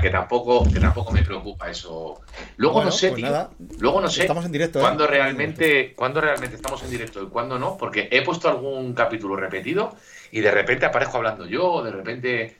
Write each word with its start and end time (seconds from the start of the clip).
sea, 0.00 0.10
que 0.10 0.10
tampoco, 0.10 0.64
que 0.72 0.80
tampoco 0.80 1.12
me 1.12 1.22
preocupa 1.22 1.70
eso. 1.70 2.20
Luego 2.56 2.74
Bueno, 2.74 2.90
no 2.90 2.92
sé, 2.96 3.08
pues 3.08 3.16
tío. 3.22 3.26
nada. 3.30 3.50
Luego 3.78 4.00
no 4.00 4.08
sé. 4.08 4.22
Estamos 4.22 4.44
en 4.44 4.52
directo, 4.52 4.78
¿eh? 4.78 4.82
¿Cuándo 4.82 5.06
realmente, 5.06 5.94
cuándo 5.94 6.20
realmente 6.20 6.56
estamos 6.56 6.82
en 6.82 6.90
directo 6.90 7.22
y 7.22 7.26
cuándo 7.26 7.58
no? 7.58 7.76
Porque 7.76 8.08
he 8.10 8.22
puesto 8.22 8.48
algún 8.48 8.94
capítulo 8.94 9.36
repetido 9.36 9.94
y 10.32 10.40
de 10.40 10.50
repente 10.50 10.86
aparezco 10.86 11.16
hablando 11.18 11.46
yo, 11.46 11.82
de 11.82 11.90
repente. 11.90 12.56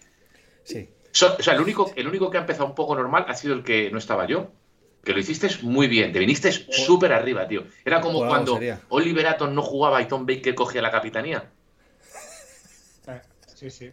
Sí. 0.64 0.88
So- 1.12 1.36
o 1.38 1.42
sea, 1.42 1.54
el 1.54 1.60
único, 1.60 1.92
el 1.96 2.06
único 2.06 2.30
que 2.30 2.38
ha 2.38 2.40
empezado 2.42 2.66
un 2.66 2.74
poco 2.74 2.94
normal 2.94 3.24
ha 3.28 3.34
sido 3.34 3.54
el 3.54 3.62
que 3.62 3.90
no 3.90 3.98
estaba 3.98 4.26
yo. 4.26 4.50
Que 5.02 5.14
lo 5.14 5.18
hiciste 5.18 5.48
muy 5.62 5.88
bien, 5.88 6.12
te 6.12 6.18
viniste 6.18 6.52
súper 6.52 7.14
arriba, 7.14 7.48
tío. 7.48 7.64
Era 7.86 8.02
como 8.02 8.26
cuando 8.26 8.54
sería. 8.54 8.80
Oliver 8.90 9.28
Atom 9.28 9.54
no 9.54 9.62
jugaba 9.62 10.02
y 10.02 10.06
Tom 10.06 10.26
Baker 10.26 10.54
cogía 10.54 10.82
la 10.82 10.90
capitanía. 10.90 11.50
Sí, 13.54 13.70
sí. 13.70 13.92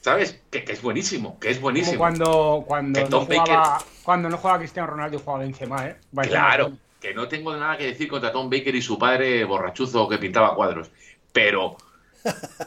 ¿Sabes? 0.00 0.40
Que, 0.50 0.64
que 0.64 0.72
es 0.72 0.80
buenísimo, 0.82 1.38
que 1.40 1.50
es 1.50 1.56
Como 1.56 1.64
buenísimo. 1.64 1.98
cuando, 1.98 2.64
cuando, 2.66 3.08
no 3.08 3.20
jugaba, 3.26 3.78
cuando 4.02 4.28
no 4.28 4.36
jugaba 4.38 4.58
Cristiano 4.58 4.88
Ronaldo 4.88 5.16
y 5.16 5.20
jugaba 5.20 5.38
Benzema, 5.44 5.86
¿eh? 5.86 5.96
Benzema. 6.12 6.46
Claro, 6.46 6.72
que 7.00 7.14
no 7.14 7.28
tengo 7.28 7.54
nada 7.56 7.76
que 7.76 7.86
decir 7.86 8.08
contra 8.08 8.32
Tom 8.32 8.48
Baker 8.48 8.74
y 8.74 8.82
su 8.82 8.98
padre 8.98 9.44
borrachuzo 9.44 10.08
que 10.08 10.18
pintaba 10.18 10.54
cuadros. 10.54 10.90
Pero. 11.32 11.76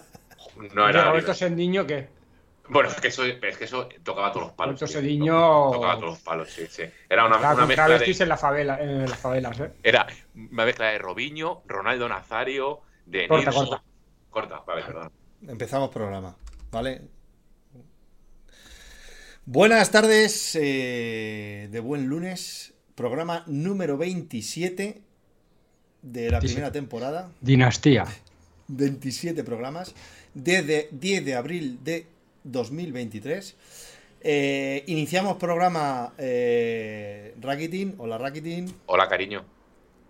No 0.76 0.88
era. 0.88 1.06
Roberto 1.06 1.34
Sendiño, 1.34 1.88
¿qué? 1.88 2.08
Bueno, 2.70 2.90
es 2.90 3.02
que 3.02 3.08
eso, 3.08 3.26
es 3.26 3.58
que 3.58 3.64
eso 3.66 3.90
tocaba 4.04 4.32
todos 4.32 4.48
los 4.48 4.56
palos. 4.56 4.80
Roberto 4.80 4.86
tío. 4.86 5.02
Sediño- 5.02 5.72
Tocaba 5.72 5.96
todos 5.96 6.10
los 6.12 6.20
palos, 6.20 6.50
sí, 6.52 6.68
sí. 6.70 6.84
Era 7.10 7.26
una, 7.26 7.38
Claro, 7.40 7.54
una 7.56 7.62
con 7.64 7.68
mezcla 7.68 7.88
de. 7.98 8.06
en, 8.24 8.30
la 8.30 8.38
favela, 8.38 8.80
en 8.82 9.10
las 9.10 9.20
favelas, 9.20 9.60
¿eh? 9.60 9.72
Era 9.84 10.08
una 10.36 10.66
mezcla 10.66 10.88
de 10.90 11.00
Robinho, 11.00 11.64
Ronaldo 11.66 12.08
Nazario, 12.08 12.82
de 13.06 13.28
Corta, 13.28 13.46
Nilsson. 13.50 13.66
corta. 13.68 13.84
Corta, 14.30 14.64
vale, 14.68 14.84
perdón. 14.84 15.12
Empezamos 15.48 15.90
programa, 15.90 16.36
¿vale? 16.72 17.02
Buenas 19.46 19.92
tardes 19.92 20.56
eh, 20.60 21.68
de 21.72 21.80
buen 21.80 22.06
lunes, 22.08 22.74
programa 22.96 23.44
número 23.48 23.98
27 23.98 25.02
de 26.04 26.22
la 26.30 26.40
27. 26.40 26.48
primera 26.54 26.72
temporada. 26.72 27.32
Dinastía. 27.42 28.06
27 28.68 29.44
programas, 29.44 29.94
desde 30.34 30.88
10 30.92 31.26
de 31.26 31.36
abril 31.36 31.80
de 31.84 32.06
2023. 32.44 33.56
Eh, 34.24 34.84
iniciamos 34.88 35.38
programa 35.38 36.14
eh, 36.18 37.34
Rakitin, 37.42 37.96
hola 37.98 38.18
Rakitin, 38.20 38.72
Hola, 38.86 39.08
cariño. 39.10 39.44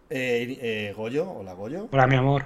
eh, 0.09 0.57
eh, 0.61 0.93
Goyo, 0.95 1.31
hola 1.31 1.53
Goyo. 1.53 1.87
Hola, 1.91 2.07
mi 2.07 2.15
amor. 2.17 2.45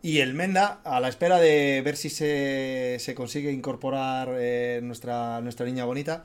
Y 0.00 0.20
el 0.20 0.34
Menda, 0.34 0.80
a 0.84 1.00
la 1.00 1.08
espera 1.08 1.38
de 1.38 1.82
ver 1.84 1.96
si 1.96 2.08
se, 2.08 2.98
se 3.00 3.14
consigue 3.14 3.50
incorporar 3.50 4.30
eh, 4.38 4.80
nuestra, 4.82 5.40
nuestra 5.40 5.66
niña 5.66 5.84
bonita, 5.84 6.24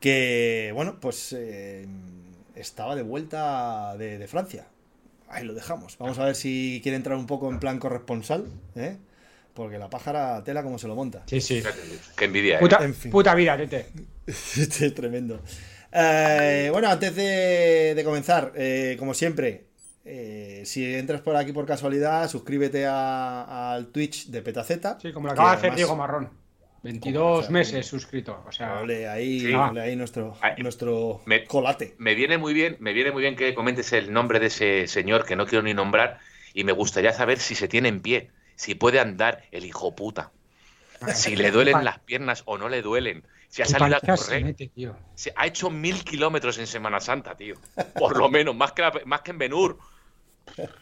que, 0.00 0.70
bueno, 0.74 0.98
pues 1.00 1.34
eh, 1.36 1.86
estaba 2.54 2.96
de 2.96 3.02
vuelta 3.02 3.94
de, 3.98 4.18
de 4.18 4.26
Francia. 4.26 4.66
Ahí 5.28 5.44
lo 5.44 5.54
dejamos. 5.54 5.96
Vamos 5.98 6.18
a 6.18 6.24
ver 6.24 6.34
si 6.34 6.80
quiere 6.82 6.96
entrar 6.96 7.16
un 7.16 7.26
poco 7.26 7.50
en 7.50 7.60
plan 7.60 7.78
corresponsal, 7.78 8.46
¿eh? 8.74 8.96
Porque 9.54 9.78
la 9.78 9.90
pájara 9.90 10.42
tela 10.42 10.62
como 10.62 10.78
se 10.78 10.88
lo 10.88 10.94
monta. 10.94 11.22
Sí, 11.26 11.40
sí. 11.40 11.62
Qué 12.16 12.24
envidia, 12.24 12.56
¿eh? 12.56 12.60
Puta, 12.60 12.78
En 12.82 12.94
fin. 12.94 13.10
puta 13.10 13.34
vida, 13.34 13.56
tete. 13.56 13.86
Este 14.26 14.86
es 14.86 14.94
tremendo. 14.94 15.40
Eh, 15.92 16.68
bueno, 16.72 16.88
antes 16.88 17.14
de, 17.14 17.94
de 17.94 18.04
comenzar, 18.04 18.52
eh, 18.56 18.96
como 18.98 19.12
siempre, 19.12 19.66
eh, 20.12 20.62
si 20.66 20.94
entras 20.94 21.20
por 21.20 21.36
aquí 21.36 21.52
por 21.52 21.64
casualidad, 21.66 22.28
suscríbete 22.28 22.84
al 22.86 23.86
Twitch 23.92 24.26
de 24.26 24.42
Petaceta. 24.42 24.98
Sí, 25.00 25.12
como 25.12 25.28
lo 25.28 25.34
que 25.34 25.40
acaba 25.40 25.52
de 25.52 25.56
hacer 25.58 25.74
Diego 25.76 25.94
Marrón. 25.96 26.30
22 26.82 27.38
o 27.38 27.42
sea, 27.42 27.50
meses 27.50 27.86
suscrito. 27.86 28.42
O 28.46 28.50
sea, 28.52 28.80
Ole 28.80 29.06
ahí, 29.06 29.40
Sí. 29.40 29.52
ole 29.54 29.80
ahí 29.82 29.96
nuestro, 29.96 30.36
Ay, 30.40 30.54
nuestro 30.62 31.20
me- 31.26 31.44
colate. 31.44 31.94
Me 31.98 32.14
viene 32.14 32.38
muy 32.38 32.54
bien, 32.54 32.76
me 32.80 32.92
viene 32.94 33.12
muy 33.12 33.20
bien 33.22 33.36
que 33.36 33.54
comentes 33.54 33.92
el 33.92 34.12
nombre 34.12 34.40
de 34.40 34.46
ese 34.46 34.86
señor 34.88 35.26
que 35.26 35.36
no 35.36 35.46
quiero 35.46 35.62
ni 35.62 35.74
nombrar 35.74 36.18
y 36.54 36.64
me 36.64 36.72
gustaría 36.72 37.12
saber 37.12 37.38
si 37.38 37.54
se 37.54 37.68
tiene 37.68 37.88
en 37.90 38.00
pie, 38.00 38.30
si 38.56 38.74
puede 38.74 38.98
andar 38.98 39.44
el 39.52 39.66
hijo 39.66 39.94
puta, 39.94 40.32
si 41.14 41.36
le 41.36 41.50
duelen 41.50 41.84
las 41.84 41.98
piernas 42.00 42.42
o 42.46 42.56
no 42.56 42.68
le 42.70 42.80
duelen, 42.82 43.24
si 43.48 43.60
ha 43.60 43.66
¿qué 43.66 43.72
salido 43.72 43.96
a 43.98 44.00
correr, 44.00 44.44
mete, 44.44 44.68
tío? 44.68 44.96
se 45.14 45.32
ha 45.36 45.46
hecho 45.46 45.68
mil 45.70 46.02
kilómetros 46.02 46.56
en 46.58 46.66
Semana 46.66 46.98
Santa, 47.00 47.36
tío, 47.36 47.56
por 47.98 48.16
lo 48.16 48.30
menos, 48.30 48.56
más 48.56 48.72
que, 48.72 48.80
la- 48.82 48.92
más 49.04 49.20
que 49.20 49.32
en 49.32 49.38
Benur. 49.38 49.78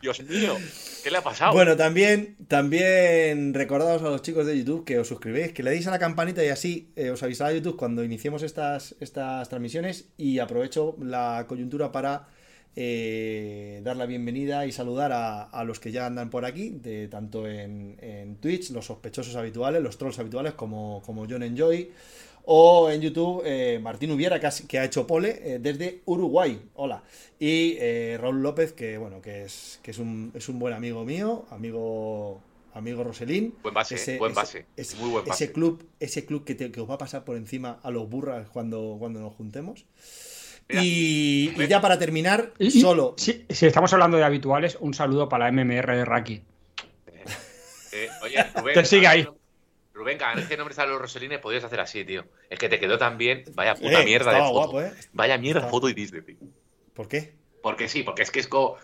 Dios 0.03 0.23
mío, 0.23 0.57
¿qué 1.03 1.11
le 1.11 1.19
ha 1.19 1.23
pasado? 1.23 1.53
Bueno, 1.53 1.77
también, 1.77 2.37
también 2.49 3.55
recordaos 3.55 4.03
a 4.03 4.11
los 4.11 4.23
chicos 4.23 4.47
de 4.47 4.59
YouTube 4.59 4.85
que 4.85 4.99
os 4.99 5.09
suscribáis, 5.09 5.53
que 5.53 5.63
le 5.63 5.71
deis 5.71 5.87
a 5.87 5.91
la 5.91 5.99
campanita 5.99 6.45
y 6.45 6.49
así 6.49 6.93
eh, 6.97 7.11
os 7.11 7.23
avisará 7.23 7.53
YouTube 7.53 7.77
cuando 7.77 8.05
iniciemos 8.05 8.43
estas, 8.43 8.95
estas 9.01 9.49
transmisiones. 9.49 10.09
Y 10.17 10.39
aprovecho 10.39 10.97
la 11.01 11.45
coyuntura 11.49 11.93
para 11.93 12.29
eh, 12.77 13.81
dar 13.83 13.97
la 13.97 14.07
bienvenida 14.07 14.67
y 14.67 14.73
saludar 14.73 15.13
a, 15.13 15.43
a 15.43 15.65
los 15.65 15.81
que 15.81 15.91
ya 15.91 16.07
andan 16.07 16.31
por 16.31 16.45
aquí, 16.45 16.71
de, 16.71 17.09
tanto 17.09 17.47
en, 17.47 17.97
en 18.01 18.37
Twitch, 18.37 18.71
los 18.71 18.87
sospechosos 18.87 19.35
habituales, 19.37 19.83
los 19.83 19.99
trolls 19.99 20.19
habituales, 20.19 20.55
como, 20.55 21.03
como 21.05 21.27
John 21.29 21.43
Enjoy. 21.43 21.91
O 22.51 22.89
en 22.91 23.03
YouTube, 23.03 23.43
eh, 23.45 23.79
Martín 23.79 24.11
Ubiera, 24.11 24.41
que 24.41 24.47
ha, 24.47 24.51
que 24.67 24.79
ha 24.79 24.85
hecho 24.85 25.07
pole 25.07 25.39
eh, 25.45 25.59
desde 25.61 26.01
Uruguay. 26.07 26.59
Hola. 26.77 27.03
Y 27.39 27.77
eh, 27.79 28.17
Raúl 28.19 28.43
López, 28.43 28.73
que 28.73 28.97
bueno, 28.97 29.21
que 29.21 29.45
es, 29.45 29.79
que 29.83 29.91
es 29.91 29.99
un, 29.99 30.33
es 30.35 30.49
un 30.49 30.59
buen 30.59 30.73
amigo 30.73 31.05
mío, 31.05 31.45
amigo, 31.51 32.41
amigo 32.73 33.05
Roselín. 33.05 33.55
Buen 33.63 33.75
base, 33.75 34.17
buen 34.17 34.33
base, 34.33 34.65
ese- 34.77 34.97
muy 34.97 35.11
buen 35.11 35.27
base. 35.27 35.45
Ese 35.45 35.53
club, 35.53 35.85
ese 36.01 36.25
club 36.25 36.45
que, 36.45 36.55
te- 36.55 36.73
que 36.73 36.81
os 36.81 36.89
va 36.89 36.95
a 36.95 36.99
pasar 36.99 37.23
por 37.25 37.37
encima 37.37 37.81
a 37.83 37.91
los 37.91 38.09
burras 38.09 38.49
cuando, 38.49 38.97
cuando 38.99 39.21
nos 39.21 39.35
juntemos. 39.35 39.85
Mira, 40.71 40.81
y, 40.83 41.67
ya 41.69 41.83
para 41.83 41.99
terminar, 41.99 42.55
Y- 42.59 42.69
y- 42.69 42.81
solo. 42.81 43.13
Si, 43.19 43.45
si 43.51 43.67
estamos 43.67 43.93
hablando 43.93 44.17
de 44.17 44.25
habituales, 44.25 44.79
un 44.81 44.95
saludo 44.95 45.29
para 45.29 45.45
la 45.45 45.53
MMR 45.53 45.97
de 45.99 46.05
Raki. 46.07 46.41
Eh, 47.93 48.09
oye, 48.23 48.43
Rubén, 48.55 48.75
Te 48.75 48.85
sigue 48.87 49.07
ahí. 49.07 49.27
Rubén, 50.09 50.19
cada 50.19 50.35
vez 50.35 50.49
que 50.49 50.57
nombres 50.57 50.79
a 50.79 50.87
los 50.87 51.01
Roselines 51.01 51.39
podrías 51.39 51.65
hacer 51.65 51.81
así, 51.81 52.05
tío. 52.05 52.25
Es 52.49 52.59
que 52.59 52.69
te 52.69 52.81
quedó 52.81 52.97
tan 52.97 53.19
bien, 53.19 53.45
vaya 53.55 53.75
puta 53.75 54.01
Eh, 54.01 54.05
mierda 54.05 54.33
de 54.33 54.39
foto. 54.41 54.53
guapo, 54.53 54.81
¿eh? 54.83 54.93
Vaya 55.13 55.37
mierda 55.39 55.61
Estaba- 55.61 55.71
foto 55.71 55.89
y 55.91 55.95
tío. 55.95 56.23
¿Por 56.95 57.09
qué? 57.09 57.35
Porque 57.63 57.89
sí, 57.89 58.03
porque 58.03 58.23
es 58.23 58.31
que 58.31 58.41
es 58.41 58.49
como. 58.49 58.77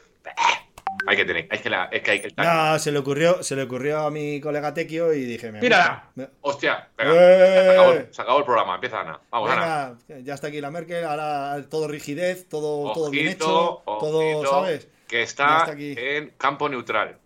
Hay 1.06 1.16
que 1.16 1.24
tener, 1.24 1.48
hay 1.50 1.58
que, 1.58 1.70
la, 1.70 1.86
es 1.86 2.02
que 2.02 2.10
hay 2.12 2.20
que 2.20 2.28
estar. 2.28 2.46
No, 2.72 2.78
se 2.78 2.92
le 2.92 2.98
ocurrió, 2.98 3.42
se 3.42 3.56
le 3.56 3.62
ocurrió 3.64 4.00
a 4.00 4.10
mi 4.10 4.40
colega 4.40 4.72
Tequio 4.72 5.12
y 5.12 5.24
dije, 5.24 5.50
me 5.50 5.60
Tírala. 5.60 6.10
me- 6.14 6.28
Hostia, 6.42 6.88
venga, 6.96 7.12
¡Eh! 7.14 7.16
se, 7.64 7.70
acabó, 7.70 7.92
el- 7.92 8.14
se 8.14 8.22
acabó 8.22 8.38
el 8.38 8.44
programa, 8.44 8.74
empieza 8.76 9.00
Ana. 9.00 9.20
Vamos, 9.30 9.50
Ana. 9.50 9.98
Venga, 10.06 10.22
ya 10.22 10.34
está 10.34 10.46
aquí 10.48 10.60
la 10.60 10.70
Merkel, 10.70 11.04
ahora 11.04 11.64
todo 11.68 11.88
rigidez, 11.88 12.48
todo, 12.48 12.92
todo 12.92 13.10
bien 13.10 13.28
Ojito, 13.28 13.44
hecho, 13.44 13.82
todo, 14.00 14.18
ojito, 14.20 14.50
¿sabes? 14.50 14.88
Que 15.08 15.22
está, 15.22 15.58
está 15.58 15.72
aquí. 15.72 15.94
en 15.98 16.30
campo 16.38 16.68
neutral. 16.68 17.18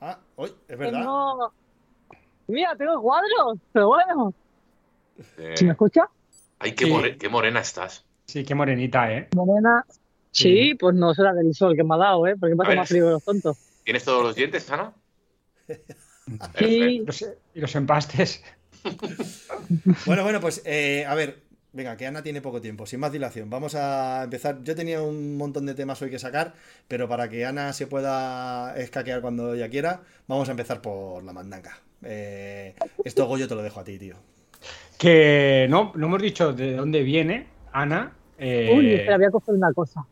Ah, 0.00 0.18
hoy, 0.36 0.52
es 0.68 0.78
verdad. 0.78 0.98
Tengo... 1.00 1.52
Mira, 2.48 2.74
tengo 2.76 3.00
cuadros, 3.02 3.58
pero 3.72 3.88
bueno. 3.88 4.34
Eh, 5.38 5.54
¿Se 5.56 5.64
me 5.64 5.72
escucha? 5.72 6.08
ay, 6.58 6.72
qué, 6.72 6.86
Sí. 6.86 6.90
more- 6.90 7.16
qué 7.16 7.28
morena 7.28 7.60
estás. 7.60 8.04
Sí, 8.26 8.44
qué 8.44 8.54
morenita, 8.54 9.12
¿eh? 9.12 9.28
Morena. 9.34 9.84
Sí, 10.30 10.74
pues 10.74 10.94
no 10.94 11.14
será 11.14 11.32
del 11.34 11.54
sol 11.54 11.74
que 11.74 11.82
me 11.84 11.94
ha 11.94 11.98
dado, 11.98 12.26
¿eh? 12.26 12.36
Porque 12.38 12.54
me 12.54 12.64
A 12.64 12.66
hace 12.68 12.76
más 12.76 12.88
frío 12.88 13.04
que 13.06 13.10
los 13.12 13.24
tontos. 13.24 13.56
¿Tienes 13.84 14.04
todos 14.04 14.22
los 14.22 14.34
dientes, 14.36 14.70
Ana? 14.70 14.92
Sí, 16.58 16.66
Y 16.66 16.98
los, 17.06 17.22
y 17.54 17.60
los 17.60 17.74
empastes. 17.74 18.42
Bueno, 20.06 20.22
bueno, 20.22 20.40
pues 20.40 20.62
eh, 20.64 21.04
a 21.06 21.14
ver, 21.14 21.42
venga, 21.72 21.96
que 21.96 22.06
Ana 22.06 22.22
tiene 22.22 22.40
poco 22.40 22.60
tiempo, 22.60 22.86
sin 22.86 23.00
más 23.00 23.12
dilación. 23.12 23.50
Vamos 23.50 23.74
a 23.74 24.24
empezar. 24.24 24.62
Yo 24.62 24.74
tenía 24.74 25.02
un 25.02 25.36
montón 25.36 25.66
de 25.66 25.74
temas 25.74 26.00
hoy 26.00 26.10
que 26.10 26.18
sacar, 26.18 26.54
pero 26.86 27.08
para 27.08 27.28
que 27.28 27.44
Ana 27.44 27.72
se 27.72 27.86
pueda 27.86 28.74
escaquear 28.76 29.20
cuando 29.20 29.54
ella 29.54 29.68
quiera, 29.68 30.02
vamos 30.26 30.48
a 30.48 30.52
empezar 30.52 30.80
por 30.80 31.22
la 31.24 31.32
mandanga. 31.32 31.78
Eh, 32.02 32.74
esto 33.04 33.26
Goyo 33.26 33.48
te 33.48 33.54
lo 33.54 33.62
dejo 33.62 33.80
a 33.80 33.84
ti, 33.84 33.98
tío. 33.98 34.16
Que 34.98 35.66
no, 35.70 35.92
no 35.94 36.06
hemos 36.06 36.22
dicho 36.22 36.52
de 36.52 36.74
dónde 36.74 37.02
viene 37.02 37.46
Ana. 37.72 38.12
eh, 38.38 38.74
Uy, 38.76 38.94
espera, 38.94 39.16
voy 39.16 39.26
a 39.26 39.30
coger 39.30 39.54
una 39.54 39.72
cosa. 39.72 40.04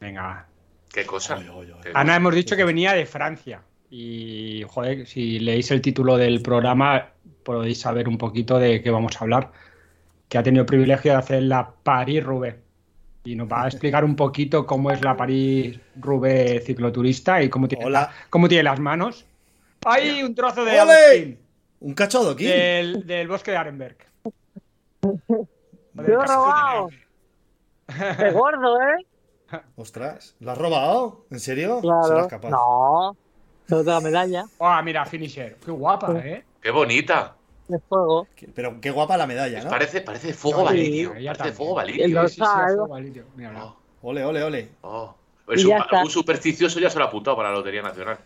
Venga. 0.00 0.46
¿Qué 0.92 1.06
cosa? 1.06 1.36
Oye, 1.36 1.48
oye, 1.50 1.72
oye. 1.72 1.82
¿Qué 1.84 1.90
Ana 1.94 2.16
hemos 2.16 2.34
dicho 2.34 2.56
que 2.56 2.64
venía 2.64 2.92
de 2.92 3.06
Francia. 3.06 3.62
Y, 3.90 4.62
joder, 4.68 5.06
si 5.06 5.38
leéis 5.40 5.70
el 5.70 5.80
título 5.80 6.16
del 6.16 6.42
programa, 6.42 7.10
podéis 7.44 7.80
saber 7.80 8.08
un 8.08 8.18
poquito 8.18 8.58
de 8.58 8.82
qué 8.82 8.90
vamos 8.90 9.16
a 9.16 9.24
hablar. 9.24 9.52
Que 10.28 10.38
ha 10.38 10.42
tenido 10.42 10.62
el 10.62 10.66
privilegio 10.66 11.12
de 11.12 11.18
hacer 11.18 11.42
la 11.42 11.70
Paris-Roubaix. 11.82 12.56
Y 13.24 13.34
nos 13.36 13.48
va 13.50 13.64
a 13.64 13.68
explicar 13.68 14.04
un 14.04 14.16
poquito 14.16 14.66
cómo 14.66 14.90
es 14.90 15.02
la 15.02 15.16
Paris-Roubaix 15.16 16.64
cicloturista 16.64 17.42
y 17.42 17.48
cómo 17.48 17.68
tiene, 17.68 17.84
Hola. 17.84 18.10
cómo 18.30 18.48
tiene 18.48 18.64
las 18.64 18.80
manos. 18.80 19.26
¡Hay 19.86 20.22
un 20.22 20.34
trozo 20.34 20.64
de 20.64 20.80
¡Ole! 20.80 21.38
Un 21.80 21.94
cachodo 21.94 22.30
aquí. 22.32 22.44
Del, 22.46 23.06
del 23.06 23.28
bosque 23.28 23.50
de 23.52 23.56
Arenberg. 23.56 23.96
¡Te 25.00 26.02
lo 26.12 26.22
he 26.22 26.26
robado! 26.26 26.88
¡Qué 28.18 28.30
gordo, 28.32 28.76
eh! 28.80 29.06
Ostras, 29.76 30.36
¿lo 30.40 30.52
has 30.52 30.58
robado? 30.58 31.24
¿En 31.30 31.40
serio? 31.40 31.80
Claro. 31.80 32.04
Serás 32.06 32.26
capaz. 32.28 32.50
No. 32.50 33.16
Solo 33.68 33.84
te 33.84 33.90
la 33.90 34.00
medalla. 34.00 34.44
¡Ah, 34.60 34.80
mira, 34.82 35.04
Finisher! 35.06 35.56
¡Qué 35.64 35.70
guapa, 35.70 36.12
eh! 36.18 36.44
¡Qué 36.60 36.70
bonita! 36.70 37.36
de 37.68 37.78
fuego. 37.78 38.26
Pero 38.52 38.80
qué 38.80 38.90
guapa 38.90 39.16
la 39.16 39.28
medalla, 39.28 39.62
¿no? 39.62 39.70
Parece, 39.70 40.00
parece 40.00 40.34
fuego 40.34 40.58
Sí, 40.62 40.64
valirio. 40.64 41.14
ella 41.14 41.30
Parece 41.30 41.38
también. 41.38 41.54
fuego 41.56 41.74
valirio. 41.76 42.28
Sí, 42.28 42.34
sí, 42.34 42.40
sí, 42.44 42.46
fuego, 42.66 42.88
Valirio. 42.88 43.24
Oh, 43.62 43.76
Ole, 44.10 44.24
ole, 44.24 44.42
ole. 44.42 44.68
oh. 44.82 45.14
Un, 45.46 45.82
un 46.04 46.10
supersticioso 46.10 46.80
ya 46.80 46.90
se 46.90 46.98
lo 46.98 47.04
ha 47.04 47.08
apuntado 47.08 47.36
para 47.36 47.50
la 47.50 47.54
Lotería 47.56 47.80
Nacional. 47.82 48.18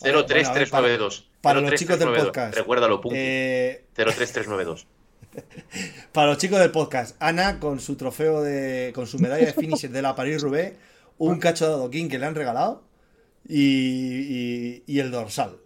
Bueno, 0.00 0.18
a 0.18 0.22
ver, 0.22 0.26
03392. 0.30 1.28
para 1.40 1.60
los 1.60 1.74
chicos 1.74 1.98
del 1.98 2.08
03392. 2.08 2.26
podcast. 2.26 2.54
Recuérdalo, 2.56 3.00
Punky. 3.00 3.16
Eh, 3.18 3.84
03392. 3.94 4.86
para 6.12 6.28
los 6.28 6.38
chicos 6.38 6.58
del 6.58 6.70
podcast, 6.70 7.16
Ana 7.20 7.58
con 7.60 7.80
su 7.80 7.96
trofeo 7.96 8.42
de. 8.42 8.92
con 8.94 9.06
su 9.06 9.18
medalla 9.18 9.46
de 9.46 9.52
finisher 9.52 9.90
de 9.90 10.02
la 10.02 10.14
París-Roubaix, 10.14 10.74
un 11.18 11.38
cacho 11.38 11.66
de 11.68 11.74
adoquín 11.74 12.08
que 12.08 12.18
le 12.18 12.26
han 12.26 12.34
regalado 12.34 12.82
y, 13.46 13.62
y- 14.78 14.82
y 14.86 14.98
el 15.00 15.10
dorsal. 15.10 15.58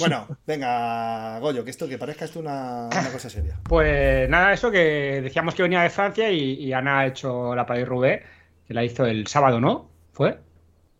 Bueno, 0.00 0.26
venga, 0.46 1.38
Goyo, 1.40 1.62
que 1.64 1.70
esto 1.70 1.86
que 1.86 1.98
parezca 1.98 2.24
esto 2.24 2.40
una, 2.40 2.86
una 2.90 3.10
cosa 3.12 3.28
seria. 3.28 3.60
Pues 3.64 4.28
nada, 4.30 4.52
eso 4.54 4.70
que 4.70 5.20
decíamos 5.22 5.54
que 5.54 5.62
venía 5.62 5.82
de 5.82 5.90
Francia 5.90 6.30
y, 6.30 6.54
y 6.54 6.72
Ana 6.72 7.00
ha 7.00 7.06
hecho 7.06 7.54
la 7.54 7.66
Paris 7.66 7.86
Roubaix, 7.86 8.22
que 8.66 8.72
la 8.74 8.82
hizo 8.82 9.04
el 9.04 9.26
sábado, 9.26 9.60
¿no? 9.60 9.90
¿Fue? 10.12 10.38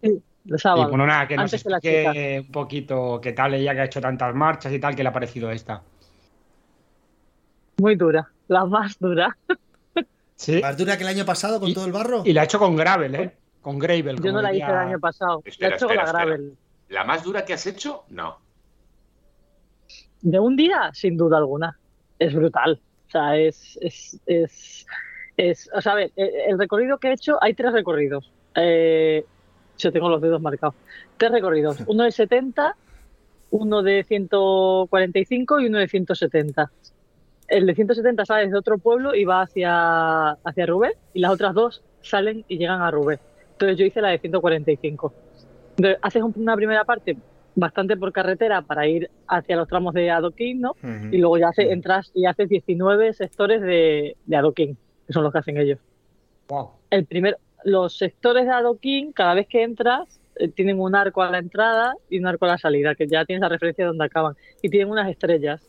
Sí, 0.02 0.22
el 0.46 0.54
Y 0.54 0.58
sábado. 0.58 0.88
bueno, 0.88 1.06
nada, 1.06 1.26
que 1.28 1.36
nos 1.36 1.44
Antes 1.44 1.64
de 1.64 1.70
la 1.70 1.76
explique 1.78 2.40
un 2.46 2.52
poquito 2.52 3.20
qué 3.22 3.32
tal 3.32 3.54
ella 3.54 3.74
que 3.74 3.80
ha 3.80 3.84
hecho 3.84 4.00
tantas 4.00 4.34
marchas 4.34 4.72
y 4.72 4.78
tal, 4.78 4.94
qué 4.94 5.02
le 5.02 5.08
ha 5.08 5.12
parecido 5.12 5.50
esta. 5.50 5.82
Muy 7.78 7.96
dura. 7.96 8.28
La 8.48 8.64
más 8.64 8.98
dura. 8.98 9.36
Sí. 10.36 10.60
Más 10.60 10.76
dura 10.76 10.96
que 10.96 11.02
el 11.04 11.08
año 11.08 11.24
pasado 11.24 11.58
con 11.60 11.68
Y- 11.68 11.74
todo 11.74 11.86
el 11.86 11.92
barro. 11.92 12.22
Y 12.24 12.32
la 12.32 12.42
ha 12.42 12.44
hecho 12.44 12.58
con 12.58 12.76
gravel, 12.76 13.14
¿eh? 13.14 13.34
Con 13.62 13.78
gravel. 13.78 14.20
Yo 14.20 14.32
no 14.32 14.42
la 14.42 14.52
hice 14.54 14.66
el 14.66 14.76
año 14.76 14.98
pasado. 15.00 15.42
Espera, 15.44 15.70
la 15.70 15.74
he 15.74 15.76
hecho 15.76 15.86
espera, 15.86 16.04
con 16.04 16.12
la 16.14 16.20
espera. 16.20 16.36
gravel. 16.36 16.56
¿La 16.90 17.04
más 17.04 17.22
dura 17.24 17.44
que 17.44 17.54
has 17.54 17.66
hecho? 17.66 18.04
No. 18.10 18.38
De 20.20 20.38
un 20.38 20.56
día, 20.56 20.90
sin 20.92 21.16
duda 21.16 21.38
alguna. 21.38 21.78
Es 22.18 22.34
brutal. 22.34 22.80
O 23.08 23.10
sea, 23.10 23.36
es. 23.38 23.78
es, 23.80 24.20
es, 24.26 24.86
es- 25.36 25.70
o 25.74 25.80
sea, 25.80 25.92
a 25.92 25.94
ver, 25.96 26.12
el, 26.16 26.30
el 26.48 26.58
recorrido 26.58 26.98
que 26.98 27.08
he 27.08 27.12
hecho, 27.12 27.38
hay 27.42 27.54
tres 27.54 27.72
recorridos. 27.72 28.30
Eh, 28.54 29.24
yo 29.78 29.92
tengo 29.92 30.08
los 30.08 30.20
dedos 30.20 30.40
marcados. 30.40 30.74
Tres 31.16 31.32
recorridos. 31.32 31.78
Uno 31.86 32.04
de 32.04 32.12
70, 32.12 32.76
uno 33.50 33.82
de 33.82 34.04
145 34.04 35.60
y 35.60 35.66
uno 35.66 35.78
de 35.78 35.88
170. 35.88 36.70
El 37.48 37.66
de 37.66 37.74
170 37.74 38.24
sale 38.24 38.44
desde 38.46 38.58
otro 38.58 38.78
pueblo 38.78 39.14
y 39.14 39.24
va 39.24 39.42
hacia, 39.42 40.30
hacia 40.30 40.66
Rubén, 40.66 40.92
y 41.12 41.20
las 41.20 41.32
otras 41.32 41.54
dos 41.54 41.82
salen 42.02 42.44
y 42.48 42.58
llegan 42.58 42.80
a 42.82 42.90
Rubén. 42.90 43.18
Entonces 43.52 43.76
yo 43.78 43.84
hice 43.84 44.00
la 44.00 44.08
de 44.08 44.18
145. 44.18 45.12
Entonces, 45.76 45.98
haces 46.02 46.22
un- 46.22 46.32
una 46.36 46.56
primera 46.56 46.84
parte 46.84 47.16
bastante 47.56 47.96
por 47.96 48.12
carretera 48.12 48.62
para 48.62 48.86
ir 48.86 49.10
hacia 49.28 49.56
los 49.56 49.68
tramos 49.68 49.94
de 49.94 50.10
adoquín, 50.10 50.60
¿no? 50.60 50.74
Y 51.12 51.18
luego 51.18 51.38
ya 51.38 51.48
hace- 51.48 51.70
entras 51.70 52.10
y 52.14 52.26
haces 52.26 52.48
19 52.48 53.12
sectores 53.12 53.60
de, 53.60 54.16
de 54.26 54.36
adoquín, 54.36 54.76
que 55.06 55.12
son 55.12 55.22
los 55.22 55.32
que 55.32 55.38
hacen 55.38 55.58
ellos. 55.58 55.78
Wow. 56.48 56.70
El 56.90 57.04
primer, 57.06 57.38
los 57.64 57.96
sectores 57.96 58.46
de 58.46 58.52
adoquín, 58.52 59.12
cada 59.12 59.34
vez 59.34 59.46
que 59.48 59.62
entras, 59.62 60.20
eh, 60.36 60.48
tienen 60.48 60.80
un 60.80 60.94
arco 60.94 61.22
a 61.22 61.30
la 61.30 61.38
entrada 61.38 61.94
y 62.08 62.18
un 62.18 62.26
arco 62.26 62.44
a 62.44 62.48
la 62.48 62.58
salida, 62.58 62.94
que 62.94 63.06
ya 63.06 63.24
tienes 63.24 63.40
la 63.40 63.48
referencia 63.48 63.84
de 63.84 63.88
dónde 63.88 64.04
acaban. 64.04 64.36
Y 64.62 64.68
tienen 64.68 64.90
unas 64.90 65.08
estrellas. 65.10 65.62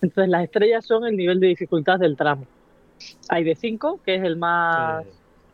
Entonces 0.00 0.30
las 0.30 0.44
estrellas 0.44 0.84
son 0.84 1.06
el 1.06 1.16
nivel 1.16 1.40
de 1.40 1.48
dificultad 1.48 1.98
del 1.98 2.16
tramo. 2.16 2.46
Hay 3.28 3.44
de 3.44 3.54
5, 3.54 4.00
que 4.04 4.16
es 4.16 4.22
el 4.22 4.36
más 4.36 5.04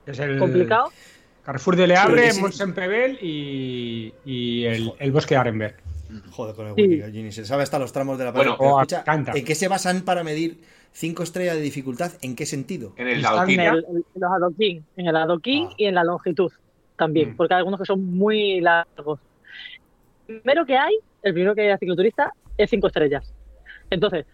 Es 0.06 0.18
el 0.18 0.38
complicado. 0.38 0.90
Carrefour 1.44 1.76
de 1.76 1.86
Le 1.86 1.96
Havre, 1.96 2.14
Pero 2.16 2.26
que 2.26 2.32
sí. 2.32 2.40
Mont-Saint-Pével 2.42 3.18
y, 3.22 4.12
y 4.24 4.64
el, 4.66 4.92
el 4.98 5.12
bosque 5.12 5.34
de 5.34 5.40
Arenberg. 5.40 5.76
Joder, 6.30 6.54
con 6.54 6.66
el 6.68 6.74
Sí. 6.74 6.82
Winnie 6.82 6.98
Gallini, 6.98 7.32
se 7.32 7.44
sabe 7.44 7.62
hasta 7.62 7.78
los 7.78 7.92
tramos 7.92 8.18
de 8.18 8.24
la 8.24 8.32
Bueno, 8.32 8.56
Pero 8.58 8.74
oh, 8.74 8.80
escucha. 8.82 9.04
¿En 9.34 9.44
qué 9.44 9.54
se 9.54 9.68
basan 9.68 10.02
para 10.02 10.22
medir 10.24 10.60
cinco 10.92 11.22
estrellas 11.22 11.54
de 11.56 11.62
dificultad? 11.62 12.12
¿En 12.22 12.34
qué 12.36 12.46
sentido? 12.46 12.92
En 12.96 13.08
el 13.08 13.24
adoquín. 13.24 13.60
En, 13.60 13.74
el- 13.74 13.84
en 13.86 14.04
los 14.20 14.32
adoquín, 14.32 14.84
en 14.96 15.06
el 15.06 15.16
adoquín 15.16 15.66
Ah. 15.70 15.74
y 15.76 15.84
en 15.86 15.94
la 15.94 16.04
longitud 16.04 16.50
también, 16.96 17.30
Mm. 17.32 17.36
porque 17.36 17.54
hay 17.54 17.58
algunos 17.58 17.80
que 17.80 17.86
son 17.86 18.04
muy 18.04 18.60
largos. 18.60 19.20
El 20.28 20.40
primero 20.40 20.64
que 20.66 20.76
hay, 20.76 20.94
el 21.22 21.32
primero 21.32 21.54
que 21.54 21.62
hay 21.62 21.68
a 21.70 21.78
cicloturista, 21.78 22.32
es 22.58 22.68
cinco 22.70 22.86
estrellas. 22.88 23.32
Entonces, 23.90 24.26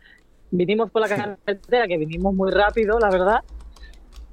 vinimos 0.50 0.90
por 0.90 1.02
la 1.02 1.08
carretera, 1.08 1.86
que 1.88 1.96
vinimos 1.96 2.34
muy 2.34 2.50
rápido, 2.50 2.98
la 2.98 3.10
verdad, 3.10 3.40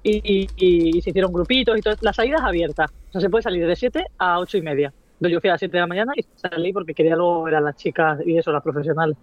y, 0.02 0.18
y- 0.58 0.98
y 0.98 1.02
se 1.02 1.12
hicieron 1.12 1.32
grupitos 1.32 1.78
y 1.78 1.82
todo. 1.82 1.96
La 2.02 2.12
salida 2.14 2.38
es 2.38 2.44
abierta, 2.44 2.86
o 3.10 3.12
sea, 3.12 3.22
se 3.22 3.30
puede 3.30 3.42
salir 3.44 3.66
de 3.66 3.76
7 3.76 4.06
a 4.18 4.40
8 4.40 4.58
y 4.58 4.62
media. 4.62 4.94
Yo 5.20 5.40
fui 5.40 5.50
a 5.50 5.54
las 5.54 5.60
7 5.60 5.72
de 5.76 5.82
la 5.82 5.88
mañana 5.88 6.14
y 6.16 6.26
salí 6.36 6.74
porque 6.74 6.94
quería 6.94 7.16
luego 7.16 7.44
ver 7.44 7.56
a 7.56 7.62
las 7.62 7.76
chicas 7.76 8.20
y 8.26 8.38
eso, 8.38 8.52
las 8.52 8.64
profesionales. 8.64 9.18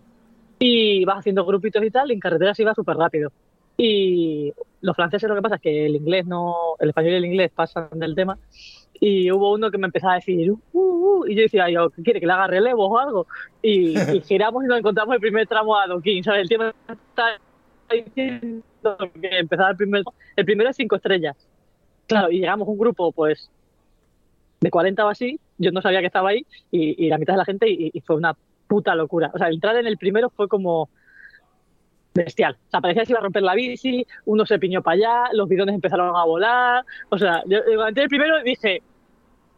Y 0.59 1.05
vas 1.05 1.19
haciendo 1.19 1.45
grupitos 1.45 1.83
y 1.83 1.91
tal, 1.91 2.11
y 2.11 2.15
en 2.15 2.21
carretera 2.21 2.55
se 2.55 2.63
iba 2.63 2.75
súper 2.75 2.97
rápido. 2.97 3.33
Y 3.77 4.53
los 4.83 4.95
franceses 4.95 5.29
lo 5.29 5.35
que 5.35 5.43
pasa 5.43 5.55
es 5.57 5.63
que 5.63 5.87
el 5.87 5.97
inglés 5.97 6.27
no, 6.27 6.55
el 6.79 6.91
español 6.91 7.13
y 7.13 7.17
el 7.17 7.25
inglés 7.25 7.51
pasan 7.55 7.89
del 7.95 8.15
tema. 8.15 8.39
Y 8.93 9.31
hubo 9.31 9.55
uno 9.55 9.71
que 9.71 9.79
me 9.79 9.87
empezaba 9.87 10.13
a 10.13 10.17
decir, 10.17 10.51
uh, 10.51 10.59
uh, 10.73 11.27
y 11.27 11.35
yo 11.35 11.43
decía, 11.43 11.71
yo, 11.71 11.89
¿qué 11.89 12.03
quiere? 12.03 12.21
¿Que 12.21 12.27
le 12.27 12.33
haga 12.33 12.47
relevo 12.47 12.89
o 12.89 12.99
algo? 12.99 13.27
Y, 13.63 13.99
y 13.99 14.21
giramos 14.21 14.65
y 14.65 14.67
nos 14.67 14.79
encontramos 14.79 15.15
el 15.15 15.21
primer 15.21 15.47
tramo 15.47 15.77
a 15.77 15.85
Adoquín, 15.85 16.23
¿sabes? 16.23 16.51
El 16.51 16.59
me 16.59 16.73
está 16.89 17.41
diciendo 17.91 18.63
que 19.21 19.39
empezaba 19.39 19.71
el 19.71 19.77
primer, 19.77 20.03
el 20.37 20.45
primero 20.45 20.69
es 20.69 20.77
cinco 20.77 20.97
estrellas. 20.97 21.37
Claro, 22.07 22.31
y 22.31 22.41
llegamos 22.41 22.69
un 22.69 22.77
grupo, 22.77 23.13
pues, 23.13 23.51
de 24.61 24.71
40 24.71 25.07
o 25.07 25.09
así, 25.09 25.41
yo 25.61 25.71
no 25.73 25.81
sabía 25.83 26.01
que 26.01 26.07
estaba 26.07 26.31
ahí, 26.31 26.45
y, 26.71 27.07
y 27.07 27.09
la 27.09 27.19
mitad 27.19 27.35
de 27.35 27.39
la 27.39 27.45
gente, 27.45 27.69
y, 27.69 27.91
y 27.95 28.01
fue 28.01 28.17
una 28.17 28.35
puta 28.67 28.95
locura. 28.95 29.31
O 29.35 29.39
sea, 29.39 29.49
entrar 29.49 29.77
en 29.77 29.87
el 29.87 29.97
primero 29.99 30.31
fue 30.31 30.49
como 30.49 30.89
bestial. 32.15 32.57
O 32.67 32.71
sea, 32.71 32.81
parecía 32.81 33.03
que 33.03 33.07
se 33.07 33.13
iba 33.13 33.21
a 33.21 33.23
romper 33.23 33.43
la 33.43 33.55
bici, 33.55 34.05
uno 34.25 34.45
se 34.47 34.59
piñó 34.59 34.83
para 34.83 34.95
allá, 34.95 35.29
los 35.33 35.49
bidones 35.49 35.75
empezaron 35.75 36.15
a 36.17 36.25
volar. 36.25 36.85
O 37.09 37.19
sea, 37.19 37.43
yo 37.47 37.59
cuando 37.65 37.89
entré 37.89 38.03
el 38.05 38.09
primero 38.09 38.41
y 38.41 38.45
dije, 38.45 38.83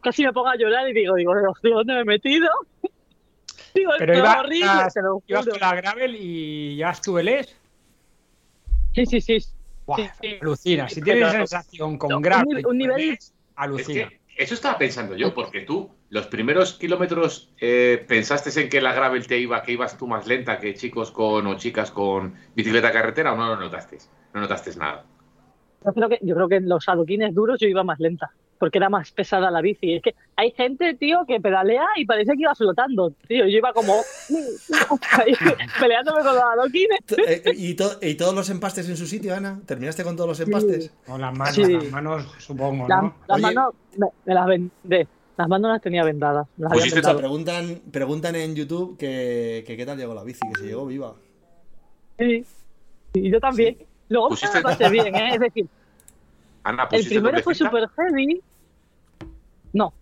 casi 0.02 0.24
me 0.24 0.32
pongo 0.32 0.48
a 0.48 0.56
llorar 0.56 0.88
y 0.88 0.92
digo, 0.92 1.14
digo, 1.14 1.32
"Hostia, 1.50 1.74
¿dónde 1.74 1.94
me 1.94 2.00
he 2.00 2.04
metido? 2.04 2.48
digo, 3.74 3.92
Pero 3.98 4.18
iba- 4.18 4.40
horrible, 4.40 4.66
ibas- 4.66 4.92
te 4.94 5.00
lo 5.02 5.22
Ibas 5.26 5.46
con 5.48 5.60
la 5.60 5.74
gravel 5.74 6.16
y 6.18 6.76
ya 6.76 6.92
tú 7.02 7.18
el. 7.18 7.46
Sí, 8.94 9.06
sí, 9.06 9.20
sí. 9.20 9.38
Buah, 9.86 9.96
Sí, 9.96 10.08
sí. 10.20 10.38
alucina. 10.40 10.88
Si 10.88 11.00
tienes 11.00 11.30
sensación 11.32 11.96
con 11.98 12.10
No, 12.10 12.16
un 12.18 12.22
gravel, 12.22 12.66
un 12.66 12.80
y 12.80 12.84
nivel- 12.86 13.12
Es 13.14 13.34
alucina. 13.56 14.08
que 14.10 14.20
eso 14.36 14.54
estaba 14.54 14.78
pensando 14.78 15.16
yo, 15.16 15.34
porque 15.34 15.60
tú, 15.60 15.90
los 16.08 16.26
primeros 16.26 16.74
kilómetros, 16.74 17.52
eh, 17.60 18.04
pensaste 18.08 18.58
en 18.60 18.68
que 18.68 18.80
la 18.80 18.94
gravel 18.94 19.26
te 19.26 19.38
iba, 19.38 19.62
que 19.62 19.72
ibas 19.72 19.98
tú 19.98 20.06
más 20.06 20.26
lenta 20.26 20.58
que 20.58 20.74
chicos 20.74 21.10
con 21.10 21.46
o 21.46 21.56
chicas 21.56 21.90
con 21.90 22.34
bicicleta 22.54 22.92
carretera, 22.92 23.32
o 23.32 23.36
no 23.36 23.48
lo 23.48 23.56
notaste? 23.56 23.98
No 24.34 24.40
notaste 24.40 24.74
nada. 24.76 25.04
Yo 25.84 25.92
creo 25.92 26.08
que, 26.08 26.18
yo 26.22 26.34
creo 26.34 26.48
que 26.48 26.56
en 26.56 26.68
los 26.68 26.88
adoquines 26.88 27.34
duros 27.34 27.58
yo 27.60 27.68
iba 27.68 27.84
más 27.84 27.98
lenta, 27.98 28.30
porque 28.62 28.78
era 28.78 28.88
más 28.88 29.10
pesada 29.10 29.50
la 29.50 29.60
bici. 29.60 29.94
Es 29.94 30.02
que 30.04 30.14
hay 30.36 30.52
gente, 30.52 30.94
tío, 30.94 31.24
que 31.26 31.40
pedalea 31.40 31.84
y 31.96 32.06
parece 32.06 32.34
que 32.34 32.42
iba 32.42 32.54
flotando, 32.54 33.10
tío. 33.26 33.44
Yo 33.48 33.58
iba 33.58 33.72
como 33.72 33.92
peleándome 35.80 36.22
con 36.22 36.34
los 36.36 36.44
adoquines. 36.44 37.00
Eh, 37.26 37.42
eh, 37.44 37.52
¿Y, 37.56 37.74
to- 37.74 37.98
y 38.00 38.14
todos 38.14 38.32
los 38.32 38.48
empastes 38.50 38.88
en 38.88 38.96
su 38.96 39.06
sitio, 39.08 39.34
Ana? 39.34 39.60
¿Terminaste 39.66 40.04
con 40.04 40.14
todos 40.14 40.28
los 40.28 40.38
empastes? 40.40 40.92
Con 41.04 41.20
las 41.20 41.36
manos, 41.36 41.56
Sí. 41.56 41.72
las 41.72 41.90
manos, 41.90 42.24
supongo, 42.38 42.86
Las, 42.86 43.02
¿no? 43.02 43.14
las 43.26 43.34
Oye. 43.36 43.42
manos 43.42 43.74
me, 43.96 44.06
me 44.26 44.34
las 44.34 44.46
vendé. 44.46 45.08
Las 45.36 45.48
manos 45.48 45.72
las 45.72 45.82
tenía 45.82 46.04
vendadas. 46.04 46.46
las 46.56 46.70
había 46.70 46.84
O 46.84 46.86
sea, 46.86 46.94
vendado. 46.94 47.18
preguntan, 47.18 47.82
preguntan 47.90 48.36
en 48.36 48.54
YouTube 48.54 48.96
que, 48.96 49.64
que 49.66 49.76
qué 49.76 49.84
tal 49.84 49.98
llegó 49.98 50.14
la 50.14 50.22
bici, 50.22 50.38
que 50.54 50.60
se 50.60 50.66
llegó 50.66 50.86
viva. 50.86 51.14
Sí. 52.16 52.44
Y 53.14 53.28
yo 53.28 53.40
también. 53.40 53.76
Luego 54.08 54.30
me 54.54 54.62
pasé 54.62 54.88
bien, 54.88 55.12
¿eh? 55.16 55.30
Es 55.34 55.40
decir, 55.40 55.66
Ana, 56.62 56.84
el 56.84 56.88
¿pusiste 56.90 57.14
primero 57.20 57.42
fue 57.42 57.56
súper 57.56 57.88
heavy. 57.96 58.40
No. 59.72 59.92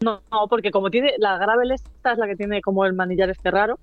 No, 0.00 0.22
no, 0.30 0.46
porque 0.48 0.70
como 0.70 0.90
tiene 0.90 1.14
la 1.18 1.38
gravel 1.38 1.72
esta 1.72 2.12
es 2.12 2.18
la 2.18 2.26
que 2.26 2.36
tiene 2.36 2.60
como 2.62 2.84
el 2.84 2.92
manillar 2.92 3.30
este 3.30 3.50
raro, 3.50 3.78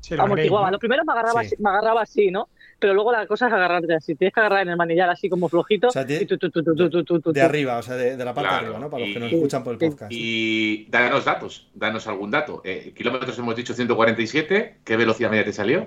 Sí, 0.00 0.14
amortiguaba. 0.18 0.66
¿no? 0.66 0.72
Los 0.72 0.80
primeros 0.80 1.06
me 1.06 1.12
agarraba, 1.12 1.42
Sí. 1.42 1.46
así, 1.54 1.62
me 1.62 1.70
agarraba 1.70 2.02
así, 2.02 2.30
¿no? 2.32 2.48
Pero 2.80 2.92
luego 2.94 3.12
la 3.12 3.24
cosa 3.28 3.46
es 3.46 3.52
agarrarte 3.52 3.94
así. 3.94 4.16
Tienes 4.16 4.34
que 4.34 4.40
agarrar 4.40 4.62
en 4.62 4.70
el 4.70 4.76
manillar 4.76 5.08
así 5.08 5.28
como 5.28 5.48
flojito. 5.48 5.86
O 5.86 5.90
sea, 5.92 6.04
y 6.08 6.26
tu, 6.26 6.36
tu, 6.36 6.50
tu. 6.50 7.32
De 7.32 7.40
arriba, 7.40 7.78
o 7.78 7.82
sea, 7.82 7.94
de, 7.94 8.16
de 8.16 8.24
la 8.24 8.34
parte 8.34 8.48
Claro, 8.48 8.62
de 8.62 8.66
arriba, 8.70 8.78
¿no? 8.80 8.90
Para 8.90 9.04
los 9.04 9.14
que 9.14 9.20
nos 9.20 9.30
y- 9.30 9.34
escuchan 9.36 9.62
por 9.62 9.74
el 9.74 9.78
podcast. 9.78 10.10
Y 10.12 10.86
danos 10.90 11.24
datos, 11.24 11.70
danos 11.74 12.08
algún 12.08 12.32
dato. 12.32 12.60
Eh, 12.64 12.92
kilómetros 12.96 13.38
hemos 13.38 13.54
dicho 13.54 13.72
147, 13.74 14.78
¿qué 14.84 14.96
velocidad 14.96 15.30
media 15.30 15.44
te 15.44 15.52
salió? 15.52 15.86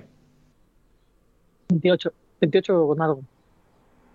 28. 1.69 2.13
28 2.41 2.87
con 2.87 3.01
algo. 3.01 3.21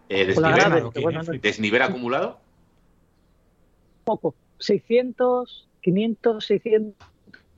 Eh, 0.09 0.33
Con 0.35 0.43
la 0.43 0.55
desnivel, 0.55 0.85
bueno, 1.03 1.23
no- 1.23 1.33
desnivel 1.41 1.83
acumulado. 1.83 2.41
Poco. 4.05 4.35
600, 4.59 5.69
500, 5.83 6.45
600. 6.45 6.95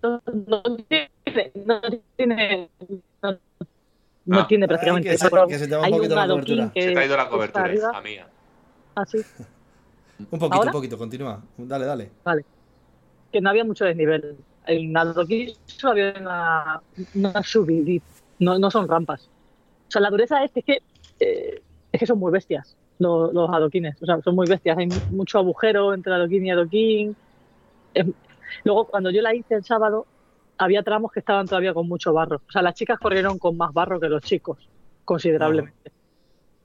No 0.03 0.63
tiene. 0.89 1.11
No 1.65 1.81
tiene, 2.17 2.69
no, 3.23 3.39
no 4.25 4.39
Ah. 4.41 4.47
tiene 4.49 4.67
prácticamente. 4.69 5.09
que 5.11 5.19
se- 5.19 5.29
que 5.49 5.59
se 5.59 5.69
te 5.69 5.75
va 5.75 5.81
un 5.81 5.85
hay 5.87 5.93
poquito 5.93 6.15
la 6.15 6.23
adoquín 6.25 6.45
cobertura. 6.57 6.73
que 6.75 6.83
Se 6.83 6.93
te 6.93 6.99
ha 6.99 7.05
ido 7.07 7.17
la 7.17 7.29
cobertura, 7.29 7.65
arriba, 7.65 7.91
hija 7.93 8.01
mía. 8.03 8.29
así. 8.95 9.19
Un 10.31 10.39
poquito, 10.39 10.55
¿Ahora? 10.55 10.69
un 10.71 10.73
poquito, 10.73 10.97
continúa. 10.99 11.43
Dale, 11.57 11.85
dale. 11.87 12.11
que 13.33 13.41
no 13.41 13.49
había 13.51 13.65
mucho 13.65 13.85
desnivel. 13.85 14.37
En 14.67 14.97
adoquín 14.97 15.51
solo 15.67 15.93
había 15.93 16.15
una, 16.21 16.81
una 17.15 17.43
subidita, 17.43 18.05
no, 18.39 18.59
no 18.59 18.71
son 18.71 18.87
rampas. 18.87 19.29
O 19.89 19.91
sea, 19.91 20.01
la 20.03 20.11
dureza 20.11 20.45
es 20.45 20.53
que, 20.53 20.61
es 20.61 20.65
que, 20.67 20.79
eh, 21.19 21.63
es 21.91 21.99
que 22.01 22.07
son 22.07 22.19
muy 22.19 22.31
bestias 22.31 22.77
los, 23.03 23.33
los 23.35 23.51
adoquines. 23.51 24.01
O 24.03 24.07
sea, 24.07 24.21
son 24.23 24.35
muy 24.35 24.47
bestias. 24.49 24.79
Hay 24.79 24.89
mucho 25.11 25.39
agujero 25.39 25.93
entre 25.95 26.15
adoquín 26.15 26.47
y 26.47 26.51
adoquín. 26.51 27.17
Es- 27.95 28.07
Luego, 28.65 28.87
cuando 28.87 29.11
yo 29.11 29.23
la 29.23 29.35
hice 29.35 29.55
el 29.55 29.65
sábado, 29.65 30.07
había 30.59 30.83
tramos 30.83 31.11
que 31.11 31.21
estaban 31.21 31.47
todavía 31.47 31.73
con 31.73 31.89
mucho 31.89 32.13
barro. 32.13 32.37
O 32.47 32.53
sea, 32.53 32.61
las 32.63 32.75
chicas 32.75 32.99
corrieron 32.99 33.39
con 33.39 33.57
más 33.57 33.73
barro 33.73 33.99
que 33.99 34.09
los 34.09 34.23
chicos, 34.23 34.59
considerablemente. 35.05 35.91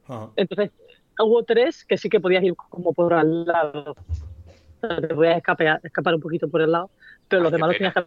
Ajá. 0.06 0.30
Entonces, 0.36 0.72
hubo 1.20 1.44
tres 1.44 1.86
que 1.86 1.98
sí 1.98 2.10
que 2.10 2.20
podías 2.20 2.44
ir 2.44 2.56
como 2.56 2.94
por 2.94 3.14
al 3.14 3.46
lado. 3.46 3.96
Te 4.82 5.08
podías 5.16 5.38
escapear- 5.38 5.80
escapar 5.84 6.14
un 6.16 6.22
poquito 6.22 6.50
por 6.50 6.62
el 6.62 6.72
lado, 6.72 6.90
pero 7.28 7.40
Ay, 7.40 7.44
los 7.44 7.52
demás 7.54 7.68
los 7.70 7.78
tenías 7.78 7.94
que 7.94 8.06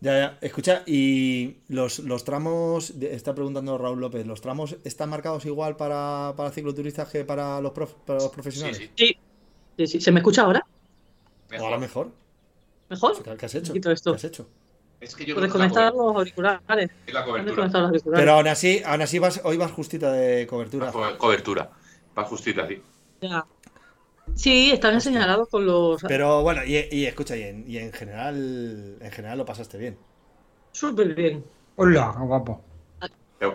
Ya, 0.00 0.18
ya. 0.18 0.38
Escucha, 0.40 0.82
y 0.86 1.58
los, 1.68 1.98
los 2.00 2.24
tramos, 2.24 2.90
está 2.90 3.34
preguntando 3.34 3.76
Raúl 3.76 4.00
López, 4.00 4.26
¿los 4.26 4.40
tramos 4.40 4.76
están 4.84 5.10
marcados 5.10 5.44
igual 5.44 5.76
para, 5.76 6.32
para 6.36 6.50
cicloturistas 6.50 7.08
que 7.10 7.24
para 7.24 7.60
los, 7.60 7.72
prof- 7.72 7.94
para 8.06 8.20
los 8.20 8.30
profesionales? 8.30 8.78
sí. 8.78 8.90
Sí, 8.96 9.16
sí, 9.76 9.86
sí. 9.86 10.00
¿Se 10.00 10.10
me 10.12 10.20
escucha 10.20 10.42
ahora? 10.42 10.64
¿O 11.58 11.62
ahora 11.64 11.78
mejor? 11.78 12.10
¿Mejor? 12.88 13.22
¿Qué, 13.38 13.46
has 13.46 13.54
hecho? 13.54 13.72
¿Qué 13.74 13.88
has 13.88 14.24
hecho? 14.24 14.46
Es 15.00 15.14
que 15.14 15.24
yo 15.24 15.34
Puedes 15.34 15.50
creo 15.50 15.66
que 15.68 15.74
es 15.74 15.74
la 15.74 15.92
conectar 15.92 15.92
cobertura. 15.92 16.06
los 16.08 16.16
auriculares. 16.16 16.90
Es 17.06 17.14
la 17.14 17.24
cobertura. 17.24 17.56
conectar 17.56 17.80
los 17.82 17.90
auriculares. 17.90 18.22
Pero 18.22 18.32
aún 18.36 18.48
así, 18.48 18.82
aún 18.84 19.02
así 19.02 19.18
vas, 19.18 19.40
hoy 19.44 19.56
vas 19.56 19.70
justita 19.72 20.12
de 20.12 20.46
cobertura. 20.46 20.90
co- 20.92 21.18
cobertura. 21.18 21.70
Va 22.18 22.24
justita, 22.24 22.66
sí. 22.66 22.80
Ya. 23.20 23.44
Sí, 24.34 24.70
están 24.72 25.00
señalados 25.00 25.48
con 25.48 25.66
los. 25.66 26.02
Pero 26.02 26.42
bueno, 26.42 26.62
y, 26.64 26.76
y 26.90 27.06
escucha, 27.06 27.36
y 27.36 27.42
en, 27.42 27.64
y 27.68 27.78
en 27.78 27.92
general, 27.92 28.96
en 29.00 29.10
general 29.10 29.38
lo 29.38 29.44
pasaste 29.44 29.76
bien. 29.78 29.98
Súper 30.72 31.14
bien. 31.14 31.44
Hola, 31.76 32.14
qué 32.16 32.22
guapo. 32.24 32.64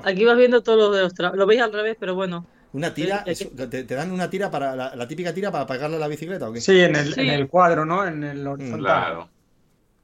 Aquí 0.04 0.26
vas 0.26 0.38
viendo 0.38 0.62
todos 0.64 0.78
los 0.80 0.96
de 0.96 1.02
los 1.04 1.14
tra- 1.14 1.34
Lo 1.36 1.46
veis 1.46 1.62
al 1.62 1.72
revés, 1.72 1.96
pero 2.00 2.16
bueno. 2.16 2.46
Una 2.74 2.94
tira, 2.94 3.20
Eh, 3.20 3.30
eh, 3.30 3.32
es- 3.32 3.56
te, 3.70 3.84
te 3.84 3.96
dan 3.96 4.12
una 4.12 4.30
tira 4.30 4.50
para 4.52 4.76
la, 4.76 4.96
la 4.96 5.08
típica 5.08 5.34
tira 5.34 5.52
para 5.52 5.66
pegarle 5.66 5.96
a 5.98 6.00
la 6.00 6.08
bicicleta 6.08 6.50
o 6.50 6.54
qué? 6.54 6.60
Sí, 6.62 6.80
en 6.80 6.96
el, 6.96 7.14
Sí. 7.14 7.22
en 7.22 7.30
el 7.30 7.48
cuadro, 7.48 7.86
¿no? 7.86 8.06
En 8.06 8.24
el 8.24 8.46
horizontal. 8.46 8.80
Claro. 8.82 9.30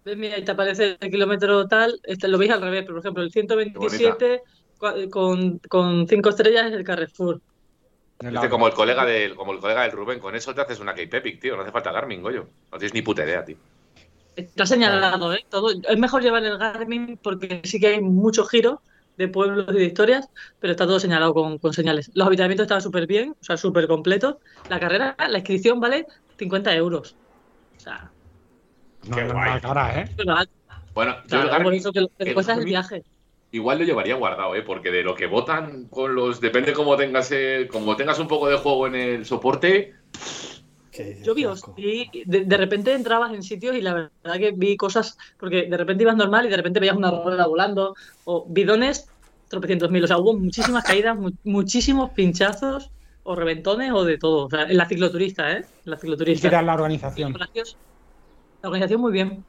¿Ves? 0.06 0.18
Mira, 0.18 0.36
ahí 0.36 0.44
te 0.46 0.51
aparece 0.51 0.98
el 1.00 1.12
kilómetro 1.12 1.68
tal. 1.68 2.00
Este, 2.04 2.28
lo 2.28 2.38
veis 2.38 2.51
al 2.51 2.62
revés, 2.62 2.82
pero 2.84 2.94
por 2.96 3.00
ejemplo, 3.01 3.24
el 3.24 3.32
127 3.32 4.42
cua- 4.80 5.10
con, 5.10 5.60
con 5.68 6.08
5 6.08 6.30
estrellas 6.30 6.68
es 6.68 6.74
el 6.74 6.84
Carrefour. 6.84 7.42
Lado. 8.30 8.50
como 8.50 8.68
el 8.68 8.74
colega 8.74 9.06
del, 9.06 9.36
como 9.36 9.54
el 9.54 9.60
colega 9.60 9.84
del 9.84 9.92
Rubén, 9.92 10.20
con 10.20 10.36
eso 10.36 10.54
te 10.54 10.62
haces 10.62 10.80
una 10.80 10.94
Cape 10.94 11.18
Epic, 11.18 11.40
tío. 11.40 11.56
No 11.56 11.63
hace 11.63 11.72
falta 11.72 11.92
Garmin, 11.92 12.22
goyo. 12.22 12.48
No 12.72 12.78
tienes 12.78 12.94
ni 12.94 13.01
puta 13.01 13.24
idea, 13.24 13.44
tío. 13.44 13.58
Está 14.36 14.66
señalado, 14.66 15.34
¿eh? 15.34 15.46
Todo. 15.50 15.72
Es 15.72 15.98
mejor 15.98 16.22
llevar 16.22 16.44
el 16.44 16.58
Garmin 16.58 17.18
porque 17.22 17.62
sí 17.63 17.80
que 17.80 17.88
hay 17.88 18.01
muchos 18.01 18.50
giros 18.50 18.80
de 19.18 19.28
pueblos 19.28 19.68
y 19.70 19.74
de 19.80 19.86
historias, 19.86 20.30
pero 20.60 20.72
está 20.72 20.86
todo 20.86 21.00
señalado 21.00 21.34
con, 21.34 21.58
con 21.58 21.74
señales. 21.74 22.12
Los 22.13 22.28
habitamientos 22.28 22.63
estaban 22.66 22.82
súper 22.82 23.08
bien, 23.08 23.36
o 23.40 23.44
sea, 23.44 23.58
súper 23.58 23.88
completos. 23.88 24.38
La 24.70 24.80
carrera, 24.80 25.16
la 25.20 25.38
inscripción 25.40 25.80
vale 25.80 26.06
50 26.38 26.74
euros. 26.75 27.16
O 27.78 27.80
sea, 27.80 28.10
No, 29.08 29.16
Qué 29.16 29.24
guay. 29.28 29.60
cara, 29.60 30.00
¿eh? 30.01 30.06
Bueno, 30.94 31.16
yo 31.24 31.28
Claro, 31.28 31.44
el 31.44 31.50
por 31.50 31.58
Garmin 31.58 31.74
eso 31.80 31.92
que 31.92 32.01
lo 32.01 32.08
que 32.08 32.24
el 32.30 32.34
cuesta 32.34 32.54
es 32.54 32.60
el 32.60 32.66
viaje. 32.66 33.04
Igual 33.51 33.79
lo 33.79 33.86
llevaría 33.86 34.15
guardado, 34.15 34.55
¿eh? 34.55 34.62
Porque 34.63 34.91
de 34.91 35.03
lo 35.03 35.15
que 35.15 35.27
votan 35.27 35.88
con 35.89 36.15
los... 36.15 36.39
Depende 36.41 36.74
cómo 36.74 36.96
tengas 36.98 37.31
el- 37.31 37.67
como 37.67 37.96
tengas 37.96 38.20
un 38.20 38.27
poco 38.27 38.50
de 38.50 38.58
juego 38.58 38.88
en 38.88 38.96
el 38.96 39.25
soporte, 39.25 39.93
¿Qué 40.91 41.03
dices, 41.05 41.25
Yo 41.25 41.36
vi, 41.36 41.43
de, 42.25 42.46
de 42.46 42.58
repente 42.58 42.93
entrabas 42.93 43.34
en 43.34 43.43
sitios 43.43 43.75
y 43.75 43.81
la 43.81 43.93
verdad 43.93 44.39
que 44.39 44.51
vi 44.55 44.75
cosas, 44.75 45.15
porque 45.38 45.63
de 45.70 45.77
repente 45.77 46.03
ibas 46.03 46.15
normal 46.17 46.46
y 46.46 46.50
de 46.50 46.58
repente 46.58 46.79
veías 46.79 46.98
una 46.98 47.12
rueda 47.12 47.48
volando, 47.48 47.93
o 48.24 48.46
bidones, 48.50 49.05
tropecientos 49.48 49.89
mil. 49.91 50.03
O 50.03 50.08
sea, 50.08 50.17
hubo 50.17 50.38
muchísimas 50.38 50.84
caídas, 50.84 51.15
mu- 51.17 51.31
muchísimos 51.43 52.12
pinchazos, 52.13 52.89
o 53.24 53.36
reventones, 53.36 53.91
o 53.93 54.03
de 54.03 54.17
todo. 54.17 54.46
O 54.48 54.50
sea, 54.50 54.63
en 54.63 54.77
la 54.77 54.88
cicloturista, 54.88 55.51
¿eh? 55.53 55.58
En 55.58 55.91
la 55.91 55.98
¿Y 56.25 56.39
qué 56.39 56.50
cicloturista. 56.50 56.50
tal 56.50 56.65
la 56.65 56.74
organización? 56.74 57.34
La 58.63 58.70
organización 58.70 59.01
muy 59.01 59.12
bien. 59.12 59.46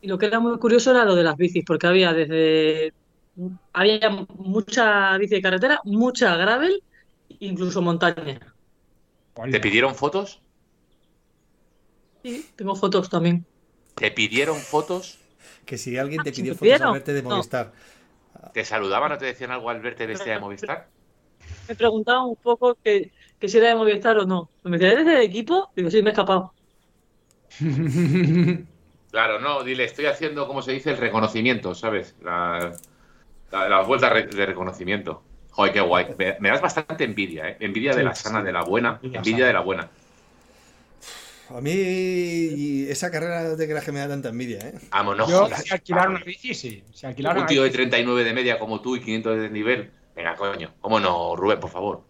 Y 0.00 0.08
lo 0.08 0.18
que 0.18 0.26
era 0.26 0.40
muy 0.40 0.58
curioso 0.58 0.90
era 0.90 1.04
lo 1.04 1.14
de 1.14 1.24
las 1.24 1.36
bicis, 1.36 1.64
porque 1.66 1.86
había 1.86 2.12
desde. 2.12 2.92
Había 3.72 4.10
mucha 4.10 5.16
bici 5.18 5.34
de 5.34 5.42
carretera, 5.42 5.80
mucha 5.84 6.36
gravel, 6.36 6.82
incluso 7.40 7.82
montaña. 7.82 8.40
¿te 9.50 9.60
pidieron 9.60 9.94
fotos? 9.94 10.40
Sí, 12.22 12.44
tengo 12.56 12.74
fotos 12.74 13.08
también. 13.08 13.46
¿Te 13.94 14.10
pidieron 14.10 14.56
fotos? 14.56 15.18
Que 15.64 15.78
si 15.78 15.98
alguien 15.98 16.22
te 16.22 16.30
Ah, 16.30 16.32
¿se 16.34 16.42
pidió 16.42 16.54
fotos 16.54 16.80
al 16.80 16.92
verte 16.92 17.12
de 17.12 17.22
No. 17.22 17.30
Movistar. 17.30 17.72
¿Te 18.52 18.64
saludaban 18.64 19.12
o 19.12 19.18
te 19.18 19.26
decían 19.26 19.50
algo 19.50 19.70
al 19.70 19.80
verte 19.80 20.06
vestida 20.06 20.34
de 20.34 20.40
Movistar? 20.40 20.88
me 21.68 21.74
preguntaban 21.76 22.26
un 22.26 22.36
poco 22.36 22.76
que, 22.82 23.12
que 23.38 23.48
si 23.48 23.58
era 23.58 23.68
de 23.68 23.74
Movistar 23.74 24.18
o 24.18 24.26
no. 24.26 24.50
Me 24.62 24.78
decían, 24.78 24.92
¿eres 24.92 25.06
del 25.06 25.22
equipo? 25.22 25.70
Digo, 25.74 25.90
sí, 25.90 26.02
me 26.02 26.10
he 26.10 26.12
escapado. 26.12 26.54
Claro, 29.16 29.40
no, 29.40 29.64
dile, 29.64 29.84
estoy 29.84 30.04
haciendo, 30.04 30.46
como 30.46 30.60
se 30.60 30.72
dice, 30.72 30.90
el 30.90 30.98
reconocimiento, 30.98 31.74
¿sabes? 31.74 32.14
La, 32.22 32.70
la- 33.50 33.66
las 33.66 33.86
vueltas 33.86 34.12
re- 34.12 34.26
de 34.26 34.44
reconocimiento. 34.44 35.22
Joder, 35.52 35.72
qué 35.72 35.80
guay. 35.80 36.08
Me, 36.18 36.36
me 36.38 36.50
das 36.50 36.60
bastante 36.60 37.04
envidia, 37.04 37.48
¿eh? 37.48 37.56
Envidia 37.60 37.94
de 37.94 38.04
la 38.04 38.14
sana, 38.14 38.40
sí. 38.40 38.44
de 38.44 38.52
la 38.52 38.62
buena. 38.64 38.98
Envidia 39.02 39.18
Envidia 39.20 39.36
sana. 39.38 39.46
de 39.46 39.52
la 39.54 39.60
buena. 39.60 39.88
A 41.48 41.60
mí 41.62 42.82
esa 42.90 43.10
carrera 43.10 43.42
no 43.44 43.56
te 43.56 43.66
creas 43.66 43.84
que 43.86 43.92
me 43.92 44.00
da 44.00 44.08
tanta 44.08 44.28
envidia, 44.28 44.58
¿eh? 44.58 44.74
Vámonos. 44.90 45.30
Yo, 45.30 45.44
jodas. 45.44 45.62
si 45.62 45.72
alquilar 45.72 46.10
una 46.10 46.20
bici, 46.22 46.52
sí. 46.52 46.84
Si 46.92 47.06
alquilar 47.06 47.32
Un 47.36 47.38
una 47.38 47.46
tío 47.46 47.62
de 47.62 47.68
bici, 47.68 47.76
39 47.78 48.22
de 48.22 48.34
media 48.34 48.58
como 48.58 48.82
tú 48.82 48.96
y 48.96 49.00
500 49.00 49.38
de 49.38 49.48
nivel. 49.48 49.90
Venga, 50.14 50.34
coño. 50.34 50.74
¿Cómo 50.82 51.00
no, 51.00 51.36
Rubén, 51.36 51.58
por 51.58 51.70
favor? 51.70 52.02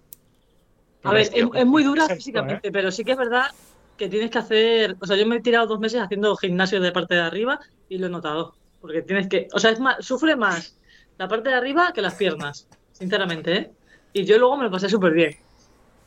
A 1.04 1.12
ver, 1.12 1.22
es, 1.22 1.30
es 1.54 1.66
muy 1.66 1.84
dura 1.84 2.08
físicamente, 2.08 2.72
pero 2.72 2.90
sí 2.90 3.04
que 3.04 3.12
es 3.12 3.16
verdad 3.18 3.46
que 3.96 4.08
tienes 4.08 4.30
que 4.30 4.38
hacer. 4.38 4.96
O 5.00 5.06
sea, 5.06 5.16
yo 5.16 5.26
me 5.26 5.36
he 5.36 5.40
tirado 5.40 5.66
dos 5.66 5.80
meses 5.80 6.00
haciendo 6.00 6.36
gimnasio 6.36 6.80
de 6.80 6.92
parte 6.92 7.14
de 7.14 7.22
arriba 7.22 7.60
y 7.88 7.98
lo 7.98 8.06
he 8.06 8.10
notado. 8.10 8.54
Porque 8.80 9.02
tienes 9.02 9.28
que. 9.28 9.48
O 9.52 9.58
sea, 9.58 9.70
es 9.70 9.80
más, 9.80 10.04
sufre 10.04 10.36
más 10.36 10.76
la 11.18 11.28
parte 11.28 11.48
de 11.48 11.54
arriba 11.54 11.92
que 11.92 12.02
las 12.02 12.14
piernas, 12.14 12.68
sinceramente, 12.92 13.56
¿eh? 13.56 13.70
Y 14.12 14.24
yo 14.24 14.38
luego 14.38 14.56
me 14.56 14.64
lo 14.64 14.70
pasé 14.70 14.88
súper 14.88 15.12
bien. 15.12 15.36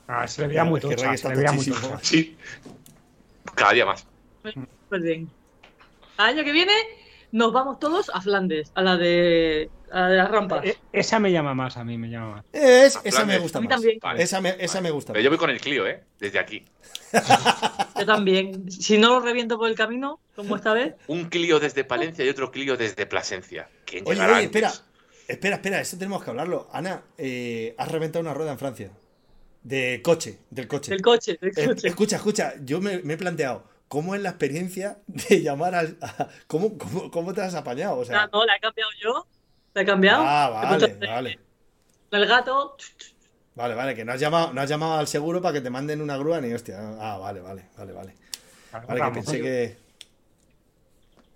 Ah, 0.08 0.28
se 0.28 0.42
le 0.42 0.48
veía 0.48 0.64
muy 0.64 0.80
tocha, 0.80 1.16
se 1.16 1.30
le 1.30 1.36
veía 1.36 1.52
muy 1.52 1.66
tocha. 1.66 2.00
Sí. 2.02 2.36
Cada 3.56 3.74
día 3.74 3.86
más. 3.86 4.08
Súper 4.44 5.02
bien. 5.02 5.30
Al 6.18 6.30
año 6.36 6.44
que 6.44 6.52
viene 6.52 6.74
nos 7.32 7.54
vamos 7.54 7.80
todos 7.80 8.10
a 8.14 8.22
Flandes, 8.22 8.72
a 8.76 8.82
la 8.82 8.98
de, 8.98 9.70
a 9.92 10.08
de 10.10 10.18
las 10.18 10.30
rampas. 10.30 10.66
E- 10.66 10.78
Esa 10.94 11.20
me 11.20 11.32
llama 11.32 11.54
más, 11.54 11.78
a 11.78 11.84
mí 11.84 11.98
me 11.98 12.10
llama 12.10 12.36
más. 12.36 12.46
Es, 12.54 12.96
A 12.98 13.02
esa 13.04 13.26
me 13.26 13.38
gusta 13.40 13.58
A 13.58 13.62
mí 13.62 13.68
más. 13.68 13.76
también. 13.78 14.00
Vale. 14.02 14.24
Esa 14.24 14.42
me, 14.42 14.56
esa 14.60 14.82
me 14.82 14.92
gusta 14.92 15.14
Pero 15.14 15.22
más. 15.22 15.24
yo 15.26 15.30
voy 15.30 15.38
con 15.40 15.50
el 15.50 15.60
Clio, 15.62 15.88
¿eh? 15.88 16.04
Desde 16.20 16.40
aquí. 16.40 16.66
Yo 17.98 18.06
también. 18.06 18.70
Si 18.72 18.98
no 18.98 19.10
lo 19.10 19.20
reviento 19.20 19.58
por 19.58 19.70
el 19.70 19.76
camino, 19.76 20.20
como 20.36 20.56
esta 20.56 20.74
vez, 20.74 20.96
Un 21.08 21.26
Clio 21.30 21.60
desde 21.60 21.84
Palencia 21.84 22.24
y 22.26 22.30
otro 22.30 22.52
Clio 22.52 22.78
desde 22.78 23.06
Plasencia. 23.06 23.70
¿Quién 23.86 24.04
Oye, 24.08 24.22
oye, 24.22 24.44
espera. 24.44 24.72
Espera, 25.28 25.56
espera, 25.58 25.80
esto 25.80 25.98
tenemos 25.98 26.24
que 26.24 26.30
hablarlo. 26.32 26.68
Ana, 26.72 27.04
eh, 27.18 27.76
has 27.78 27.92
reventado 27.92 28.22
una 28.22 28.34
rueda 28.34 28.52
en 28.52 28.58
Francia. 28.58 28.90
De 29.62 30.02
coche, 30.04 30.40
del 30.50 30.68
coche. 30.68 30.94
el 30.94 31.02
coche, 31.02 31.38
el 31.42 31.50
Eh, 31.56 31.66
coche. 31.68 31.88
escucha, 31.88 32.16
escucha, 32.16 32.54
yo 32.64 32.80
me, 32.82 33.00
me 33.00 33.14
he 33.14 33.18
planteado, 33.18 33.66
¿cómo 33.88 34.16
es 34.16 34.22
la 34.22 34.30
experiencia 34.30 34.98
de 35.08 35.42
llamar 35.44 35.76
al... 35.76 35.98
a- 36.02 36.30
¿cómo, 36.48 36.78
cómo, 36.80 37.12
cómo 37.12 37.34
te 37.34 37.42
has 37.42 37.54
apañado? 37.54 37.98
O 37.98 38.04
Ah, 38.12 38.28
no, 38.32 38.44
la 38.46 38.56
he 38.56 38.60
cambiado 38.60 38.90
yo. 39.04 39.28
He 39.80 39.86
cambiado. 39.86 40.24
ah, 40.26 40.50
vale, 40.50 40.98
vale. 41.08 41.40
El 42.12 42.26
gato. 42.26 42.76
Vale, 43.56 43.76
vale, 43.76 43.96
que 43.96 44.06
no 44.06 44.14
has 44.14 44.20
llamado, 44.20 44.54
no 44.54 44.62
has 44.62 44.70
llamado 44.70 44.94
al 45.00 45.08
seguro 45.08 45.42
para 45.42 45.54
que 45.54 45.62
te 45.62 45.70
manden 45.70 46.02
una 46.02 46.18
grúa 46.18 46.40
ni 46.42 46.54
hostia. 46.54 46.78
Ah, 47.00 47.18
vale, 47.18 47.42
vale, 47.42 47.66
vale, 47.78 47.94
vale. 47.94 48.16
Vale, 48.88 49.02
que 49.02 49.12
pensé 49.12 49.42
que. 49.42 49.78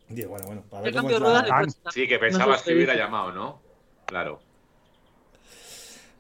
Digo, 0.09 0.29
bueno, 0.29 0.45
bueno, 0.45 0.63
para 0.69 0.83
ver 0.83 0.93
cómo 0.93 1.09
es 1.09 1.15
cambiado 1.15 1.25
ruedas 1.25 1.43
de 1.43 1.49
la... 1.49 1.57
Ah. 1.85 1.91
Sí, 1.91 2.07
que 2.07 2.19
pensabas 2.19 2.61
que 2.61 2.73
hubiera 2.73 2.95
llamado, 2.95 3.31
¿no? 3.31 3.61
Claro. 4.05 4.39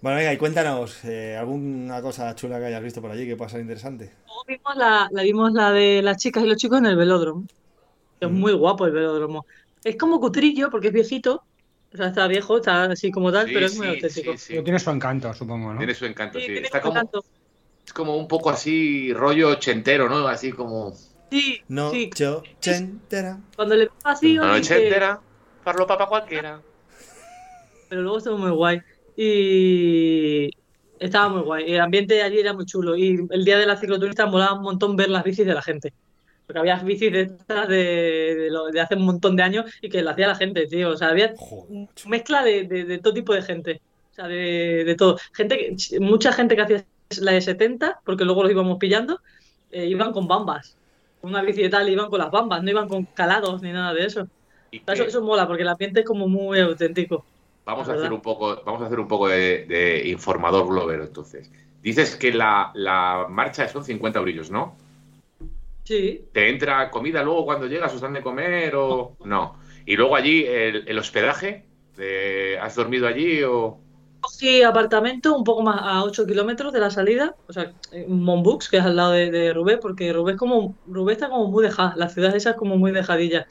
Bueno, 0.01 0.17
venga, 0.17 0.33
y 0.33 0.37
cuéntanos, 0.37 1.03
eh, 1.05 1.37
alguna 1.37 2.01
cosa 2.01 2.35
chula 2.35 2.59
que 2.59 2.65
hayas 2.65 2.83
visto 2.83 3.01
por 3.01 3.11
allí 3.11 3.25
que 3.25 3.37
pueda 3.37 3.49
ser 3.49 3.61
interesante. 3.61 4.11
Luego 4.25 4.43
vimos 4.47 4.75
la, 4.75 5.07
la 5.11 5.23
vimos 5.23 5.53
la 5.53 5.71
de 5.71 6.01
las 6.01 6.17
chicas 6.17 6.43
y 6.43 6.47
los 6.47 6.57
chicos 6.57 6.79
en 6.79 6.87
el 6.87 6.95
velódromo. 6.97 7.45
Es 8.19 8.29
Mm. 8.29 8.33
muy 8.39 8.53
guapo 8.53 8.85
el 8.85 8.91
velódromo. 8.91 9.45
Es 9.83 9.95
como 9.97 10.19
cutrillo 10.19 10.69
porque 10.69 10.87
es 10.87 10.93
viejito. 10.93 11.43
O 11.93 11.97
sea, 11.97 12.07
está 12.07 12.27
viejo, 12.27 12.57
está 12.57 12.85
así 12.85 13.11
como 13.11 13.31
tal, 13.31 13.47
Sí, 13.47 13.53
pero 13.53 13.65
es 13.67 13.77
muy 13.77 13.85
sí, 13.87 13.93
auténtico. 13.95 14.31
sí, 14.33 14.37
sí. 14.37 14.53
Pero 14.53 14.63
tiene 14.63 14.79
su 14.79 14.89
encanto, 14.89 15.33
supongo, 15.33 15.73
¿no? 15.73 15.77
Tiene 15.77 15.93
su 15.93 16.05
encanto, 16.05 16.39
Sí, 16.39 16.45
sí. 16.45 16.51
tiene 16.53 16.65
Está 16.67 16.81
como 16.81 16.99
es 17.85 17.93
como 17.93 18.15
un 18.17 18.27
poco 18.27 18.49
así, 18.49 19.13
rollo 19.13 19.49
ochentero, 19.49 20.09
¿no? 20.09 20.25
Así 20.27 20.51
como. 20.51 20.93
Sí, 21.29 21.59
No, 21.67 21.91
sí. 21.91 22.09
yo, 22.15 22.41
chentera. 22.59 23.39
Cuando 23.55 23.75
le 23.75 23.87
pasa 23.87 24.11
así, 24.11 24.33
No, 24.35 24.55
dice- 24.55 24.75
ochentera, 24.75 25.19
farlo 25.63 25.85
papa 25.85 26.07
cualquiera. 26.07 26.61
pero 27.89 28.01
luego 28.01 28.17
estuvo 28.17 28.37
muy 28.37 28.51
guay. 28.51 28.79
Y 29.15 30.49
estaba 30.99 31.29
muy 31.29 31.41
guay. 31.41 31.71
El 31.73 31.81
ambiente 31.81 32.15
de 32.15 32.23
allí 32.23 32.39
era 32.39 32.53
muy 32.53 32.65
chulo. 32.65 32.95
Y 32.95 33.19
el 33.29 33.45
día 33.45 33.57
de 33.57 33.65
la 33.65 33.77
cicloturista 33.77 34.25
molaba 34.25 34.53
un 34.53 34.63
montón 34.63 34.95
ver 34.95 35.09
las 35.09 35.23
bicis 35.23 35.45
de 35.45 35.53
la 35.53 35.61
gente. 35.61 35.93
Porque 36.53 36.59
había 36.71 36.77
bicis 36.83 37.11
de 37.11 37.21
estas 37.21 37.67
de, 37.67 37.75
de, 38.35 38.49
lo- 38.51 38.67
de 38.67 38.79
hace 38.81 38.95
un 38.95 39.05
montón 39.05 39.35
de 39.35 39.43
años 39.43 39.65
y 39.81 39.89
que 39.89 40.01
lo 40.01 40.11
hacía 40.11 40.27
la 40.27 40.35
gente, 40.35 40.67
tío. 40.67 40.91
O 40.91 40.97
sea, 40.97 41.09
había 41.09 41.33
Joder, 41.35 41.89
mezcla 42.05 42.43
de, 42.43 42.63
de- 42.67 42.85
de 42.85 42.97
todo 42.99 43.13
tipo 43.13 43.33
de 43.33 43.41
gente. 43.41 43.81
O 44.11 44.13
sea, 44.13 44.27
de, 44.27 44.83
de 44.85 44.95
todo. 44.95 45.17
Gente 45.33 45.57
que, 45.57 45.99
mucha 45.99 46.31
gente 46.33 46.55
que 46.55 46.61
hacía 46.61 46.85
la 47.21 47.31
de 47.33 47.41
70, 47.41 47.99
porque 48.05 48.25
luego 48.25 48.43
los 48.43 48.51
íbamos 48.51 48.77
pillando, 48.77 49.19
eh, 49.71 49.85
iban 49.87 50.11
con 50.13 50.27
bambas. 50.27 50.77
Una 51.21 51.41
bici 51.41 51.63
y 51.63 51.69
tal, 51.69 51.89
iban 51.89 52.09
con 52.09 52.19
las 52.19 52.31
bambas, 52.31 52.61
no 52.63 52.69
iban 52.69 52.87
con 52.87 53.05
calados 53.05 53.61
ni 53.61 53.71
nada 53.71 53.93
de 53.93 54.05
eso. 54.05 54.27
Y 54.71 54.83
Eso, 54.85 55.03
eso 55.03 55.21
mola, 55.21 55.47
porque 55.47 55.63
el 55.63 55.69
ambiente 55.69 56.01
es 56.01 56.05
como 56.05 56.27
muy 56.27 56.59
auténtico. 56.59 57.25
vamos, 57.65 57.87
a 57.89 57.93
hacer 57.93 58.11
un 58.13 58.21
poco, 58.21 58.61
vamos 58.65 58.81
a 58.81 58.85
hacer 58.87 58.99
un 58.99 59.07
poco 59.07 59.27
de, 59.27 59.65
de 59.65 60.09
informador 60.09 60.67
globero, 60.67 61.03
entonces. 61.05 61.51
Dices 61.81 62.15
que 62.15 62.33
la, 62.33 62.71
la 62.75 63.27
marcha 63.29 63.67
son 63.67 63.83
50 63.83 64.19
brillos, 64.19 64.51
¿no? 64.51 64.82
Sí, 65.85 66.29
¿Te 66.31 66.49
entra 66.49 66.89
comida 66.89 67.23
luego 67.23 67.45
cuando 67.45 67.67
llegas 67.67 67.91
o 67.93 67.95
están 67.95 68.13
de 68.13 68.23
comer 68.23 68.73
o 68.75 69.17
no? 69.23 69.59
Y 69.85 69.95
luego 69.95 70.15
allí 70.15 70.45
el, 70.45 70.87
el 70.87 70.97
hospedaje, 70.99 71.67
¿Te- 71.95 72.57
¿has 72.59 72.75
dormido 72.75 73.07
allí 73.07 73.43
o...? 73.43 73.79
cogí 74.19 74.61
apartamento 74.63 75.35
un 75.37 75.43
poco 75.43 75.61
más 75.63 75.79
a 75.81 76.03
8 76.03 76.25
kilómetros 76.25 76.71
de 76.73 76.79
la 76.79 76.89
salida, 76.91 77.31
o 77.47 77.53
sea, 77.53 77.73
en 77.91 78.11
Monbux, 78.21 78.69
que 78.69 78.77
es 78.77 78.83
al 78.85 78.95
lado 78.95 79.11
de, 79.11 79.31
de 79.31 79.53
Rubé, 79.53 79.77
porque 79.77 80.13
Rubé 80.13 80.33
es 80.33 80.37
como, 80.37 80.77
Rubé 80.85 81.13
está 81.13 81.29
como 81.29 81.49
muy 81.49 81.63
dejada, 81.63 81.93
la 81.97 82.09
ciudad 82.09 82.35
esa 82.35 82.51
es 82.51 82.55
como 82.55 82.77
muy 82.77 82.91
dejadilla. 82.91 83.45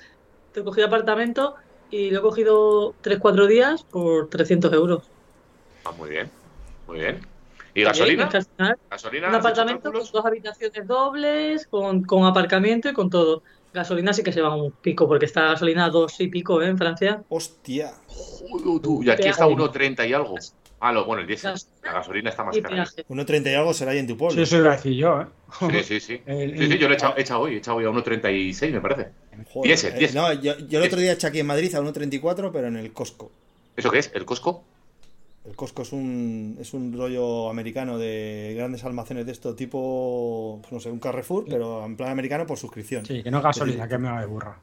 Te 0.53 0.65
cogí 0.65 0.83
apartamento 0.83 1.55
y 1.89 2.11
lo 2.11 2.21
he 2.21 2.23
cogido 2.23 2.97
3-4 3.03 3.47
días 3.49 3.85
por 3.91 4.29
300 4.31 4.73
euros. 4.73 5.12
Ah, 5.85 5.93
muy 5.93 6.11
bien, 6.11 6.33
muy 6.87 6.99
bien. 6.99 7.21
¿Y 7.75 7.83
gasolina? 7.83 8.29
¿Gasolina? 8.91 9.29
un 9.29 9.35
¿Has 9.35 9.41
hecho 9.41 9.49
apartamento 9.49 9.93
con 9.93 10.00
dos 10.12 10.25
habitaciones 10.25 10.87
dobles, 10.87 11.67
con, 11.67 12.02
con 12.05 12.25
aparcamiento 12.25 12.88
y 12.88 12.93
con 12.93 13.09
todo. 13.11 13.43
Gasolina 13.73 14.12
sí 14.12 14.23
que 14.23 14.33
se 14.33 14.43
va 14.43 14.55
un 14.55 14.73
pico, 14.73 15.09
porque 15.09 15.25
está 15.25 15.43
gasolina 15.43 15.87
a 15.87 15.91
dos 15.91 16.21
y 16.21 16.29
pico 16.29 16.61
¿eh? 16.61 16.69
en 16.69 16.76
Francia. 16.76 17.23
Hostia. 17.31 17.95
Joder, 18.07 18.83
tú, 18.83 19.02
Y 19.02 19.09
aquí 19.11 19.29
está 19.29 19.47
1.30 19.47 20.07
y 20.09 20.12
algo. 20.12 20.35
Ah, 20.85 20.93
lo, 20.93 21.05
bueno, 21.07 21.23
el 21.23 21.29
diésel. 21.29 21.55
La 21.85 21.93
gasolina 21.93 22.29
está 22.31 22.45
más 22.45 22.57
cara. 22.59 22.69
peaje. 22.75 23.07
1.30 23.09 23.50
y 23.50 23.55
algo 23.55 23.73
será 23.73 23.93
ahí 23.93 23.99
en 23.99 24.09
tu 24.09 24.17
pueblo. 24.17 24.35
Sí, 24.35 24.43
eso 24.43 24.59
iba 24.59 24.73
a 24.73 24.76
decir 24.76 24.95
yo, 24.95 25.23
¿eh? 25.23 25.26
Sí, 25.71 25.85
sí, 25.85 26.00
sí. 26.00 26.23
El- 26.26 26.59
Sí, 26.59 26.67
sí, 26.73 26.79
yo 26.79 26.88
lo 26.88 26.95
he 26.95 26.97
echado, 26.97 27.14
he 27.17 27.21
echado 27.23 27.41
hoy, 27.41 27.55
he 27.55 27.59
echado 27.59 27.76
hoy 27.79 27.85
a 27.85 27.88
1.36, 27.88 28.73
me 28.73 28.81
parece. 28.81 29.12
Joder, 29.52 29.69
Diésel, 29.69 29.93
eh, 29.95 29.99
diésel. 29.99 30.17
no, 30.21 30.33
yo, 30.35 30.59
yo 30.59 30.81
el 30.81 30.87
otro 30.87 30.99
día 30.99 31.12
eché 31.12 31.29
aquí 31.29 31.38
en 31.41 31.47
Madrid 31.47 31.73
a 31.75 31.81
1.34, 31.81 32.50
pero 32.52 32.67
en 32.67 32.76
el 32.76 32.93
Costco. 32.93 33.31
¿Eso 33.76 33.91
qué 33.91 34.00
es? 34.00 34.11
¿El 34.12 34.25
Costco? 34.26 34.64
El 35.44 35.56
Costco 35.56 35.82
es 35.82 35.92
un, 35.92 36.56
es 36.61 36.72
un 36.72 36.92
rollo 36.96 37.50
americano 37.50 37.99
de 37.99 38.54
grandes 38.56 38.84
almacenes 38.84 39.26
de 39.26 39.32
esto, 39.32 39.56
tipo, 39.56 40.58
pues 40.62 40.72
no 40.72 40.78
sé, 40.78 40.90
un 40.90 41.00
Carrefour, 41.00 41.44
pero 41.49 41.84
en 41.84 41.96
plan 41.96 42.11
americano 42.11 42.46
por 42.46 42.58
suscripción. 42.58 43.04
Sí, 43.04 43.22
que 43.25 43.30
no 43.30 43.38
es 43.38 43.44
gasolina, 43.44 43.88
que 43.88 43.99
me 43.99 44.08
va 44.08 44.20
de 44.20 44.26
burra. 44.26 44.56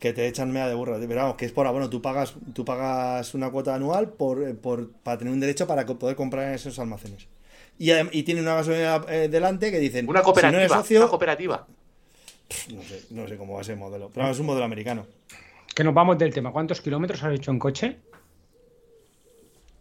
Que 0.00 0.12
te 0.12 0.26
echan 0.26 0.50
mea 0.50 0.68
de 0.68 0.74
burra. 0.74 0.98
Pero 0.98 1.14
vamos, 1.14 1.36
que 1.36 1.46
es 1.46 1.52
por, 1.52 1.70
bueno, 1.70 1.88
tú 1.88 2.02
pagas, 2.02 2.34
tú 2.54 2.64
pagas 2.64 3.34
una 3.34 3.50
cuota 3.50 3.74
anual 3.74 4.08
por, 4.10 4.42
eh, 4.42 4.54
por, 4.54 4.90
para 4.90 5.16
tener 5.16 5.32
un 5.32 5.40
derecho 5.40 5.66
para 5.66 5.86
poder 5.86 6.16
comprar 6.16 6.48
en 6.48 6.54
esos 6.54 6.78
almacenes. 6.80 7.28
Y, 7.78 7.92
y 7.92 8.22
tiene 8.24 8.40
una 8.40 8.54
gasolina 8.56 9.02
eh, 9.08 9.28
delante 9.30 9.70
que 9.70 9.78
dicen, 9.78 10.08
Una 10.08 10.18
si 10.18 10.22
no 10.22 10.24
cooperativa. 10.24 10.60
eres 10.60 10.72
socio, 10.72 11.00
Una 11.00 11.08
cooperativa. 11.08 11.66
no 12.74 12.82
sé, 12.82 13.02
no 13.10 13.28
sé 13.28 13.36
cómo 13.36 13.54
va 13.54 13.60
a 13.60 13.64
ser 13.64 13.74
el 13.74 13.80
modelo, 13.80 14.10
pero 14.12 14.24
vamos, 14.24 14.36
es 14.36 14.40
un 14.40 14.46
modelo 14.46 14.64
americano. 14.64 15.06
Que 15.74 15.84
nos 15.84 15.94
vamos 15.94 16.18
del 16.18 16.32
tema. 16.34 16.50
¿Cuántos 16.52 16.80
kilómetros 16.80 17.22
has 17.22 17.34
hecho 17.34 17.50
en 17.52 17.58
coche? 17.58 17.96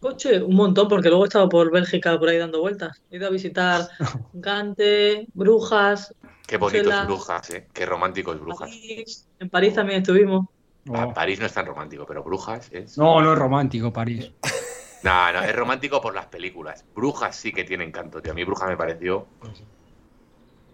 Coche, 0.05 0.39
un 0.39 0.55
montón, 0.55 0.87
porque 0.87 1.09
luego 1.09 1.23
he 1.23 1.27
estado 1.27 1.49
por 1.49 1.71
Bélgica 1.71 2.19
por 2.19 2.29
ahí 2.29 2.37
dando 2.37 2.61
vueltas. 2.61 3.01
He 3.09 3.15
ido 3.15 3.25
a 3.25 3.31
visitar 3.31 3.89
Gante, 4.33 5.25
Brujas, 5.33 6.13
Qué 6.45 6.57
bonitos 6.57 6.83
Bruselas, 6.83 7.07
brujas, 7.07 7.49
¿eh? 7.49 7.67
Qué 7.73 7.87
románticos 7.87 8.39
brujas. 8.39 8.69
París. 8.69 9.27
En 9.39 9.49
París 9.49 9.73
también 9.73 10.01
estuvimos. 10.01 10.45
No, 10.83 11.11
París 11.11 11.39
no 11.39 11.47
es 11.47 11.53
tan 11.53 11.65
romántico, 11.65 12.05
pero 12.05 12.23
brujas 12.23 12.69
es. 12.71 12.99
no, 12.99 13.19
no 13.19 13.33
es 13.33 13.39
romántico, 13.39 13.91
París. 13.91 14.31
No, 15.03 15.31
no, 15.31 15.43
es 15.43 15.55
romántico 15.55 16.01
por 16.01 16.15
las 16.15 16.25
películas. 16.25 16.83
Brujas 16.95 17.35
sí 17.35 17.53
que 17.53 17.63
tiene 17.63 17.83
encanto, 17.83 18.23
tío. 18.23 18.31
A 18.31 18.35
mí 18.35 18.43
Brujas 18.43 18.67
me 18.67 18.75
pareció. 18.75 19.27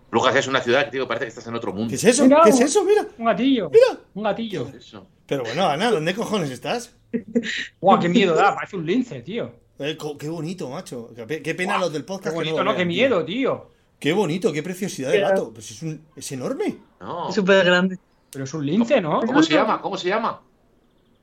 Brujas 0.09 0.33
es 0.37 0.47
una 0.47 0.61
ciudad 0.61 0.85
que, 0.85 0.91
tío, 0.91 1.05
parece 1.05 1.25
que 1.25 1.29
estás 1.29 1.47
en 1.47 1.55
otro 1.55 1.73
mundo. 1.73 1.89
¿Qué 1.89 1.95
es 1.95 2.03
eso? 2.05 2.23
Mira, 2.23 2.39
¿Qué 2.45 2.51
es 2.51 2.61
eso? 2.61 2.85
Mira. 2.85 3.05
Un 3.17 3.25
gatillo. 3.25 3.69
Mira. 3.69 3.99
Un 4.13 4.23
gatillo. 4.23 4.71
¿Qué 4.71 4.77
es 4.77 4.85
eso? 4.85 5.05
Pero 5.25 5.43
bueno, 5.43 5.67
Ana, 5.67 5.91
¿dónde 5.91 6.15
cojones 6.15 6.49
estás? 6.49 6.95
Guau, 7.81 7.99
qué 7.99 8.09
miedo 8.09 8.35
da. 8.35 8.55
Parece 8.55 8.75
un 8.75 8.85
lince, 8.85 9.21
tío. 9.21 9.51
Eh, 9.79 9.97
qué 10.19 10.29
bonito, 10.29 10.69
macho. 10.69 11.11
Qué, 11.15 11.25
pe- 11.25 11.41
qué 11.41 11.55
pena 11.55 11.73
Guau, 11.73 11.85
los 11.85 11.93
del 11.93 12.03
Qué 12.03 12.07
podcast. 12.07 12.29
que 12.31 12.35
bonito, 12.43 12.63
no, 12.63 12.75
qué 12.75 12.85
miedo, 12.85 13.25
tío. 13.25 13.69
Qué 13.99 14.13
bonito, 14.13 14.51
qué 14.51 14.63
preciosidad 14.63 15.09
de 15.09 15.17
Qué 15.17 15.21
gato. 15.21 15.51
Pues 15.53 15.71
es, 15.71 15.81
un, 15.83 16.01
es 16.15 16.31
enorme. 16.31 16.77
No. 16.99 17.29
Es 17.29 17.35
súper 17.35 17.65
grande. 17.65 17.99
Pero 18.31 18.45
es 18.45 18.53
un 18.53 18.65
lince, 18.65 19.01
¿no? 19.01 19.21
¿Cómo 19.21 19.43
se 19.43 19.53
llama? 19.53 19.81
¿Cómo 19.81 19.97
se 19.97 20.07
llama? 20.09 20.41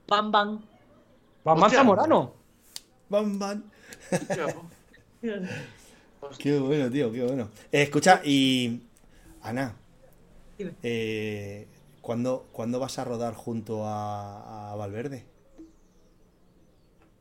Bam, 0.07 0.31
bam. 0.31 0.63
Bambam 1.45 1.65
Hostia. 1.65 1.79
Zamorano. 1.81 2.35
Bam, 3.09 3.39
bam. 3.39 3.65
Hostia, 4.11 4.47
Qué 6.39 6.59
bueno, 6.59 6.91
tío, 6.91 7.11
qué 7.13 7.23
bueno. 7.23 7.49
Eh, 7.73 7.83
escucha, 7.83 8.21
y. 8.25 8.81
Ana, 9.43 9.75
eh, 10.83 11.67
¿cuándo, 12.01 12.47
cuándo 12.53 12.81
vas 12.81 12.99
a 12.99 13.05
rodar 13.05 13.35
junto 13.35 13.87
a, 13.87 14.73
a 14.73 14.77
Valverde? 14.77 15.25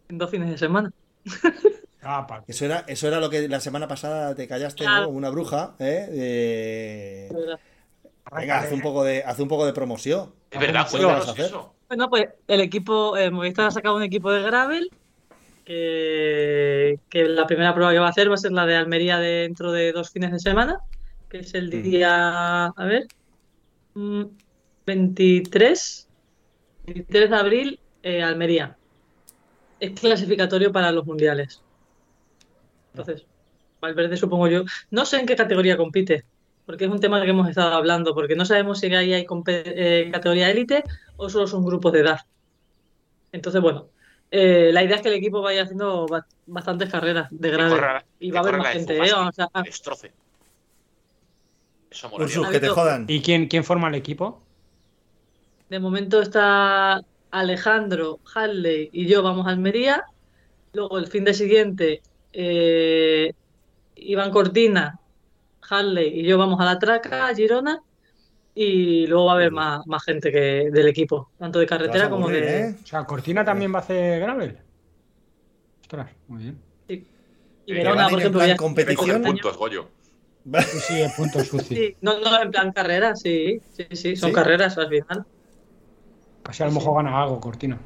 En 0.10 0.18
dos 0.18 0.30
fines 0.32 0.50
de 0.50 0.58
semana. 0.58 0.92
Ah, 2.02 2.26
Eso 2.48 2.66
era, 2.66 2.86
eso 2.88 3.08
era 3.08 3.20
lo 3.20 3.30
que 3.30 3.50
la 3.50 3.60
semana 3.60 3.88
pasada 3.88 4.34
te 4.34 4.48
callaste, 4.48 4.84
Claro. 4.84 5.04
¿no? 5.04 5.10
Una 5.10 5.30
bruja, 5.30 5.76
¿eh? 5.80 7.28
Venga, 8.36 8.60
haz 8.60 8.72
un 8.72 8.82
poco 8.82 9.04
de, 9.04 9.24
haz 9.24 9.40
un 9.40 9.48
poco 9.48 9.66
de 9.66 9.74
promoción. 9.74 10.34
Es 10.52 10.60
verdad, 10.60 10.88
¿Qué 10.90 10.98
vas 10.98 11.04
a 11.04 11.08
cuéntanos 11.08 11.30
hacer? 11.30 11.46
eso. 11.46 11.74
Bueno, 11.88 12.10
pues 12.10 12.28
el 12.48 12.62
equipo, 12.62 13.18
eh, 13.18 13.32
Movistar 13.32 13.68
ha 13.68 13.72
sacado 13.72 13.96
un 13.96 14.04
equipo 14.04 14.32
de 14.32 14.42
gravel 14.42 14.90
que, 15.66 17.00
que 17.10 17.24
la 17.26 17.48
primera 17.48 17.74
prueba 17.74 17.92
que 17.92 18.00
va 18.00 18.08
a 18.08 18.10
hacer 18.10 18.30
va 18.30 18.36
a 18.36 18.38
ser 18.38 18.52
la 18.52 18.66
de 18.66 18.76
Almería 18.76 19.18
dentro 19.20 19.72
de 19.72 19.92
dos 19.92 20.10
fines 20.10 20.32
de 20.32 20.40
semana, 20.40 20.80
que 21.30 21.40
es 21.40 21.54
el 21.54 21.70
día, 21.70 22.68
a 22.68 22.86
ver, 22.86 23.08
mm, 23.96 24.24
23, 24.86 26.08
23 26.86 27.30
de 27.30 27.36
abril, 27.36 27.80
eh, 28.04 28.22
Almería. 28.22 28.78
Es 29.80 30.00
clasificatorio 30.00 30.72
para 30.72 30.92
los 30.92 31.06
mundiales. 31.06 31.62
Entonces, 32.94 33.26
Valverde 33.80 34.18
supongo 34.18 34.48
yo, 34.48 34.64
no 34.90 35.06
sé 35.06 35.20
en 35.20 35.26
qué 35.28 35.36
categoría 35.36 35.78
compite, 35.78 36.26
porque 36.66 36.86
es 36.86 36.92
un 36.92 37.00
tema 37.00 37.22
que 37.22 37.30
hemos 37.30 37.48
estado 37.48 37.76
hablando, 37.76 38.16
porque 38.16 38.36
no 38.36 38.44
sabemos 38.46 38.80
si 38.80 38.88
ahí 38.94 39.14
hay 39.14 39.28
eh, 39.48 40.10
categoría 40.12 40.50
élite 40.50 40.84
o 41.16 41.30
solo 41.30 41.46
son 41.48 41.64
grupos 41.64 41.94
de 41.94 42.00
edad. 42.00 42.20
Entonces, 43.32 43.62
bueno, 43.62 43.90
eh, 44.32 44.72
la 44.74 44.84
idea 44.84 44.96
es 44.96 45.02
que 45.02 45.10
el 45.10 45.16
equipo 45.16 45.42
vaya 45.42 45.64
haciendo 45.64 46.08
ba- 46.08 46.26
bastantes 46.48 46.90
carreras 46.90 47.28
de 47.30 47.52
corra- 47.52 48.04
y 48.20 48.32
va 48.32 48.40
a 48.40 48.42
haber 48.42 48.58
más 48.58 48.68
gente, 48.70 48.94
¿eh? 48.98 49.08
Zubaski, 49.10 49.16
Vamos 49.16 49.40
a- 49.40 49.64
que 49.64 49.70
destroce. 49.70 50.12
Eso 51.92 52.50
que 52.50 52.60
te 52.60 52.70
jodan. 52.70 53.06
¿Y 53.08 53.22
quién, 53.22 53.48
quién 53.48 53.64
forma 53.64 53.88
el 53.90 53.96
equipo? 53.96 54.42
De 55.70 55.80
momento 55.80 56.22
está 56.22 57.02
Alejandro, 57.32 58.20
Harley 58.34 58.90
y 58.92 59.08
yo 59.08 59.22
vamos 59.24 59.48
a 59.48 59.50
Almería. 59.52 60.04
Luego 60.74 60.98
el 60.98 61.08
fin 61.08 61.24
de 61.24 61.34
siguiente, 61.34 62.02
eh, 62.32 63.32
Iván 63.96 64.32
Cortina, 64.32 65.00
Harley 65.70 66.20
y 66.20 66.24
yo 66.24 66.38
vamos 66.38 66.60
a 66.60 66.66
la 66.66 66.80
Traca, 66.80 67.28
a 67.28 67.36
Girona. 67.36 67.80
Y 68.54 69.06
luego 69.06 69.26
va 69.26 69.34
a 69.34 69.36
haber 69.36 69.52
más, 69.52 69.86
más 69.86 70.04
gente 70.04 70.32
que 70.32 70.70
del 70.72 70.88
equipo, 70.88 71.30
tanto 71.38 71.60
de 71.60 71.68
carretera 71.68 72.10
como 72.10 72.28
de. 72.28 72.60
¿eh? 72.62 72.76
O 72.82 72.86
sea, 72.88 73.06
Cortina 73.06 73.46
también 73.46 73.72
va 73.72 73.78
a 73.78 73.82
hacer 73.82 74.20
gravel. 74.20 74.58
Ostras, 75.82 76.10
muy 76.28 76.44
bien. 76.44 76.62
Y 76.88 76.94
Eh, 76.96 77.06
Verona, 77.68 78.10
por 78.10 78.20
ejemplo, 78.20 78.46
ya- 78.46 78.58
competición. 78.58 79.22
Puntos, 79.22 79.58
Goyo. 79.58 79.90
Sí, 80.44 80.80
sí, 80.80 81.02
el 81.02 81.12
punto 81.18 81.44
sucio. 81.44 81.78
Sí, 81.78 81.96
no, 82.02 82.20
no, 82.20 82.42
en 82.42 82.50
plan 82.50 82.72
carrera, 82.72 83.14
sí, 83.16 83.60
sí, 83.70 83.86
sí, 83.92 84.16
son 84.16 84.30
¿Sí? 84.30 84.36
carreras 84.36 84.78
al 84.78 84.88
final. 84.88 85.24
Así 86.48 86.64
a 86.64 86.68
lo 86.68 86.72
mejor 86.72 86.96
gana 86.96 87.22
algo, 87.22 87.40
Cortina. 87.40 87.78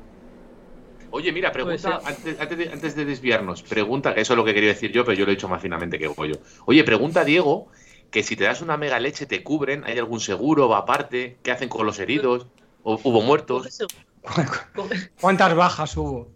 Oye, 1.13 1.31
mira, 1.33 1.51
pregunta, 1.51 1.99
antes, 2.05 2.39
antes 2.39 2.57
de, 2.57 2.69
antes 2.69 2.95
de 2.95 3.05
desviarnos, 3.05 3.63
pregunta, 3.63 4.13
eso 4.13 4.33
es 4.33 4.37
lo 4.37 4.45
que 4.45 4.53
quería 4.53 4.69
decir 4.69 4.91
yo, 4.91 5.03
pero 5.03 5.17
yo 5.17 5.25
lo 5.25 5.31
he 5.31 5.35
dicho 5.35 5.49
más 5.49 5.61
finamente 5.61 5.99
que 5.99 6.07
Goyo. 6.07 6.35
Oye, 6.65 6.83
pregunta 6.85 7.21
a 7.21 7.25
Diego 7.25 7.67
que 8.09 8.23
si 8.23 8.35
te 8.35 8.45
das 8.45 8.61
una 8.61 8.77
mega 8.77 8.99
leche 8.99 9.25
te 9.25 9.43
cubren, 9.43 9.83
¿hay 9.83 9.97
algún 9.97 10.21
seguro, 10.21 10.69
va 10.69 10.79
aparte? 10.79 11.37
¿Qué 11.43 11.51
hacen 11.51 11.67
con 11.67 11.85
los 11.85 11.99
heridos? 11.99 12.47
¿O 12.83 12.99
hubo 13.03 13.21
muertos? 13.21 13.83
¿Cuántas 15.19 15.53
bajas 15.55 15.97
hubo? 15.97 16.31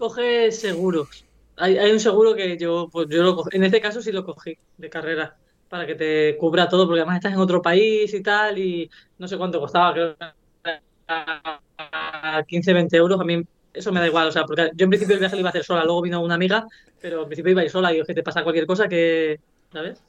coge 0.00 0.50
seguros. 0.50 1.24
Hay, 1.56 1.76
hay 1.76 1.92
un 1.92 2.00
seguro 2.00 2.34
que 2.34 2.56
yo, 2.56 2.88
pues 2.90 3.08
yo 3.10 3.22
lo 3.22 3.36
cogí, 3.36 3.56
en 3.56 3.64
este 3.64 3.80
caso 3.80 4.00
sí 4.00 4.12
lo 4.12 4.24
cogí 4.24 4.56
de 4.78 4.88
carrera, 4.88 5.36
para 5.68 5.86
que 5.86 5.94
te 5.94 6.36
cubra 6.38 6.68
todo, 6.68 6.86
porque 6.86 7.00
además 7.00 7.16
estás 7.16 7.32
en 7.34 7.38
otro 7.38 7.60
país 7.60 8.12
y 8.14 8.22
tal, 8.22 8.58
y 8.58 8.90
no 9.18 9.28
sé 9.28 9.36
cuánto 9.36 9.60
costaba, 9.60 9.92
creo 9.92 10.16
que 11.10 11.82
era 11.82 12.44
15, 12.46 12.72
20 12.72 12.96
euros, 12.96 13.20
a 13.20 13.24
mí 13.24 13.42
eso 13.72 13.92
me 13.92 14.00
da 14.00 14.06
igual, 14.06 14.28
o 14.28 14.32
sea, 14.32 14.44
porque 14.44 14.70
yo 14.74 14.84
en 14.84 14.90
principio 14.90 15.14
el 15.14 15.20
viaje 15.20 15.36
lo 15.36 15.40
iba 15.40 15.48
a 15.48 15.50
hacer 15.50 15.64
sola, 15.64 15.84
luego 15.84 16.02
vino 16.02 16.20
una 16.20 16.34
amiga, 16.34 16.66
pero 17.00 17.22
en 17.22 17.28
principio 17.28 17.52
iba 17.52 17.62
a 17.62 17.64
ir 17.64 17.70
sola 17.70 17.92
y 17.92 18.02
que 18.02 18.14
te 18.14 18.22
pasa 18.22 18.42
cualquier 18.42 18.66
cosa 18.66 18.88
que, 18.88 19.40
¿sabes? 19.72 20.02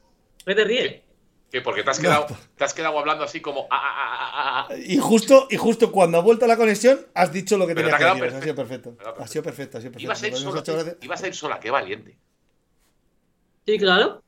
¿Qué 0.46 0.56
te 0.56 0.64
ríes? 0.64 1.02
¿Qué? 1.52 1.62
Porque 1.62 1.84
te 1.84 1.90
has, 1.90 2.00
No. 2.00 2.04
quedado, 2.04 2.28
te 2.56 2.64
has 2.64 2.74
quedado 2.74 2.98
hablando 2.98 3.26
así 3.26 3.42
como. 3.42 3.68
ah, 3.70 3.82
ah, 3.82 4.68
ah. 4.70 4.76
Y 4.78 4.98
justo, 4.98 5.48
y 5.50 5.58
justo 5.58 5.92
cuando 5.92 6.18
ha 6.18 6.22
vuelto 6.22 6.48
la 6.48 6.56
conexión, 6.56 7.06
has 7.14 7.34
dicho 7.34 7.58
lo 7.58 7.68
que 7.68 7.76
Pero 7.76 7.90
te 7.90 7.94
ha 7.94 7.98
que 7.98 8.04
quedado 8.04 8.20
decir. 8.20 8.38
Ha 8.38 8.42
sido 8.42 8.56
perfecto. 8.56 8.98
Ha 9.20 9.28
sido 9.28 9.44
perfecto, 9.44 9.78
ha 9.78 9.82
sido 9.82 9.92
perfecto. 9.92 10.00
Ibas 10.02 10.24
a, 10.24 10.28
ir 10.28 10.36
sola, 10.36 10.56
ha 10.56 10.60
hecho 10.62 10.74
gracia. 10.74 10.98
ibas 11.02 11.24
a 11.24 11.28
ir 11.28 11.36
sola, 11.36 11.60
qué 11.60 11.70
valiente. 11.70 12.18
Sí, 13.66 13.78
claro. 13.78 14.24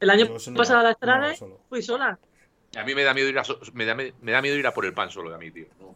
El 0.00 0.10
año 0.10 0.26
no 0.26 0.54
pasado 0.54 0.78
a 0.78 0.82
la 0.84 0.90
Estrada 0.92 1.34
fui 1.68 1.82
sola. 1.82 2.18
A 2.76 2.84
mí 2.84 2.94
me 2.94 3.02
da 3.02 3.14
miedo 3.14 3.28
ir 3.28 3.38
a, 3.38 3.42
me 3.72 3.84
da, 3.86 3.94
me 3.94 4.32
da 4.32 4.42
miedo 4.42 4.56
ir 4.56 4.66
a 4.66 4.74
por 4.74 4.84
el 4.84 4.92
pan 4.92 5.10
solo 5.10 5.30
de 5.30 5.36
a 5.36 5.38
mí, 5.38 5.50
tío. 5.50 5.66
No. 5.80 5.94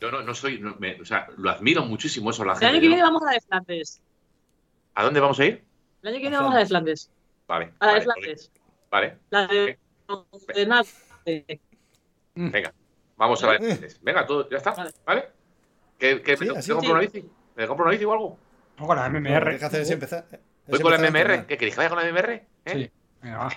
Yo 0.00 0.10
no, 0.10 0.22
no 0.22 0.34
soy. 0.34 0.58
no, 0.60 0.76
me- 0.78 1.00
o 1.00 1.04
sea, 1.04 1.26
lo 1.36 1.50
admiro 1.50 1.84
muchísimo 1.84 2.30
eso 2.30 2.42
a 2.42 2.46
la 2.46 2.52
El 2.52 2.58
año 2.58 2.66
gente. 2.66 2.80
que 2.80 2.88
viene 2.88 3.02
vamos 3.02 3.22
a 3.22 3.26
la 3.26 3.32
de 3.32 3.40
Flandes. 3.40 4.00
¿A 4.94 5.04
dónde 5.04 5.20
vamos 5.20 5.38
a 5.40 5.44
ir? 5.44 5.64
El 6.02 6.08
año 6.08 6.16
que 6.16 6.20
viene 6.22 6.36
vamos 6.36 6.52
a 6.52 6.54
la 6.54 6.60
de 6.60 6.66
Flandes. 6.66 7.10
Vale. 7.46 7.72
A 7.80 7.86
la 7.86 7.92
de 7.94 7.98
vale, 7.98 8.04
Flandes. 8.04 8.50
Vale, 8.90 9.18
La 9.30 9.46
de, 9.46 9.54
de 9.56 9.78
de- 11.24 11.60
venga. 12.34 12.72
Vamos 13.16 13.42
a 13.42 13.46
la 13.46 13.52
de 13.54 13.58
Flandes. 13.58 14.00
Venga, 14.02 14.26
todo, 14.26 14.48
ya 14.48 14.56
está. 14.58 14.72
Vale. 14.72 14.90
¿Vale? 15.04 15.28
¿Que, 15.98 16.22
que 16.22 16.36
Sí, 16.36 16.44
me, 16.46 16.58
así. 16.58 16.68
¿me 16.70 16.74
compro 16.76 16.92
una 16.92 17.00
bici? 17.00 17.30
¿Me 17.56 17.66
compro 17.66 17.84
una 17.84 17.92
bici 17.92 18.04
o 18.04 18.12
algo? 18.12 18.38
No, 18.78 18.86
con 18.86 18.96
la 18.96 19.08
MMR. 19.10 19.58
que 19.58 19.64
hacer 19.64 19.80
es 19.82 19.90
empezar. 19.90 20.24
Voy 20.68 20.78
con 20.80 20.92
la 20.92 20.98
MMR. 20.98 21.46
¿Qué 21.46 21.58
queréis 21.58 21.74
que 21.74 21.78
vaya 21.80 21.88
con 21.90 21.98
la 21.98 22.04
MMR? 22.10 22.30
¿Eh? 22.32 22.46
Sí. 22.72 22.90
Venga, 23.20 23.38
va. 23.38 23.50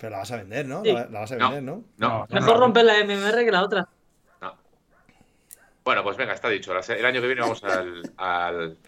Pero 0.00 0.10
la 0.10 0.18
vas 0.18 0.30
a 0.32 0.36
vender, 0.36 0.66
¿no? 0.66 0.82
Sí. 0.84 0.92
La, 0.92 1.06
la 1.06 1.20
vas 1.20 1.32
a 1.32 1.36
No. 1.36 1.50
vender, 1.50 1.62
¿no? 1.62 1.84
No. 1.98 2.26
No, 2.28 2.34
Mejor 2.34 2.58
romper 2.58 2.84
la 2.84 2.94
MMR 3.04 3.44
que 3.44 3.50
la 3.50 3.62
otra. 3.62 3.88
no. 4.40 4.54
Bueno, 5.84 6.02
pues 6.04 6.16
venga, 6.16 6.32
está 6.34 6.48
dicho. 6.48 6.72
El 6.72 7.04
año 7.06 7.20
que 7.20 7.26
viene 7.26 7.40
vamos 7.42 7.62
al. 7.64 8.12
al. 8.16 8.78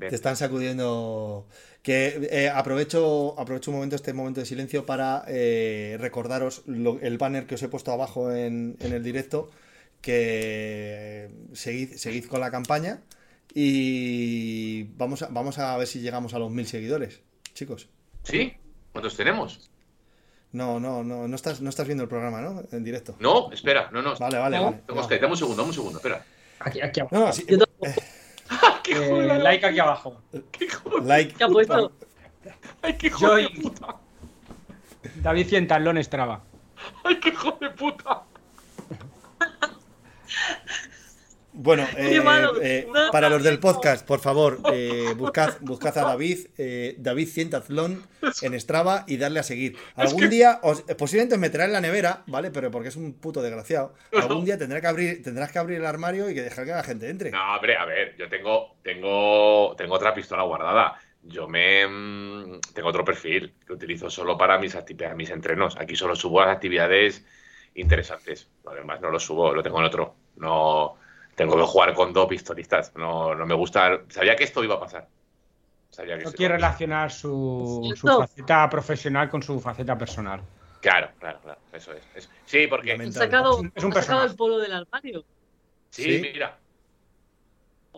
Te 0.00 0.14
están 0.14 0.36
sacudiendo. 0.36 1.46
Que 1.82 2.28
eh, 2.32 2.48
aprovecho, 2.50 3.38
aprovecho 3.38 3.70
un 3.70 3.76
momento, 3.76 3.94
este 3.94 4.12
momento 4.12 4.40
de 4.40 4.46
silencio, 4.46 4.84
para 4.84 5.22
eh, 5.28 5.96
recordaros 6.00 6.62
lo- 6.66 6.98
el 7.00 7.16
banner 7.16 7.46
que 7.46 7.54
os 7.54 7.62
he 7.62 7.68
puesto 7.68 7.92
abajo 7.92 8.32
en, 8.32 8.76
en 8.80 8.92
el 8.92 9.04
directo. 9.04 9.50
Que 10.02 11.30
seguid, 11.52 11.92
seguid 11.94 12.26
con 12.26 12.40
la 12.40 12.50
campaña. 12.50 13.02
Y 13.54 14.84
vamos 14.96 15.22
a, 15.22 15.28
vamos 15.28 15.58
a 15.60 15.76
ver 15.76 15.86
si 15.86 16.00
llegamos 16.00 16.34
a 16.34 16.38
los 16.40 16.50
mil 16.50 16.66
seguidores, 16.66 17.20
chicos. 17.54 17.88
¿Sí? 18.24 18.52
¿Cuántos 18.96 19.16
tenemos? 19.16 19.70
No, 20.52 20.80
no, 20.80 21.04
no, 21.04 21.28
no 21.28 21.36
estás, 21.36 21.60
no 21.60 21.68
estás 21.68 21.86
viendo 21.86 22.02
el 22.04 22.08
programa, 22.08 22.40
¿no? 22.40 22.62
En 22.72 22.82
directo. 22.82 23.14
No, 23.18 23.52
espera, 23.52 23.90
no, 23.92 24.00
no. 24.00 24.16
Vale, 24.16 24.38
vale, 24.38 24.56
No. 24.56 24.64
vale. 24.64 24.76
Tengo 24.86 25.02
No. 25.02 25.08
que, 25.08 25.18
dame 25.18 25.32
un 25.32 25.36
segundo, 25.36 25.56
dame 25.62 25.68
un 25.68 25.74
segundo, 25.74 25.98
espera. 25.98 26.24
Aquí, 26.60 26.80
aquí 26.80 27.00
abajo. 27.00 27.14
No, 27.14 27.26
no, 27.26 27.32
sí, 27.34 27.44
Yo 27.46 27.58
tampoco. 27.58 27.92
¡Qué 28.82 28.92
Eh, 28.92 29.38
like 29.42 29.66
aquí 29.66 29.78
abajo. 29.78 30.22
qué 30.52 30.68
like. 31.02 31.34
¿Qué 31.34 31.44
ha 31.44 31.48
puesto? 31.48 31.92
¡Ay, 32.80 32.96
qué 32.96 33.08
hijo 33.08 33.34
de 33.34 33.42
Joy. 33.48 33.60
puta! 33.60 33.96
David 35.16 35.46
Cientalón 35.48 35.98
Estraba. 35.98 36.42
¡Ay, 37.04 37.20
qué 37.20 37.28
hijo 37.30 37.52
de 37.60 37.70
puta! 37.70 38.22
Bueno, 41.58 41.84
eh, 41.96 42.22
eh, 42.62 42.86
para 43.10 43.30
los 43.30 43.42
del 43.42 43.58
podcast, 43.58 44.06
por 44.06 44.20
favor, 44.20 44.60
eh, 44.72 45.14
buscad, 45.16 45.54
buscad 45.62 45.96
a 45.96 46.02
David, 46.02 46.48
eh, 46.58 46.94
David 46.98 47.28
Cientazlón 47.28 48.02
en 48.42 48.60
Strava 48.60 49.04
y 49.06 49.16
darle 49.16 49.40
a 49.40 49.42
seguir. 49.42 49.76
Algún 49.94 50.28
día, 50.28 50.60
os- 50.62 50.82
posiblemente 50.98 51.34
os 51.34 51.40
meterá 51.40 51.64
en 51.64 51.72
la 51.72 51.80
nevera, 51.80 52.24
¿vale? 52.26 52.50
Pero 52.50 52.70
porque 52.70 52.88
es 52.88 52.96
un 52.96 53.14
puto 53.14 53.40
desgraciado. 53.40 53.94
Algún 54.12 54.44
día 54.44 54.58
tendrá 54.58 54.82
que 54.82 54.86
abrir, 54.86 55.22
tendrás 55.22 55.50
que 55.50 55.58
abrir 55.58 55.78
el 55.78 55.86
armario 55.86 56.28
y 56.28 56.34
que 56.34 56.42
dejar 56.42 56.66
que 56.66 56.72
la 56.72 56.84
gente 56.84 57.08
entre. 57.08 57.30
No, 57.30 57.54
hombre, 57.54 57.76
a 57.76 57.86
ver, 57.86 58.14
yo 58.18 58.28
tengo, 58.28 58.76
tengo, 58.82 59.74
tengo 59.76 59.94
otra 59.94 60.12
pistola 60.12 60.42
guardada. 60.42 61.00
Yo 61.22 61.48
me 61.48 61.86
mm, 61.88 62.60
tengo 62.74 62.88
otro 62.90 63.04
perfil 63.04 63.54
que 63.66 63.72
utilizo 63.72 64.10
solo 64.10 64.36
para 64.36 64.58
mis 64.58 64.74
actividades, 64.76 65.16
mis 65.16 65.30
entrenos. 65.30 65.76
Aquí 65.78 65.96
solo 65.96 66.14
subo 66.14 66.40
las 66.42 66.54
actividades 66.54 67.24
interesantes. 67.74 68.48
Lo 68.64 68.74
demás 68.74 69.00
no 69.00 69.10
lo 69.10 69.18
subo, 69.18 69.54
lo 69.54 69.62
tengo 69.62 69.78
en 69.80 69.86
otro. 69.86 70.14
No 70.36 70.96
tengo 71.36 71.54
que 71.56 71.62
jugar 71.62 71.94
con 71.94 72.12
dos 72.12 72.26
pistolistas. 72.26 72.92
No, 72.96 73.34
no 73.34 73.46
me 73.46 73.54
gusta. 73.54 74.00
Sabía 74.08 74.34
que 74.34 74.42
esto 74.44 74.64
iba 74.64 74.74
a 74.74 74.80
pasar. 74.80 75.06
Sabía 75.90 76.18
que 76.18 76.24
No 76.24 76.32
quiere 76.32 76.54
relacionar 76.56 77.12
su, 77.12 77.94
faceta 78.18 78.68
profesional 78.68 79.28
con 79.30 79.42
su 79.42 79.60
faceta 79.60 79.96
personal. 79.96 80.40
Claro, 80.80 81.10
claro, 81.20 81.38
claro. 81.42 81.60
Eso 81.72 81.92
es. 81.92 82.02
eso. 82.14 82.28
Sí, 82.44 82.66
porque. 82.66 82.92
Han 82.92 83.12
sacado, 83.12 83.52
Es 83.74 83.84
un- 83.84 83.92
han 83.96 84.02
sacado 84.02 84.24
el 84.24 84.34
polo 84.34 84.58
del 84.58 84.72
armario. 84.72 85.24
Sí, 85.90 86.02
Sí. 86.02 86.20
mira. 86.32 86.58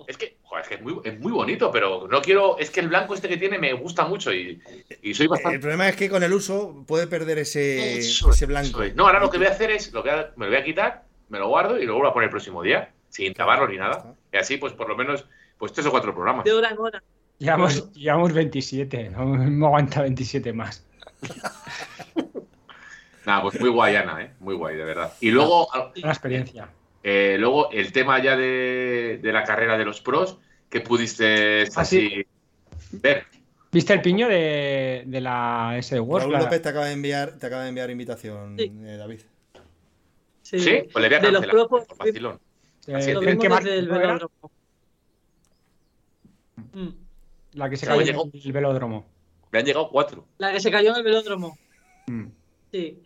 Es 0.06 0.16
que, 0.16 0.36
joder, 0.42 0.62
es 0.62 0.68
que 0.68 0.74
es 0.76 0.82
muy, 0.82 1.00
es 1.04 1.18
muy 1.18 1.32
bonito, 1.32 1.72
pero 1.72 2.06
no 2.08 2.22
quiero. 2.22 2.56
Es 2.58 2.70
que 2.70 2.78
el 2.80 2.88
blanco 2.88 3.14
este 3.14 3.28
que 3.28 3.36
tiene 3.36 3.58
me 3.58 3.72
gusta 3.72 4.04
mucho 4.04 4.32
y, 4.32 4.60
y 5.02 5.12
soy 5.14 5.24
El 5.24 5.30
bastante. 5.30 5.58
problema 5.58 5.88
es 5.88 5.96
que 5.96 6.08
con 6.08 6.22
el 6.22 6.32
uso 6.32 6.84
puede 6.86 7.08
perder 7.08 7.38
ese, 7.38 7.98
Eso 7.98 8.30
ese 8.30 8.46
blanco. 8.46 8.68
eso 8.68 8.82
es. 8.84 8.94
No, 8.94 9.06
ahora 9.06 9.18
lo 9.20 9.28
que 9.30 9.38
voy 9.38 9.48
a 9.48 9.50
hacer 9.50 9.70
es, 9.72 9.92
lo 9.92 10.00
a- 10.08 10.30
me 10.36 10.46
lo 10.46 10.52
voy 10.52 10.60
a 10.60 10.64
quitar, 10.64 11.04
me 11.30 11.38
lo 11.40 11.48
guardo 11.48 11.78
y 11.80 11.84
lo 11.84 11.94
vuelvo 11.94 12.08
a 12.10 12.12
poner 12.12 12.26
el 12.28 12.30
próximo 12.30 12.62
día, 12.62 12.92
sin 13.08 13.34
taparlo 13.34 13.68
ni 13.68 13.76
nada. 13.76 14.14
Y 14.32 14.36
así, 14.36 14.56
pues 14.56 14.72
por 14.72 14.88
lo 14.88 14.96
menos, 14.96 15.26
pues 15.58 15.72
tres 15.72 15.86
o 15.86 15.90
cuatro 15.90 16.14
programas. 16.14 16.44
De 16.44 16.52
hora 16.52 16.70
en 16.70 16.78
hora. 16.78 17.02
Llevamos, 17.38 17.92
llevamos 17.92 18.32
27, 18.32 19.10
no 19.10 19.24
me 19.26 19.66
aguanta 19.66 20.02
27 20.02 20.52
más. 20.52 20.84
Nada, 23.26 23.42
pues 23.42 23.60
muy 23.60 23.68
guay, 23.68 23.96
Ana, 23.96 24.22
¿eh? 24.22 24.30
Muy 24.40 24.54
guay, 24.54 24.76
de 24.76 24.84
verdad. 24.84 25.12
Y 25.20 25.30
luego, 25.30 25.68
Una 26.02 26.12
experiencia. 26.12 26.70
eh, 27.02 27.36
luego 27.38 27.70
el 27.72 27.92
tema 27.92 28.22
ya 28.22 28.36
de, 28.36 29.18
de 29.22 29.32
la 29.32 29.44
carrera 29.44 29.76
de 29.76 29.84
los 29.84 30.00
pros, 30.00 30.38
que 30.70 30.80
pudiste 30.80 31.62
Ah, 31.76 31.80
así 31.82 32.24
ver. 32.92 33.24
¿Viste 33.70 33.92
el 33.92 34.00
piño 34.00 34.28
de, 34.28 35.04
de 35.06 35.20
la 35.20 35.74
S 35.76 36.00
Wars? 36.00 36.24
Raúl 36.24 36.38
López 36.42 36.62
te 36.62 36.68
acaba 36.70 36.86
de 36.86 36.92
enviar, 36.94 37.32
te 37.38 37.46
acaba 37.46 37.64
de 37.64 37.68
enviar 37.68 37.90
invitación, 37.90 38.56
Sí. 38.58 38.72
eh, 38.82 38.96
David. 38.96 39.20
Sí. 40.42 40.58
¿Sí? 40.60 40.78
Pues 40.90 41.02
le 41.02 41.08
voy 41.08 41.16
a 41.18 41.20
De 41.20 41.30
los 41.30 41.40
cancelar 41.42 41.66
pros, 41.68 41.84
por 41.86 41.98
vacilón. 41.98 42.40
Eh, 42.88 42.94
Así 42.94 43.12
Lo 43.12 43.20
vimos 43.20 43.42
que 43.42 43.48
más- 43.48 43.62
desde 43.64 43.78
el 43.78 43.88
velódromo. 43.88 44.50
Mm. 46.72 46.88
La 47.52 47.70
que 47.70 47.76
se 47.76 47.86
Sí, 47.86 47.92
cayó 47.92 48.02
llegó. 48.02 48.24
en 48.32 48.40
el 48.44 48.52
velódromo. 48.52 49.06
Me 49.52 49.58
han 49.60 49.64
llegado 49.64 49.88
cuatro. 49.90 50.26
La 50.38 50.52
que 50.52 50.60
se 50.60 50.70
cayó 50.70 50.90
en 50.90 50.96
el 50.96 51.02
velódromo. 51.04 51.56
Mm. 52.06 52.26
Sí. 52.72 53.02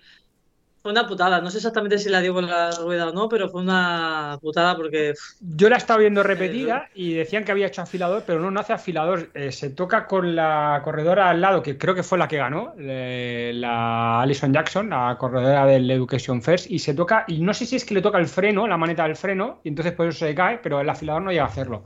Fue 0.83 0.91
una 0.91 1.07
putada. 1.07 1.41
No 1.41 1.49
sé 1.49 1.59
exactamente 1.59 1.97
si 1.97 2.09
la 2.09 2.21
dio 2.21 2.35
con 2.35 2.47
la 2.47 2.73
rueda 2.73 3.09
o 3.09 3.13
no, 3.13 3.29
pero 3.29 3.49
fue 3.49 3.63
una 3.63 4.37
putada 4.43 4.77
porque. 4.77 5.15
Yo 5.41 5.69
la 5.69 5.77
estaba 5.77 6.01
viendo 6.01 6.25
repetida 6.25 6.89
y 6.93 7.15
decían 7.15 7.45
que 7.45 7.53
había 7.53 7.69
hecho 7.69 7.83
afilador, 7.83 8.25
pero 8.27 8.41
no, 8.41 8.51
no 8.51 8.59
hace 8.59 8.73
afilador. 8.73 9.31
Eh, 9.35 9.53
se 9.53 9.71
toca 9.71 10.09
con 10.09 10.35
la 10.35 10.81
corredora 10.83 11.31
al 11.31 11.41
lado, 11.41 11.63
que 11.63 11.79
creo 11.79 11.95
que 11.95 12.03
fue 12.03 12.19
la 12.19 12.27
que 12.27 12.39
ganó, 12.39 12.75
eh, 12.79 13.53
la 13.55 14.23
Alison 14.23 14.53
Jackson, 14.53 14.91
la 14.91 15.17
corredora 15.19 15.67
del 15.67 15.89
Education 15.89 16.43
First, 16.43 16.69
y 16.69 16.81
se 16.81 16.95
toca, 16.95 17.25
y 17.29 17.39
no 17.39 17.55
sé 17.55 17.65
si 17.65 17.77
es 17.77 17.85
que 17.85 17.95
le 17.95 18.03
toca 18.03 18.19
el 18.19 18.27
freno, 18.27 18.67
la 18.67 18.77
maneta 18.77 19.05
del 19.05 19.15
freno, 19.15 19.61
y 19.63 19.69
entonces 19.69 19.93
por 19.93 20.09
eso 20.09 20.27
se 20.27 20.35
cae, 20.35 20.59
pero 20.59 20.81
el 20.81 20.91
afilador 20.91 21.23
no 21.23 21.31
llega 21.31 21.45
a 21.45 21.47
hacerlo. 21.47 21.85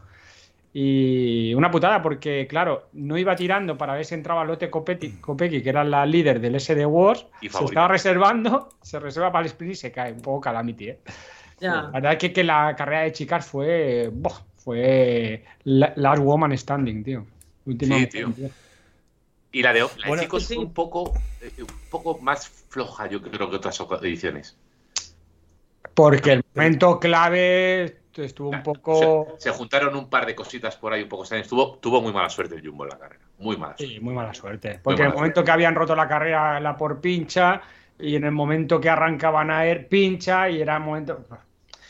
Y 0.78 1.54
una 1.54 1.70
putada, 1.70 2.02
porque 2.02 2.46
claro, 2.46 2.88
no 2.92 3.16
iba 3.16 3.34
tirando 3.34 3.78
para 3.78 3.94
ver 3.94 4.04
si 4.04 4.12
entraba 4.12 4.44
Lotte 4.44 4.68
Kopecky, 4.68 5.12
Kopecky, 5.22 5.62
que 5.62 5.70
era 5.70 5.82
la 5.84 6.04
líder 6.04 6.38
del 6.38 6.60
SD 6.60 6.84
Wars, 6.84 7.24
Y 7.40 7.48
se 7.48 7.64
estaba 7.64 7.88
reservando, 7.88 8.68
se 8.82 9.00
reserva 9.00 9.32
para 9.32 9.40
el 9.44 9.46
sprint 9.46 9.72
y 9.72 9.76
se 9.76 9.90
cae, 9.90 10.12
un 10.12 10.20
poco 10.20 10.42
calamity, 10.42 10.90
¿eh? 10.90 10.98
La 11.60 11.84
verdad 11.90 12.12
es 12.12 12.18
que, 12.18 12.30
que 12.30 12.44
la 12.44 12.76
carrera 12.76 13.04
de 13.04 13.12
chicas 13.12 13.46
fue. 13.46 14.10
fue. 14.56 15.44
la- 15.64 15.94
Last 15.96 16.22
Woman 16.22 16.58
Standing, 16.58 17.02
tío. 17.02 17.24
Última 17.64 17.96
Sí, 17.96 18.06
tío. 18.08 18.30
tío. 18.32 18.50
Y 19.52 19.62
la 19.62 19.72
de, 19.72 19.80
la 19.80 19.86
de 19.86 20.08
Bueno, 20.08 20.22
chicos 20.24 20.44
sí. 20.44 20.56
fue 20.56 20.64
un 20.64 20.74
poco, 20.74 21.14
eh, 21.40 21.52
un 21.62 21.66
poco 21.90 22.18
más 22.18 22.46
floja, 22.68 23.06
yo 23.06 23.22
creo 23.22 23.48
que 23.48 23.56
otras 23.56 23.80
ediciones. 24.02 24.58
Porque 25.94 26.32
el 26.32 26.44
momento 26.54 27.00
clave 27.00 27.96
estuvo 28.24 28.50
un 28.50 28.62
poco. 28.62 29.26
Se, 29.38 29.50
se 29.50 29.56
juntaron 29.56 29.94
un 29.96 30.08
par 30.10 30.26
de 30.26 30.34
cositas 30.34 30.76
por 30.76 30.92
ahí 30.92 31.02
un 31.02 31.08
poco 31.08 31.22
extrañas. 31.24 31.48
Tuvo, 31.48 31.78
tuvo 31.78 32.00
muy 32.00 32.12
mala 32.12 32.28
suerte 32.28 32.54
el 32.56 32.66
Jumbo 32.66 32.84
en 32.84 32.90
la 32.90 32.98
carrera. 32.98 33.22
Muy 33.38 33.56
mala 33.56 33.76
suerte. 33.76 33.94
Sí, 33.94 34.00
muy 34.00 34.14
mala 34.14 34.34
suerte. 34.34 34.80
Porque 34.82 35.02
en 35.02 35.08
el 35.08 35.14
momento 35.14 35.44
que 35.44 35.50
habían 35.50 35.74
roto 35.74 35.94
la 35.94 36.08
carrera, 36.08 36.58
la 36.60 36.76
por 36.76 37.00
pincha, 37.00 37.60
y 37.98 38.16
en 38.16 38.24
el 38.24 38.32
momento 38.32 38.80
que 38.80 38.88
arrancaban 38.90 39.50
a 39.50 39.66
ir, 39.66 39.88
pincha, 39.88 40.48
y 40.50 40.60
era 40.60 40.76
el 40.76 40.82
momento. 40.82 41.24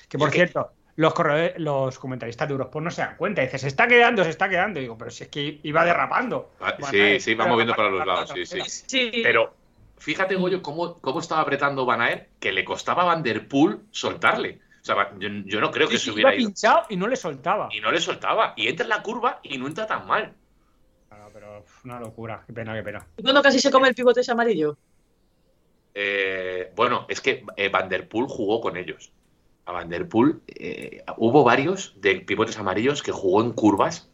Que 0.08 0.18
por 0.18 0.28
Es 0.28 0.32
que- 0.34 0.38
cierto, 0.40 0.70
los, 0.96 1.12
corredores- 1.14 1.58
los 1.58 1.98
comentaristas 1.98 2.48
de 2.48 2.52
Eurosport 2.52 2.84
no 2.84 2.90
se 2.90 3.02
dan 3.02 3.16
cuenta. 3.16 3.42
Dice, 3.42 3.58
se 3.58 3.68
está 3.68 3.86
quedando, 3.86 4.22
se 4.24 4.30
está 4.30 4.48
quedando. 4.48 4.80
digo, 4.80 4.96
pero 4.96 5.10
si 5.10 5.24
es 5.24 5.28
que 5.30 5.60
iba 5.62 5.84
derrapando. 5.84 6.52
Ah, 6.60 6.74
sí, 6.90 7.20
sí, 7.20 7.34
va 7.34 7.44
iba 7.44 7.52
moviendo 7.52 7.74
para 7.74 7.90
los 7.90 7.98
derrapando, 8.00 8.34
lados, 8.34 8.48
sí, 8.48 8.60
sí. 8.62 8.82
Sí. 8.86 9.20
Pero 9.22 9.52
fíjate, 9.98 10.36
Goyo, 10.36 10.62
cómo, 10.62 10.98
cómo 11.00 11.20
estaba 11.20 11.40
apretando 11.42 11.84
Van 11.86 12.00
Aert, 12.00 12.28
que 12.38 12.52
le 12.52 12.64
costaba 12.64 13.02
a 13.02 13.06
Van 13.06 13.22
Der 13.22 13.46
Poel 13.48 13.80
soltarle. 13.90 14.60
O 14.86 14.88
sea, 14.88 14.94
va- 14.94 15.10
yo, 15.18 15.28
yo 15.46 15.60
no 15.60 15.72
creo 15.72 15.88
que 15.88 15.98
Sí, 15.98 16.04
se 16.04 16.10
hubiera 16.12 16.30
iba 16.30 16.40
ido. 16.40 16.48
pinchado 16.48 16.86
y 16.90 16.96
no 16.96 17.08
le 17.08 17.16
soltaba. 17.16 17.68
Y 17.72 17.80
no 17.80 17.90
le 17.90 18.00
soltaba. 18.00 18.52
Y 18.56 18.68
entra 18.68 18.84
en 18.84 18.90
la 18.90 19.02
curva 19.02 19.40
y 19.42 19.58
no 19.58 19.66
entra 19.66 19.84
tan 19.84 20.06
mal. 20.06 20.32
Claro, 21.08 21.28
pero 21.32 21.64
una 21.84 21.98
locura. 21.98 22.44
Qué 22.46 22.52
pena, 22.52 22.72
qué 22.72 22.84
pena. 22.84 23.04
¿Y 23.16 23.22
cuando 23.24 23.42
casi 23.42 23.58
se 23.58 23.72
come 23.72 23.88
el 23.88 23.96
pivote 23.96 24.20
ese 24.20 24.30
amarillo? 24.30 24.76
Eh, 25.92 26.70
bueno, 26.76 27.04
es 27.08 27.20
que 27.20 27.44
eh, 27.56 27.68
Van 27.68 27.88
Der 27.88 28.08
Poel 28.08 28.26
jugó 28.28 28.60
con 28.60 28.76
ellos. 28.76 29.10
A 29.64 29.72
Van 29.72 29.88
Der 29.88 30.08
Poel 30.08 30.40
eh, 30.46 31.02
hubo 31.16 31.42
varios 31.42 31.94
de 32.00 32.20
pivotes 32.20 32.56
amarillos 32.58 33.02
que 33.02 33.10
jugó 33.10 33.42
en 33.42 33.54
curvas, 33.54 34.08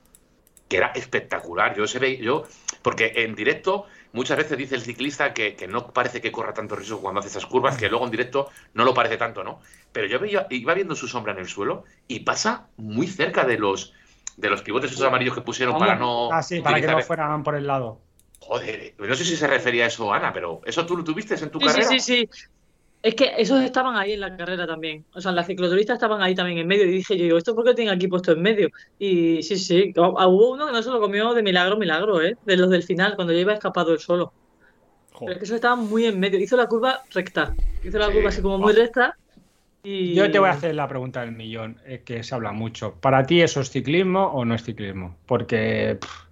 que 0.68 0.78
era 0.78 0.86
espectacular. 0.94 1.76
Yo 1.76 1.86
se 1.86 1.98
ve, 1.98 2.16
yo, 2.16 2.44
porque 2.80 3.12
en 3.16 3.34
directo 3.34 3.84
muchas 4.12 4.36
veces 4.36 4.58
dice 4.58 4.74
el 4.74 4.82
ciclista 4.82 5.32
que, 5.34 5.56
que 5.56 5.66
no 5.68 5.92
parece 5.92 6.20
que 6.20 6.32
corra 6.32 6.52
tanto 6.54 6.76
riesgo 6.76 7.00
cuando 7.00 7.20
hace 7.20 7.28
esas 7.28 7.46
curvas, 7.46 7.76
que 7.76 7.88
luego 7.88 8.04
en 8.04 8.10
directo 8.10 8.48
no 8.74 8.84
lo 8.84 8.94
parece 8.94 9.16
tanto, 9.16 9.42
¿no? 9.44 9.60
Pero 9.92 10.06
yo 10.06 10.18
veía, 10.18 10.46
iba 10.50 10.74
viendo 10.74 10.94
su 10.94 11.08
sombra 11.08 11.32
en 11.32 11.38
el 11.38 11.48
suelo 11.48 11.84
y 12.08 12.20
pasa 12.20 12.68
muy 12.76 13.06
cerca 13.06 13.44
de 13.44 13.58
los 13.58 13.92
de 14.36 14.48
los 14.48 14.62
pivotes 14.62 14.90
esos 14.90 15.06
amarillos 15.06 15.34
que 15.34 15.42
pusieron 15.42 15.78
para 15.78 15.94
no. 15.94 16.30
Ah, 16.32 16.42
sí, 16.42 16.60
para 16.60 16.80
que 16.80 16.86
no 16.86 17.00
fueran 17.02 17.42
por 17.42 17.54
el 17.54 17.66
lado. 17.66 18.00
Joder, 18.40 18.94
no 18.98 19.14
sé 19.14 19.24
si 19.24 19.36
se 19.36 19.46
refería 19.46 19.84
a 19.84 19.86
eso, 19.86 20.12
Ana, 20.12 20.32
pero 20.32 20.60
¿eso 20.64 20.84
tú 20.84 20.96
lo 20.96 21.04
tuviste 21.04 21.34
en 21.34 21.50
tu 21.50 21.60
Sí, 21.60 21.68
sí, 21.68 21.72
carrera? 21.72 21.90
sí, 21.90 22.00
sí. 22.00 22.28
Es 23.02 23.16
que 23.16 23.32
esos 23.36 23.60
estaban 23.62 23.96
ahí 23.96 24.12
en 24.12 24.20
la 24.20 24.36
carrera 24.36 24.64
también. 24.66 25.04
O 25.14 25.20
sea, 25.20 25.32
las 25.32 25.46
cicloturistas 25.46 25.94
estaban 25.94 26.22
ahí 26.22 26.34
también 26.36 26.58
en 26.58 26.68
medio. 26.68 26.84
Y 26.84 26.92
dije 26.92 27.16
yo, 27.18 27.24
digo, 27.24 27.38
¿esto 27.38 27.54
por 27.54 27.64
qué 27.64 27.74
tienen 27.74 27.92
aquí 27.94 28.06
puesto 28.06 28.32
en 28.32 28.42
medio? 28.42 28.68
Y 28.98 29.42
sí, 29.42 29.56
sí. 29.58 29.92
ah, 29.96 30.28
Hubo 30.28 30.52
uno 30.52 30.66
que 30.66 30.72
no 30.72 30.82
se 30.82 30.90
lo 30.90 31.00
comió 31.00 31.34
de 31.34 31.42
milagro, 31.42 31.76
milagro, 31.76 32.22
¿eh? 32.22 32.36
De 32.44 32.56
los 32.56 32.70
del 32.70 32.84
final, 32.84 33.16
cuando 33.16 33.32
ya 33.32 33.40
iba 33.40 33.52
escapado 33.52 33.92
él 33.92 33.98
solo. 33.98 34.32
Pero 35.18 35.32
es 35.32 35.38
que 35.38 35.44
eso 35.44 35.54
estaba 35.56 35.74
muy 35.76 36.06
en 36.06 36.20
medio. 36.20 36.38
Hizo 36.38 36.56
la 36.56 36.66
curva 36.66 37.00
recta. 37.12 37.54
Hizo 37.84 37.98
la 37.98 38.06
Sí. 38.06 38.12
curva 38.12 38.28
así 38.28 38.40
como 38.40 38.58
muy 38.58 38.72
recta. 38.72 39.16
Y... 39.82 40.14
Yo 40.14 40.30
te 40.30 40.38
voy 40.38 40.48
a 40.48 40.52
hacer 40.52 40.74
la 40.76 40.86
pregunta 40.86 41.22
del 41.22 41.32
millón, 41.32 41.78
eh, 41.84 42.02
que 42.04 42.22
se 42.22 42.34
habla 42.36 42.52
mucho. 42.52 42.94
¿Para 43.00 43.24
ti 43.26 43.42
eso 43.42 43.60
es 43.60 43.70
ciclismo 43.70 44.26
o 44.26 44.44
no 44.44 44.54
es 44.54 44.62
ciclismo? 44.62 45.16
Porque 45.26 45.98
pff, 46.00 46.24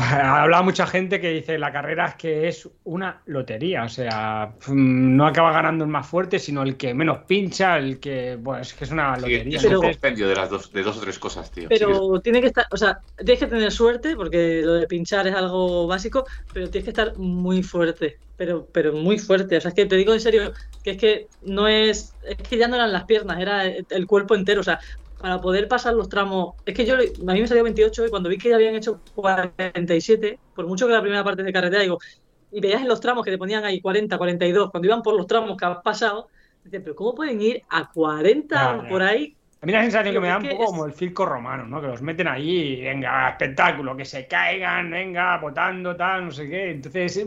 ha 0.00 0.42
hablado 0.42 0.64
mucha 0.64 0.86
gente 0.86 1.20
que 1.20 1.30
dice 1.30 1.58
la 1.58 1.72
carrera 1.72 2.06
es 2.06 2.14
que 2.14 2.48
es 2.48 2.68
una 2.84 3.20
lotería, 3.26 3.84
o 3.84 3.88
sea, 3.88 4.52
mm, 4.66 5.16
no 5.16 5.26
acaba 5.26 5.52
ganando 5.52 5.84
el 5.84 5.90
más 5.90 6.06
fuerte, 6.06 6.38
sino 6.38 6.62
el 6.62 6.76
que 6.76 6.94
menos 6.94 7.18
pincha, 7.26 7.76
el 7.78 8.00
que, 8.00 8.36
bueno, 8.40 8.62
es 8.62 8.72
que 8.74 8.84
es 8.84 8.90
una 8.90 9.14
Sí, 9.16 9.20
lotería. 9.22 9.58
es 9.58 9.64
un 9.64 9.68
Pero- 9.70 9.82
compendio 9.82 10.28
de 10.28 10.34
las 10.34 10.50
dos, 10.50 10.72
de 10.72 10.82
dos 10.82 10.96
o 10.96 11.00
tres 11.00 11.18
cosas, 11.18 11.50
tío. 11.50 11.64
Sí, 11.64 11.68
Pero 11.78 12.20
tiene 12.20 12.40
que 12.40 12.48
estar, 12.48 12.66
o 12.70 12.76
sea, 12.76 12.98
tienes 13.16 13.38
que 13.38 13.46
tener 13.46 13.70
suerte, 13.72 14.16
porque 14.16 14.62
lo 14.64 14.74
de 14.74 14.86
pinchar 14.86 15.26
es 15.26 15.34
algo 15.34 15.86
básico, 15.86 16.24
pero 16.52 16.68
tienes 16.70 16.84
que 16.84 16.90
estar 16.90 17.16
muy 17.18 17.62
fuerte, 17.62 18.18
pero, 18.36 18.66
pero 18.72 18.92
muy 18.92 19.18
fuerte. 19.18 19.56
O 19.56 19.60
sea, 19.60 19.68
es 19.70 19.74
que 19.74 19.86
te 19.86 19.96
digo 19.96 20.12
en 20.14 20.20
serio, 20.20 20.52
que 20.82 20.92
es 20.92 20.96
que 20.98 21.26
no 21.42 21.68
es, 21.68 22.14
es 22.26 22.36
que 22.48 22.56
ya 22.56 22.68
no 22.68 22.76
eran 22.76 22.92
las 22.92 23.04
piernas, 23.04 23.38
era 23.40 23.66
el 23.66 24.06
cuerpo 24.06 24.34
entero. 24.34 24.60
O 24.60 24.64
sea, 24.64 24.80
para 25.20 25.40
poder 25.40 25.68
pasar 25.68 25.94
los 25.94 26.08
tramos, 26.08 26.54
es 26.64 26.74
que 26.74 26.86
yo, 26.86 26.94
a 26.96 26.98
mí 27.34 27.40
me 27.40 27.46
salió 27.46 27.62
28 27.64 28.06
y 28.06 28.10
cuando 28.10 28.28
vi 28.30 28.38
que 28.38 28.48
ya 28.50 28.56
habían 28.56 28.74
hecho 28.74 29.02
47, 29.14 30.40
por 30.54 30.66
mucho 30.66 30.86
que 30.86 30.92
la 30.94 31.02
primera 31.02 31.24
parte 31.24 31.42
de 31.42 31.52
carretera, 31.52 31.82
digo, 31.82 31.98
y 32.50 32.60
veías 32.60 32.82
en 32.82 32.88
los 32.88 33.00
tramos 33.00 33.24
que 33.24 33.30
te 33.30 33.38
ponían 33.38 33.64
ahí 33.64 33.80
40, 33.80 34.18
42, 34.18 34.70
cuando 34.70 34.86
iban 34.88 35.02
por 35.02 35.14
los 35.16 35.26
tramos 35.26 35.56
que 35.56 35.64
has 35.66 35.82
pasado, 35.82 36.28
dices, 36.64 36.80
pero 36.82 36.94
¿cómo 36.96 37.14
pueden 37.14 37.40
ir 37.40 37.62
a 37.68 37.90
40 37.92 38.78
Ya, 38.78 38.82
ya. 38.82 38.88
por 38.88 39.02
ahí 39.02 39.36
A 39.62 39.66
mí 39.66 39.72
la 39.72 39.82
sensación 39.82 40.14
que 40.14 40.20
me 40.20 40.28
da 40.28 40.38
un 40.38 40.48
poco 40.48 40.64
es- 40.64 40.70
como 40.70 40.86
el 40.86 40.94
circo 40.94 41.26
romano, 41.26 41.66
¿no? 41.66 41.82
Que 41.82 41.86
los 41.88 42.00
meten 42.00 42.28
ahí, 42.28 42.78
y 42.80 42.82
venga, 42.82 43.28
espectáculo, 43.28 43.94
que 43.94 44.06
se 44.06 44.26
caigan, 44.26 44.90
venga, 44.90 45.36
botando, 45.38 45.94
tal, 45.94 46.24
no 46.24 46.30
sé 46.30 46.48
qué. 46.48 46.70
Entonces, 46.70 47.26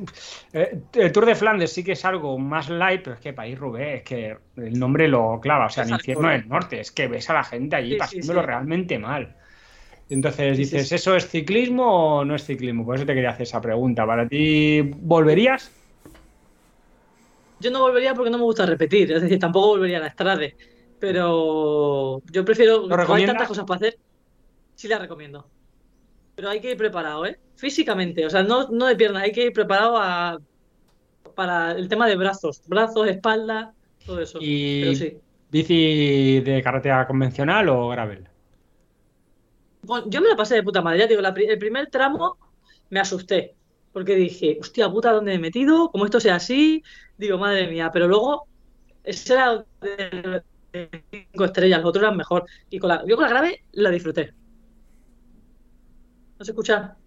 eh, 0.51 0.81
el 0.93 1.11
Tour 1.11 1.27
de 1.27 1.35
Flandes 1.35 1.71
sí 1.71 1.83
que 1.83 1.91
es 1.91 2.03
algo 2.05 2.39
más 2.39 2.69
light, 2.69 3.01
pero 3.03 3.15
es 3.15 3.21
que 3.21 3.33
País 3.33 3.57
Roubaix, 3.59 3.97
es 3.97 4.03
que 4.03 4.37
el 4.55 4.79
nombre 4.79 5.07
lo 5.07 5.39
clava, 5.39 5.67
o 5.67 5.69
sea, 5.69 5.83
el 5.83 5.91
infierno 5.91 6.29
del 6.29 6.47
norte, 6.47 6.79
es 6.79 6.91
que 6.91 7.07
ves 7.07 7.29
a 7.29 7.33
la 7.35 7.43
gente 7.43 7.75
allí 7.75 7.91
Sí, 7.91 7.97
pasándolo 7.99 8.41
sí. 8.41 8.47
realmente 8.47 8.97
mal. 8.97 9.35
Entonces 10.09 10.57
dices. 10.57 10.91
¿eso 10.91 11.15
es 11.15 11.29
ciclismo 11.29 12.19
o 12.19 12.25
no 12.25 12.35
es 12.35 12.45
ciclismo? 12.45 12.85
Por 12.85 12.95
eso 12.97 13.05
te 13.05 13.13
quería 13.15 13.31
hacer 13.31 13.43
esa 13.43 13.61
pregunta. 13.61 14.05
¿Para 14.07 14.27
ti 14.27 14.81
volverías? 14.81 15.71
Yo 17.59 17.71
no 17.71 17.81
volvería 17.81 18.13
porque 18.13 18.29
no 18.29 18.37
me 18.37 18.43
gusta 18.43 18.65
repetir, 18.65 19.11
es 19.11 19.21
decir, 19.21 19.39
tampoco 19.39 19.67
volvería 19.69 19.97
a 19.97 20.01
la 20.01 20.07
Estrade, 20.07 20.57
pero 21.03 22.21
yo 22.31 22.45
prefiero, 22.45 22.83
como 22.83 23.15
hay 23.15 23.25
tantas 23.25 23.49
cosas 23.49 23.65
para 23.65 23.75
hacer, 23.75 23.97
sí 24.73 24.87
la 24.87 24.99
recomiendo. 24.99 25.51
Pero 26.33 26.47
hay 26.47 26.61
que 26.61 26.71
ir 26.71 26.77
preparado, 26.77 27.25
¿eh? 27.25 27.37
Físicamente, 27.57 28.25
o 28.25 28.29
sea, 28.29 28.41
no, 28.41 28.69
no 28.69 28.85
de 28.85 28.95
piernas, 28.95 29.23
hay 29.23 29.33
que 29.33 29.47
ir 29.47 29.51
preparado 29.51 29.97
a, 29.97 30.37
para 31.35 31.73
el 31.73 31.89
tema 31.89 32.07
de 32.07 32.15
brazos, 32.15 32.61
brazos, 32.67 33.05
espalda, 33.09 33.73
todo 34.05 34.21
eso. 34.21 34.39
Y- 34.41 34.81
Pero 34.81 34.95
sí. 34.95 35.17
¿Bici 35.49 36.39
de 36.39 36.63
carretera 36.63 37.05
convencional 37.05 37.67
o 37.67 37.89
gravel? 37.89 38.25
Bueno, 39.81 40.05
yo 40.09 40.21
me 40.21 40.29
la 40.29 40.37
pasé 40.37 40.55
de 40.55 40.63
puta 40.63 40.81
madre, 40.81 40.99
ya 40.99 41.07
digo, 41.07 41.19
la 41.21 41.33
el 41.35 41.59
primer 41.59 41.87
tramo 41.87 42.37
me 42.89 43.01
asusté, 43.01 43.57
porque 43.91 44.15
dije, 44.15 44.57
hostia 44.61 44.89
puta, 44.89 45.11
¿dónde 45.11 45.31
me 45.31 45.35
he 45.35 45.39
metido? 45.39 45.89
Como 45.91 46.05
esto 46.05 46.21
sea 46.21 46.35
así, 46.35 46.81
digo, 47.17 47.37
madre 47.37 47.67
mía, 47.67 47.89
pero 47.91 48.07
luego, 48.07 48.47
ese 49.03 49.33
era 49.33 49.65
cinco 51.11 51.45
estrellas, 51.45 51.79
los 51.81 51.89
otros 51.89 52.03
eran 52.03 52.17
mejor, 52.17 52.45
y 52.69 52.79
con 52.79 52.89
la, 52.89 53.03
yo 53.07 53.15
con 53.15 53.23
la 53.25 53.29
grave 53.29 53.59
la 53.71 53.89
disfruté. 53.91 54.31
¿No 56.39 56.45
se 56.45 56.51
escucha? 56.51 56.97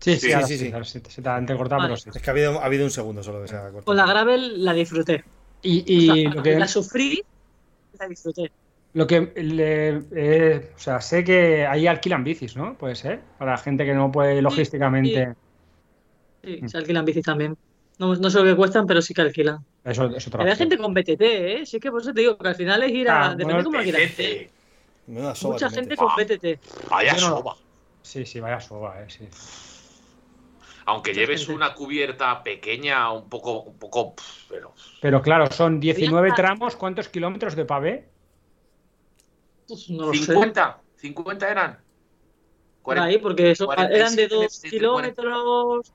Sí, 0.00 0.16
Sí, 0.16 0.30
sí, 0.46 0.58
sí, 0.58 0.72
se 1.08 1.22
te 1.22 1.28
ha 1.28 1.38
entrecortado, 1.38 1.82
Vale. 1.82 1.94
pero 1.94 1.96
sí. 1.96 2.10
Es 2.12 2.22
que 2.22 2.30
ha 2.30 2.32
habido, 2.32 2.60
ha 2.60 2.64
habido 2.64 2.84
un 2.84 2.90
segundo 2.90 3.22
solo 3.22 3.40
que 3.42 3.48
se 3.48 3.56
ha 3.56 3.62
cortado. 3.62 3.84
Con 3.84 3.96
la 3.96 4.06
gravel 4.06 4.64
la 4.64 4.72
disfruté. 4.72 5.22
Y, 5.62 5.80
O 5.80 5.84
y 5.86 6.06
sea, 6.24 6.34
lo 6.34 6.42
que, 6.42 6.58
la 6.58 6.66
sufrí, 6.68 7.22
la 7.98 8.08
disfruté. 8.08 8.52
Lo 8.94 9.06
que 9.06 9.32
le- 9.36 10.02
eh, 10.14 10.72
o 10.74 10.78
sea, 10.78 11.00
sé 11.00 11.22
que 11.24 11.66
ahí 11.66 11.86
alquilan 11.86 12.24
bicis, 12.24 12.56
¿no? 12.56 12.76
Puede 12.76 12.94
ser, 12.96 13.20
para 13.38 13.56
gente 13.56 13.84
que 13.84 13.94
no 13.94 14.10
puede 14.10 14.42
logísticamente. 14.42 15.34
Sí, 16.42 16.58
Mm. 16.62 16.68
se 16.68 16.78
alquilan 16.78 17.04
bicis 17.04 17.24
también. 17.24 17.54
No, 17.98 18.14
no 18.16 18.30
sé 18.30 18.38
lo 18.38 18.44
que 18.44 18.56
cuestan, 18.56 18.86
pero 18.86 19.00
sí 19.02 19.14
que 19.14 19.22
alquilan. 19.22 19.58
Eso 19.84 20.06
es 20.06 20.26
otra 20.28 20.42
Había 20.42 20.52
opción. 20.52 20.70
gente 20.70 20.82
con 20.82 20.94
BTT, 20.94 21.22
¿eh? 21.22 21.66
Sí, 21.66 21.76
es 21.76 21.82
que 21.82 21.90
por 21.90 22.00
eso 22.00 22.12
te 22.12 22.20
digo 22.20 22.38
que 22.38 22.48
al 22.48 22.54
final 22.54 22.82
es 22.84 22.92
ir 22.92 23.08
a. 23.08 23.30
Ah, 23.30 23.34
depende 23.34 23.64
cómo 23.64 23.78
lo 23.78 23.82
quieras 23.82 24.16
Mucha 25.42 25.68
te 25.68 25.74
gente 25.74 25.96
con 25.96 26.08
BTT. 26.16 26.88
vaya 26.90 27.18
soba. 27.18 27.56
Sí, 28.02 28.26
sí, 28.26 28.40
vaya 28.40 28.60
soba, 28.60 29.02
eh, 29.02 29.10
sí. 29.10 29.28
Aunque 30.86 31.14
lleves 31.14 31.40
gente. 31.40 31.54
una 31.54 31.74
cubierta 31.74 32.42
pequeña, 32.42 33.12
un 33.12 33.28
poco, 33.28 33.62
un 33.62 33.78
poco, 33.78 34.14
pero 34.48 34.74
Pero 35.00 35.22
claro, 35.22 35.46
son 35.50 35.80
19 35.80 36.30
Ya. 36.30 36.34
tramos, 36.34 36.76
¿cuántos 36.76 37.08
kilómetros 37.08 37.54
de 37.54 37.64
pavé? 37.64 38.08
Pues 39.68 39.88
no 39.90 40.06
lo 40.06 40.14
sé. 40.14 40.26
50, 40.26 40.80
50 40.96 41.50
eran. 41.50 41.78
Ahí, 42.84 43.18
porque 43.18 43.52
eso, 43.52 43.66
47, 43.66 43.96
eran 43.96 44.16
de 44.16 44.28
dos 44.28 44.58
47, 44.58 44.76
kilómetros, 44.76 45.92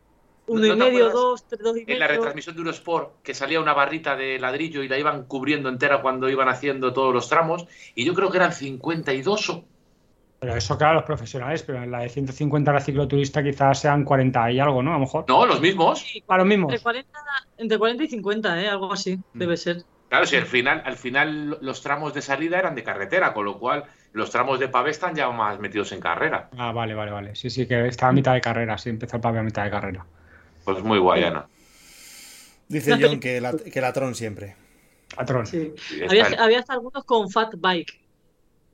uno 0.47 0.61
¿No 0.61 0.73
y 0.73 0.77
medio, 0.77 1.09
dos, 1.11 1.45
tres, 1.47 1.61
dos 1.61 1.77
y 1.77 1.81
En 1.81 1.99
la 1.99 2.07
medio. 2.07 2.17
retransmisión 2.19 2.55
de 2.55 2.61
Eurosport, 2.61 3.21
que 3.21 3.33
salía 3.33 3.59
una 3.61 3.73
barrita 3.73 4.15
de 4.15 4.39
ladrillo 4.39 4.81
y 4.83 4.87
la 4.87 4.97
iban 4.97 5.25
cubriendo 5.25 5.69
entera 5.69 6.01
cuando 6.01 6.29
iban 6.29 6.49
haciendo 6.49 6.93
todos 6.93 7.13
los 7.13 7.29
tramos, 7.29 7.65
y 7.95 8.05
yo 8.05 8.13
creo 8.13 8.29
que 8.31 8.37
eran 8.37 8.51
52 8.53 9.49
o... 9.49 9.65
Pero 10.39 10.55
eso, 10.55 10.77
claro, 10.77 10.95
los 10.95 11.03
profesionales, 11.03 11.63
pero 11.63 11.81
en 11.81 11.89
la 11.89 11.99
de 11.99 12.09
150 12.09 12.71
la 12.71 12.79
cicloturista 12.79 13.43
quizás 13.43 13.79
sean 13.79 14.03
40 14.03 14.51
y 14.51 14.59
algo, 14.59 14.83
¿no? 14.83 14.91
A 14.91 14.93
lo 14.93 14.99
mejor. 14.99 15.25
No, 15.27 15.45
los 15.47 15.59
mismos. 15.59 15.99
Sí, 15.99 16.23
A 16.27 16.37
los 16.37 16.45
mismos. 16.45 16.71
entre 16.71 16.83
40, 16.83 17.19
entre 17.57 17.77
40 17.79 18.03
y 18.03 18.07
50, 18.07 18.61
¿eh? 18.61 18.67
Algo 18.69 18.93
así, 18.93 19.17
Mm. 19.33 19.39
debe 19.39 19.57
ser. 19.57 19.77
Claro, 20.09 20.25
si 20.27 20.35
al 20.37 20.45
final, 20.45 20.83
al 20.85 20.95
final 20.95 21.57
los 21.59 21.81
tramos 21.81 22.13
de 22.13 22.21
salida 22.21 22.59
eran 22.59 22.75
de 22.75 22.83
carretera, 22.83 23.33
con 23.33 23.45
lo 23.45 23.57
cual 23.57 23.85
los 24.13 24.29
tramos 24.29 24.59
de 24.59 24.69
pavé 24.69 24.91
están 24.91 25.15
ya 25.15 25.29
más 25.31 25.59
metidos 25.59 25.91
en 25.91 25.99
carrera. 25.99 26.49
Ah, 26.57 26.71
vale, 26.71 26.93
vale, 26.93 27.11
vale. 27.11 27.35
Sí, 27.35 27.49
sí, 27.49 27.67
que 27.67 27.87
está 27.87 28.07
a 28.07 28.13
mitad 28.13 28.33
de 28.33 28.39
carrera, 28.41 28.77
sí, 28.77 28.89
empezó 28.89 29.17
el 29.17 29.21
pavé 29.21 29.39
a 29.39 29.43
mitad 29.43 29.63
de 29.65 29.71
carrera. 29.71 30.05
Pues 30.67 30.83
muy 30.83 30.99
guay, 30.99 31.23
Ana. 31.23 31.47
Dice 32.67 32.97
John 33.01 33.21
que 33.21 33.39
la, 33.39 33.53
que 33.53 33.79
la 33.79 33.93
Tron 33.93 34.13
siempre. 34.15 34.57
Patrón. 35.15 35.47
Sí. 35.47 35.73
Sí, 35.77 36.01
Había, 36.03 36.25
había 36.37 36.59
hasta 36.59 36.73
algunos 36.73 37.05
con 37.05 37.29
fat 37.31 37.53
bike. 37.57 37.97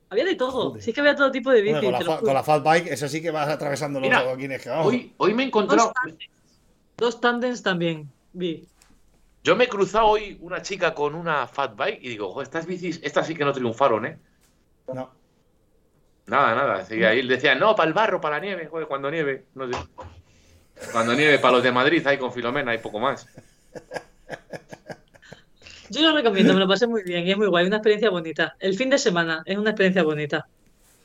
Había 0.10 0.26
de 0.26 0.34
todo. 0.34 0.70
Joder. 0.70 0.82
Sí 0.82 0.90
es 0.90 0.96
que 0.96 1.02
había 1.02 1.16
todo 1.16 1.30
tipo 1.30 1.52
de 1.52 1.62
bici. 1.62 1.74
Bueno, 1.80 1.96
con, 2.00 2.08
la, 2.08 2.20
con 2.20 2.34
la 2.34 2.44
Fat 2.44 2.64
Bike, 2.64 2.88
eso 2.88 3.08
sí 3.08 3.22
que 3.22 3.30
vas 3.30 3.48
atravesando 3.48 4.00
los 4.00 4.12
adoquines 4.12 4.60
que 4.62 4.70
vamos. 4.70 4.88
Hoy, 4.88 5.14
hoy 5.18 5.34
me 5.36 5.44
he 5.44 5.46
Dos 5.46 5.50
encontrado, 5.50 5.92
tandems. 5.94 6.30
Dos 6.98 7.22
tandems 7.22 7.62
también 7.62 8.12
vi. 8.34 8.68
yo 9.44 9.56
me 9.56 9.66
he 9.66 9.68
cruzado 9.68 10.08
hoy 10.08 10.40
una 10.42 10.64
chica 10.64 10.96
con 10.96 11.14
una 11.14 11.48
fat 11.48 11.76
bike 11.76 12.00
y 12.02 12.10
digo, 12.10 12.32
"Jo, 12.32 12.42
estas 12.42 12.66
bicis, 12.66 13.00
estas 13.04 13.28
sí 13.28 13.36
que 13.36 13.46
no 13.46 13.54
triunfaron, 13.54 14.08
¿eh? 14.08 14.18
No. 14.92 15.12
Nada, 16.26 16.56
nada. 16.56 16.86
Sí, 16.86 17.04
ahí 17.04 17.28
decían, 17.28 17.60
no, 17.60 17.76
para 17.76 17.88
el 17.88 17.94
barro, 17.94 18.20
para 18.20 18.38
la 18.38 18.42
nieve, 18.46 18.68
joder, 18.68 18.88
cuando 18.88 19.12
nieve, 19.12 19.46
no 19.54 19.68
sé. 19.72 19.78
Cuando 20.92 21.14
nieve, 21.14 21.40
para 21.40 21.54
los 21.56 21.64
de 21.64 21.72
Madrid, 21.72 22.06
hay 22.06 22.18
con 22.18 22.32
Filomena 22.34 22.74
y 22.74 22.78
poco 22.80 23.00
más. 23.00 23.28
Yo 25.90 26.02
lo 26.02 26.16
recomiendo, 26.16 26.54
me 26.54 26.60
lo 26.60 26.68
pasé 26.68 26.88
muy 26.88 27.04
bien 27.04 27.28
y 27.28 27.32
es 27.32 27.38
muy 27.38 27.48
guay, 27.48 27.68
una 27.68 27.78
experiencia 27.78 28.10
bonita. 28.10 28.56
El 28.60 28.76
fin 28.76 28.90
de 28.90 28.98
semana 28.98 29.44
es 29.46 29.58
una 29.58 29.72
experiencia 29.72 30.04
bonita. 30.04 30.48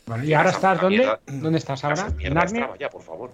Bueno, 0.06 0.24
¿Y 0.24 0.32
ahora 0.32 0.50
estás 0.50 0.80
dónde? 0.80 0.98
mierda. 0.98 1.20
¿Dónde 1.26 1.58
estás 1.58 1.84
ahora? 1.84 2.10
¿En 2.18 2.34
Narnia? 2.34 2.70
ya, 2.78 2.88
por 2.88 3.02
favor. 3.02 3.30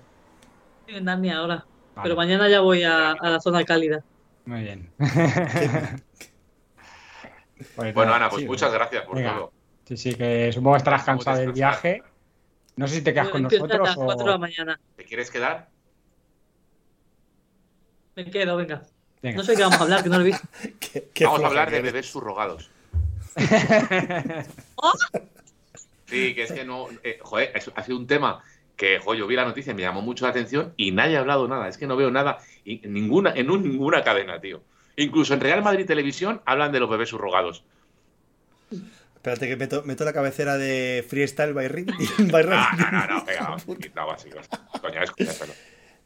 Estoy 0.80 0.96
en 0.96 1.04
Narnia 1.04 1.38
ahora, 1.38 1.64
Vale, 1.94 2.02
pero 2.02 2.16
mañana 2.16 2.48
ya 2.48 2.61
voy 2.61 2.83
a, 2.83 3.12
a 3.12 3.30
la 3.30 3.40
zona 3.40 3.64
cálida. 3.64 4.02
Muy 4.44 4.62
bien. 4.62 4.90
Pues 7.76 7.94
Bueno, 7.94 8.12
Ana, 8.12 8.28
pues 8.28 8.42
sí, 8.42 8.48
muchas 8.48 8.72
gracias 8.72 9.04
por 9.04 9.16
Venga. 9.16 9.37
todo. 9.37 9.52
Sí, 9.87 9.96
sí, 9.96 10.14
que 10.14 10.50
supongo 10.52 10.74
que 10.74 10.78
estarás 10.78 11.07
Vamos 11.07 11.22
a 11.22 11.24
cansado 11.24 11.38
del 11.46 11.52
viaje. 11.52 12.02
No 12.76 12.88
sé 12.88 12.96
si 12.96 13.02
te 13.02 13.12
quedas 13.14 13.28
con 13.28 13.40
a 13.40 13.48
nosotros 13.48 13.80
las 13.80 13.94
4 13.96 14.24
de 14.24 14.30
la 14.30 14.37
o... 14.37 14.38
mañana. 14.38 14.80
¿Te 14.96 15.04
quieres 15.04 15.30
quedar? 15.30 15.68
Me 18.16 18.31
quedo, 18.31 18.57
venga. 18.57 18.83
Venga. 19.22 19.37
No 19.38 19.44
sé 19.44 19.57
qué 19.57 19.62
vamos 19.62 19.79
a 19.81 19.83
hablar, 19.83 20.03
que 20.03 20.09
no 20.09 20.16
lo 20.18 20.22
he 20.22 20.27
visto. 20.27 20.46
¿Qué- 20.81 21.09
qué 21.14 21.24
Vamos 21.24 21.42
a 21.42 21.46
hablar 21.46 21.70
de 21.70 21.81
bebés 21.83 22.07
subrogados. 22.11 22.70
Sí, 26.07 26.35
que 26.35 26.42
es 26.44 26.53
que 26.53 26.64
no. 26.64 26.88
eh, 27.03 27.18
joder, 27.22 27.50
es- 27.55 27.70
ha 27.74 27.83
sido 27.83 27.96
un 27.98 28.07
tema 28.07 28.42
que, 28.77 28.98
jo, 29.00 29.14
yo 29.14 29.27
vi 29.27 29.37
la 29.37 29.44
noticia, 29.44 29.74
me 29.74 29.83
llamó 29.83 30.03
mucho 30.03 30.24
la 30.27 30.31
atención 30.31 30.74
y 30.77 30.92
nadie 30.92 31.16
ha 31.16 31.20
hablado 31.20 31.48
nada. 31.48 31.66
Es 31.68 31.79
que 31.79 31.87
no 31.87 31.96
veo 31.96 32.11
nada 32.11 32.38
en 32.64 32.92
ninguna, 32.92 33.33
en 33.35 33.50
un- 33.50 33.62
ninguna 33.62 34.05
cadena, 34.05 34.40
tío. 34.40 34.62
Incluso 34.96 35.35
en 35.35 35.40
Real 35.40 35.62
Madrid 35.62 35.87
Televisión 35.87 36.42
hablan 36.44 36.72
de 36.72 36.81
los 36.81 36.90
bebés 36.90 37.09
subrogados. 37.09 37.64
Espérate 39.16 39.48
que 39.48 39.57
meto, 39.57 39.83
meto 39.85 40.05
la 40.05 40.12
cabecera 40.12 40.57
de 40.59 41.05
Freestyle 41.09 41.55
by 41.55 41.68
Rick. 41.68 41.90
Ah, 42.53 42.77
no, 42.79 42.90
no, 42.92 43.07
no, 43.07 43.24
venga, 43.24 43.40
vamos, 43.42 43.66
no, 43.66 44.11
así, 44.11 44.29
coño, 44.83 45.00
es 45.03 45.11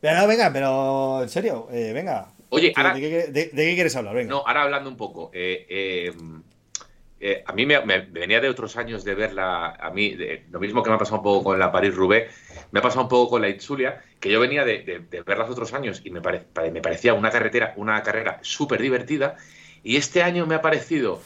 coñazo, 0.00 0.22
no. 0.22 0.26
Venga, 0.26 0.26
venga, 0.26 0.52
pero 0.52 1.22
en 1.22 1.28
serio, 1.28 1.68
eh, 1.70 1.92
venga. 1.92 2.32
Oye, 2.50 2.68
¿De, 2.68 2.74
ahora, 2.76 2.94
de 2.94 3.00
qué, 3.00 3.08
de- 3.08 3.46
de 3.46 3.50
qué 3.50 3.74
quieres 3.74 3.94
hablar? 3.96 4.14
Venga. 4.14 4.30
no, 4.30 4.38
ahora 4.46 4.62
hablando 4.62 4.88
un 4.88 4.96
poco, 4.96 5.30
eh, 5.34 5.66
eh, 5.68 6.12
eh, 7.20 7.42
a 7.44 7.52
mí 7.52 7.66
me, 7.66 7.84
me 7.84 8.00
venía 8.00 8.40
de 8.40 8.48
otros 8.48 8.76
años 8.76 9.04
de 9.04 9.14
verla, 9.14 9.70
a 9.78 9.90
mí, 9.90 10.14
de- 10.14 10.44
lo 10.50 10.60
mismo 10.60 10.82
que 10.82 10.90
me 10.90 10.96
ha 10.96 10.98
pasado 10.98 11.18
un 11.18 11.24
poco 11.24 11.44
con 11.44 11.58
la 11.58 11.70
París-Roubaix, 11.72 12.30
me 12.70 12.78
ha 12.78 12.82
pasado 12.82 13.02
un 13.02 13.08
poco 13.08 13.30
con 13.30 13.42
la 13.42 13.48
Itzulia, 13.48 14.02
que 14.20 14.30
yo 14.30 14.40
venía 14.40 14.64
de, 14.64 15.04
verlas 15.26 15.50
otros 15.50 15.74
años 15.74 16.00
y 16.04 16.10
me, 16.10 16.20
pare- 16.20 16.46
me 16.72 16.80
parecía 16.80 17.14
una 17.14 17.30
carretera, 17.30 17.72
una 17.76 18.02
carrera 18.02 18.38
súper 18.42 18.80
divertida, 18.80 19.36
y 19.82 19.96
este 19.96 20.22
año 20.22 20.46
me 20.46 20.54
ha 20.54 20.62
parecido 20.62 21.20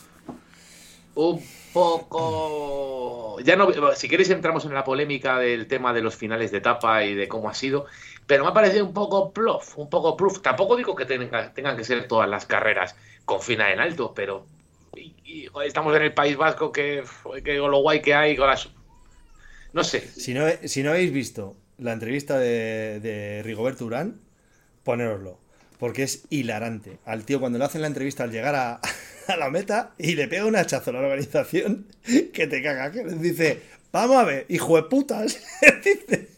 un 1.14 1.40
poco... 1.72 3.38
Ya 3.40 3.56
no, 3.56 3.70
si 3.94 4.08
queréis 4.08 4.30
entramos 4.30 4.64
en 4.64 4.74
la 4.74 4.84
polémica 4.84 5.38
del 5.38 5.66
tema 5.66 5.92
de 5.92 6.02
los 6.02 6.14
finales 6.16 6.50
de 6.52 6.58
etapa 6.58 7.04
y 7.04 7.14
de 7.14 7.28
cómo 7.28 7.48
ha 7.48 7.54
sido, 7.54 7.86
pero 8.26 8.44
me 8.44 8.50
ha 8.50 8.54
parecido 8.54 8.84
un 8.84 8.92
poco 8.92 9.32
plof, 9.32 9.78
un 9.78 9.90
poco 9.90 10.16
proof. 10.16 10.40
Tampoco 10.42 10.76
digo 10.76 10.94
que 10.94 11.06
tenga- 11.06 11.52
tengan 11.54 11.76
que 11.76 11.84
ser 11.84 12.06
todas 12.06 12.28
las 12.28 12.46
carreras 12.46 12.94
con 13.24 13.40
final 13.40 13.72
en 13.72 13.80
alto, 13.80 14.12
pero 14.14 14.46
estamos 15.64 15.96
en 15.96 16.02
el 16.02 16.12
País 16.14 16.36
Vasco 16.36 16.70
que, 16.70 17.02
que 17.44 17.54
lo 17.54 17.80
guay 17.80 18.00
que 18.02 18.14
hay, 18.14 18.36
con 18.36 18.46
las... 18.46 18.68
No 19.72 19.82
sé, 19.82 20.00
Si 20.06 20.34
no, 20.34 20.44
si 20.64 20.82
no 20.82 20.90
habéis 20.90 21.12
visto 21.12 21.56
la 21.78 21.92
entrevista 21.92 22.38
de, 22.38 23.00
de 23.00 23.42
Rigoberto 23.42 23.86
Urán, 23.86 24.20
ponéroslo. 24.84 25.38
Porque 25.78 26.04
es 26.04 26.26
hilarante. 26.30 26.98
Al 27.04 27.24
tío 27.24 27.40
cuando 27.40 27.58
le 27.58 27.64
hacen 27.64 27.80
la 27.80 27.88
entrevista 27.88 28.22
al 28.22 28.30
llegar 28.30 28.54
a, 28.54 28.80
a 29.28 29.36
la 29.36 29.50
meta 29.50 29.94
y 29.98 30.14
le 30.14 30.28
pega 30.28 30.44
un 30.46 30.56
hachazo 30.56 30.90
a 30.90 30.92
la 30.94 31.00
organización 31.00 31.86
que 32.32 32.46
te 32.46 32.62
caga. 32.62 32.90
Que 32.92 33.04
dice, 33.04 33.60
vamos 33.92 34.16
a 34.16 34.24
ver, 34.24 34.46
hijo 34.48 34.76
de 34.76 34.84
putas. 34.84 35.38
dice, 35.84 36.28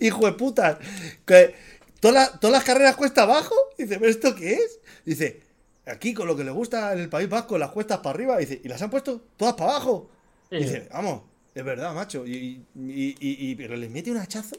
hijo 0.00 0.26
de 0.26 0.32
putas. 0.32 0.78
Que 1.24 1.54
toda 2.00 2.14
la- 2.14 2.38
todas 2.38 2.52
las 2.52 2.64
carreras 2.64 2.96
cuesta 2.96 3.22
abajo. 3.22 3.54
Dice, 3.78 3.98
¿pero 3.98 4.10
esto 4.10 4.34
qué 4.34 4.54
es? 4.54 4.80
Dice, 5.04 5.40
aquí 5.86 6.14
con 6.14 6.26
lo 6.26 6.36
que 6.36 6.44
le 6.44 6.50
gusta 6.50 6.92
en 6.92 7.00
el 7.00 7.08
País 7.08 7.28
Vasco, 7.28 7.58
las 7.58 7.70
cuestas 7.70 7.98
para 7.98 8.10
arriba. 8.10 8.38
Dice, 8.38 8.60
¿y 8.62 8.68
las 8.68 8.80
han 8.82 8.90
puesto 8.90 9.20
todas 9.36 9.54
para 9.54 9.70
abajo? 9.72 10.10
Sí. 10.50 10.56
Dice, 10.58 10.88
vamos, 10.92 11.22
es 11.54 11.64
verdad, 11.64 11.94
macho. 11.94 12.26
Y, 12.26 12.64
y- 12.76 13.16
y- 13.20 13.50
y- 13.50 13.54
pero 13.56 13.76
le 13.76 13.88
mete 13.88 14.10
un 14.10 14.18
hachazo. 14.18 14.56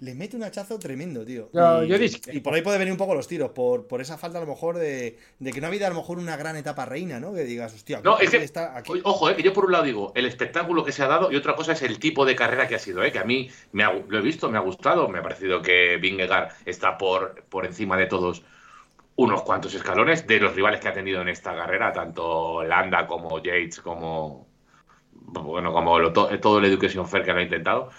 Le 0.00 0.14
mete 0.14 0.36
un 0.36 0.44
hachazo 0.44 0.78
tremendo, 0.78 1.24
tío. 1.24 1.48
Y, 1.52 1.88
yo 1.88 1.98
discrepo. 1.98 2.36
y 2.36 2.40
por 2.40 2.52
ahí 2.52 2.60
puede 2.60 2.76
venir 2.76 2.92
un 2.92 2.98
poco 2.98 3.14
los 3.14 3.26
tiros, 3.26 3.50
por, 3.52 3.86
por 3.86 4.02
esa 4.02 4.18
falta 4.18 4.36
a 4.36 4.42
lo 4.42 4.46
mejor 4.46 4.76
de, 4.76 5.16
de 5.38 5.52
que 5.52 5.60
no 5.60 5.66
ha 5.66 5.70
habido 5.70 5.86
a 5.86 5.88
lo 5.88 5.94
mejor 5.96 6.18
una 6.18 6.36
gran 6.36 6.54
etapa 6.56 6.84
reina, 6.84 7.18
¿no? 7.18 7.32
Que 7.32 7.44
digas, 7.44 7.72
hostia, 7.72 8.02
No, 8.04 8.18
es 8.18 8.28
que, 8.28 8.36
está, 8.36 8.76
aquí. 8.76 8.92
ojo, 9.04 9.30
eh, 9.30 9.36
que 9.36 9.42
yo 9.42 9.54
por 9.54 9.64
un 9.64 9.72
lado 9.72 9.84
digo 9.84 10.12
el 10.14 10.26
espectáculo 10.26 10.84
que 10.84 10.92
se 10.92 11.02
ha 11.02 11.06
dado 11.06 11.32
y 11.32 11.36
otra 11.36 11.56
cosa 11.56 11.72
es 11.72 11.80
el 11.80 11.98
tipo 11.98 12.26
de 12.26 12.36
carrera 12.36 12.68
que 12.68 12.74
ha 12.74 12.78
sido, 12.78 13.02
eh, 13.04 13.10
que 13.10 13.18
a 13.20 13.24
mí 13.24 13.48
me 13.72 13.84
ha- 13.84 13.92
lo 13.92 14.18
he 14.18 14.22
visto, 14.22 14.50
me 14.50 14.58
ha 14.58 14.60
gustado, 14.60 15.08
me 15.08 15.20
ha 15.20 15.22
parecido 15.22 15.62
que 15.62 15.96
Vingegaard 15.96 16.50
está 16.66 16.98
por, 16.98 17.42
por 17.48 17.64
encima 17.64 17.96
de 17.96 18.04
todos 18.06 18.42
unos 19.18 19.44
cuantos 19.44 19.72
escalones 19.74 20.26
de 20.26 20.40
los 20.40 20.54
rivales 20.54 20.78
que 20.80 20.88
ha 20.88 20.92
tenido 20.92 21.22
en 21.22 21.28
esta 21.30 21.56
carrera, 21.56 21.90
tanto 21.94 22.62
Landa 22.64 23.06
como 23.06 23.38
Yates, 23.42 23.80
como 23.80 24.46
bueno, 25.12 25.72
como 25.72 25.98
lo- 25.98 26.12
todo 26.12 26.58
el 26.58 26.64
Education 26.66 27.08
Fair 27.08 27.24
que 27.24 27.32
lo 27.32 27.38
ha 27.38 27.42
intentado. 27.42 27.90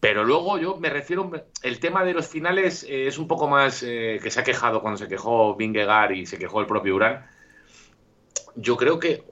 Pero 0.00 0.24
luego 0.24 0.58
yo 0.58 0.76
me 0.76 0.90
refiero, 0.90 1.30
el 1.62 1.80
tema 1.80 2.04
de 2.04 2.14
los 2.14 2.28
finales 2.28 2.84
eh, 2.84 3.08
es 3.08 3.18
un 3.18 3.26
poco 3.28 3.48
más 3.48 3.82
eh, 3.82 4.20
que 4.22 4.30
se 4.30 4.40
ha 4.40 4.44
quejado 4.44 4.80
cuando 4.80 4.98
se 4.98 5.08
quejó 5.08 5.56
Vingegaard 5.56 6.12
y 6.12 6.26
se 6.26 6.38
quejó 6.38 6.60
el 6.60 6.66
propio 6.66 6.94
Urán 6.96 7.26
yo 8.56 8.76
creo 8.76 8.98
que 8.98 9.24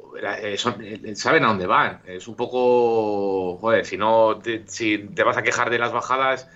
eh, 0.43 0.57
son- 0.57 0.81
eh, 0.83 1.15
saben 1.17 1.45
a 1.45 1.49
dónde 1.49 1.67
van. 1.67 2.03
Es 2.07 2.29
un 2.29 2.37
poco, 2.37 3.59
joder, 3.59 3.85
si 3.85 3.97
no, 3.97 4.39
te, 4.43 4.65
si 4.69 4.99
te 4.99 5.23
vas 5.23 5.37
a 5.37 5.43
quejar 5.43 5.71
de 5.71 5.79
las 5.79 5.93
bajadas, 5.93 6.49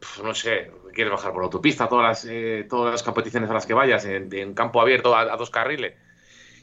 pf, 0.00 0.22
no 0.22 0.34
sé, 0.34 0.70
quieres 0.94 1.12
bajar 1.12 1.32
por 1.32 1.44
autopista 1.44 1.88
todas 1.88 2.04
las, 2.06 2.24
eh, 2.26 2.66
todas 2.68 2.92
las 2.92 3.02
competiciones 3.02 3.50
a 3.50 3.54
las 3.54 3.66
que 3.66 3.74
vayas, 3.74 4.04
en, 4.04 4.32
en 4.34 4.54
campo 4.54 4.80
abierto 4.80 5.14
a, 5.16 5.22
a 5.22 5.36
dos 5.36 5.50
carriles. 5.50 5.94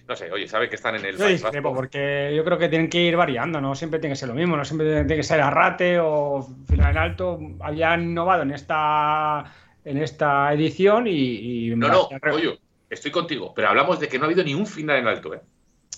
No 0.07 0.15
sé, 0.15 0.31
oye, 0.31 0.47
saben 0.47 0.69
que 0.69 0.75
están 0.75 0.95
en 0.95 1.05
el 1.05 1.17
Yo 1.17 1.27
discrepo, 1.27 1.73
porque 1.73 2.31
yo 2.35 2.43
creo 2.43 2.59
que 2.59 2.69
tienen 2.69 2.89
que 2.89 3.01
ir 3.01 3.15
variando, 3.15 3.59
no 3.59 3.73
siempre 3.73 3.99
tiene 3.99 4.13
que 4.13 4.19
ser 4.19 4.29
lo 4.29 4.35
mismo, 4.35 4.55
no 4.55 4.63
siempre 4.63 4.87
tiene 4.87 5.15
que 5.15 5.23
ser 5.23 5.41
arrate 5.41 5.99
o 5.99 6.47
final 6.67 6.91
en 6.91 6.97
alto. 6.97 7.39
Habían 7.59 8.03
innovado 8.03 8.43
en 8.43 8.51
esta 8.51 9.43
en 9.83 9.97
esta 9.97 10.53
edición 10.53 11.07
y, 11.07 11.69
y 11.69 11.75
No, 11.75 11.87
no, 11.87 12.09
oye, 12.33 12.59
estoy 12.89 13.11
contigo, 13.11 13.53
pero 13.55 13.69
hablamos 13.69 13.99
de 13.99 14.07
que 14.07 14.17
no 14.17 14.25
ha 14.25 14.27
habido 14.27 14.43
ni 14.43 14.53
un 14.53 14.67
final 14.67 14.97
en 14.97 15.07
alto, 15.07 15.33
¿eh? 15.33 15.41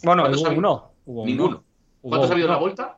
bueno, 0.03 0.23
¿cuántos 0.23 0.41
hubo 0.41 0.51
uno, 0.51 0.91
hubo 1.05 1.21
uno. 1.21 1.29
Ninguno. 1.29 1.63
Hubo 2.01 2.09
¿Cuántos 2.09 2.29
ha 2.29 2.33
habido 2.33 2.47
en 2.47 2.53
la 2.53 2.59
vuelta? 2.59 2.97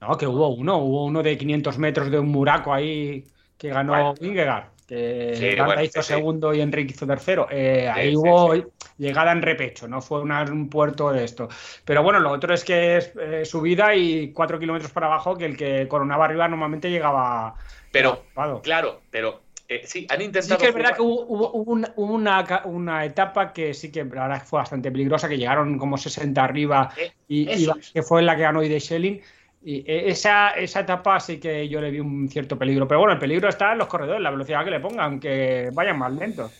No, 0.00 0.16
que 0.16 0.26
hubo 0.26 0.48
uno, 0.48 0.78
hubo 0.78 1.04
uno 1.04 1.22
de 1.22 1.36
500 1.36 1.78
metros 1.78 2.10
de 2.10 2.18
un 2.18 2.28
muraco 2.28 2.72
ahí 2.72 3.24
que 3.58 3.68
ganó 3.68 3.92
Bueno. 3.92 4.14
Vingegaard, 4.18 4.70
que 4.90 5.34
Sí, 5.36 5.50
Landa 5.56 5.66
bueno, 5.66 5.82
hizo 5.84 6.02
sí, 6.02 6.08
sí. 6.08 6.14
segundo 6.14 6.52
y 6.52 6.60
Enrique 6.60 6.92
hizo 6.94 7.06
tercero. 7.06 7.46
Eh, 7.50 7.88
ahí 7.88 8.10
sí, 8.10 8.16
hubo 8.16 8.54
sí. 8.54 8.64
llegada 8.98 9.30
en 9.32 9.40
repecho, 9.40 9.86
no 9.86 10.00
fue 10.02 10.20
una- 10.20 10.42
un 10.42 10.68
puerto 10.68 11.12
de 11.12 11.24
esto. 11.24 11.48
Pero 11.84 12.02
bueno, 12.02 12.18
lo 12.18 12.30
otro 12.30 12.52
es 12.52 12.64
que 12.64 12.96
es 12.96 13.12
eh, 13.20 13.44
subida 13.44 13.94
y 13.94 14.32
cuatro 14.32 14.58
kilómetros 14.58 14.90
para 14.90 15.06
abajo, 15.06 15.36
que 15.36 15.44
el 15.46 15.56
que 15.56 15.86
coronaba 15.86 16.24
arriba 16.24 16.48
normalmente 16.48 16.90
llegaba. 16.90 17.54
Pero, 17.92 18.24
Claro. 18.34 18.60
claro, 18.62 19.00
pero 19.10 19.40
eh, 19.68 19.82
sí, 19.84 20.06
han 20.10 20.18
Sí 20.18 20.24
intentado. 20.24 20.58
que 20.60 20.66
es 20.68 20.74
verdad 20.74 20.96
que 20.96 21.02
hubo, 21.02 21.24
hubo- 21.26 21.52
hubo 21.94 22.14
una, 22.14 22.62
una, 22.64 23.04
etapa 23.04 23.52
que 23.52 23.72
sí 23.74 23.92
que 23.92 24.02
la 24.04 24.26
verdad 24.26 24.42
fue 24.44 24.58
bastante 24.58 24.90
peligrosa, 24.90 25.28
que 25.28 25.38
llegaron 25.38 25.78
como 25.78 25.96
60 25.96 26.42
arriba 26.42 26.92
Eh, 26.96 27.12
y, 27.28 27.48
y 27.48 27.68
que 27.94 28.02
fue 28.02 28.22
la 28.22 28.34
que 28.34 28.42
ganó 28.42 28.60
de 28.60 28.80
Schelling. 28.80 29.20
Y 29.62 29.78
eh, 29.90 30.08
esa, 30.10 30.50
esa 30.50 30.80
etapa 30.80 31.20
sí 31.20 31.38
que 31.38 31.68
yo 31.68 31.80
le 31.80 31.90
vi 31.90 32.00
un 32.00 32.28
cierto 32.28 32.58
peligro. 32.58 32.88
Pero 32.88 33.00
bueno, 33.00 33.12
el 33.12 33.18
peligro 33.18 33.48
está 33.48 33.72
en 33.72 33.78
los 33.78 33.88
corredores, 33.88 34.22
la 34.22 34.30
velocidad 34.30 34.64
que 34.64 34.70
le 34.70 34.80
pongan, 34.80 35.20
que 35.20 35.70
vayan 35.72 35.98
más 35.98 36.12
lentos. 36.12 36.52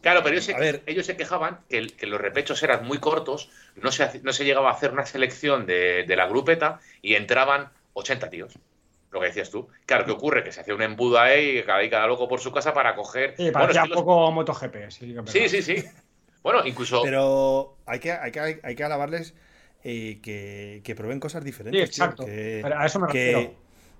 Claro, 0.00 0.22
pero 0.22 0.32
ellos 0.34 0.46
se, 0.46 0.54
A 0.54 0.58
ver. 0.58 0.82
ellos 0.86 1.04
se 1.04 1.16
quejaban 1.16 1.60
que, 1.68 1.76
el- 1.76 1.92
que 1.94 2.06
los 2.06 2.18
repechos 2.20 2.62
eran 2.62 2.86
muy 2.86 2.98
cortos, 2.98 3.50
no 3.76 3.92
se, 3.92 4.20
no 4.22 4.32
se 4.32 4.44
llegaba 4.46 4.70
a 4.70 4.72
hacer 4.72 4.92
una 4.92 5.04
selección 5.04 5.66
de, 5.66 6.04
de 6.04 6.16
la 6.16 6.26
grupeta 6.26 6.80
y 7.02 7.14
entraban 7.14 7.68
80 7.92 8.30
tíos. 8.30 8.58
Lo 9.10 9.20
que 9.20 9.26
decías 9.26 9.50
tú. 9.50 9.68
Claro, 9.86 10.04
¿qué 10.06 10.12
ocurre? 10.12 10.42
Que 10.44 10.52
se 10.52 10.60
hacía 10.60 10.74
un 10.74 10.82
embudo 10.82 11.18
ahí, 11.18 11.58
y 11.58 11.62
cada, 11.64 11.82
y 11.82 11.90
cada 11.90 12.06
loco 12.06 12.28
por 12.28 12.40
su 12.40 12.52
casa 12.52 12.72
para 12.72 12.94
coger. 12.94 13.34
Sí, 13.36 13.50
Bueno, 13.50 13.68
es 13.70 13.76
que 13.76 13.82
un 13.82 13.88
los- 13.90 13.98
poco 13.98 14.30
MotoGP. 14.30 14.90
Sí, 14.90 15.14
sí, 15.26 15.48
sí, 15.48 15.62
sí. 15.62 15.84
Bueno, 16.42 16.64
incluso. 16.64 17.02
Pero 17.02 17.76
hay 17.86 17.98
que, 17.98 18.12
hay 18.12 18.32
que, 18.32 18.60
hay 18.62 18.74
que 18.74 18.84
alabarles 18.84 19.34
eh, 19.84 20.18
que, 20.22 20.80
que 20.84 20.94
prueben 20.94 21.20
cosas 21.20 21.44
diferentes. 21.44 21.80
Sí, 21.80 21.86
exacto. 21.86 22.24
tío, 22.24 22.32
que- 22.34 22.60
Pero 22.62 22.78
a 22.78 22.86
eso 22.86 22.98
me 23.00 23.08
que- 23.08 23.32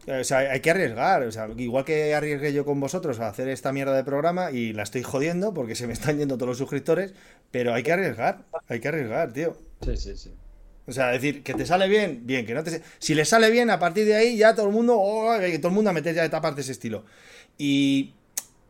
refiero. 0.06 0.20
o 0.20 0.24
sea, 0.24 0.38
hay 0.38 0.60
que 0.60 0.70
arriesgar. 0.70 1.22
O 1.22 1.32
sea, 1.32 1.48
igual 1.56 1.84
que 1.84 2.14
arriesgué 2.14 2.52
yo 2.52 2.64
con 2.64 2.80
vosotros 2.80 3.20
a 3.20 3.28
hacer 3.28 3.48
esta 3.48 3.72
mierda 3.72 3.94
de 3.96 4.04
programa 4.04 4.50
y 4.50 4.72
la 4.72 4.82
estoy 4.82 5.02
jodiendo 5.02 5.52
porque 5.54 5.74
se 5.74 5.86
me 5.86 5.92
están 5.92 6.18
yendo 6.18 6.36
todos 6.36 6.48
los 6.48 6.58
suscriptores, 6.58 7.14
pero 7.50 7.72
hay 7.74 7.82
que 7.82 7.92
arriesgar. 7.92 8.44
Hay 8.68 8.80
que 8.80 8.88
arriesgar, 8.88 9.32
tío. 9.32 9.56
Sí, 9.82 9.96
sí, 9.96 10.16
sí. 10.16 10.34
O 10.86 10.92
sea, 10.92 11.08
decir, 11.08 11.42
que 11.44 11.54
te 11.54 11.64
sale 11.66 11.86
bien, 11.88 12.22
bien, 12.26 12.44
que 12.44 12.52
no 12.54 12.64
te... 12.64 12.82
Si 12.98 13.14
le 13.14 13.24
sale 13.24 13.48
bien, 13.50 13.70
a 13.70 13.78
partir 13.78 14.06
de 14.06 14.16
ahí 14.16 14.36
ya 14.36 14.54
todo 14.56 14.66
el 14.66 14.72
mundo, 14.72 14.96
oh, 14.98 15.36
todo 15.36 15.68
el 15.68 15.74
mundo 15.74 15.90
a 15.90 15.92
meter 15.92 16.14
ya 16.16 16.24
etapas 16.24 16.56
de 16.56 16.62
ese 16.62 16.72
estilo. 16.72 17.04
Y, 17.58 18.14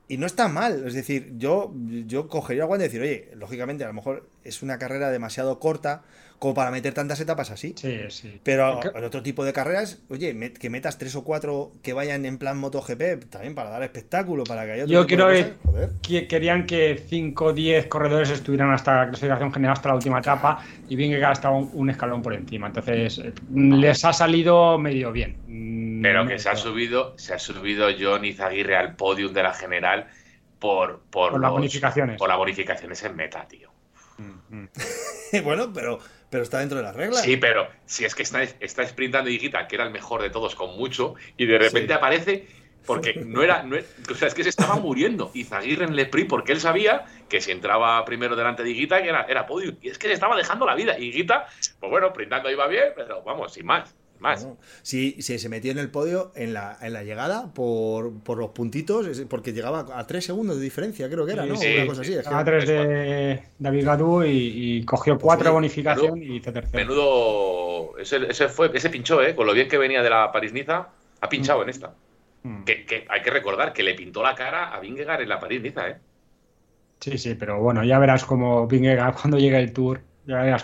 y 0.08 0.18
no 0.18 0.26
está 0.26 0.48
mal, 0.48 0.86
es 0.86 0.92
decir, 0.94 1.32
yo, 1.38 1.72
yo 2.06 2.28
cogería 2.28 2.64
algo 2.64 2.76
y 2.76 2.80
decir, 2.80 3.00
oye, 3.00 3.30
lógicamente 3.36 3.84
a 3.84 3.86
lo 3.86 3.94
mejor 3.94 4.28
es 4.44 4.62
una 4.62 4.78
carrera 4.78 5.10
demasiado 5.10 5.58
corta 5.60 6.02
como 6.40 6.54
para 6.54 6.70
meter 6.70 6.94
tantas 6.94 7.20
etapas 7.20 7.50
así. 7.50 7.74
Sí, 7.76 8.00
sí. 8.08 8.40
Pero 8.42 8.80
en 8.82 9.04
otro 9.04 9.22
tipo 9.22 9.44
de 9.44 9.52
carreras, 9.52 10.00
oye, 10.08 10.34
met- 10.34 10.56
que 10.58 10.70
metas 10.70 10.96
tres 10.96 11.14
o 11.14 11.22
cuatro 11.22 11.70
que 11.82 11.92
vayan 11.92 12.24
en 12.24 12.38
plan 12.38 12.56
MotoGP, 12.58 13.28
también 13.30 13.54
para 13.54 13.68
dar 13.68 13.82
espectáculo, 13.82 14.44
para 14.44 14.64
que 14.64 14.72
haya 14.72 14.84
otro 14.84 14.92
Yo 14.94 15.06
tipo 15.06 15.26
de 15.26 15.54
quiero 15.60 15.92
que 16.02 16.26
querían 16.26 16.64
que 16.66 17.04
5 17.06 17.44
o 17.44 17.52
10 17.52 17.86
corredores 17.88 18.30
estuvieran 18.30 18.72
hasta 18.72 18.96
la 18.96 19.08
clasificación 19.10 19.52
general 19.52 19.74
hasta 19.74 19.90
la 19.90 19.94
última 19.96 20.18
etapa 20.20 20.64
y 20.88 20.96
Vingegaard 20.96 21.34
estaba 21.34 21.56
un, 21.56 21.70
un 21.74 21.90
escalón 21.90 22.22
por 22.22 22.32
encima. 22.32 22.68
Entonces, 22.68 23.18
eh, 23.18 23.34
les 23.54 24.02
ha 24.06 24.12
salido 24.14 24.78
medio 24.78 25.12
bien. 25.12 25.36
Mm, 25.46 26.02
Pero 26.02 26.26
que 26.26 26.38
se 26.38 26.48
ha 26.48 26.56
subido, 26.56 27.18
se 27.18 27.34
ha 27.34 27.38
subido 27.38 27.88
John 27.98 28.24
Izaguirre 28.24 28.76
al 28.76 28.96
podium 28.96 29.34
de 29.34 29.42
la 29.42 29.52
general 29.52 30.06
por, 30.58 31.00
por, 31.10 31.32
Por 31.32 31.40
las 31.40 31.50
bonificaciones. 31.50 32.18
Por 32.18 32.28
las 32.30 32.38
bonificaciones 32.38 33.02
en 33.04 33.14
meta, 33.16 33.46
tío. 33.46 33.70
Mm, 34.18 34.56
mm. 34.62 35.44
bueno, 35.44 35.70
pero, 35.72 35.98
pero 36.30 36.42
está 36.42 36.60
dentro 36.60 36.78
de 36.78 36.84
las 36.84 36.94
reglas. 36.96 37.22
Sí, 37.22 37.36
pero 37.36 37.68
si 37.86 38.04
es 38.04 38.14
que 38.14 38.22
está, 38.22 38.42
está 38.42 38.86
sprintando 38.86 39.28
Higuita, 39.30 39.66
que 39.68 39.74
era 39.76 39.84
el 39.84 39.90
mejor 39.90 40.22
de 40.22 40.30
todos 40.30 40.54
con 40.54 40.76
mucho, 40.78 41.14
y 41.36 41.46
de 41.46 41.58
repente 41.58 41.88
Sí. 41.88 41.92
aparece 41.92 42.46
porque 42.86 43.14
no 43.26 43.42
era, 43.42 43.62
no 43.62 43.76
era- 43.76 43.86
o 44.10 44.14
sea, 44.14 44.28
es 44.28 44.34
que 44.34 44.42
se 44.42 44.48
estaba 44.48 44.76
muriendo 44.76 45.30
Izaguirre 45.34 45.84
en 45.84 45.90
el 45.92 45.98
sprint 45.98 46.30
porque 46.30 46.52
él 46.52 46.60
sabía 46.60 47.04
que 47.28 47.40
si 47.40 47.50
entraba 47.50 48.02
primero 48.06 48.34
delante 48.36 48.62
de 48.62 48.70
Higuita 48.70 49.02
que 49.02 49.10
era, 49.10 49.26
era 49.28 49.46
podium. 49.46 49.76
Y 49.82 49.90
es 49.90 49.98
que 49.98 50.06
se 50.08 50.14
estaba 50.14 50.34
dejando 50.34 50.64
la 50.64 50.74
vida. 50.74 50.98
Y 50.98 51.08
Higuita, 51.08 51.46
pues 51.78 51.90
bueno, 51.90 52.08
sprintando 52.08 52.50
iba 52.50 52.66
bien, 52.68 52.86
pero 52.96 53.22
vamos, 53.22 53.52
sin 53.52 53.66
más. 53.66 53.94
Más. 54.20 54.44
No, 54.44 54.56
Si, 54.82 55.20
si 55.22 55.38
se 55.38 55.48
metió 55.48 55.72
en 55.72 55.78
el 55.78 55.90
podio 55.90 56.30
en 56.34 56.52
la, 56.52 56.76
en 56.80 56.92
la 56.92 57.02
llegada 57.02 57.52
por, 57.54 58.12
por 58.22 58.38
los 58.38 58.50
puntitos, 58.50 59.06
porque 59.28 59.52
llegaba 59.52 59.86
a 59.98 60.06
3 60.06 60.24
segundos 60.24 60.56
de 60.58 60.62
diferencia, 60.62 61.08
creo 61.08 61.24
que 61.26 61.32
era, 61.32 61.46
¿no? 61.46 61.56
Sí, 61.56 61.74
Una 61.76 61.86
cosa 61.86 62.02
así. 62.02 62.12
es 62.14 62.28
que- 62.28 62.34
a 62.34 62.44
tres 62.44 62.66
de 62.68 63.42
David 63.58 63.84
Gadú 63.86 64.22
y, 64.24 64.28
y 64.78 64.84
cogió 64.84 65.18
cuatro 65.18 65.44
de 65.44 65.50
sí, 65.50 65.54
bonificación 65.54 66.22
y 66.22 66.36
hizo 66.36 66.52
tercero. 66.52 66.76
Menudo. 66.76 67.98
Ese, 67.98 68.18
ese 68.30 68.48
fue, 68.48 68.70
ese 68.74 68.90
pinchó, 68.90 69.22
¿eh? 69.22 69.34
Con 69.34 69.46
lo 69.46 69.52
bien 69.54 69.68
que 69.68 69.78
venía 69.78 70.02
de 70.02 70.10
la 70.10 70.30
París-Niza, 70.32 70.88
ha 71.20 71.28
pinchado 71.28 71.62
en 71.62 71.68
esta. 71.70 71.94
Mm. 72.42 72.64
Que, 72.64 72.84
que 72.86 73.06
hay 73.08 73.22
que 73.22 73.30
recordar 73.30 73.72
que 73.72 73.82
le 73.82 73.94
pintó 73.94 74.22
la 74.22 74.34
cara 74.34 74.74
a 74.74 74.80
Vingegaard 74.80 75.22
en 75.22 75.28
la 75.28 75.38
París-Niza, 75.40 75.88
¿eh? 75.88 75.96
Sí, 77.00 77.16
sí, 77.18 77.34
pero 77.34 77.58
bueno, 77.60 77.82
ya 77.84 77.98
verás 77.98 78.24
cómo 78.24 78.66
Vingegaard 78.66 79.14
cuando 79.14 79.38
llegue 79.38 79.58
el 79.58 79.72
Tour. 79.72 80.00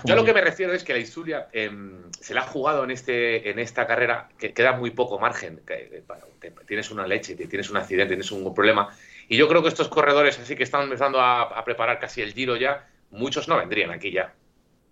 Yo 0.05 0.13
a 0.15 0.17
lo 0.17 0.25
que 0.25 0.35
me 0.35 0.41
refiero 0.41 0.73
es 0.73 0.85
que 0.85 0.93
la 0.93 0.99
historia 0.99 1.49
em, 1.53 2.11
se 2.21 2.35
la 2.35 2.43
ha 2.43 2.47
jugado 2.47 2.85
en 2.85 2.91
este 2.91 3.51
en 3.51 3.59
esta 3.59 3.87
carrera 3.87 4.29
que 4.39 4.53
queda 4.53 4.73
muy 4.73 4.91
poco 4.91 5.19
margen. 5.19 5.63
que, 5.67 5.75
eh, 5.75 6.05
te- 6.41 6.51
tienes 6.67 6.91
una 6.91 7.07
leche, 7.07 7.35
te- 7.35 7.47
tienes 7.47 7.71
un 7.71 7.77
accidente, 7.79 8.09
tienes 8.15 8.31
un 8.31 8.55
problema. 8.55 8.95
Y 9.29 9.37
yo 9.37 9.49
creo 9.49 9.63
que 9.63 9.69
estos 9.69 9.89
corredores 9.89 10.39
así 10.39 10.55
que 10.55 10.63
están 10.63 10.83
empezando 10.83 11.21
a, 11.21 11.43
a 11.43 11.65
preparar 11.65 11.99
casi 11.99 12.21
el 12.23 12.33
giro 12.35 12.57
ya, 12.57 12.87
muchos 13.11 13.49
no 13.49 13.57
vendrían 13.57 13.91
aquí 13.91 14.13
ya. 14.13 14.35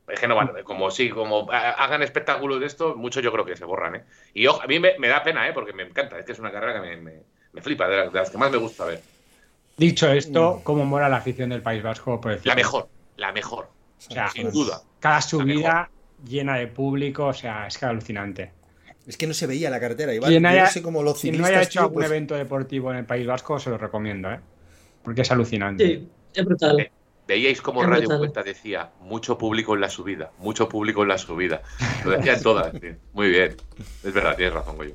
Es 0.09 0.21
que 0.21 0.29
no 0.29 0.35
van, 0.37 0.51
como 0.65 0.91
sí, 0.91 1.11
como 1.11 1.51
ha- 1.51 1.71
hagan 1.73 2.03
espectáculos 2.03 2.61
de 2.61 2.67
esto, 2.67 2.95
muchos 2.97 3.23
yo 3.23 3.33
creo 3.33 3.45
que 3.45 3.57
se 3.57 3.65
borran, 3.65 3.95
¿eh? 3.97 4.05
Y 4.35 4.47
ojo, 4.47 4.63
a 4.63 4.67
mí 4.67 4.79
me, 4.79 4.99
me 4.99 5.09
da 5.09 5.23
pena, 5.23 5.49
¿eh? 5.49 5.53
Porque 5.53 5.73
me 5.73 5.83
encanta, 5.85 6.19
es 6.19 6.27
que 6.27 6.33
es 6.33 6.39
una 6.39 6.53
carrera 6.53 6.75
que 6.75 6.81
me, 6.89 6.97
me- 6.97 7.23
me 7.53 7.63
flipa, 7.63 7.89
de 7.89 7.97
las, 7.97 8.13
de 8.13 8.19
las 8.19 8.31
que 8.31 8.39
más 8.39 8.51
me 8.51 8.59
gusta 8.59 8.85
ver. 8.85 9.01
Dicho 9.77 10.11
esto, 10.11 10.61
cómo 10.65 10.85
mola 10.85 11.09
la 11.09 11.17
afición 11.17 11.51
del 11.51 11.63
País 11.63 11.83
Vasco. 11.83 12.21
La 12.45 12.55
mejor, 12.55 12.89
la 13.17 13.33
mejor, 13.33 13.69
O 14.09 14.13
sea, 14.13 14.31
sin 14.31 14.51
duda. 14.51 14.83
cada 15.01 15.21
subida 15.21 15.91
llena 16.27 16.57
de 16.57 16.67
público, 16.67 17.27
o 17.27 17.35
sea, 17.35 17.67
es 17.67 17.79
que 17.79 17.87
alucinante. 17.87 18.53
Es 19.07 19.17
que 19.17 19.27
no 19.27 19.35
se 19.35 19.47
veía 19.47 19.69
la 19.69 19.81
carretera. 19.81 20.15
Iván. 20.15 20.31
Quien, 20.31 20.47
haya, 20.47 20.65
no 20.65 20.71
sé 20.71 20.83
cómo 20.83 21.03
los 21.03 21.21
quien 21.21 21.39
no 21.39 21.45
haya 21.45 21.61
hecho 21.61 21.71
tío, 21.71 21.83
algún 21.83 21.95
pues- 21.95 22.07
evento 22.07 22.35
deportivo 22.35 22.91
en 22.91 22.99
el 22.99 23.05
País 23.05 23.27
Vasco, 23.27 23.59
se 23.59 23.71
lo 23.71 23.79
recomiendo, 23.79 24.31
¿eh? 24.33 24.41
Porque 25.03 25.21
es 25.21 25.31
alucinante. 25.31 25.87
Sí, 25.87 26.09
es 26.33 26.45
brutal. 26.45 26.81
Eh, 26.81 26.91
Veíais 27.27 27.61
como 27.63 27.83
Es 27.83 27.89
Radio 27.89 28.03
brutal. 28.03 28.19
Vuelta 28.19 28.43
decía, 28.43 28.91
mucho 29.01 29.39
público 29.39 29.75
en 29.75 29.81
la 29.81 29.89
subida, 29.89 30.33
mucho 30.39 30.69
público 30.69 31.03
en 31.03 31.09
la 31.09 31.19
subida. 31.19 31.63
Lo 32.05 32.11
decían 32.13 32.43
todas, 32.43 32.73
tío. 32.79 32.97
Muy 33.13 33.29
bien. 33.29 33.57
Es 34.03 34.13
verdad, 34.13 34.37
tienes 34.37 34.55
razón, 34.55 34.77
Goyo. 34.77 34.93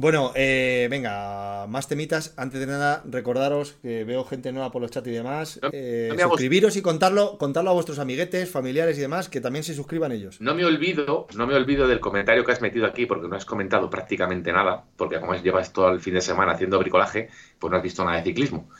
Bueno, 0.00 0.32
eh, 0.34 0.88
venga, 0.90 1.66
más 1.68 1.86
temitas. 1.86 2.32
Antes 2.38 2.58
de 2.58 2.66
nada, 2.66 3.02
recordaros 3.04 3.72
que 3.82 4.04
veo 4.04 4.24
gente 4.24 4.50
nueva 4.50 4.72
por 4.72 4.80
los 4.80 4.90
chats 4.90 5.06
y 5.08 5.10
demás. 5.10 5.60
Eh, 5.72 6.10
no 6.16 6.28
suscribiros 6.30 6.74
y 6.78 6.80
contarlo, 6.80 7.36
contarlo 7.36 7.68
a 7.68 7.74
vuestros 7.74 7.98
amiguetes, 7.98 8.48
familiares 8.48 8.96
y 8.96 9.02
demás, 9.02 9.28
que 9.28 9.42
también 9.42 9.62
se 9.62 9.74
suscriban 9.74 10.10
ellos. 10.10 10.40
No 10.40 10.54
me 10.54 10.64
olvido, 10.64 11.26
no 11.36 11.46
me 11.46 11.54
olvido 11.54 11.86
del 11.86 12.00
comentario 12.00 12.46
que 12.46 12.52
has 12.52 12.62
metido 12.62 12.86
aquí, 12.86 13.04
porque 13.04 13.28
no 13.28 13.36
has 13.36 13.44
comentado 13.44 13.90
prácticamente 13.90 14.54
nada, 14.54 14.84
porque 14.96 15.20
como 15.20 15.34
llevas 15.34 15.70
todo 15.74 15.90
el 15.90 16.00
fin 16.00 16.14
de 16.14 16.22
semana 16.22 16.52
haciendo 16.52 16.78
bricolaje, 16.78 17.28
pues 17.58 17.70
no 17.70 17.76
has 17.76 17.82
visto 17.82 18.02
nada 18.02 18.16
de 18.16 18.22
ciclismo. 18.22 18.70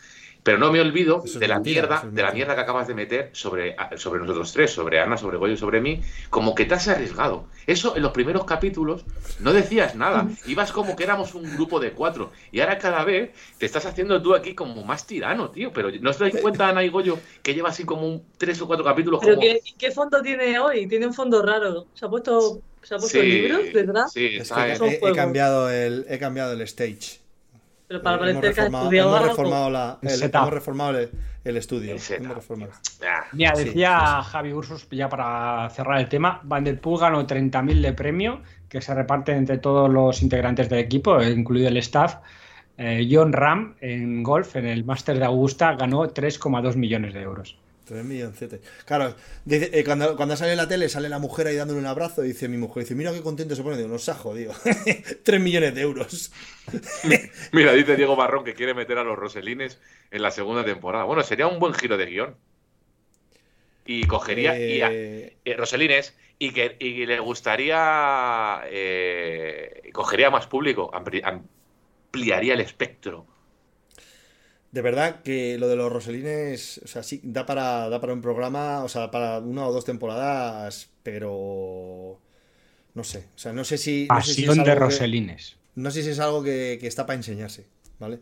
Pero 0.42 0.56
no 0.58 0.72
me 0.72 0.80
olvido 0.80 1.22
es 1.24 1.38
de 1.38 1.46
la 1.48 1.56
mentira, 1.56 1.82
mierda, 1.82 2.02
es 2.06 2.14
de 2.14 2.22
la 2.22 2.32
mierda 2.32 2.54
que 2.54 2.60
acabas 2.62 2.88
de 2.88 2.94
meter 2.94 3.30
sobre, 3.32 3.76
sobre 3.96 4.20
nosotros 4.20 4.52
tres, 4.52 4.70
sobre 4.72 4.98
Ana, 5.00 5.16
sobre 5.16 5.36
Goyo 5.36 5.52
y 5.52 5.56
sobre 5.56 5.80
mí, 5.80 6.00
como 6.30 6.54
que 6.54 6.64
te 6.64 6.74
has 6.74 6.88
arriesgado. 6.88 7.46
Eso 7.66 7.94
en 7.94 8.02
los 8.02 8.12
primeros 8.12 8.44
capítulos 8.44 9.04
no 9.40 9.52
decías 9.52 9.94
nada, 9.96 10.28
ibas 10.46 10.72
como 10.72 10.96
que 10.96 11.04
éramos 11.04 11.34
un 11.34 11.42
grupo 11.54 11.78
de 11.78 11.92
cuatro, 11.92 12.32
y 12.52 12.60
ahora 12.60 12.78
cada 12.78 13.04
vez 13.04 13.30
te 13.58 13.66
estás 13.66 13.84
haciendo 13.86 14.20
tú 14.22 14.34
aquí 14.34 14.54
como 14.54 14.82
más 14.84 15.06
tirano, 15.06 15.50
tío. 15.50 15.72
Pero 15.72 15.90
no 16.00 16.10
os 16.10 16.18
dais 16.18 16.36
cuenta, 16.40 16.68
Ana 16.68 16.82
y 16.84 16.88
Goyo, 16.88 17.18
que 17.42 17.54
lleva 17.54 17.68
así 17.68 17.84
como 17.84 18.06
un 18.06 18.24
tres 18.38 18.60
o 18.62 18.66
cuatro 18.66 18.84
capítulos 18.84 19.20
Pero 19.20 19.34
como... 19.36 19.46
¿qué, 19.46 19.60
¿qué 19.78 19.90
fondo 19.90 20.22
tiene 20.22 20.58
hoy? 20.58 20.86
Tiene 20.88 21.06
un 21.06 21.14
fondo 21.14 21.42
raro. 21.42 21.86
¿Se 21.94 22.06
ha 22.06 22.08
puesto, 22.08 22.62
se 22.82 22.94
ha 22.94 22.98
puesto 22.98 23.20
Sí, 23.20 23.26
libros, 23.26 23.72
verdad? 23.74 24.06
Sí, 24.12 24.26
Es 24.36 24.42
está 24.42 24.64
que 24.66 24.72
en- 24.72 24.78
Son 24.78 24.88
he, 24.88 24.94
he 24.94 25.12
cambiado 25.12 25.70
el, 25.70 26.06
he 26.08 26.18
cambiado 26.18 26.52
el 26.54 26.60
stage. 26.62 27.19
Pero 27.90 28.02
para 28.04 28.24
Eh, 28.24 28.30
hemos 28.30 28.40
parecer 28.40 28.54
que 28.54 28.60
has 28.60 28.66
reformado, 28.66 28.84
estudiado 28.84 29.08
hemos 29.16 29.28
reformado 29.28 29.70
la- 29.70 29.98
El 30.00 30.22
hemos 30.22 30.54
reformado 30.54 30.98
el, 31.00 31.10
el 31.42 31.56
estudio. 31.56 31.96
Ah, 33.02 33.24
Mira, 33.32 33.56
Sí, 33.56 33.64
decía 33.64 34.22
Javi 34.22 34.52
Ursus, 34.52 34.86
ya 34.92 35.08
para 35.08 35.68
cerrar 35.70 35.98
el 35.98 36.08
tema, 36.08 36.38
Van 36.44 36.62
der 36.62 36.80
Poel 36.80 37.00
ganó 37.00 37.26
30.000 37.26 37.82
de 37.82 37.92
premio 37.92 38.42
que 38.68 38.80
se 38.80 38.94
reparten 38.94 39.38
entre 39.38 39.58
todos 39.58 39.90
los 39.90 40.22
integrantes 40.22 40.68
del 40.68 40.78
equipo, 40.78 41.20
incluido 41.20 41.66
el 41.66 41.78
staff. 41.78 42.18
Eh, 42.78 43.08
John 43.10 43.32
Ram 43.32 43.74
en 43.80 44.22
golf, 44.22 44.54
en 44.54 44.66
el 44.66 44.84
Máster 44.84 45.18
de 45.18 45.24
Augusta, 45.24 45.74
ganó 45.74 46.06
3,2 46.10 46.76
millones 46.76 47.12
de 47.12 47.22
euros. 47.22 47.58
3 47.90 48.04
milloncetes. 48.04 48.60
Claro, 48.86 49.14
dice, 49.44 49.70
eh, 49.72 49.84
cuando, 49.84 50.16
cuando 50.16 50.36
sale 50.36 50.54
la 50.56 50.66
tele, 50.68 50.88
sale 50.88 51.08
la 51.08 51.18
mujer 51.18 51.48
ahí 51.48 51.56
dándole 51.56 51.80
un 51.80 51.86
abrazo 51.86 52.24
y 52.24 52.28
dice 52.28 52.48
mi 52.48 52.56
mujer, 52.56 52.84
dice, 52.84 52.94
mira 52.94 53.12
qué 53.12 53.20
contento 53.20 53.54
se 53.56 53.62
pone. 53.62 53.76
Digo, 53.76 53.88
nos 53.88 54.08
ha 54.08 54.14
jodido. 54.14 54.52
3 55.24 55.40
millones 55.40 55.74
de 55.74 55.80
euros. 55.82 56.32
Mira, 57.52 57.72
dice 57.72 57.96
Diego 57.96 58.14
Barrón 58.16 58.44
que 58.44 58.54
quiere 58.54 58.74
meter 58.74 58.96
a 58.98 59.04
los 59.04 59.18
Roselines 59.18 59.78
en 60.10 60.22
la 60.22 60.30
segunda 60.30 60.64
temporada. 60.64 61.04
Bueno, 61.04 61.22
sería 61.22 61.46
un 61.48 61.58
buen 61.58 61.74
giro 61.74 61.96
de 61.96 62.06
guion. 62.06 62.36
Y 63.84 64.04
cogería 64.06 64.56
y 64.58 64.80
a- 64.82 64.90
Eh, 64.92 65.36
eh, 65.44 65.54
Roselines 65.56 66.14
y 66.38 66.52
que 66.52 66.76
y 66.78 67.06
le 67.06 67.18
gustaría 67.18 68.62
cogería 69.92 70.30
más 70.30 70.46
público, 70.46 70.90
ampli- 70.92 71.22
ampliaría 71.24 72.54
el 72.54 72.60
espectro. 72.60 73.26
De 74.72 74.82
verdad 74.82 75.22
que 75.22 75.58
lo 75.58 75.68
de 75.68 75.76
los 75.76 75.92
Roselines, 75.92 76.80
o 76.84 76.86
sea, 76.88 77.02
sí, 77.02 77.20
da 77.24 77.44
para, 77.46 77.88
da 77.88 78.00
para 78.00 78.12
un 78.12 78.20
programa, 78.22 78.84
o 78.84 78.88
sea, 78.88 79.10
para 79.10 79.38
una 79.38 79.66
o 79.66 79.72
dos 79.72 79.84
temporadas, 79.84 80.90
pero 81.02 82.18
no 82.94 83.04
sé. 83.04 83.26
O 83.34 83.38
sea, 83.38 83.52
no 83.52 83.64
sé 83.64 83.78
si. 83.78 84.06
no 84.08 84.22
sé 84.22 84.34
si 84.34 84.42
es 84.42 84.48
Pasión 84.48 84.64
de 84.64 84.70
algo 84.70 84.80
que- 84.88 84.94
Roselines. 84.94 85.56
No 85.74 85.90
sé 85.90 86.02
si 86.02 86.10
es 86.10 86.18
algo 86.20 86.42
que, 86.42 86.78
que 86.80 86.86
está 86.86 87.06
para 87.06 87.16
enseñarse, 87.16 87.66
¿vale? 87.98 88.20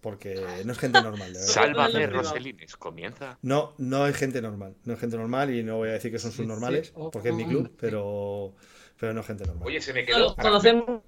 Porque 0.00 0.40
no 0.64 0.72
es 0.72 0.78
gente 0.78 1.02
normal, 1.02 1.32
de 1.32 1.38
verdad. 1.40 1.52
Sálvame. 1.52 2.06
Roselines, 2.06 2.76
comienza. 2.76 3.38
No, 3.42 3.74
no 3.76 4.06
es 4.06 4.16
gente 4.16 4.40
normal. 4.40 4.74
No 4.84 4.94
es 4.94 5.00
gente 5.00 5.16
normal 5.18 5.54
y 5.54 5.62
no 5.62 5.76
voy 5.76 5.90
a 5.90 5.92
decir 5.92 6.10
que 6.10 6.18
son 6.18 6.32
sus 6.32 6.46
normales, 6.46 6.92
porque 7.12 7.28
es 7.28 7.34
mi 7.34 7.44
club, 7.44 7.70
pero, 7.78 8.54
pero 8.98 9.12
no 9.12 9.20
es 9.20 9.26
gente 9.26 9.44
normal. 9.44 9.66
Oye, 9.68 9.80
se 9.80 9.92
me 9.92 10.04
quedó. 10.06 10.34
conocemos 10.36 11.02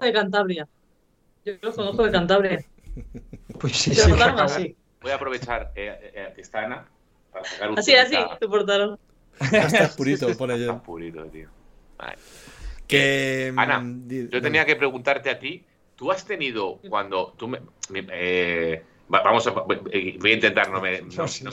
de 0.00 0.12
Cantabria. 0.12 0.68
Yo 1.46 1.54
los 1.62 1.74
conozco 1.74 2.04
de 2.04 2.10
Cantabria. 2.12 2.64
Pues 3.60 3.76
sí, 3.76 3.94
sí. 3.94 4.08
portaron 4.10 4.40
así. 4.40 4.76
Voy 5.00 5.12
a 5.12 5.14
aprovechar 5.14 5.72
eh, 5.74 6.12
eh, 6.14 6.32
que 6.34 6.40
está 6.42 6.64
Ana 6.64 6.86
para 7.32 7.44
sacar 7.44 7.70
un 7.70 7.78
Así, 7.78 7.94
así, 7.94 8.16
se 8.40 8.48
portaron. 8.48 8.98
Estás 9.40 9.94
purito, 9.96 10.34
pone 10.36 10.58
yo. 10.58 10.82
purito, 10.82 11.24
tío. 11.26 11.48
Vale. 11.98 12.16
Que, 12.86 13.52
Ana, 13.56 13.80
mm, 13.80 14.08
di- 14.08 14.28
Yo 14.28 14.40
tenía 14.40 14.64
que 14.64 14.76
preguntarte 14.76 15.30
a 15.30 15.38
ti, 15.38 15.64
¿tú 15.96 16.10
has 16.10 16.24
tenido 16.24 16.76
cuando 16.88 17.34
tú 17.36 17.48
me, 17.48 17.60
me- 17.90 18.06
eh, 18.10 18.82
va- 19.12 19.22
vamos 19.22 19.46
a 19.46 19.50
voy 19.50 20.30
a 20.30 20.34
intentar 20.34 20.70
no 20.70 20.80
me 20.80 21.00
no, 21.02 21.08
No, 21.16 21.28
sí, 21.28 21.44
no. 21.44 21.50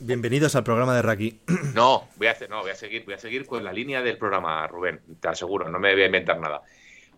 Bienvenidos 0.00 0.54
al 0.54 0.62
programa 0.64 0.94
de 0.94 1.02
Raki. 1.02 1.40
no, 1.74 2.08
voy 2.16 2.28
a 2.28 2.30
hacer 2.32 2.48
no 2.48 2.62
voy 2.62 2.70
a 2.70 2.74
seguir 2.76 3.04
voy 3.04 3.14
a 3.14 3.18
seguir 3.18 3.46
con 3.46 3.64
la 3.64 3.72
línea 3.72 4.00
del 4.00 4.16
programa 4.16 4.66
Rubén 4.68 5.00
te 5.20 5.28
aseguro 5.28 5.68
no 5.68 5.78
me 5.80 5.92
voy 5.92 6.02
a 6.02 6.06
inventar 6.06 6.38
nada 6.38 6.62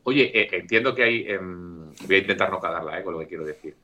oye 0.05 0.30
eh, 0.38 0.48
entiendo 0.53 0.94
que 0.94 1.03
hay 1.05 1.26
em, 1.28 1.92
voy 2.07 2.16
a 2.16 2.18
intentar 2.18 2.51
no 2.51 2.61
cagarla 2.61 2.98
eh, 2.98 3.03
con 3.05 3.14
lo 3.14 3.20
que 3.20 3.26
quiero 3.26 3.44
decir 3.44 3.74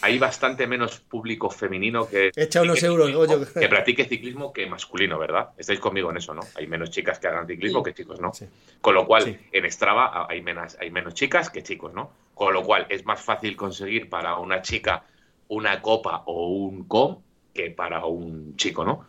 hay 0.00 0.18
bastante 0.18 0.66
menos 0.66 1.00
público 1.00 1.50
femenino 1.50 2.08
que 2.08 2.30
Echa 2.34 2.62
unos 2.62 2.82
euros, 2.82 3.08
ciclismo- 3.10 3.60
que 3.60 3.68
practique 3.68 4.04
ciclismo 4.06 4.52
que 4.52 4.66
masculino 4.66 5.18
verdad 5.18 5.50
estáis 5.58 5.80
conmigo 5.80 6.10
en 6.10 6.16
eso 6.16 6.32
no 6.32 6.42
hay 6.54 6.66
menos 6.66 6.90
chicas 6.90 7.18
que 7.18 7.26
hagan 7.28 7.46
ciclismo 7.46 7.80
Sí. 7.80 7.84
que 7.90 7.94
chicos 7.94 8.20
no 8.20 8.32
Sí. 8.32 8.46
Con 8.80 8.94
lo 8.94 9.06
cual, 9.06 9.24
Sí. 9.24 9.36
en 9.52 9.70
Strava 9.70 10.26
hay 10.28 10.40
menos, 10.42 10.76
hay 10.80 10.90
menos 10.90 11.14
chicas 11.14 11.50
que 11.50 11.62
chicos, 11.62 11.92
¿no? 11.94 12.10
Con 12.34 12.52
lo 12.52 12.62
cual, 12.64 12.86
es 12.88 13.04
más 13.04 13.20
fácil 13.20 13.54
conseguir 13.54 14.08
para 14.08 14.38
una 14.38 14.60
chica 14.62 15.04
una 15.48 15.80
copa 15.82 16.22
o 16.26 16.48
un 16.48 16.88
com 16.88 17.20
que 17.54 17.70
para 17.70 18.04
un 18.06 18.56
chico, 18.56 18.84
¿no? 18.84 19.06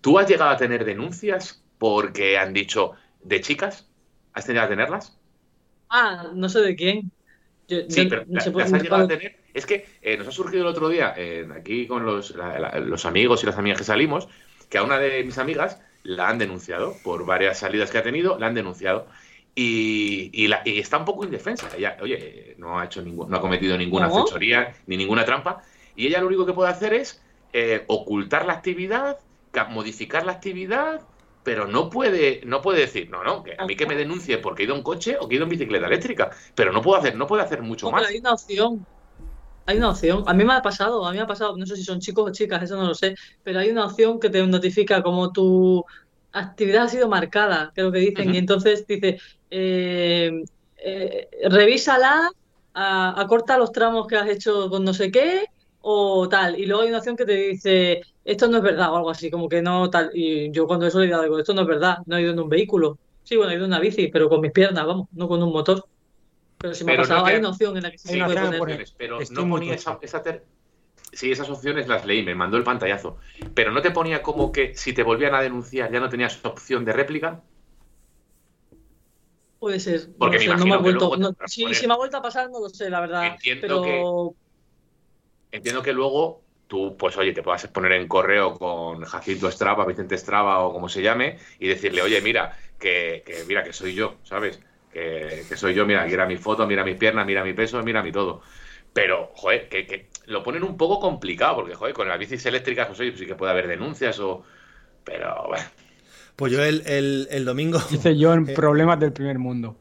¿Tú 0.00 0.18
has 0.18 0.26
llegado 0.28 0.50
a 0.52 0.56
tener 0.56 0.84
denuncias 0.86 1.62
porque 1.78 2.38
han 2.38 2.52
dicho 2.54 2.92
de 3.22 3.40
chicas? 3.42 3.88
¿Has 4.32 4.46
tenido 4.46 4.64
a 4.64 4.68
tenerlas? 4.68 5.18
Ah, 5.90 6.30
no 6.34 6.48
sé 6.48 6.60
de 6.60 6.76
quién. 6.76 7.12
Yo- 7.68 7.78
Sí, 7.88 8.06
pero 8.06 8.24
no 8.28 8.40
sé 8.40 8.50
¿las 8.50 8.52
por- 8.52 8.62
has 8.62 8.72
llegado 8.72 9.04
a 9.04 9.08
tener? 9.08 9.36
Es 9.52 9.66
que 9.66 9.86
eh, 10.02 10.16
nos 10.16 10.28
ha 10.28 10.32
surgido 10.32 10.62
el 10.62 10.68
otro 10.68 10.88
día, 10.88 11.12
eh, 11.16 11.48
aquí 11.54 11.86
con 11.86 12.04
los, 12.06 12.30
la- 12.36 12.58
la- 12.58 12.78
los 12.80 13.04
amigos 13.04 13.42
y 13.42 13.46
las 13.46 13.58
amigas 13.58 13.78
que 13.78 13.84
salimos, 13.84 14.28
que 14.68 14.78
a 14.78 14.84
una 14.84 14.98
de 14.98 15.24
mis 15.24 15.38
amigas 15.38 15.80
la 16.02 16.28
han 16.28 16.38
denunciado 16.38 17.02
por 17.02 17.26
varias 17.26 17.58
salidas 17.58 17.90
que 17.90 17.98
ha 17.98 18.02
tenido, 18.02 18.38
la 18.38 18.46
han 18.46 18.54
denunciado. 18.54 19.08
Y, 19.54 20.30
y 20.32 20.46
la- 20.48 20.62
y 20.64 20.78
está 20.78 20.98
un 20.98 21.04
poco 21.04 21.24
indefensa. 21.24 21.74
Ella, 21.76 21.96
oye, 22.00 22.54
no 22.58 22.78
ha 22.78 22.84
hecho 22.84 23.02
ningún, 23.02 23.28
no 23.30 23.36
ha 23.36 23.40
cometido 23.40 23.76
ninguna 23.76 24.08
¿Cómo? 24.08 24.24
fechoría 24.24 24.72
ni 24.86 24.96
ninguna 24.96 25.24
trampa. 25.24 25.62
Y 25.94 26.06
ella 26.06 26.20
lo 26.20 26.28
único 26.28 26.46
que 26.46 26.52
puede 26.52 26.70
hacer 26.70 26.94
es 26.94 27.22
eh, 27.52 27.84
ocultar 27.88 28.46
la 28.46 28.52
actividad, 28.54 29.18
ca- 29.50 29.64
modificar 29.66 30.24
la 30.24 30.32
actividad, 30.32 31.08
pero 31.50 31.66
no 31.66 31.90
puede, 31.90 32.42
no 32.44 32.62
puede 32.62 32.82
decir, 32.82 33.10
no, 33.10 33.24
no, 33.24 33.42
que 33.42 33.56
a 33.58 33.66
mí 33.66 33.74
que 33.74 33.84
me 33.84 33.96
denuncie 33.96 34.38
porque 34.38 34.62
he 34.62 34.66
ido 34.66 34.76
en 34.76 34.84
coche 34.84 35.16
o 35.18 35.26
que 35.26 35.34
he 35.34 35.36
ido 35.36 35.42
en 35.46 35.50
bicicleta 35.50 35.88
eléctrica. 35.88 36.30
Pero 36.54 36.70
no 36.70 36.80
puedo 36.80 37.00
hacer, 37.00 37.16
no 37.16 37.26
puede 37.26 37.42
hacer 37.42 37.60
mucho 37.60 37.86
No, 37.86 37.90
pero 37.90 38.02
más. 38.02 38.10
hay 38.12 38.18
una 38.20 38.34
opción. 38.34 38.86
Hay 39.66 39.78
una 39.78 39.90
opción. 39.90 40.22
A 40.28 40.32
mí 40.32 40.44
me 40.44 40.52
ha 40.52 40.62
pasado, 40.62 41.04
a 41.04 41.10
mí 41.10 41.16
me 41.16 41.24
ha 41.24 41.26
pasado, 41.26 41.56
no 41.56 41.66
sé 41.66 41.74
si 41.74 41.82
son 41.82 41.98
chicos 41.98 42.30
o 42.30 42.32
chicas, 42.32 42.62
eso 42.62 42.76
no 42.76 42.86
lo 42.86 42.94
sé, 42.94 43.16
pero 43.42 43.58
hay 43.58 43.68
una 43.68 43.86
opción 43.86 44.20
que 44.20 44.30
te 44.30 44.46
notifica 44.46 45.02
como 45.02 45.32
tu, 45.32 45.84
actividad 46.30 46.84
ha 46.84 46.88
sido 46.88 47.08
marcada, 47.08 47.72
lo 47.74 47.90
que 47.90 47.98
dicen, 47.98 48.32
y 48.32 48.38
entonces 48.38 48.86
dice, 48.86 49.18
eh, 49.50 50.44
eh, 50.76 51.28
revísala, 51.50 52.30
acorta 52.74 53.58
los 53.58 53.72
tramos 53.72 54.06
que 54.06 54.16
has 54.16 54.28
hecho 54.28 54.70
con 54.70 54.84
no 54.84 54.94
sé 54.94 55.10
qué, 55.10 55.46
o 55.80 56.28
tal, 56.28 56.58
y 56.58 56.66
luego 56.66 56.82
hay 56.82 56.88
una 56.90 56.98
opción 56.98 57.16
que 57.16 57.24
te 57.24 57.34
dice, 57.34 58.00
esto 58.24 58.48
no 58.48 58.58
es 58.58 58.62
verdad, 58.62 58.92
o 58.92 58.96
algo 58.96 59.10
así, 59.10 59.30
como 59.30 59.48
que 59.48 59.62
no 59.62 59.88
tal, 59.90 60.10
y 60.14 60.50
yo 60.52 60.66
cuando 60.66 60.86
eso 60.86 61.00
le 61.00 61.06
digo, 61.06 61.38
esto 61.38 61.54
no 61.54 61.62
es 61.62 61.66
verdad, 61.68 61.98
no 62.06 62.16
he 62.16 62.22
ido 62.22 62.32
en 62.32 62.40
un 62.40 62.48
vehículo, 62.48 62.98
sí, 63.22 63.36
bueno, 63.36 63.52
he 63.52 63.56
ido 63.56 63.64
en 63.64 63.70
una 63.72 63.80
bici, 63.80 64.08
pero 64.08 64.28
con 64.28 64.40
mis 64.40 64.52
piernas, 64.52 64.86
vamos, 64.86 65.06
no 65.12 65.28
con 65.28 65.42
un 65.42 65.52
motor. 65.52 65.84
Pero 66.60 66.74
si 66.74 66.84
me 66.84 66.92
Pero 66.92 66.94
ha 66.94 66.96
pasado, 66.96 67.20
no 67.20 67.24
te- 67.24 67.32
hay 67.32 67.38
una 67.38 67.50
opción 67.50 67.76
en 67.76 67.82
la 67.84 67.90
que 67.90 67.98
se 67.98 68.10
una 68.10 68.24
puede 68.26 68.52
poner. 68.58 68.76
opciones, 68.76 68.94
pero 68.96 69.18
Estoy 69.18 69.44
no 69.44 69.48
ponía 69.50 69.74
esa, 69.74 69.98
esa 70.02 70.22
ter- 70.22 70.46
Sí, 71.12 71.30
esas 71.32 71.50
opciones 71.50 71.88
las 71.88 72.06
leí, 72.06 72.22
me 72.24 72.34
mandó 72.36 72.56
el 72.58 72.64
pantallazo. 72.64 73.18
Pero 73.54 73.72
no 73.72 73.82
te 73.82 73.90
ponía 73.92 74.22
como 74.22 74.52
que 74.52 74.74
si 74.76 74.92
te 74.94 75.02
volvían 75.04 75.34
a 75.34 75.42
denunciar 75.42 75.92
ya 75.92 76.00
no 76.00 76.08
tenías 76.10 76.44
opción 76.44 76.84
de 76.84 76.92
réplica. 76.92 77.42
Puede 79.58 79.80
ser. 79.80 80.08
no 80.16 80.16
Porque 80.18 80.36
lo 80.36 80.38
me 80.38 80.44
sé, 80.44 80.54
no 80.56 80.66
me 80.66 80.74
ha 80.74 80.78
vuelto. 80.78 81.16
no- 81.18 81.32
si, 81.44 81.74
si 81.74 81.86
me 81.86 81.92
ha 81.94 81.96
vuelto 81.96 82.16
a 82.16 82.22
pasar, 82.22 82.50
no 82.50 82.60
lo 82.60 82.68
sé, 82.68 82.88
la 82.90 83.00
verdad. 83.00 83.32
Entiendo 83.32 83.80
pero 83.80 84.34
Entiendo 85.52 85.82
que 85.82 85.92
luego 85.92 86.42
tú, 86.66 86.96
pues 86.96 87.16
oye, 87.16 87.32
te 87.32 87.42
puedas 87.42 87.66
poner 87.68 87.92
en 87.92 88.06
correo 88.08 88.54
con 88.58 89.02
Jacinto 89.04 89.48
Estraba, 89.48 89.84
Vicente 89.86 90.14
Estraba 90.14 90.60
o 90.60 90.72
como 90.72 90.88
se 90.88 91.02
llame, 91.02 91.38
y 91.58 91.68
decirle, 91.68 92.02
oye, 92.02 92.20
mira, 92.20 92.56
que, 92.78 93.22
que 93.26 93.44
mira, 93.46 93.64
que 93.64 93.72
soy 93.72 93.94
yo, 93.94 94.18
¿sabes? 94.22 94.60
Que, 94.92 95.46
que 95.48 95.56
soy 95.56 95.74
yo, 95.74 95.86
mira, 95.86 96.04
mira 96.06 96.26
mi 96.26 96.36
foto, 96.36 96.66
mira 96.66 96.84
mis 96.84 96.96
piernas, 96.96 97.26
mira 97.26 97.44
mi 97.44 97.52
peso, 97.54 97.82
mira 97.82 98.02
mi 98.02 98.12
todo. 98.12 98.42
Pero, 98.92 99.30
joder, 99.34 99.68
que, 99.68 99.86
que 99.86 100.08
lo 100.26 100.42
ponen 100.42 100.62
un 100.64 100.76
poco 100.76 101.00
complicado, 101.00 101.56
porque, 101.56 101.74
joder, 101.74 101.94
con 101.94 102.08
las 102.08 102.18
bicis 102.18 102.44
eléctricas, 102.46 102.86
pues 102.88 103.00
oye, 103.00 103.10
pues 103.10 103.20
sí 103.20 103.26
que 103.26 103.34
puede 103.36 103.52
haber 103.52 103.66
denuncias 103.68 104.18
o. 104.20 104.44
Pero, 105.04 105.46
bueno. 105.48 105.64
Pues 106.36 106.52
yo 106.52 106.62
el, 106.64 106.82
el- 106.86 107.28
el 107.30 107.44
domingo. 107.44 107.78
Dice 107.90 108.16
yo 108.16 108.32
en 108.34 108.46
Eh, 108.50 108.54
problemas 108.54 108.98
del 109.00 109.12
primer 109.12 109.38
mundo. 109.38 109.76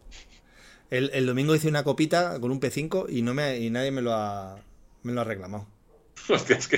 El, 0.89 1.11
el 1.13 1.25
domingo 1.25 1.55
hice 1.55 1.67
una 1.67 1.83
copita 1.83 2.39
con 2.39 2.51
un 2.51 2.59
P5 2.59 3.05
y 3.09 3.21
no 3.21 3.33
me 3.33 3.59
y 3.59 3.69
nadie 3.69 3.91
me 3.91 4.01
lo 4.01 4.13
ha 4.13 4.57
me 5.03 5.13
lo 5.13 5.21
ha 5.21 5.23
reclamado. 5.23 5.67
Hostia, 6.29 6.57
es 6.57 6.67
que 6.67 6.77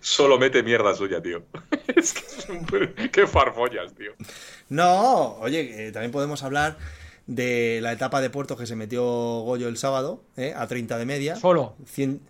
solo 0.00 0.38
mete 0.38 0.62
mierda 0.62 0.94
suya, 0.94 1.22
tío. 1.22 1.44
es 1.94 2.14
que 2.14 2.20
es 2.20 2.48
un... 2.48 2.66
Qué 3.10 3.26
farfollas, 3.26 3.94
tío. 3.94 4.12
No, 4.68 5.34
oye, 5.38 5.88
eh, 5.88 5.92
también 5.92 6.12
podemos 6.12 6.42
hablar 6.42 6.78
de 7.26 7.80
la 7.82 7.92
etapa 7.92 8.20
de 8.20 8.30
puertos 8.30 8.58
que 8.58 8.66
se 8.66 8.74
metió 8.74 9.02
Goyo 9.04 9.68
el 9.68 9.76
sábado, 9.76 10.24
¿eh? 10.36 10.54
a 10.56 10.66
30 10.66 10.98
de 10.98 11.04
media. 11.04 11.36
Solo. 11.36 11.76
100 11.84 12.20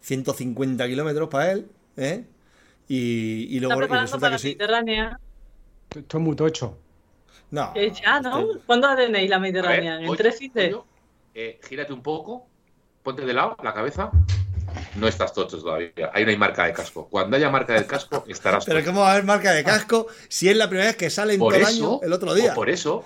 150 0.00 0.86
kilómetros 0.86 1.28
para 1.28 1.52
él, 1.52 1.68
¿eh? 1.96 2.24
Y, 2.88 3.46
y 3.50 3.56
está 3.56 3.66
luego 3.66 3.74
y 3.74 3.78
preparando 3.82 4.06
resulta 4.06 4.26
para 4.26 4.30
que 4.30 4.34
la 4.34 4.38
sí. 4.38 4.48
Mediterránea. 4.48 5.20
Esto 5.94 6.18
es 6.18 6.24
muy 6.24 6.36
tocho. 6.36 6.78
No. 7.50 7.72
Que 7.72 7.90
ya, 7.90 8.20
¿no? 8.20 8.40
este- 8.40 8.62
¿Cuándo 8.66 8.94
tenéis 8.96 9.28
la 9.30 9.36
A 9.36 9.38
ver, 9.40 9.52
Mediterránea? 9.52 10.00
¿En 10.00 10.16
tres 10.16 10.38
eh, 11.34 11.60
gírate 11.68 11.92
un 11.92 12.02
poco, 12.02 12.48
ponte 13.02 13.24
de 13.24 13.32
lado 13.32 13.56
la 13.62 13.72
cabeza. 13.72 14.10
No 14.96 15.06
estás 15.08 15.32
tocho 15.32 15.58
todavía. 15.58 15.90
Ahí 16.12 16.24
no 16.24 16.30
hay 16.30 16.36
marca 16.36 16.64
de 16.66 16.72
casco. 16.72 17.08
Cuando 17.08 17.36
haya 17.36 17.50
marca 17.50 17.72
del 17.74 17.86
casco, 17.86 18.24
estarás 18.28 18.64
Pero 18.64 18.78
tocho. 18.80 18.90
¿cómo 18.90 19.00
va 19.02 19.08
a 19.10 19.12
haber 19.12 19.24
marca 19.24 19.52
de 19.52 19.62
casco 19.64 20.06
si 20.28 20.48
es 20.48 20.56
la 20.56 20.68
primera 20.68 20.88
vez 20.88 20.96
que 20.96 21.10
sale 21.10 21.34
en 21.34 21.40
Por 21.40 21.52
todo 21.54 21.62
el 21.62 21.68
eso, 21.68 21.86
año 21.86 22.00
el 22.02 22.12
otro 22.12 22.34
día? 22.34 22.54
por 22.54 22.68
eso, 22.70 23.04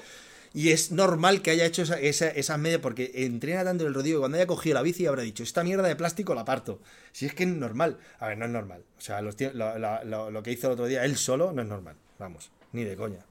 Y 0.55 0.71
es 0.71 0.93
normal 0.93 1.41
que 1.41 1.51
haya 1.51 1.65
hecho 1.65 1.81
esa, 1.83 1.99
esa- 1.99 2.29
esas 2.29 2.59
medias 2.59 2.81
porque 2.83 3.11
entrena 3.15 3.65
tanto 3.65 3.85
en 3.85 3.89
el 3.89 3.95
rodillo 3.95 4.17
que 4.17 4.21
cuando 4.21 4.37
haya 4.37 4.47
cogido 4.47 4.75
la 4.75 4.83
bici 4.83 5.07
habrá 5.07 5.23
dicho, 5.23 5.43
esta 5.43 5.65
mierda 5.65 5.89
de 5.89 5.97
plástico 5.97 6.35
la 6.35 6.45
parto. 6.45 6.79
Si 7.13 7.25
es 7.25 7.35
que 7.35 7.45
es 7.45 7.49
normal. 7.49 7.97
A 8.19 8.27
ver, 8.29 8.37
no 8.37 8.45
es 8.45 8.51
normal. 8.51 8.83
O 8.99 9.01
sea, 9.01 9.23
los 9.23 9.35
lo- 9.41 9.79
lo- 9.79 10.31
lo 10.31 10.43
que 10.43 10.53
hizo 10.53 10.67
el 10.67 10.75
otro 10.75 10.85
día 10.87 11.05
él 11.07 11.17
solo 11.17 11.53
no 11.53 11.63
es 11.63 11.69
normal. 11.69 11.97
Vamos, 12.19 12.51
ni 12.73 12.85
de 12.85 12.97
coña. 12.97 13.25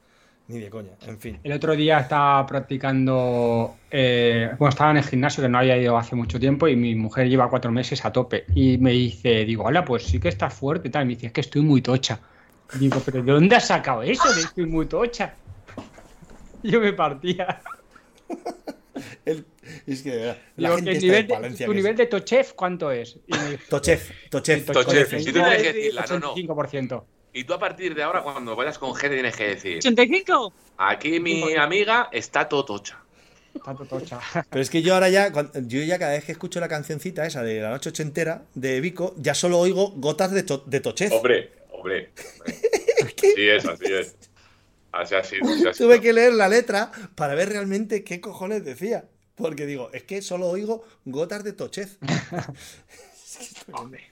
Ni 0.47 0.59
de 0.59 0.69
coña. 0.69 0.91
En 1.07 1.17
fin. 1.19 1.39
El 1.43 1.53
otro 1.53 1.75
día 1.75 1.99
estaba 1.99 2.45
practicando, 2.45 3.75
eh, 3.89 4.49
bueno, 4.59 4.69
estaba 4.69 4.91
en 4.91 4.97
el 4.97 5.03
gimnasio 5.03 5.41
que 5.41 5.47
no 5.49 5.59
había 5.59 5.77
ido 5.77 5.97
hace 5.97 6.15
mucho 6.15 6.39
tiempo 6.39 6.67
y 6.67 6.75
mi 6.75 6.93
mujer 6.95 7.29
lleva 7.29 7.49
cuatro 7.49 7.71
meses 7.71 8.03
a 8.03 8.11
tope 8.11 8.45
y 8.53 8.77
me 8.77 8.91
dice, 8.91 9.45
digo, 9.45 9.63
hola, 9.63 9.85
pues 9.85 10.03
sí 10.03 10.19
que 10.19 10.27
estás 10.27 10.53
fuerte 10.53 10.89
y 10.89 10.91
tal. 10.91 11.03
Y 11.03 11.05
me 11.05 11.13
dice, 11.15 11.27
es 11.27 11.31
que 11.33 11.41
estoy 11.41 11.61
muy 11.61 11.81
tocha. 11.81 12.19
Y 12.75 12.79
digo, 12.79 13.01
pero 13.05 13.23
¿de 13.23 13.31
dónde 13.31 13.55
has 13.55 13.67
sacado 13.67 14.01
eso 14.03 14.33
de 14.33 14.41
estoy 14.41 14.65
muy 14.65 14.87
tocha? 14.87 15.33
Y 16.63 16.71
yo 16.71 16.81
me 16.81 16.91
partía. 16.93 17.61
El- 19.25 19.45
es 19.87 20.01
que 20.01 20.35
la 20.57 20.69
Digo, 20.69 20.75
gente 20.75 20.91
¿que 20.91 20.97
el 20.97 21.03
nivel 21.03 21.27
de- 21.27 21.33
Valencia 21.33 21.65
tu 21.65 21.73
nivel 21.73 21.91
es- 21.93 21.97
de 21.97 22.05
tochef 22.07 22.53
cuánto 22.53 22.91
es? 22.91 23.17
Y 23.27 23.33
me 23.33 23.51
dijo, 23.51 23.63
Tochef, 23.69 24.11
Tochef, 24.29 24.65
Tochef, 24.65 24.85
Tochef, 24.85 25.13
¿eh? 25.13 25.19
si 25.19 25.25
tú 25.25 25.31
tienes 25.33 25.61
que 25.61 25.73
decirla, 25.73 26.05
no, 26.09 26.19
no. 26.19 26.35
85%. 26.35 27.03
Y 27.33 27.43
tú 27.45 27.53
a 27.53 27.59
partir 27.59 27.95
de 27.95 28.03
ahora, 28.03 28.21
cuando 28.21 28.55
vayas 28.55 28.77
con 28.77 28.93
gente, 28.95 29.15
tienes 29.15 29.35
que 29.35 29.47
decir: 29.47 29.79
¿85? 29.79 30.51
aquí 30.77 31.19
mi 31.19 31.55
amiga 31.55 32.09
está 32.11 32.47
totocha. 32.49 32.97
Pero 34.49 34.61
es 34.61 34.69
que 34.69 34.81
yo 34.81 34.93
ahora 34.93 35.09
ya, 35.09 35.29
yo 35.65 35.83
ya 35.83 35.99
cada 35.99 36.13
vez 36.13 36.23
que 36.23 36.31
escucho 36.31 36.59
la 36.59 36.69
cancioncita 36.69 37.25
esa 37.25 37.43
de 37.43 37.59
la 37.59 37.69
noche 37.69 37.89
ochentera 37.89 38.43
de 38.55 38.79
Vico, 38.79 39.13
ya 39.17 39.35
solo 39.35 39.59
oigo 39.59 39.91
gotas 39.97 40.31
de, 40.31 40.43
to- 40.43 40.63
de 40.65 40.79
Tochef. 40.79 41.11
Hombre, 41.11 41.51
hombre. 41.71 42.11
hombre. 42.39 42.55
Así 43.33 43.49
es, 43.49 43.65
así 43.65 43.85
es. 43.93 44.15
Así 44.91 45.15
ha 45.15 45.23
sido, 45.23 45.45
así 45.45 45.67
ha 45.67 45.73
sido. 45.73 45.87
Tuve 45.87 46.01
que 46.01 46.11
leer 46.13 46.33
la 46.33 46.49
letra 46.49 46.91
para 47.15 47.35
ver 47.35 47.49
realmente 47.49 48.03
qué 48.03 48.19
cojones 48.19 48.65
decía. 48.65 49.05
Porque 49.35 49.65
digo, 49.65 49.89
es 49.93 50.03
que 50.03 50.21
solo 50.21 50.47
oigo 50.47 50.83
gotas 51.05 51.43
de. 51.43 51.51
Hombre. 53.73 54.11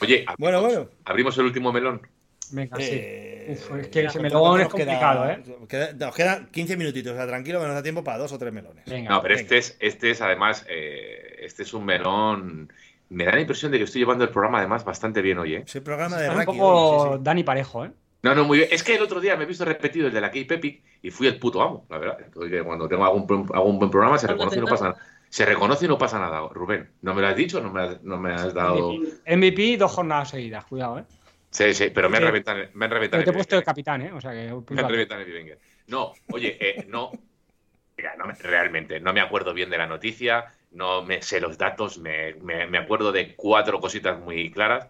Oye, 0.00 0.24
abrimos, 0.26 0.36
Bueno, 0.38 0.60
bueno. 0.62 0.88
abrimos 1.04 1.38
el 1.38 1.44
último 1.46 1.72
melón. 1.72 2.06
Venga, 2.52 2.76
Eh, 2.80 3.44
sí. 3.46 3.52
Uf, 3.52 3.78
es 3.80 3.88
que 3.88 4.00
ese 4.04 4.18
¿cuánto- 4.18 4.22
melón 4.22 4.60
es 4.60 4.68
queda? 4.68 4.70
complicado, 4.84 5.30
¿eh? 5.30 5.42
Queda- 5.68 5.92
nos 5.94 6.14
quedan 6.14 6.46
15 6.52 6.76
minutitos, 6.76 7.12
o 7.12 7.16
sea, 7.16 7.26
tranquilo 7.26 7.60
que 7.60 7.66
nos 7.66 7.74
da 7.74 7.82
tiempo 7.82 8.04
para 8.04 8.18
dos 8.18 8.32
o 8.32 8.38
tres 8.38 8.52
melones. 8.52 8.84
Venga. 8.86 9.10
No, 9.10 9.20
pero 9.22 9.34
venga. 9.34 9.42
este 9.42 9.58
es, 9.58 9.76
este 9.80 10.10
es 10.10 10.20
además, 10.22 10.64
eh, 10.68 11.36
este 11.40 11.62
es 11.64 11.74
un 11.74 11.84
melón. 11.84 12.72
Me 13.08 13.24
da 13.24 13.32
la 13.32 13.40
impresión 13.40 13.72
de 13.72 13.78
que 13.78 13.84
estoy 13.84 14.00
llevando 14.02 14.24
el 14.24 14.30
programa 14.30 14.58
además 14.58 14.84
bastante 14.84 15.20
bien 15.22 15.38
hoy, 15.38 15.54
¿eh? 15.56 15.62
Es 15.66 15.74
el 15.74 15.82
programa 15.82 16.16
de 16.16 16.22
Está 16.22 16.32
un 16.34 16.38
Raki. 16.38 16.52
poco 16.58 16.68
hoy, 16.68 17.08
sí, 17.10 17.16
sí. 17.16 17.20
Dani 17.24 17.42
Parejo, 17.44 17.84
¿eh? 17.86 17.90
No, 18.22 18.34
no, 18.36 18.44
muy 18.44 18.58
bien. 18.58 18.68
Es 18.70 18.84
que 18.84 18.94
el 18.94 19.02
otro 19.02 19.20
día 19.20 19.36
me 19.36 19.42
he 19.42 19.46
visto 19.46 19.64
repetido 19.64 20.06
el 20.06 20.12
de 20.14 20.20
la 20.20 20.30
K-Pepi 20.30 20.80
y 21.02 21.10
fui 21.10 21.26
el 21.26 21.38
puto 21.40 21.60
amo, 21.60 21.84
la 21.90 21.98
verdad. 21.98 22.18
Entonces, 22.24 22.62
cuando 22.62 22.86
tengo 22.88 23.04
algún, 23.04 23.26
buen 23.26 23.90
programa 23.90 24.16
se 24.18 24.28
reconoce 24.28 24.58
y 24.58 24.60
no 24.60 24.66
pasa 24.66 24.84
nada. 24.90 24.96
Se 25.28 25.44
reconoce 25.44 25.86
y 25.86 25.88
no 25.88 25.98
pasa 25.98 26.18
nada, 26.20 26.46
Rubén. 26.52 26.90
¿No 27.00 27.14
me 27.14 27.22
lo 27.22 27.26
has 27.28 27.34
dicho? 27.36 27.60
¿No 27.60 27.72
me 27.72 27.82
has, 27.82 28.02
no 28.02 28.18
me 28.18 28.32
has 28.34 28.54
dado...? 28.54 28.92
MVP 29.26 29.76
dos 29.78 29.90
jornadas 29.90 30.28
seguidas, 30.30 30.64
cuidado, 30.66 31.00
¿eh? 31.00 31.04
Sí, 31.52 31.74
sí, 31.74 31.90
pero 31.94 32.08
me 32.08 32.16
han 32.16 32.22
reventado, 32.24 32.58
me 32.74 32.84
han 32.86 32.90
reventado 32.90 33.20
Pero 33.20 33.24
te 33.24 33.30
he 33.30 33.32
el 33.32 33.36
puesto 33.36 33.56
de 33.56 33.62
capitán, 33.62 34.02
¿eh? 34.02 34.12
O 34.12 34.20
sea 34.20 34.32
que. 34.32 34.52
Me 34.70 34.80
han 34.80 34.88
reventado 34.88 35.20
el 35.20 35.26
Bivenger. 35.26 35.58
No, 35.88 36.14
oye, 36.30 36.56
eh, 36.60 36.84
no... 36.88 37.12
Mira, 37.96 38.16
no 38.16 38.26
me- 38.26 38.34
realmente, 38.34 39.00
no 39.00 39.12
me 39.12 39.20
acuerdo 39.20 39.52
bien 39.54 39.70
de 39.70 39.78
la 39.78 39.86
noticia, 39.86 40.54
no 40.72 41.02
me 41.02 41.22
sé 41.22 41.40
los 41.40 41.58
datos, 41.58 41.98
me, 41.98 42.34
me- 42.34 42.66
me 42.66 42.78
acuerdo 42.78 43.12
de 43.12 43.36
cuatro 43.36 43.80
cositas 43.80 44.18
muy 44.18 44.50
claras, 44.50 44.88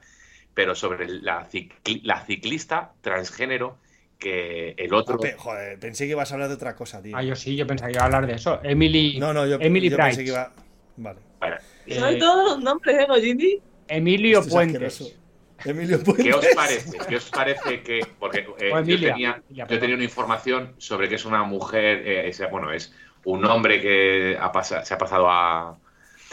pero 0.54 0.74
sobre 0.74 1.08
la, 1.08 1.48
cicli- 1.50 2.00
la 2.04 2.24
ciclista 2.24 2.94
transgénero 3.00 3.78
que 4.18 4.70
el 4.78 4.94
otro... 4.94 5.18
Ah, 5.22 5.28
joder, 5.36 5.78
pensé 5.80 6.04
que 6.06 6.12
ibas 6.12 6.30
a 6.30 6.34
hablar 6.34 6.48
de 6.48 6.54
otra 6.54 6.76
cosa, 6.76 7.02
tío. 7.02 7.16
Ah, 7.16 7.22
yo 7.24 7.34
sí, 7.34 7.56
yo 7.56 7.66
pensaba 7.66 7.88
que 7.88 7.94
iba 7.94 8.02
a 8.02 8.06
hablar 8.06 8.26
de 8.26 8.34
eso. 8.34 8.60
Emily. 8.62 9.18
No, 9.18 9.32
no, 9.32 9.46
yo, 9.46 9.56
Emily 9.60 9.90
yo 9.90 9.96
pensé 9.96 10.22
que 10.22 10.28
iba. 10.28 10.52
Vale. 10.96 11.20
Bueno, 11.40 11.56
Eh, 11.86 11.94
¿Sabes 11.98 12.18
todos 12.20 12.50
los 12.52 12.62
nombres, 12.62 13.00
eh, 13.00 13.06
Goyini? 13.08 13.58
Emilio 13.88 14.38
Esto 14.40 14.50
Puentes. 14.50 15.21
Emilio 15.64 16.02
Puentes. 16.02 16.26
¿Qué 16.26 16.32
os 16.34 16.46
parece? 16.54 16.98
¿Qué 17.08 17.16
os 17.16 17.30
parece 17.30 17.82
que.? 17.82 18.00
Porque 18.18 18.40
eh, 18.58 18.70
O 18.72 18.74
yo, 18.74 18.78
Emilia. 18.78 19.12
tenía, 19.12 19.42
Emilia, 19.48 19.66
yo 19.68 19.78
tenía 19.78 19.94
una 19.94 20.04
información 20.04 20.74
sobre 20.78 21.08
que 21.08 21.16
es 21.16 21.24
una 21.24 21.42
mujer, 21.44 22.06
eh, 22.06 22.28
es- 22.28 22.50
bueno, 22.50 22.72
es 22.72 22.94
un 23.24 23.44
hombre 23.46 23.80
que 23.80 24.36
ha 24.40 24.50
pasa- 24.50 24.84
se 24.84 24.94
ha 24.94 24.98
pasado 24.98 25.28
a, 25.30 25.78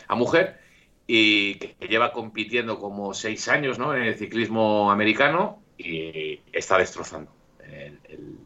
a 0.07 0.15
mujer 0.15 0.59
y 1.07 1.55
que 1.55 1.87
lleva 1.87 2.11
compitiendo 2.11 2.79
como 2.79 3.13
seis 3.13 3.47
años 3.47 3.77
¿no? 3.79 3.95
en 3.95 4.03
el 4.03 4.15
ciclismo 4.15 4.91
americano 4.91 5.63
y 5.77 6.41
está 6.51 6.77
destrozando 6.77 7.31
el, 7.59 7.99
el- 8.09 8.37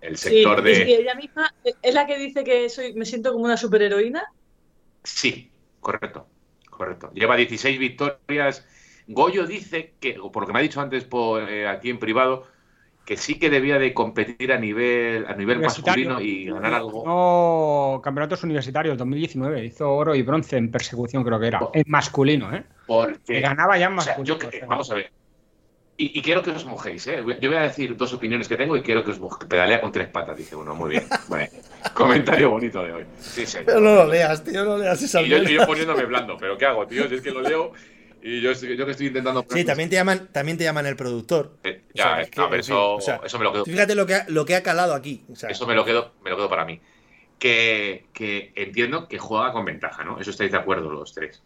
el 0.00 0.16
sector 0.16 0.58
sí, 0.58 0.64
de. 0.64 0.90
Y 0.90 0.94
ella 0.94 1.14
misma 1.14 1.54
es 1.82 1.94
la 1.94 2.06
que 2.06 2.18
dice 2.18 2.42
que 2.44 2.68
soy, 2.70 2.94
me 2.94 3.04
siento 3.04 3.32
como 3.32 3.44
una 3.44 3.56
superheroína. 3.56 4.22
Sí, 5.04 5.50
correcto, 5.80 6.26
correcto. 6.70 7.10
Lleva 7.14 7.36
16 7.36 7.78
victorias. 7.78 8.66
Goyo 9.12 9.44
dice 9.44 9.94
que, 9.98 10.18
o 10.20 10.30
por 10.30 10.44
lo 10.44 10.46
que 10.46 10.52
me 10.52 10.60
ha 10.60 10.62
dicho 10.62 10.80
antes 10.80 11.04
por, 11.04 11.42
eh, 11.50 11.66
aquí 11.66 11.90
en 11.90 11.98
privado, 11.98 12.46
que 13.04 13.16
sí 13.16 13.40
que 13.40 13.50
debía 13.50 13.76
de 13.76 13.92
competir 13.92 14.52
a 14.52 14.56
nivel, 14.56 15.26
a 15.26 15.34
nivel 15.34 15.58
masculino 15.58 16.20
y 16.20 16.44
ganar 16.44 16.74
algo. 16.74 17.02
No, 17.04 18.00
campeonatos 18.00 18.44
universitarios 18.44 18.96
2019. 18.96 19.64
Hizo 19.64 19.92
oro 19.92 20.14
y 20.14 20.22
bronce 20.22 20.56
en 20.58 20.70
persecución, 20.70 21.24
creo 21.24 21.40
que 21.40 21.48
era. 21.48 21.60
En 21.72 21.82
masculino, 21.88 22.54
¿eh? 22.54 22.62
Que 22.62 22.84
Porque, 22.86 23.40
ganaba 23.40 23.76
ya 23.76 23.86
en 23.86 23.98
o 23.98 24.00
sea, 24.00 24.16
masculino. 24.16 24.38
yo, 24.38 24.48
o 24.48 24.50
sea. 24.52 24.66
vamos 24.66 24.90
a 24.92 24.94
ver. 24.94 25.10
Y, 25.96 26.18
y 26.18 26.22
quiero 26.22 26.40
que 26.40 26.52
os 26.52 26.64
mojéis, 26.64 27.04
¿eh? 27.08 27.20
Yo 27.40 27.50
voy 27.50 27.58
a 27.58 27.62
decir 27.62 27.96
dos 27.96 28.12
opiniones 28.14 28.46
que 28.46 28.56
tengo 28.56 28.76
y 28.76 28.82
quiero 28.82 29.02
que 29.02 29.10
os 29.10 29.18
mojéis. 29.18 29.48
Pedalea 29.50 29.80
con 29.80 29.90
tres 29.90 30.06
patas, 30.06 30.36
dice 30.36 30.54
uno. 30.54 30.76
Muy 30.76 30.90
bien. 30.90 31.04
Vale. 31.28 31.50
Comentario 31.94 32.50
bonito 32.50 32.80
de 32.84 32.92
hoy. 32.92 33.04
Sí, 33.18 33.44
señor. 33.44 33.66
Pero 33.66 33.80
no 33.80 33.94
lo 33.96 34.06
leas, 34.06 34.44
tío, 34.44 34.64
no 34.64 34.78
leas 34.78 35.02
esa 35.02 35.20
Y 35.20 35.28
yo, 35.28 35.38
y 35.38 35.54
yo 35.54 35.66
poniéndome 35.66 36.04
blando, 36.04 36.36
pero 36.38 36.56
¿qué 36.56 36.66
hago, 36.66 36.86
tío? 36.86 37.08
Si 37.08 37.16
es 37.16 37.20
que 37.20 37.32
lo 37.32 37.40
leo 37.40 37.72
Y 38.22 38.40
yo, 38.42 38.50
estoy- 38.50 38.76
yo 38.76 38.84
que 38.84 38.92
estoy 38.92 39.06
intentando. 39.08 39.44
Sí, 39.48 39.64
también 39.64 39.88
te 39.88 39.96
llaman, 39.96 40.28
también 40.32 40.58
te 40.58 40.64
llaman 40.64 40.86
el 40.86 40.96
productor. 40.96 41.56
Eh, 41.64 41.82
O 41.88 41.92
Ya, 41.94 42.02
sea, 42.04 42.20
es 42.20 42.30
que, 42.30 42.40
no, 42.40 42.50
pero 42.50 42.60
en 42.60 42.64
fin, 42.64 42.74
eso, 42.74 42.94
o 42.94 43.00
sea, 43.00 43.20
eso 43.24 43.38
me 43.38 43.44
lo 43.44 43.52
quedo. 43.52 43.64
Fíjate 43.64 43.94
lo 43.94 44.06
que 44.06 44.14
ha, 44.14 44.26
lo 44.28 44.44
que 44.44 44.54
ha 44.56 44.62
calado 44.62 44.94
aquí. 44.94 45.24
o 45.32 45.36
sea, 45.36 45.48
Eso 45.50 45.66
me 45.66 45.74
lo 45.74 45.84
quedo, 45.84 46.12
me 46.22 46.30
lo 46.30 46.36
quedo 46.36 46.48
para 46.48 46.64
mí. 46.64 46.80
Que, 47.38 48.06
que 48.12 48.52
entiendo 48.56 49.08
que 49.08 49.18
juega 49.18 49.52
con 49.52 49.64
ventaja, 49.64 50.04
¿no? 50.04 50.20
Eso 50.20 50.30
estáis 50.30 50.52
de 50.52 50.58
acuerdo 50.58 50.90
los 50.90 51.14
tres. 51.14 51.42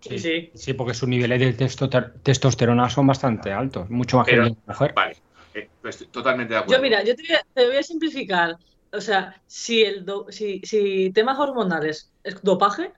Sí, 0.00 0.18
sí. 0.20 0.50
Sí, 0.54 0.72
porque 0.74 0.94
sus 0.94 1.08
niveles 1.08 1.40
de 1.40 1.56
testoster- 1.56 2.12
testosterona 2.22 2.88
son 2.88 3.06
bastante 3.08 3.50
altos, 3.52 3.90
mucho 3.90 4.18
más 4.18 4.26
Pero- 4.26 4.42
que 4.44 4.48
el 4.48 4.54
de 4.54 4.60
la 4.66 4.72
mujer. 4.72 4.92
Vale, 4.94 5.16
eh, 5.54 5.68
estoy 5.84 6.06
totalmente 6.08 6.52
de 6.54 6.60
acuerdo. 6.60 6.76
Yo, 6.76 6.82
mira, 6.82 7.02
yo 7.02 7.16
te 7.16 7.22
voy 7.22 7.32
a, 7.34 7.40
te 7.52 7.66
voy 7.66 7.76
a 7.76 7.82
simplificar. 7.82 8.56
O 8.92 9.00
sea, 9.00 9.40
si, 9.48 9.82
el 9.82 10.04
do- 10.04 10.26
si, 10.30 10.60
si 10.62 11.10
temas 11.10 11.38
hormonales 11.40 12.12
es 12.22 12.40
dopaje, 12.42 12.92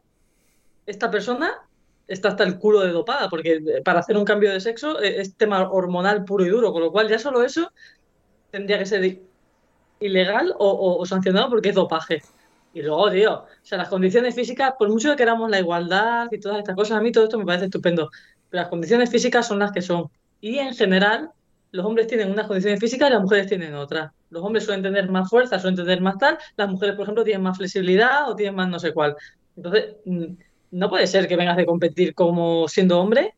esta 0.85 1.11
persona 1.11 1.55
está 2.09 2.31
hasta 2.31 2.45
el 2.45 2.59
culo 2.59 2.81
de 2.81 2.93
dopada, 2.93 3.29
porque 3.31 3.55
eh, 3.57 3.83
para 3.85 4.01
hacer 4.01 4.17
un 4.19 4.25
cambio 4.27 4.53
de 4.53 4.61
sexo 4.61 5.01
eh, 5.03 5.21
es 5.21 5.37
tema 5.37 5.71
hormonal 5.71 6.25
puro 6.25 6.45
y 6.47 6.51
duro, 6.51 6.73
con 6.73 6.83
lo 6.83 6.93
cual 6.93 7.09
ya 7.09 7.19
solo 7.21 7.43
eso 7.45 7.71
tendría 8.51 8.79
que 8.79 8.87
ser 8.87 9.23
ilegal 10.01 10.53
o, 10.59 10.69
o- 10.71 10.99
o 11.03 11.07
sancionado 11.07 11.49
porque 11.51 11.71
es 11.71 11.75
dopaje. 11.75 12.21
Y 12.73 12.83
luego, 12.83 13.11
tío, 13.11 13.33
o 13.45 13.47
sea, 13.63 13.79
las 13.79 13.89
condiciones 13.89 14.35
físicas, 14.35 14.75
por 14.79 14.89
mucho 14.91 15.11
que 15.11 15.17
queramos 15.17 15.51
la 15.51 15.59
igualdad 15.59 16.29
y 16.31 16.39
todas 16.41 16.59
estas 16.59 16.77
cosas, 16.77 16.99
a 16.99 17.01
mí 17.03 17.11
todo 17.13 17.25
esto 17.25 17.39
me 17.39 17.47
parece 17.47 17.67
estupendo, 17.67 18.11
pero 18.49 18.63
las 18.63 18.71
condiciones 18.71 19.11
físicas 19.11 19.47
son 19.49 19.59
las 19.59 19.73
que 19.73 19.83
son. 19.83 20.07
Y 20.41 20.59
en 20.59 20.75
general, 20.75 21.31
los 21.73 21.85
hombres 21.87 22.07
tienen 22.07 22.31
unas 22.31 22.47
condiciones 22.47 22.79
físicas 22.81 23.09
y 23.09 23.13
las 23.13 23.23
mujeres 23.23 23.47
tienen 23.49 23.75
otras. 23.75 24.13
Los 24.31 24.43
hombres 24.45 24.65
suelen 24.65 24.83
tener 24.83 25.09
más 25.11 25.29
fuerza, 25.29 25.59
suelen 25.59 25.77
tener 25.77 26.01
más 26.01 26.19
tal, 26.19 26.39
las 26.57 26.69
mujeres, 26.69 26.95
por 26.95 27.05
ejemplo, 27.05 27.25
tienen 27.25 27.43
más 27.43 27.57
flexibilidad 27.57 28.31
o 28.31 28.35
tienen 28.37 28.55
más 28.55 28.69
no 28.69 28.79
sé 28.79 28.93
cuál. 28.93 29.17
Entonces, 29.57 29.97
mm, 30.05 30.27
no 30.71 30.89
puede 30.89 31.07
ser 31.07 31.29
que 31.29 31.37
vengas 31.37 31.57
de 31.57 31.67
competir 31.67 32.15
como 32.15 32.69
siendo 32.69 33.01
hombre 33.01 33.35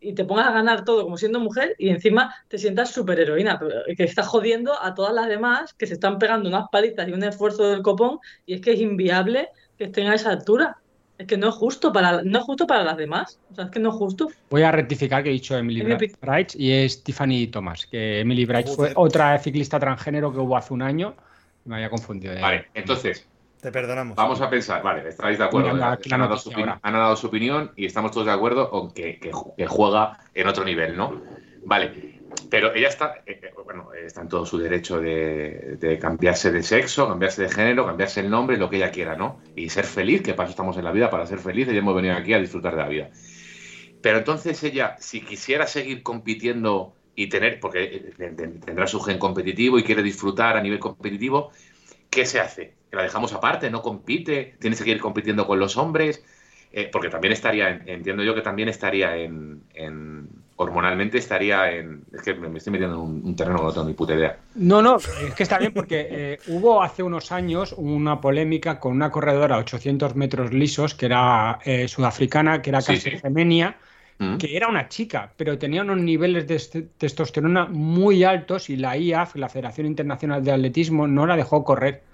y 0.00 0.12
te 0.12 0.24
pongas 0.24 0.48
a 0.48 0.52
ganar 0.52 0.84
todo 0.84 1.04
como 1.04 1.16
siendo 1.16 1.40
mujer 1.40 1.74
y 1.78 1.88
encima 1.88 2.34
te 2.48 2.58
sientas 2.58 2.90
superheroína, 2.90 3.58
que 3.96 4.04
estás 4.04 4.26
jodiendo 4.26 4.72
a 4.82 4.94
todas 4.94 5.14
las 5.14 5.28
demás 5.28 5.72
que 5.74 5.86
se 5.86 5.94
están 5.94 6.18
pegando 6.18 6.48
unas 6.48 6.68
palizas 6.70 7.08
y 7.08 7.12
un 7.12 7.22
esfuerzo 7.24 7.68
del 7.70 7.80
copón 7.82 8.18
y 8.44 8.54
es 8.54 8.60
que 8.60 8.72
es 8.72 8.80
inviable 8.80 9.48
que 9.78 9.84
estén 9.84 10.06
a 10.08 10.14
esa 10.14 10.30
altura. 10.30 10.76
Es 11.16 11.28
que 11.28 11.36
no 11.38 11.48
es 11.48 11.54
justo 11.54 11.92
para, 11.92 12.22
no 12.22 12.38
es 12.40 12.44
justo 12.44 12.66
para 12.66 12.82
las 12.82 12.96
demás. 12.96 13.38
O 13.52 13.54
sea, 13.54 13.66
es 13.66 13.70
que 13.70 13.78
no 13.78 13.90
es 13.90 13.94
justo. 13.94 14.28
Voy 14.50 14.62
a 14.62 14.72
rectificar 14.72 15.22
que 15.22 15.30
he 15.30 15.32
dicho 15.32 15.56
Emily 15.56 15.80
Es. 15.80 16.18
Bright 16.20 16.54
y 16.56 16.72
es 16.72 17.04
Tiffany 17.04 17.46
Thomas, 17.52 17.86
que 17.86 18.18
Emily 18.20 18.44
Bright 18.44 18.66
fue 18.66 18.92
otra 18.96 19.38
ciclista 19.38 19.78
transgénero 19.78 20.32
que 20.32 20.38
hubo 20.40 20.56
hace 20.56 20.74
un 20.74 20.82
año. 20.82 21.14
Me 21.64 21.76
había 21.76 21.88
confundido. 21.88 22.34
de- 22.34 22.40
Vale, 22.42 22.66
entonces, 22.74 23.28
te 23.64 23.72
perdonamos. 23.72 24.14
vamos 24.16 24.40
a 24.40 24.48
pensar. 24.50 24.82
Vale, 24.82 25.08
estáis 25.08 25.38
de 25.38 25.44
acuerdo. 25.44 25.70
Han 25.70 25.80
dado, 25.80 26.36
su, 26.36 26.50
opini- 26.50 26.60
ahora. 26.60 26.80
han 26.82 26.92
dado 26.92 27.16
su 27.16 27.26
opinión 27.26 27.72
y 27.76 27.86
estamos 27.86 28.12
todos 28.12 28.26
de 28.26 28.32
acuerdo 28.32 28.70
con 28.70 28.92
que, 28.92 29.18
que 29.18 29.32
ju- 29.32 29.54
que 29.56 29.66
juega 29.66 30.18
en 30.34 30.46
otro 30.46 30.64
nivel, 30.64 30.96
¿no? 30.96 31.20
Vale, 31.64 31.92
pero 32.50 32.74
ella 32.74 32.88
está, 32.88 33.22
eh, 33.26 33.40
eh, 33.42 33.52
bueno, 33.64 33.88
está 33.94 34.20
en 34.20 34.28
todo 34.28 34.44
su 34.44 34.58
derecho 34.58 35.00
de, 35.00 35.76
de 35.80 35.98
cambiarse 35.98 36.52
de 36.52 36.62
sexo, 36.62 37.08
cambiarse 37.08 37.42
de 37.42 37.48
género, 37.48 37.86
cambiarse 37.86 38.20
el 38.20 38.28
nombre, 38.30 38.58
lo 38.58 38.68
que 38.68 38.76
ella 38.76 38.90
quiera, 38.90 39.16
¿no? 39.16 39.40
Y 39.54 39.70
ser 39.70 39.86
feliz, 39.86 40.22
que 40.22 40.34
para 40.34 40.46
eso 40.46 40.50
estamos 40.52 40.76
en 40.76 40.84
la 40.84 40.92
vida, 40.92 41.08
para 41.10 41.26
ser 41.26 41.38
felices 41.38 41.72
y 41.74 41.78
hemos 41.78 41.94
venido 41.96 42.14
aquí 42.14 42.34
a 42.34 42.38
disfrutar 42.38 42.76
de 42.76 42.82
la 42.82 42.88
vida. 42.88 43.10
Pero 44.00 44.18
entonces 44.18 44.62
ella, 44.62 44.96
si 44.98 45.22
quisiera 45.22 45.66
seguir 45.66 46.02
compitiendo 46.02 46.94
y 47.14 47.28
tener, 47.28 47.60
porque 47.60 47.84
eh, 47.84 48.12
ten- 48.16 48.36
ten- 48.36 48.60
tendrá 48.60 48.86
su 48.86 49.00
gen 49.00 49.18
competitivo 49.18 49.78
y 49.78 49.84
quiere 49.84 50.02
disfrutar 50.02 50.56
a 50.56 50.60
nivel 50.60 50.78
competitivo, 50.78 51.52
¿qué 52.10 52.26
se 52.26 52.40
hace? 52.40 52.78
¿Que 52.94 52.98
la 52.98 53.02
dejamos 53.02 53.32
aparte? 53.32 53.70
¿No 53.70 53.82
compite? 53.82 54.56
¿Tienes 54.60 54.80
que 54.80 54.90
ir 54.90 55.00
compitiendo 55.00 55.46
con 55.48 55.58
los 55.58 55.76
hombres? 55.76 56.24
Eh, 56.70 56.88
porque 56.92 57.08
también 57.08 57.32
estaría, 57.32 57.70
en- 57.70 57.88
entiendo 57.88 58.22
yo 58.22 58.36
que 58.36 58.40
también 58.40 58.68
estaría 58.68 59.16
en, 59.16 59.64
en- 59.74 60.28
hormonalmente 60.54 61.18
estaría 61.18 61.72
en, 61.72 62.04
es 62.12 62.22
que 62.22 62.34
me 62.34 62.56
estoy 62.58 62.72
metiendo 62.72 62.94
en 62.96 63.02
un, 63.02 63.24
un 63.26 63.34
terreno 63.36 63.58
que 63.58 63.64
no 63.64 63.72
tengo 63.72 63.86
ni 63.88 63.94
puta 63.94 64.14
idea. 64.14 64.38
No, 64.54 64.80
no, 64.82 64.96
es 65.16 65.34
que 65.34 65.42
está 65.42 65.58
bien 65.58 65.72
porque 65.74 66.06
eh, 66.10 66.42
hubo 66.46 66.80
hace 66.84 67.02
unos 67.02 67.32
años 67.32 67.74
una 67.76 68.20
polémica 68.20 68.78
con 68.78 68.92
una 68.92 69.10
corredora 69.10 69.56
a 69.56 69.58
800 69.58 70.14
metros 70.14 70.52
lisos 70.52 70.94
que 70.94 71.06
era 71.06 71.58
eh, 71.64 71.88
sudafricana, 71.88 72.62
que 72.62 72.70
era 72.70 72.78
Sí, 72.80 72.96
Cassie 72.96 73.12
sí. 73.12 73.20
¿Mm? 74.18 74.36
que 74.38 74.56
era 74.56 74.68
una 74.68 74.88
chica, 74.88 75.34
pero 75.36 75.58
tenía 75.58 75.82
unos 75.82 75.98
niveles 75.98 76.46
de 76.46 76.56
este- 76.56 76.82
testosterona 76.82 77.66
muy 77.66 78.24
altos 78.24 78.70
y 78.70 78.76
la 78.76 78.96
IAF, 78.96 79.36
la 79.36 79.48
Federación 79.48 79.86
Internacional 79.86 80.42
de 80.44 80.52
Atletismo, 80.52 81.06
no 81.06 81.26
la 81.26 81.36
dejó 81.36 81.64
correr 81.64 82.04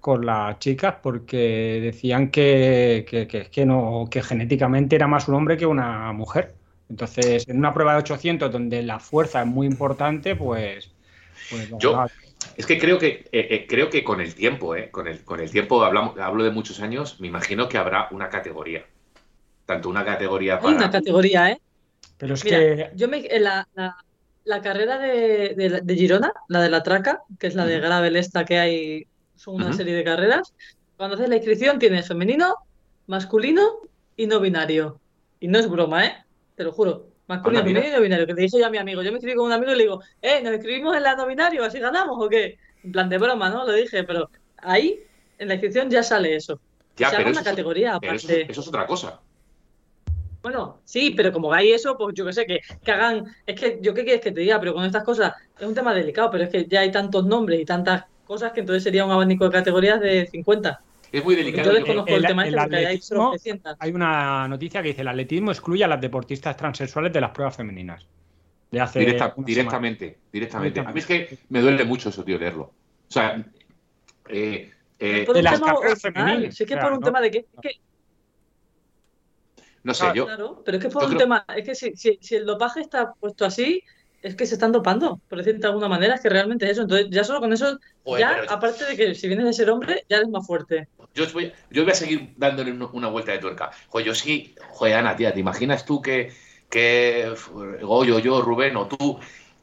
con 0.00 0.24
las 0.26 0.58
chicas 0.58 0.96
porque 1.02 1.80
decían 1.82 2.30
que, 2.30 3.06
que, 3.08 3.26
que- 3.26 3.50
que 3.50 3.66
no, 3.66 4.06
que 4.10 4.22
genéticamente 4.22 4.96
era 4.96 5.06
más 5.08 5.28
un 5.28 5.34
hombre 5.34 5.56
que 5.56 5.66
una 5.66 6.12
mujer. 6.12 6.54
Entonces, 6.88 7.46
en 7.48 7.58
una 7.58 7.74
prueba 7.74 7.92
de 7.94 7.98
800 8.00 8.50
donde 8.52 8.82
la 8.82 8.98
fuerza 9.00 9.40
es 9.42 9.46
muy 9.46 9.66
importante, 9.66 10.36
pues... 10.36 10.90
pues 11.48 11.68
Yo-. 11.78 12.06
Es 12.56 12.66
que 12.66 12.78
creo 12.78 12.98
que 12.98 13.08
eh, 13.32 13.48
eh, 13.50 13.66
creo 13.68 13.88
que 13.90 14.02
con 14.02 14.20
el 14.20 14.34
tiempo, 14.34 14.74
eh, 14.74 14.90
con 14.90 15.06
el 15.06 15.24
con 15.24 15.38
el 15.40 15.50
tiempo 15.50 15.82
hablamos, 15.84 16.18
hablo 16.18 16.42
de 16.44 16.50
muchos 16.50 16.80
años, 16.80 17.20
me 17.20 17.28
imagino 17.28 17.68
que 17.68 17.78
habrá 17.78 18.08
una 18.10 18.28
categoría, 18.28 18.84
tanto 19.66 19.88
una 19.88 20.04
categoría 20.04 20.54
Hay 20.54 20.62
para 20.64 20.76
una 20.76 20.90
categoría, 20.90 21.50
¿eh? 21.50 21.60
Pero 22.18 22.34
es 22.34 22.44
Mira, 22.44 22.58
que... 22.58 22.90
yo 22.96 23.08
me, 23.08 23.26
en 23.26 23.44
la, 23.44 23.68
la, 23.74 23.96
la 24.44 24.60
carrera 24.62 24.98
de, 24.98 25.54
de- 25.56 25.80
de 25.82 25.94
Girona, 25.96 26.32
la 26.48 26.60
de 26.60 26.70
la 26.70 26.82
traca, 26.82 27.22
que 27.38 27.46
es 27.48 27.54
la 27.54 27.64
de 27.66 27.80
gravel 27.80 28.16
esta 28.16 28.44
que 28.44 28.58
hay, 28.58 29.06
son 29.38 29.54
una 29.54 29.72
serie 29.72 29.94
de 29.94 30.04
carreras, 30.04 30.52
cuando 30.96 31.14
haces 31.16 31.28
la 31.28 31.36
inscripción 31.36 31.78
tienes 31.78 32.06
femenino, 32.08 32.54
masculino 33.06 33.78
y 34.16 34.26
no 34.26 34.40
binario. 34.40 35.00
Y 35.40 35.48
no 35.48 35.58
es 35.58 35.68
broma, 35.68 36.04
¿eh? 36.04 36.12
Te 36.56 36.64
lo 36.64 36.72
juro. 36.72 37.06
Masculino, 37.28 37.62
femenino 37.62 37.86
y 37.88 37.90
no 37.92 38.00
binario. 38.00 38.26
Que 38.26 38.34
le 38.34 38.42
dije 38.42 38.58
yo 38.58 38.66
a 38.66 38.70
mi 38.70 38.78
amigo, 38.78 39.02
yo 39.02 39.12
me 39.12 39.18
escribí 39.18 39.36
con 39.36 39.46
un 39.46 39.52
amigo 39.52 39.72
y 39.72 39.76
le 39.76 39.82
digo, 39.84 40.00
eh, 40.20 40.42
¿nos 40.42 40.52
inscribimos 40.54 40.96
en 40.96 41.02
la 41.04 41.14
no 41.14 41.26
binario? 41.26 41.64
¿Así 41.64 41.78
ganamos 41.78 42.16
o 42.18 42.28
qué? 42.28 42.58
En 42.82 42.92
plan 42.92 43.08
de 43.08 43.18
broma, 43.18 43.48
¿no? 43.50 43.64
Lo 43.64 43.72
dije, 43.72 44.02
pero 44.04 44.28
ahí, 44.58 45.00
en 45.38 45.48
la 45.48 45.54
inscripción 45.54 45.88
ya 45.90 46.02
sale 46.02 46.34
eso. 46.34 46.60
Ya, 46.96 47.10
se 47.10 47.16
pero 47.16 47.20
haga 47.22 47.30
eso 47.30 47.40
una 47.40 47.40
es- 47.40 47.54
categoría 47.54 47.98
pero 48.00 48.14
eso, 48.14 48.26
aparte. 48.26 48.42
es- 48.42 48.50
eso 48.50 48.60
es 48.62 48.68
otra 48.68 48.86
cosa. 48.86 49.20
Bueno, 50.42 50.80
sí, 50.84 51.12
pero 51.16 51.32
como 51.32 51.52
hay 51.52 51.72
eso, 51.72 51.96
pues 51.98 52.14
yo 52.14 52.24
qué 52.24 52.32
sé, 52.32 52.46
que, 52.46 52.60
que 52.84 52.92
hagan. 52.92 53.24
Es 53.46 53.60
que 53.60 53.78
yo 53.82 53.92
qué 53.92 54.04
quieres 54.04 54.20
que 54.22 54.32
te 54.32 54.40
diga, 54.40 54.58
pero 54.60 54.72
con 54.72 54.84
estas 54.84 55.02
cosas 55.04 55.34
es 55.58 55.66
un 55.66 55.74
tema 55.74 55.92
delicado, 55.94 56.30
pero 56.30 56.44
es 56.44 56.50
que 56.50 56.64
ya 56.66 56.80
hay 56.80 56.90
tantos 56.92 57.26
nombres 57.26 57.60
y 57.60 57.64
tantas 57.64 58.04
cosas 58.28 58.52
que 58.52 58.60
entonces 58.60 58.84
sería 58.84 59.04
un 59.04 59.10
abanico 59.10 59.44
de 59.44 59.50
categorías 59.50 59.98
de 60.00 60.26
50. 60.26 60.80
Es 61.10 61.24
muy 61.24 61.34
delicado. 61.34 61.70
yo 61.70 61.74
desconozco 61.74 62.10
el- 62.10 62.16
el, 62.16 62.26
tema 62.26 62.42
el 62.42 62.48
este 62.54 62.60
porque 62.60 62.76
hay 62.76 62.84
atletismo- 62.98 63.30
300. 63.30 63.76
Hay 63.80 63.90
una 63.92 64.46
noticia 64.46 64.82
que 64.82 64.88
dice 64.88 65.00
el 65.00 65.08
atletismo 65.08 65.50
excluye 65.50 65.82
a 65.82 65.88
las 65.88 66.00
deportistas 66.00 66.56
transexuales 66.56 67.12
de 67.12 67.20
las 67.22 67.30
pruebas 67.30 67.56
femeninas. 67.56 68.06
De 68.70 68.80
hace 68.80 68.98
Directa- 69.00 69.34
directamente, 69.38 70.18
directamente. 70.30 70.80
A 70.80 70.92
mí 70.92 70.98
es 71.00 71.06
que 71.06 71.38
me 71.48 71.60
duele 71.62 71.84
mucho 71.86 72.10
eso, 72.10 72.22
tío, 72.22 72.38
leerlo. 72.38 72.64
O 72.64 73.10
sea, 73.10 73.42
eh, 74.28 74.70
eh, 74.98 75.24
Por 75.24 75.36
un 75.38 75.42
tema 75.42 75.74
femeninas, 75.98 76.50
es 76.50 76.58
que 76.58 76.64
o 76.64 76.66
es 76.66 76.68
sea, 76.68 76.82
por 76.82 76.92
un 76.92 77.00
¿no? 77.00 77.06
tema 77.06 77.20
de 77.22 77.30
que, 77.30 77.38
es 77.38 77.46
que 77.62 77.70
no 79.84 79.94
sé, 79.94 80.04
yo, 80.14 80.26
Claro, 80.26 80.62
pero 80.64 80.76
es 80.76 80.84
que 80.84 80.90
por 80.90 81.02
yo 81.02 81.08
un 81.08 81.14
creo- 81.14 81.24
tema, 81.24 81.44
es 81.56 81.64
que 81.64 81.74
si, 81.74 81.96
si, 81.96 82.18
si 82.20 82.34
el 82.36 82.44
dopaje 82.44 82.80
está 82.80 83.14
puesto 83.14 83.46
así, 83.46 83.82
es 84.22 84.34
que 84.34 84.46
se 84.46 84.54
están 84.54 84.72
dopando, 84.72 85.20
por 85.28 85.38
decirte 85.38 85.60
de 85.60 85.66
alguna 85.68 85.88
manera, 85.88 86.14
es 86.14 86.20
que 86.20 86.28
realmente 86.28 86.64
es 86.66 86.72
eso. 86.72 86.82
Entonces, 86.82 87.06
ya 87.10 87.24
solo 87.24 87.40
con 87.40 87.52
eso, 87.52 87.78
Joder, 88.04 88.20
ya, 88.20 88.36
pero- 88.40 88.50
aparte 88.52 88.84
de 88.84 88.96
que 88.96 89.14
si 89.14 89.28
vienes 89.28 89.46
de 89.46 89.52
ser 89.52 89.70
hombre, 89.70 90.04
ya 90.08 90.16
eres 90.16 90.28
más 90.28 90.46
fuerte. 90.46 90.88
yo, 91.14 91.24
os 91.24 91.32
voy, 91.32 91.52
yo 91.70 91.82
voy 91.84 91.92
a 91.92 91.94
seguir 91.94 92.32
dándole 92.36 92.70
un- 92.72 92.88
una 92.92 93.08
vuelta 93.08 93.32
de 93.32 93.38
tuerca. 93.38 93.70
Joder, 93.88 94.06
yo 94.06 94.14
sí, 94.14 94.54
joder, 94.70 94.96
Ana, 94.96 95.16
tía, 95.16 95.32
¿te 95.32 95.40
imaginas 95.40 95.84
tú 95.84 96.00
que, 96.02 96.32
que 96.70 97.32
Goyo, 97.82 98.18
yo, 98.18 98.42
Rubén 98.42 98.76
o 98.76 98.86
tú 98.86 99.18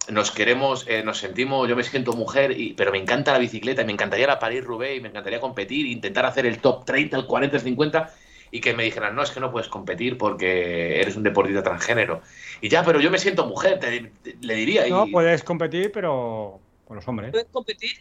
nos 0.10 0.32
queremos, 0.32 0.86
eh, 0.88 1.04
nos 1.04 1.18
sentimos, 1.18 1.68
yo 1.68 1.76
me 1.76 1.84
siento 1.84 2.14
mujer, 2.14 2.52
y, 2.60 2.74
pero 2.74 2.92
me 2.92 2.98
encanta 3.00 3.32
la 3.34 3.40
bicicleta 3.40 3.82
y 3.82 3.86
me 3.86 3.92
encantaría 3.94 4.28
la 4.28 4.38
París 4.40 4.64
Rubén 4.64 4.98
y 4.98 5.00
me 5.02 5.10
encantaría 5.10 5.40
competir, 5.40 5.86
e 5.86 5.90
intentar 5.90 6.26
hacer 6.26 6.46
el 6.46 6.60
top 6.60 6.86
30, 6.86 7.18
el 7.18 7.26
40, 7.26 7.58
el 7.58 7.64
50 7.64 8.14
y 8.56 8.62
que 8.62 8.74
me 8.74 8.84
dijeran, 8.84 9.14
no, 9.16 9.22
es 9.22 9.32
que 9.32 9.42
no 9.42 9.52
puedes 9.52 9.68
competir 9.68 10.18
porque 10.18 11.02
eres 11.02 11.18
un 11.18 11.24
deportista 11.24 11.62
transgénero. 11.62 12.22
Y 12.62 12.70
ya, 12.70 12.86
pero 12.86 13.02
yo 13.02 13.12
me 13.12 13.20
siento 13.20 13.46
mujer, 13.46 13.80
te- 13.80 14.12
te- 14.24 14.38
le 14.40 14.56
diría. 14.56 14.88
y- 14.88 14.92
No, 14.92 15.08
puedes 15.12 15.44
competir, 15.44 15.92
pero 15.92 16.62
con 16.86 16.96
los 16.96 17.06
hombres. 17.06 17.32
Puedes 17.32 17.48
competir, 17.52 17.92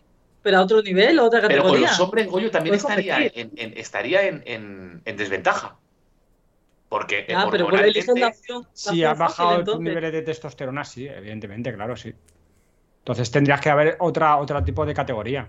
pero 0.43 0.59
a 0.59 0.63
otro 0.63 0.81
nivel, 0.81 1.19
a 1.19 1.25
otra 1.25 1.41
pero 1.49 1.63
con 1.63 1.73
categoría. 1.73 1.89
los 1.89 1.99
hombres, 1.99 2.29
Goyo, 2.29 2.53
también 2.53 2.77
estaría, 2.77 3.27
en, 3.35 3.51
en- 3.57 3.77
estaría 3.77 4.29
en, 4.29 4.45
en- 4.47 5.03
en 5.05 5.17
desventaja. 5.17 5.77
Porque 6.89 7.27
Ah, 7.35 7.49
pero 7.51 7.69
eliges 7.77 8.17
la 8.17 8.33
Si 8.73 9.03
has 9.03 9.19
bajado 9.19 9.65
tus 9.65 9.81
niveles 9.81 10.13
de 10.13 10.23
testosterona, 10.23 10.85
sí, 10.85 11.09
evidentemente, 11.09 11.75
claro, 11.75 11.97
sí. 11.97 12.15
Entonces 12.99 13.29
tendrías 13.33 13.61
que 13.61 13.71
haber 13.71 13.97
otra, 13.99 14.37
otro 14.37 14.63
tipo 14.63 14.87
de 14.87 14.95
categoría. 14.95 15.49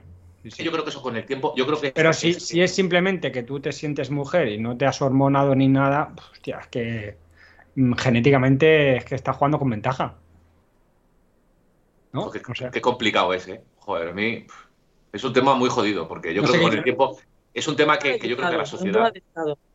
Sí, 0.49 0.63
yo 0.63 0.71
creo 0.71 0.83
que 0.83 0.89
eso 0.89 1.01
con 1.01 1.15
el 1.15 1.25
tiempo, 1.25 1.53
yo 1.55 1.65
creo 1.65 1.79
que... 1.81 1.91
Pero 1.91 2.13
si, 2.13 2.33
si 2.33 2.61
es 2.61 2.73
simplemente 2.73 3.31
que 3.31 3.43
tú 3.43 3.59
te 3.59 3.71
sientes 3.71 4.11
mujer 4.11 4.47
y 4.49 4.57
no 4.59 4.77
te 4.77 4.85
has 4.85 5.01
hormonado 5.01 5.55
ni 5.55 5.67
nada, 5.67 6.11
pues, 6.15 6.27
hostia, 6.31 6.59
es 6.59 6.67
que 6.67 7.17
mm, 7.75 7.93
genéticamente 7.93 8.97
es 8.97 9.05
que 9.05 9.15
estás 9.15 9.35
jugando 9.35 9.59
con 9.59 9.69
ventaja. 9.69 10.15
¿No? 12.13 12.31
Qué, 12.31 12.41
O 12.47 12.55
sea, 12.55 12.71
qué 12.71 12.81
complicado 12.81 13.33
es, 13.33 13.47
¿eh? 13.47 13.61
Joder, 13.77 14.09
a 14.09 14.13
mí 14.13 14.45
es 15.11 15.23
un 15.23 15.33
tema 15.33 15.55
muy 15.55 15.69
jodido, 15.69 16.07
porque 16.07 16.33
yo 16.33 16.41
No 16.41 16.47
creo 16.47 16.59
que 16.59 16.63
con 16.69 16.77
el 16.77 16.83
tiempo 16.83 17.17
Es 17.53 17.67
un 17.67 17.75
tema 17.75 17.97
que, 17.97 18.17
que 18.17 18.27
yo 18.27 18.35
creo 18.35 18.49
que 18.49 18.55
la 18.55 18.61
un 18.61 18.67
sociedad 18.67 19.13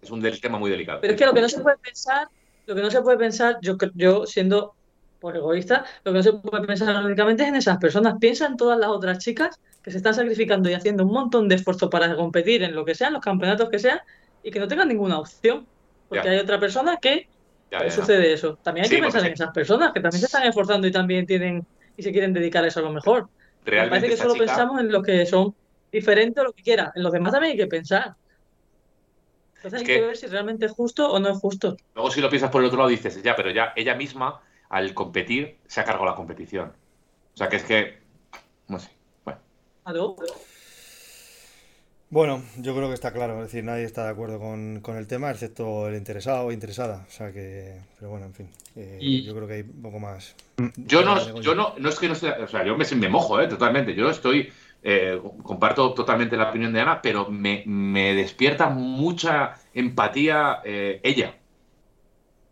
es 0.02 0.10
un 0.10 0.20
del- 0.20 0.40
tema 0.40 0.58
muy 0.58 0.70
delicado. 0.70 1.00
Pero 1.00 1.14
es 1.14 1.18
que 1.18 1.26
lo 1.26 1.34
que 1.34 1.40
no 1.40 1.48
se 1.48 1.60
puede 1.60 1.78
pensar, 1.78 2.28
lo 2.66 2.74
que 2.74 2.82
no 2.82 2.90
se 2.90 3.02
puede 3.02 3.18
pensar, 3.18 3.58
yo, 3.62 3.76
yo 3.94 4.26
siendo 4.26 4.74
por 5.18 5.36
egoísta, 5.36 5.84
lo 6.04 6.12
que 6.12 6.18
no 6.18 6.22
se 6.22 6.32
puede 6.32 6.66
pensar 6.66 7.04
únicamente 7.04 7.42
es 7.42 7.48
en 7.50 7.56
esas 7.56 7.78
personas. 7.78 8.14
Piensa 8.18 8.46
en 8.46 8.56
todas 8.56 8.78
las 8.78 8.88
otras 8.90 9.18
chicas 9.18 9.56
que 9.82 9.90
se 9.90 9.96
están 9.96 10.14
sacrificando 10.14 10.68
y 10.68 10.74
haciendo 10.74 11.04
un 11.04 11.12
montón 11.12 11.48
de 11.48 11.54
esfuerzo 11.56 11.88
para 11.90 12.14
competir 12.16 12.62
en 12.62 12.74
lo 12.74 12.84
que 12.84 12.94
sean, 12.94 13.12
los 13.14 13.22
campeonatos 13.22 13.68
que 13.70 13.78
sean, 13.78 13.98
y 14.42 14.50
que 14.50 14.60
no 14.60 14.68
tengan 14.68 14.88
ninguna 14.88 15.18
opción. 15.18 15.66
Porque 16.08 16.26
Ya. 16.26 16.32
hay 16.32 16.38
otra 16.38 16.58
persona 16.60 16.98
que 17.00 17.26
Ya, 17.70 17.84
ya, 17.84 17.90
sucede 17.90 18.32
eso. 18.32 18.58
También 18.62 18.84
hay 18.84 18.90
Sí, 18.90 18.96
que 18.96 19.02
pensar 19.02 19.24
en 19.24 19.32
esas 19.32 19.52
personas 19.52 19.92
que 19.92 20.00
también 20.00 20.20
se 20.20 20.26
están 20.26 20.42
esforzando 20.42 20.86
y 20.86 20.90
también 20.92 21.24
tienen 21.24 21.66
y 21.96 22.02
se 22.02 22.10
quieren 22.12 22.32
dedicar 22.32 22.64
a 22.64 22.68
eso 22.68 22.80
a 22.80 22.82
lo 22.82 22.90
mejor. 22.92 23.28
Me 23.64 23.70
Realmente 23.70 23.90
parece 24.00 24.08
que 24.08 24.16
solo 24.16 24.34
chica- 24.34 24.46
pensamos 24.46 24.80
en 24.80 24.90
los 24.90 25.02
que 25.02 25.24
son 25.26 25.54
diferentes 25.92 26.40
o 26.42 26.44
lo 26.46 26.52
que 26.52 26.62
quiera. 26.62 26.90
En 26.94 27.02
los 27.02 27.12
demás 27.12 27.32
también 27.32 27.52
hay 27.52 27.58
que 27.58 27.66
pensar. 27.66 28.14
Entonces 29.56 29.74
Es 29.74 29.80
hay 29.80 29.86
que- 29.86 30.00
que 30.00 30.06
ver 30.06 30.16
si 30.16 30.26
realmente 30.26 30.66
es 30.66 30.72
justo 30.72 31.10
o 31.12 31.18
no 31.20 31.28
es 31.28 31.38
justo. 31.38 31.76
Luego 31.94 32.10
si 32.10 32.20
lo 32.20 32.28
piensas 32.30 32.50
por 32.50 32.60
el 32.62 32.66
otro 32.68 32.78
lado 32.78 32.88
dices, 32.90 33.22
ya, 33.22 33.36
pero 33.36 33.50
ya 33.50 33.72
ella 33.76 33.94
misma 33.94 34.40
al 34.68 34.94
competir 34.94 35.58
se 35.66 35.80
ha 35.80 35.84
cargado 35.84 36.06
la 36.06 36.14
competición. 36.14 36.70
O 37.34 37.36
sea 37.36 37.48
que 37.48 37.56
es 37.56 37.64
que, 37.64 37.98
no 38.68 38.78
sé. 38.78 38.90
Bueno, 42.08 42.42
yo 42.58 42.74
creo 42.74 42.88
que 42.88 42.94
está 42.94 43.12
claro, 43.12 43.36
es 43.36 43.52
decir, 43.52 43.62
nadie 43.62 43.84
está 43.84 44.02
de 44.04 44.10
acuerdo 44.10 44.40
con, 44.40 44.80
con 44.80 44.96
el 44.96 45.06
tema, 45.06 45.30
excepto 45.30 45.86
el 45.86 45.94
interesado 45.94 46.46
o 46.46 46.52
interesada. 46.52 47.04
O 47.06 47.10
sea 47.10 47.30
que, 47.32 47.80
pero 47.98 48.10
bueno, 48.10 48.26
en 48.26 48.34
fin, 48.34 48.48
eh, 48.74 48.98
Y- 49.00 49.22
yo 49.22 49.32
creo 49.34 49.46
que 49.46 49.54
hay 49.54 49.60
un 49.62 49.80
poco 49.82 50.00
más. 50.00 50.34
yo 50.76 51.04
no, 51.04 51.40
yo 51.40 51.54
no, 51.54 51.74
no 51.78 51.88
es 51.88 51.98
que 52.00 52.08
no 52.08 52.14
esté, 52.14 52.30
o 52.30 52.48
sea, 52.48 52.64
yo 52.64 52.76
me, 52.76 52.84
me 52.96 53.08
mojo, 53.08 53.40
¿eh? 53.40 53.46
totalmente. 53.46 53.94
Yo 53.94 54.10
estoy, 54.10 54.52
eh, 54.82 55.20
comparto 55.44 55.94
totalmente 55.94 56.36
la 56.36 56.50
opinión 56.50 56.72
de 56.72 56.80
Ana, 56.80 57.00
pero 57.00 57.30
me, 57.30 57.62
me 57.66 58.14
despierta 58.14 58.68
mucha 58.70 59.54
empatía 59.72 60.62
eh, 60.64 61.00
ella. 61.04 61.36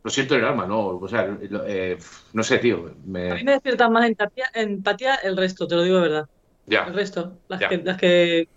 Lo 0.04 0.10
siento 0.10 0.34
en 0.34 0.40
el 0.40 0.46
alma, 0.46 0.66
¿no? 0.66 0.86
O 0.88 1.08
sea, 1.08 1.36
eh, 1.66 1.98
no 2.32 2.42
sé, 2.42 2.58
tío. 2.58 2.94
A 3.28 3.34
mí 3.34 3.42
Me, 3.42 3.44
me 3.44 3.52
despierta 3.52 3.88
más 3.88 4.06
empatía, 4.06 4.46
empatía 4.54 5.14
el 5.16 5.36
resto, 5.36 5.66
te 5.66 5.76
lo 5.76 5.82
digo 5.82 5.96
de 5.96 6.02
verdad. 6.02 6.24
Ya, 6.68 6.84
El 6.84 6.94
resto. 6.94 7.38
Las 7.48 7.60
Ya. 7.60 7.68
que, 7.68 7.78
las 7.78 7.96
que 7.96 8.48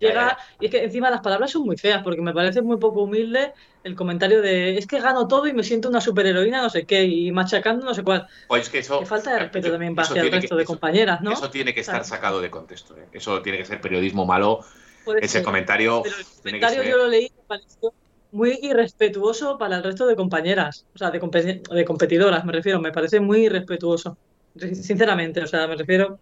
Ya, 0.00 0.08
llega. 0.08 0.38
Y 0.60 0.64
es 0.66 0.70
que 0.72 0.82
encima 0.84 1.10
las 1.10 1.20
palabras 1.20 1.50
son 1.52 1.62
muy 1.62 1.76
feas, 1.76 2.02
porque 2.02 2.20
me 2.20 2.32
parece 2.34 2.60
muy 2.60 2.76
poco 2.78 3.02
humilde 3.04 3.52
el 3.84 3.94
comentario 3.94 4.42
de 4.42 4.76
es 4.76 4.86
que 4.86 5.00
gano 5.00 5.26
todo 5.28 5.46
y 5.46 5.52
me 5.52 5.62
siento 5.62 5.88
una 5.88 6.00
superheroína, 6.00 6.60
no 6.62 6.70
sé 6.70 6.84
qué, 6.86 7.04
y 7.04 7.30
machacando 7.32 7.84
no 7.86 7.94
sé 7.94 8.02
cuál. 8.02 8.26
Pues 8.48 8.62
es 8.64 8.68
que 8.68 8.78
eso. 8.80 8.98
Que 9.00 9.06
falta 9.06 9.32
de 9.32 9.38
respeto 9.40 9.66
yo- 9.68 9.72
también 9.72 9.94
hacia 9.98 10.22
el 10.22 10.30
resto 10.32 10.48
que- 10.50 10.56
de 10.56 10.62
eso- 10.62 10.72
compañeras, 10.72 11.20
¿no? 11.20 11.32
Eso 11.32 11.50
tiene 11.50 11.72
que 11.72 11.80
estar 11.80 11.94
Claro. 11.96 12.04
sacado 12.08 12.40
de 12.40 12.50
contexto. 12.50 12.96
¿eh? 12.96 13.06
Eso 13.12 13.40
tiene 13.42 13.58
que 13.58 13.64
ser 13.64 13.80
periodismo 13.80 14.24
malo. 14.26 14.60
Puede 15.04 15.20
Ese 15.20 15.38
ser. 15.38 15.42
comentario 15.44 16.02
Pero 16.02 16.16
el 16.16 16.24
comentario 16.42 16.82
ser. 16.82 16.90
yo 16.90 16.98
lo 16.98 17.06
leí 17.08 17.26
y 17.26 17.32
me 17.36 17.42
pareció 17.46 17.92
muy 18.32 18.58
irrespetuoso 18.62 19.58
para 19.58 19.76
el 19.76 19.82
resto 19.84 20.06
de 20.06 20.16
compañeras, 20.16 20.86
o 20.94 20.98
sea, 20.98 21.10
de 21.10 21.84
competidoras, 21.84 22.44
me 22.44 22.52
refiero, 22.52 22.80
me 22.80 22.90
parece 22.92 23.20
muy 23.20 23.44
irrespetuoso, 23.46 24.16
sinceramente, 24.56 25.42
o 25.42 25.46
sea, 25.46 25.66
me 25.66 25.76
refiero, 25.76 26.18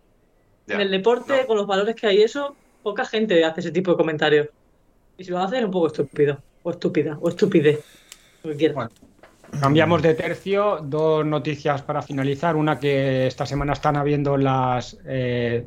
Ya, 0.71 0.77
en 0.77 0.81
el 0.83 0.91
deporte, 0.91 1.41
no. 1.41 1.47
con 1.47 1.57
los 1.57 1.67
valores 1.67 1.97
que 1.97 2.07
hay 2.07 2.23
eso, 2.23 2.55
poca 2.83 3.05
gente 3.05 3.45
hace 3.45 3.61
ese 3.61 3.73
tipo 3.73 3.91
de 3.91 3.97
comentarios. 3.97 4.49
Y 5.19 5.25
si 5.25 5.31
lo 5.31 5.39
hace 5.39 5.59
es 5.59 5.65
un 5.65 5.71
poco 5.71 5.89
estúpido, 5.89 6.41
o 6.63 6.71
estúpida, 6.71 7.19
o 7.21 7.29
estúpide, 7.29 7.81
lo 8.43 8.51
que 8.53 8.57
quieras. 8.57 8.75
Bueno. 8.77 8.91
Cambiamos 9.61 10.01
de 10.01 10.15
tercio, 10.15 10.79
dos 10.81 11.27
noticias 11.27 11.83
para 11.83 12.03
finalizar. 12.03 12.55
Una 12.55 12.79
que 12.79 13.27
esta 13.27 13.45
semana 13.47 13.73
están 13.73 13.97
habiendo 13.97 14.37
las 14.37 14.97
eh, 15.05 15.67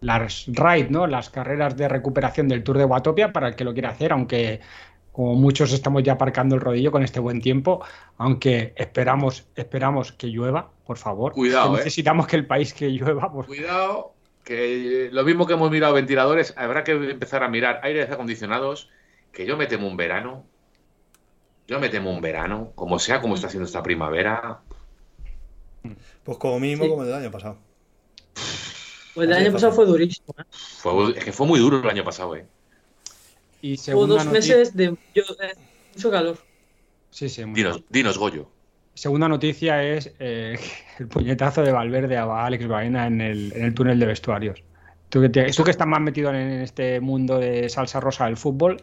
las 0.00 0.46
RAID, 0.48 0.90
¿no? 0.90 1.06
Las 1.06 1.30
carreras 1.30 1.76
de 1.76 1.88
recuperación 1.88 2.48
del 2.48 2.62
Tour 2.62 2.78
de 2.78 2.84
Watopia 2.84 3.32
para 3.32 3.48
el 3.48 3.56
que 3.56 3.64
lo 3.64 3.72
quiera 3.72 3.90
hacer, 3.90 4.12
aunque 4.12 4.60
como 5.12 5.34
muchos 5.34 5.72
estamos 5.72 6.02
ya 6.02 6.14
aparcando 6.14 6.56
el 6.56 6.60
rodillo 6.60 6.90
con 6.90 7.04
este 7.04 7.20
buen 7.20 7.40
tiempo, 7.40 7.84
aunque 8.18 8.74
esperamos 8.76 9.46
esperamos 9.54 10.12
que 10.12 10.26
llueva, 10.26 10.72
por 10.84 10.98
favor. 10.98 11.32
Cuidado, 11.32 11.70
Que 11.70 11.74
eh. 11.74 11.84
Necesitamos 11.84 12.26
que 12.26 12.36
el 12.36 12.46
país 12.46 12.74
que 12.74 12.88
llueva, 12.88 13.32
por 13.32 13.46
Cuidado, 13.46 14.13
que 14.44 15.08
lo 15.10 15.24
mismo 15.24 15.46
que 15.46 15.54
hemos 15.54 15.70
mirado 15.70 15.94
ventiladores, 15.94 16.54
habrá 16.56 16.84
que 16.84 16.92
empezar 16.92 17.42
a 17.42 17.48
mirar 17.48 17.80
aires 17.82 18.10
acondicionados, 18.10 18.90
que 19.32 19.46
yo 19.46 19.56
me 19.56 19.66
temo 19.66 19.88
un 19.88 19.96
verano. 19.96 20.46
Yo 21.66 21.80
me 21.80 21.88
temo 21.88 22.10
un 22.10 22.20
verano, 22.20 22.72
como 22.74 22.98
sea 22.98 23.20
como 23.22 23.34
está 23.36 23.48
siendo 23.48 23.66
esta 23.66 23.82
primavera. 23.82 24.60
Pues 26.22 26.38
como 26.38 26.60
mínimo 26.60 26.84
Sí. 26.84 26.90
como 26.90 27.02
el 27.02 27.08
del 27.08 27.16
año 27.18 27.30
pasado. 27.30 27.58
Pues 29.14 29.26
el 29.28 29.32
así 29.32 29.42
año 29.44 29.52
pasado 29.52 29.72
fue 29.72 29.86
durísimo. 29.86 30.34
¿eh? 30.38 30.42
Fue, 30.50 31.10
es 31.16 31.24
que 31.24 31.32
fue 31.32 31.46
muy 31.46 31.58
duro 31.60 31.78
el 31.80 31.88
año 31.88 32.04
pasado, 32.04 32.36
¿eh? 32.36 32.46
Y 33.62 33.74
Hubo 33.92 34.06
dos 34.06 34.26
noticia- 34.26 34.56
meses 34.58 34.76
de 34.76 34.94
yo- 35.14 35.22
eh, 35.42 35.54
mucho 35.94 36.10
calor. 36.10 36.38
Sí, 37.10 37.28
sí, 37.28 37.44
muy 37.44 37.54
Dinos, 37.54 37.82
dinos 37.88 38.18
Goyo. 38.18 38.50
Segunda 38.94 39.28
noticia 39.28 39.82
es 39.82 40.14
eh, 40.18 40.58
el 40.98 41.08
puñetazo 41.08 41.62
de 41.62 41.72
Valverde 41.72 42.16
a 42.16 42.44
Alex 42.46 42.66
Baena 42.66 43.06
en 43.06 43.20
el, 43.20 43.52
en 43.54 43.64
el 43.64 43.74
túnel 43.74 43.98
de 43.98 44.06
vestuarios. 44.06 44.62
Tú 45.08 45.20
que, 45.20 45.28
te- 45.28 45.50
tú 45.52 45.64
que 45.64 45.70
estás 45.70 45.86
más 45.86 46.00
metido 46.00 46.30
en, 46.30 46.36
en 46.36 46.60
este 46.62 47.00
mundo 47.00 47.38
de 47.38 47.68
salsa 47.68 48.00
rosa 48.00 48.26
del 48.26 48.36
fútbol, 48.36 48.82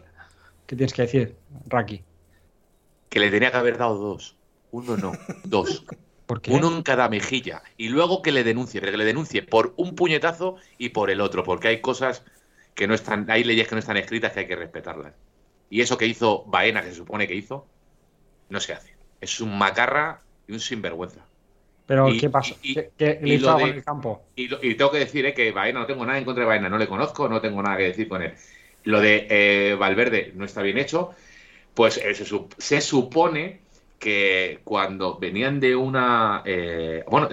¿qué 0.66 0.76
tienes 0.76 0.92
que 0.94 1.02
decir, 1.02 1.36
Raki? 1.66 2.02
Que 3.08 3.20
le 3.20 3.30
tenía 3.30 3.50
que 3.50 3.56
haber 3.56 3.78
dado 3.78 3.96
dos. 3.96 4.36
Uno 4.70 4.96
no, 4.96 5.12
dos. 5.44 5.84
¿Por 6.26 6.40
qué? 6.40 6.52
Uno 6.52 6.74
en 6.74 6.82
cada 6.82 7.08
mejilla. 7.08 7.62
Y 7.76 7.88
luego 7.88 8.22
que 8.22 8.32
le 8.32 8.44
denuncie, 8.44 8.80
pero 8.80 8.92
que 8.92 8.98
le 8.98 9.04
denuncie 9.04 9.42
por 9.42 9.74
un 9.76 9.94
puñetazo 9.94 10.56
y 10.78 10.90
por 10.90 11.10
el 11.10 11.20
otro, 11.20 11.42
porque 11.42 11.68
hay 11.68 11.80
cosas 11.80 12.24
que 12.74 12.86
no 12.86 12.94
están, 12.94 13.30
hay 13.30 13.44
leyes 13.44 13.68
que 13.68 13.74
no 13.74 13.80
están 13.80 13.98
escritas 13.98 14.32
que 14.32 14.40
hay 14.40 14.46
que 14.46 14.56
respetarlas. 14.56 15.12
Y 15.68 15.80
eso 15.82 15.98
que 15.98 16.06
hizo 16.06 16.44
Baena, 16.46 16.80
que 16.82 16.88
se 16.88 16.94
supone 16.94 17.26
que 17.28 17.34
hizo, 17.34 17.66
no 18.48 18.60
se 18.60 18.72
hace. 18.72 18.91
Es 19.22 19.40
un 19.40 19.56
macarra 19.58 20.20
y 20.46 20.52
un 20.52 20.60
sinvergüenza. 20.60 21.24
Pero 21.86 22.08
y- 22.08 22.20
¿qué 22.20 22.30
pasó? 22.30 22.56
y- 22.62 22.74
¿Qué, 22.74 22.90
qué 22.98 23.20
y 23.24 23.38
lo 23.38 23.54
de- 23.54 23.70
en 23.70 23.76
el 23.76 23.84
campo? 23.84 24.22
Y, 24.34 24.48
lo- 24.48 24.58
y 24.64 24.74
tengo 24.76 24.90
que 24.90 24.98
decir 24.98 25.26
eh, 25.26 25.34
que 25.34 25.52
Baena, 25.52 25.80
no 25.80 25.86
tengo 25.86 26.06
nada 26.06 26.18
en 26.18 26.24
contra 26.24 26.42
de 26.44 26.48
Baena, 26.48 26.68
no 26.70 26.78
le 26.78 26.88
conozco, 26.88 27.28
no 27.28 27.40
tengo 27.40 27.62
nada 27.62 27.76
que 27.76 27.84
decir 27.84 28.08
con 28.08 28.22
él. 28.22 28.34
Lo 28.84 29.00
de 29.00 29.26
eh, 29.30 29.74
Valverde 29.74 30.32
no 30.34 30.44
está 30.46 30.62
bien 30.62 30.78
hecho, 30.78 31.14
pues 31.74 31.98
eh, 31.98 32.14
se, 32.14 32.24
se 32.58 32.80
supone 32.80 33.62
que 33.98 34.60
cuando 34.64 35.18
venían 35.18 35.60
de 35.60 35.76
una... 35.76 36.42
eh, 36.46 37.04
bueno, 37.08 37.28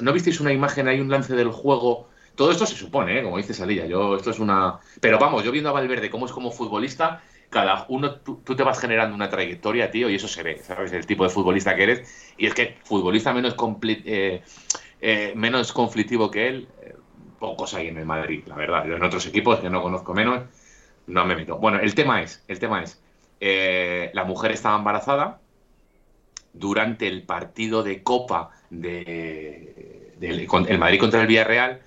¿no 0.00 0.12
visteis 0.12 0.40
una 0.40 0.52
imagen, 0.52 0.88
hay 0.88 1.00
un 1.00 1.10
lance 1.10 1.34
del 1.34 1.50
juego? 1.50 2.08
Todo 2.34 2.50
esto 2.50 2.66
se 2.66 2.76
supone, 2.76 3.18
eh, 3.18 3.22
como 3.22 3.36
dice 3.36 3.54
Salilla, 3.54 3.86
yo, 3.86 4.16
esto 4.16 4.30
es 4.30 4.38
una... 4.38 4.78
Pero 5.00 5.18
vamos, 5.18 5.44
yo 5.44 5.52
viendo 5.52 5.70
a 5.70 5.72
Valverde 5.72 6.10
cómo 6.10 6.26
es 6.26 6.32
como 6.32 6.50
futbolista, 6.50 7.22
cada 7.50 7.86
uno, 7.88 8.20
tú, 8.20 8.42
tú 8.44 8.56
te 8.56 8.62
vas 8.62 8.78
generando 8.80 9.14
una 9.14 9.28
trayectoria, 9.30 9.90
tío, 9.90 10.10
y 10.10 10.16
eso 10.16 10.28
se 10.28 10.42
ve, 10.42 10.62
¿sabes? 10.62 10.92
El 10.92 11.06
tipo 11.06 11.24
de 11.24 11.30
futbolista 11.30 11.74
que 11.76 11.82
eres. 11.84 12.34
Y 12.36 12.46
es 12.46 12.54
que 12.54 12.78
futbolista 12.84 13.32
menos, 13.32 13.54
eh, 14.04 14.42
eh, 15.00 15.32
menos 15.36 15.72
conflictivo 15.72 16.30
que 16.30 16.48
él, 16.48 16.68
eh, 16.82 16.94
pocos 17.38 17.74
hay 17.74 17.88
en 17.88 17.98
el 17.98 18.06
Madrid, 18.06 18.44
la 18.46 18.56
verdad. 18.56 18.90
En 18.90 19.02
otros 19.02 19.26
equipos 19.26 19.60
que 19.60 19.70
no 19.70 19.82
conozco 19.82 20.14
menos, 20.14 20.48
no 21.06 21.24
me 21.24 21.36
meto. 21.36 21.58
Bueno, 21.58 21.80
el 21.80 21.94
tema 21.94 22.22
es, 22.22 22.44
el 22.48 22.58
tema 22.58 22.82
es, 22.82 23.02
eh, 23.40 24.10
la 24.14 24.24
mujer 24.24 24.52
estaba 24.52 24.76
embarazada 24.78 25.42
durante 26.52 27.06
el 27.08 27.24
partido 27.26 27.82
de 27.82 28.02
Copa 28.02 28.50
de, 28.70 30.14
del- 30.18 30.48
el 30.68 30.78
Madrid 30.78 30.98
contra 31.00 31.20
el 31.20 31.26
Villarreal 31.26 31.82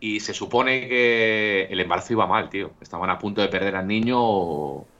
y 0.00 0.20
se 0.20 0.34
supone 0.34 0.88
que 0.88 1.64
el 1.64 1.80
embarazo 1.80 2.12
iba 2.14 2.26
mal, 2.26 2.48
tío. 2.50 2.76
Estaban 2.80 3.10
a 3.10 3.18
punto 3.18 3.40
de 3.42 3.48
perder 3.48 3.76
al 3.76 3.86
niño 3.86 4.16
o, 4.20 4.92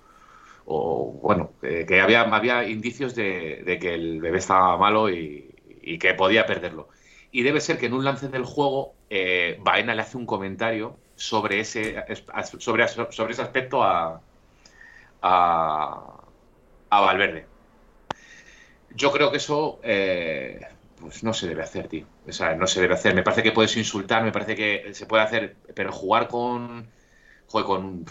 o, 0.71 1.13
bueno, 1.23 1.53
que 1.61 2.01
había, 2.01 2.23
había 2.23 2.69
indicios 2.69 3.15
de, 3.15 3.79
que 3.81 3.95
el 3.95 4.21
bebé 4.21 4.39
estaba 4.39 4.77
malo 4.77 5.09
y, 5.09 5.55
y 5.83 5.99
que 5.99 6.13
podía 6.13 6.45
perderlo. 6.45 6.89
Y 7.33 7.43
debe 7.43 7.61
ser 7.61 7.79
que 7.79 7.87
en 7.87 7.95
un 7.95 8.05
lance 8.05 8.29
del 8.29 8.45
juego 8.45 8.95
eh, 9.09 9.57
Baena 9.61 9.95
le 9.95 10.03
hace 10.03 10.19
un 10.19 10.27
comentario 10.27 10.99
sobre 11.17 11.61
ese, 11.61 11.97
sobre, 12.59 12.87
sobre 12.89 13.33
ese 13.33 13.43
aspecto 13.43 13.83
a, 13.83 14.21
a, 15.23 16.23
a 16.91 17.01
Valverde. 17.01 17.47
Yo 18.91 19.11
creo 19.11 19.31
que 19.31 19.39
eso 19.39 19.81
eh, 19.83 20.61
pues 21.01 21.25
no 21.25 21.33
se 21.33 21.49
debe 21.49 21.63
hacer, 21.63 21.89
tío. 21.89 22.07
O 22.27 22.33
sea, 22.33 22.55
no 22.57 22.67
se 22.67 22.81
debe 22.83 22.95
hacer. 22.95 23.15
Me 23.15 23.23
parece 23.23 23.43
que 23.43 23.53
puedes 23.53 23.77
insultar, 23.77 24.23
me 24.23 24.33
parece 24.33 24.55
que 24.55 24.93
se 24.93 25.07
puede 25.07 25.23
hacer, 25.23 25.57
pero 25.75 25.93
jugar 25.93 26.29
con 26.29 26.91
joder, 27.49 27.67
con 27.67 28.05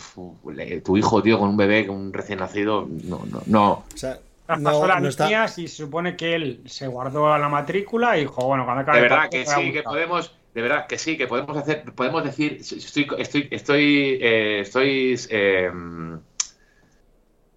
tu 0.83 0.97
hijo, 0.97 1.21
tío, 1.23 1.39
con 1.39 1.49
un 1.49 1.57
bebé, 1.57 1.88
con 1.88 1.95
un 1.95 2.13
recién 2.13 2.39
nacido, 2.39 2.88
no, 3.03 3.23
no, 3.31 3.41
no. 3.45 3.71
O 3.71 3.97
sea, 3.97 4.19
Traspasó 4.47 4.81
no, 4.81 4.88
las 4.88 5.01
no 5.01 5.09
está. 5.09 5.25
líneas 5.25 5.57
y 5.59 5.67
se 5.67 5.75
supone 5.75 6.15
que 6.15 6.33
él 6.33 6.61
se 6.65 6.88
guardó 6.88 7.33
a 7.33 7.38
la 7.38 7.49
matrícula 7.49 8.17
y 8.17 8.21
dijo, 8.21 8.45
bueno, 8.45 8.63
cuando 8.63 8.83
acabe 8.83 8.99
De 8.99 9.03
el 9.05 9.09
verdad 9.09 9.29
que 9.29 9.45
sí, 9.45 9.71
que 9.73 9.83
podemos, 9.83 10.33
de 10.53 10.61
verdad 10.61 10.88
que 10.88 10.97
sí, 10.97 11.17
que 11.17 11.27
podemos 11.27 11.57
hacer, 11.57 11.83
podemos 11.93 12.23
decir, 12.23 12.59
estoy, 12.61 13.07
estoy, 13.17 13.47
estoy, 13.51 14.19
eh, 14.21 14.59
estoy, 14.61 15.19
eh, 15.29 15.69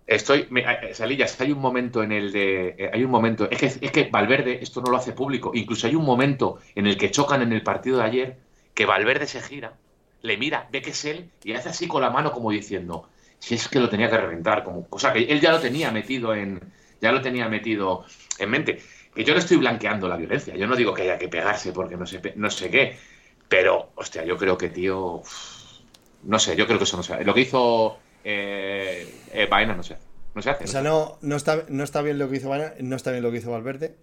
estoy, 0.04 0.48
eh, 0.52 0.92
Salillas, 0.92 1.40
hay 1.40 1.52
un 1.52 1.60
momento 1.60 2.02
en 2.02 2.10
el 2.10 2.32
de, 2.32 2.74
eh, 2.76 2.90
hay 2.92 3.04
un 3.04 3.10
momento, 3.12 3.48
es 3.48 3.58
que, 3.58 3.66
es 3.66 3.92
que 3.92 4.08
Valverde 4.10 4.58
esto 4.60 4.80
no 4.80 4.90
lo 4.90 4.96
hace 4.96 5.12
público, 5.12 5.52
incluso 5.54 5.86
hay 5.86 5.94
un 5.94 6.04
momento 6.04 6.58
en 6.74 6.88
el 6.88 6.98
que 6.98 7.12
chocan 7.12 7.40
en 7.42 7.52
el 7.52 7.62
partido 7.62 7.98
de 7.98 8.04
ayer, 8.04 8.36
que 8.74 8.84
Valverde 8.84 9.28
se 9.28 9.40
gira, 9.40 9.74
le 10.22 10.36
mira, 10.36 10.68
ve 10.70 10.82
que 10.82 10.90
es 10.90 11.04
él 11.04 11.30
y 11.44 11.52
hace 11.52 11.70
así 11.70 11.86
con 11.86 12.02
la 12.02 12.10
mano 12.10 12.32
como 12.32 12.50
diciendo, 12.50 13.08
Si 13.38 13.54
es 13.54 13.68
que 13.68 13.80
lo 13.80 13.88
tenía 13.88 14.10
que 14.10 14.18
reventar, 14.18 14.64
como 14.64 14.86
cosa 14.86 15.12
que 15.12 15.20
él 15.24 15.40
ya 15.40 15.52
lo 15.52 15.60
tenía 15.60 15.90
metido 15.90 16.34
en, 16.34 16.60
ya 17.00 17.12
lo 17.12 17.22
tenía 17.22 17.48
metido 17.48 18.04
en 18.38 18.50
mente. 18.50 18.82
Que 19.14 19.24
yo 19.24 19.32
no 19.34 19.40
estoy 19.40 19.56
blanqueando 19.56 20.08
la 20.08 20.16
violencia, 20.16 20.54
yo 20.56 20.66
no 20.66 20.76
digo 20.76 20.94
que 20.94 21.02
haya 21.02 21.18
que 21.18 21.28
pegarse 21.28 21.72
porque 21.72 21.96
no 21.96 22.06
sé, 22.06 22.20
no 22.36 22.50
sé 22.50 22.70
qué, 22.70 22.96
pero, 23.50 23.90
hostia, 23.96 24.24
yo 24.24 24.36
creo 24.36 24.56
que, 24.56 24.68
tío, 24.68 25.16
uf, 25.16 25.80
no 26.22 26.38
sé, 26.38 26.54
yo 26.54 26.66
creo 26.66 26.78
que 26.78 26.84
eso 26.84 26.96
no 26.96 27.02
se 27.02 27.14
hace. 27.14 27.24
Lo 27.24 27.34
que 27.34 27.40
hizo 27.40 27.98
eh, 28.22 29.12
eh, 29.32 29.46
Baena 29.50 29.74
no 29.74 29.82
se 29.82 29.94
hace. 29.94 30.04
No 30.36 30.40
se 30.40 30.50
hace. 30.50 30.64
O 30.64 30.66
sea, 30.68 30.82
se 30.82 30.88
no, 30.88 31.18
no, 31.20 31.34
está, 31.34 31.64
no 31.68 31.82
está 31.82 32.00
bien 32.00 32.20
lo 32.20 32.30
que 32.30 32.36
hizo 32.36 32.48
Baena, 32.48 32.74
no 32.78 32.94
está 32.94 33.10
bien 33.10 33.24
lo 33.24 33.32
que 33.32 33.38
hizo 33.38 33.50
Valverde, 33.50 33.96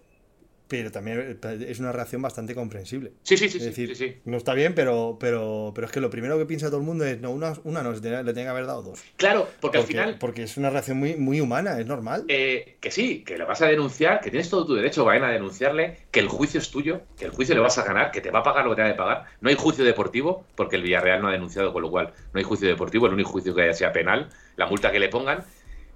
pero 0.68 0.90
también 0.92 1.38
es 1.66 1.80
una 1.80 1.92
reacción 1.92 2.20
bastante 2.22 2.54
comprensible. 2.54 3.12
Sí, 3.22 3.36
sí, 3.36 3.48
sí, 3.48 3.58
Es 3.58 3.64
decir, 3.64 3.96
sí, 3.96 4.08
sí. 4.08 4.16
no 4.26 4.36
está 4.36 4.52
bien, 4.54 4.74
pero, 4.74 5.16
pero, 5.18 5.72
pero 5.74 5.86
es 5.86 5.92
que 5.92 6.00
lo 6.00 6.10
primero 6.10 6.38
que 6.38 6.44
piensa 6.44 6.66
todo 6.68 6.78
el 6.78 6.84
mundo 6.86 7.04
es, 7.04 7.18
no, 7.20 7.30
una, 7.30 7.54
una 7.64 7.82
no, 7.82 7.92
le 7.92 8.00
tenía 8.00 8.24
que 8.44 8.48
haber 8.48 8.66
dado 8.66 8.82
dos. 8.82 9.02
Claro, 9.16 9.48
porque, 9.60 9.78
al 9.78 9.84
final, 9.84 10.16
porque 10.20 10.42
es 10.42 10.56
una 10.58 10.68
reacción 10.70 10.98
muy, 10.98 11.16
muy 11.16 11.40
humana, 11.40 11.78
es 11.80 11.86
normal. 11.86 12.24
eh, 12.28 12.76
que 12.80 12.90
sí, 12.90 13.24
que 13.24 13.38
le 13.38 13.44
vas 13.44 13.62
a 13.62 13.66
denunciar, 13.66 14.20
que 14.20 14.30
tienes 14.30 14.50
todo 14.50 14.66
tu 14.66 14.74
derecho, 14.74 15.04
Baena, 15.04 15.28
a 15.28 15.32
denunciarle, 15.32 15.98
que 16.10 16.20
el 16.20 16.28
juicio 16.28 16.60
es 16.60 16.70
tuyo, 16.70 17.00
que 17.18 17.24
el 17.24 17.30
juicio 17.30 17.54
le 17.54 17.62
vas 17.62 17.78
a 17.78 17.84
ganar, 17.84 18.10
que 18.10 18.20
te 18.20 18.30
va 18.30 18.40
a 18.40 18.42
pagar 18.42 18.64
lo 18.64 18.70
que 18.72 18.76
te 18.76 18.82
ha 18.82 18.88
de 18.88 18.94
pagar. 18.94 19.24
No 19.40 19.48
hay 19.48 19.56
juicio 19.56 19.84
deportivo, 19.84 20.44
porque 20.54 20.76
el 20.76 20.82
Villarreal 20.82 21.22
no 21.22 21.28
ha 21.28 21.32
denunciado, 21.32 21.72
con 21.72 21.82
lo 21.82 21.90
cual 21.90 22.12
no 22.32 22.38
hay 22.38 22.44
juicio 22.44 22.68
deportivo, 22.68 23.06
el 23.06 23.14
único 23.14 23.30
juicio 23.30 23.54
que 23.54 23.62
haya 23.62 23.72
sea 23.74 23.92
penal, 23.92 24.28
la 24.56 24.66
multa 24.66 24.92
que 24.92 24.98
le 25.00 25.08
pongan. 25.08 25.44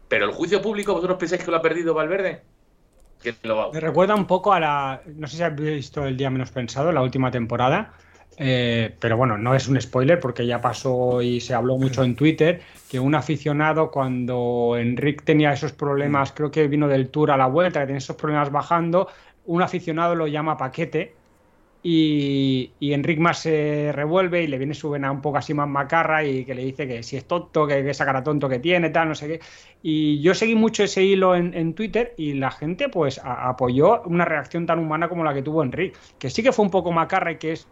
Pero 0.09 0.27
el 0.27 0.33
juicio 0.33 0.61
público, 0.62 0.95
¿vosotros 0.95 1.18
pensáis 1.18 1.43
que 1.45 1.51
lo 1.51 1.57
ha 1.57 1.62
perdido 1.62 1.95
Valverde? 1.95 2.43
¿Quién 3.23 3.37
lo 3.45 3.57
va- 3.57 3.70
Me 3.73 3.81
recuerda 3.81 4.14
un 4.14 4.27
poco 4.27 4.53
a 4.53 4.61
la. 4.61 5.03
No 5.16 5.27
sé 5.27 5.37
si 5.37 5.43
habéis 5.43 5.77
visto 5.77 6.05
El 6.05 6.16
Día 6.16 6.31
Menos 6.31 6.51
Pensado, 6.51 6.93
la 6.93 7.03
última 7.03 7.31
temporada. 7.31 7.93
eh, 8.39 8.97
pero 8.99 9.18
bueno, 9.18 9.37
no 9.37 9.55
es 9.55 9.68
un 9.68 9.79
spoiler 9.81 10.18
porque 10.18 10.47
ya 10.47 10.59
pasó 10.61 11.20
y 11.20 11.39
se 11.41 11.53
habló 11.55 11.77
mucho 11.77 12.03
en 12.03 12.16
Twitter 12.16 12.62
que 12.91 12.99
un 12.99 13.14
aficionado 13.14 13.91
cuando 13.91 14.75
Enric 14.79 15.23
tenía 15.23 15.53
esos 15.53 15.73
problemas, 15.73 16.33
creo 16.33 16.51
que 16.51 16.66
vino 16.66 16.89
del 16.89 17.11
Tour 17.11 17.31
a 17.31 17.37
la 17.37 17.47
vuelta, 17.47 17.81
que 17.81 17.87
tenía 17.87 17.99
esos 17.99 18.16
problemas 18.16 18.51
bajando, 18.51 19.07
un 19.45 19.61
aficionado 19.62 20.14
lo 20.14 20.27
llama 20.27 20.57
paquete 20.57 21.14
y, 21.83 22.72
y 22.78 22.93
Enric 22.93 23.18
más 23.18 23.41
se 23.41 23.91
revuelve 23.93 24.43
y 24.43 24.47
le 24.47 24.59
viene 24.59 24.74
su 24.74 24.91
vena 24.91 25.11
un 25.11 25.20
poco 25.20 25.39
así 25.39 25.53
más 25.53 25.68
macarra 25.68 26.24
y 26.24 26.45
que 26.45 26.55
le 26.55 26.64
dice 26.64 26.87
que 26.87 27.03
si 27.03 27.16
es 27.16 27.24
tonto, 27.24 27.66
que, 27.66 27.83
que 27.83 27.91
esa 27.91 28.05
cara 28.05 28.22
tonto 28.22 28.49
que 28.49 28.61
tiene, 28.61 28.91
tal, 28.91 29.09
no 29.09 29.14
sé 29.14 29.26
qué. 29.28 29.41
Y 29.83 30.20
yo 30.20 30.35
seguí 30.35 30.55
mucho 30.55 30.85
ese 30.85 31.03
hilo 31.03 31.35
en, 31.35 31.55
en 31.55 31.74
Twitter 31.74 32.14
y 32.16 32.35
la 32.35 32.51
gente 32.51 32.89
pues 32.89 33.20
apoyó 33.24 34.03
una 34.03 34.24
reacción 34.24 34.66
tan 34.66 34.78
humana 34.78 35.09
como 35.09 35.24
la 35.24 35.35
que 35.35 35.43
tuvo 35.43 35.62
Enric, 35.62 35.97
que 36.18 36.30
sí 36.30 36.43
que 36.43 36.53
fue 36.53 36.64
un 36.64 36.70
poco 36.70 36.93
macarra 36.93 37.33
y 37.33 37.37
que 37.37 37.53
es 37.53 37.66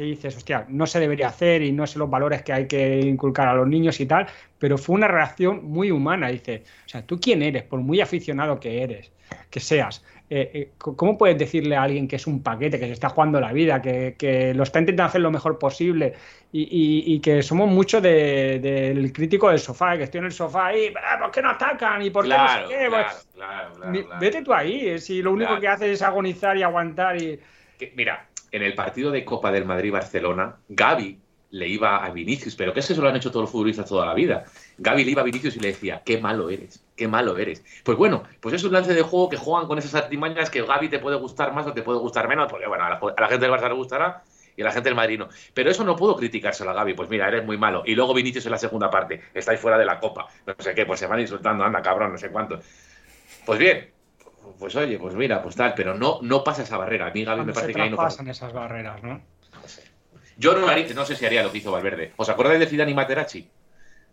que 0.00 0.06
dices, 0.06 0.34
hostia, 0.34 0.64
no 0.70 0.86
se 0.86 0.98
debería 0.98 1.28
hacer 1.28 1.60
y 1.60 1.72
no 1.72 1.86
sé 1.86 1.98
los 1.98 2.08
valores 2.08 2.40
que 2.40 2.54
hay 2.54 2.66
que 2.66 3.00
inculcar 3.00 3.48
a 3.48 3.54
los 3.54 3.68
niños 3.68 4.00
y 4.00 4.06
tal, 4.06 4.26
pero 4.58 4.78
fue 4.78 4.96
una 4.96 5.08
reacción 5.08 5.62
muy 5.64 5.90
humana. 5.90 6.28
Dice, 6.28 6.62
o 6.86 6.88
sea, 6.88 7.04
¿tú 7.04 7.20
quién 7.20 7.42
eres? 7.42 7.64
Por 7.64 7.80
muy 7.80 8.00
aficionado 8.00 8.58
que 8.58 8.82
eres, 8.82 9.12
que 9.50 9.60
seas, 9.60 10.02
eh, 10.30 10.50
eh, 10.54 10.72
¿cómo 10.78 11.18
puedes 11.18 11.36
decirle 11.36 11.74
a 11.76 11.82
alguien 11.82 12.06
que 12.08 12.16
es 12.16 12.26
un 12.26 12.42
paquete, 12.42 12.78
que 12.78 12.86
se 12.86 12.92
está 12.92 13.08
jugando 13.08 13.40
la 13.40 13.52
vida, 13.52 13.82
que, 13.82 14.14
que 14.16 14.54
lo 14.54 14.62
está 14.62 14.78
intentando 14.78 15.08
hacer 15.08 15.20
lo 15.20 15.30
mejor 15.32 15.58
posible 15.58 16.14
y, 16.52 16.62
y- 16.62 17.14
y 17.14 17.20
que 17.20 17.42
somos 17.42 17.68
mucho 17.68 18.00
de- 18.00 18.60
del 18.60 19.12
crítico 19.12 19.50
del 19.50 19.58
sofá, 19.58 19.96
que 19.96 20.04
estoy 20.04 20.20
en 20.20 20.26
el 20.26 20.32
sofá 20.32 20.74
y, 20.76 20.92
"Ah, 20.96 21.18
¿por 21.20 21.30
qué 21.32 21.42
no 21.42 21.50
atacan? 21.50 22.00
¿Y 22.02 22.10
por 22.10 22.24
qué 22.24 22.28
Claro, 22.30 22.62
no 22.62 22.68
sé 22.68 22.74
qué? 22.74 22.86
claro, 22.86 23.08
Pues, 23.10 23.28
claro, 23.34 23.74
claro, 23.74 23.90
mi-. 23.92 24.04
Vete 24.20 24.42
tú 24.42 24.52
ahí, 24.54 24.88
eh, 24.88 24.98
si 24.98 25.20
lo 25.20 25.32
único 25.32 25.58
que 25.58 25.68
haces 25.68 25.88
es 25.90 26.02
agonizar 26.02 26.56
y 26.56 26.62
aguantar 26.62 27.20
y... 27.20 27.38
Mira, 27.96 28.28
en 28.52 28.62
el 28.62 28.74
partido 28.74 29.10
de 29.10 29.24
Copa 29.24 29.50
del 29.50 29.64
Madrid-Barcelona, 29.64 30.56
Gaby 30.68 31.18
le 31.52 31.66
iba 31.68 32.04
a 32.04 32.10
Vinicius, 32.10 32.54
pero 32.54 32.72
que 32.72 32.80
es 32.80 32.86
que 32.86 32.92
eso 32.92 33.02
lo 33.02 33.08
han 33.08 33.16
hecho 33.16 33.30
todos 33.30 33.44
los 33.44 33.50
futbolistas 33.50 33.88
toda 33.88 34.06
la 34.06 34.14
vida. 34.14 34.44
Gaby 34.78 35.04
le 35.04 35.10
iba 35.10 35.22
a 35.22 35.24
Vinicius 35.24 35.56
y 35.56 35.60
le 35.60 35.68
decía, 35.68 36.02
qué 36.04 36.18
malo 36.18 36.48
eres, 36.50 36.84
qué 37.00 37.08
malo 37.08 37.38
eres. 37.38 37.64
Pues 37.82 37.96
bueno, 37.96 38.24
pues 38.40 38.54
es 38.54 38.62
un 38.62 38.72
lance 38.72 38.92
de 38.92 39.00
juego 39.00 39.30
que 39.30 39.38
juegan 39.38 39.66
con 39.66 39.78
esas 39.78 39.94
artimañas 39.94 40.50
que 40.50 40.60
Gaby 40.62 40.90
te 40.90 40.98
puede 40.98 41.16
gustar 41.16 41.52
más 41.54 41.66
o 41.66 41.72
te 41.72 41.80
puede 41.80 41.98
gustar 41.98 42.28
menos, 42.28 42.46
porque 42.50 42.66
bueno, 42.66 42.84
a 42.84 42.90
la, 42.90 42.96
a 42.96 43.20
la 43.22 43.28
gente 43.28 43.46
del 43.46 43.54
Barça 43.54 43.68
le 43.68 43.74
gustará 43.74 44.22
y 44.54 44.60
a 44.60 44.66
la 44.66 44.72
gente 44.72 44.90
del 44.90 44.94
Madrid 44.96 45.18
no. 45.18 45.28
Pero 45.54 45.70
eso 45.70 45.82
no 45.82 45.96
puedo 45.96 46.14
criticárselo 46.14 46.70
a 46.70 46.74
Gaby, 46.74 46.92
pues 46.92 47.08
mira, 47.08 47.26
eres 47.28 47.42
muy 47.46 47.56
malo. 47.56 47.82
Y 47.86 47.94
luego 47.94 48.12
Vinicius 48.12 48.44
en 48.44 48.52
la 48.52 48.58
segunda 48.58 48.90
parte, 48.90 49.22
estáis 49.32 49.58
fuera 49.58 49.78
de 49.78 49.86
la 49.86 49.98
Copa, 49.98 50.28
no 50.46 50.54
sé 50.58 50.74
qué, 50.74 50.84
pues 50.84 51.00
se 51.00 51.06
van 51.06 51.20
insultando, 51.20 51.64
anda 51.64 51.80
cabrón, 51.80 52.12
no 52.12 52.18
sé 52.18 52.28
cuánto. 52.30 52.60
Pues 53.46 53.58
bien, 53.58 53.90
pues 54.58 54.76
oye, 54.76 54.98
pues 54.98 55.14
mira, 55.14 55.42
pues 55.42 55.56
tal, 55.56 55.72
pero 55.74 55.94
no, 55.94 56.18
no 56.20 56.44
pasa 56.44 56.62
esa 56.64 56.76
barrera. 56.76 57.06
A 57.06 57.10
mí 57.12 57.24
Gaby 57.24 57.44
me 57.46 57.52
parece 57.54 57.72
que 57.72 57.80
ahí 57.80 57.88
no 57.90 57.96
pasa. 57.96 58.18
traspasan 58.18 58.28
esas 58.28 58.52
barreras, 58.52 59.02
¿no? 59.02 59.14
No 59.14 59.66
sé. 59.68 59.84
Yo 60.36 60.54
no, 60.54 60.68
haría- 60.68 60.92
no 60.94 61.06
sé 61.06 61.16
si 61.16 61.24
haría 61.24 61.42
lo 61.42 61.50
que 61.50 61.58
hizo 61.58 61.72
Valverde. 61.72 62.12
¿Os 62.16 62.28
acordáis 62.28 62.60
de 62.60 62.66
Zidane 62.66 62.90
y 62.90 62.94
Materazzi? 62.94 63.48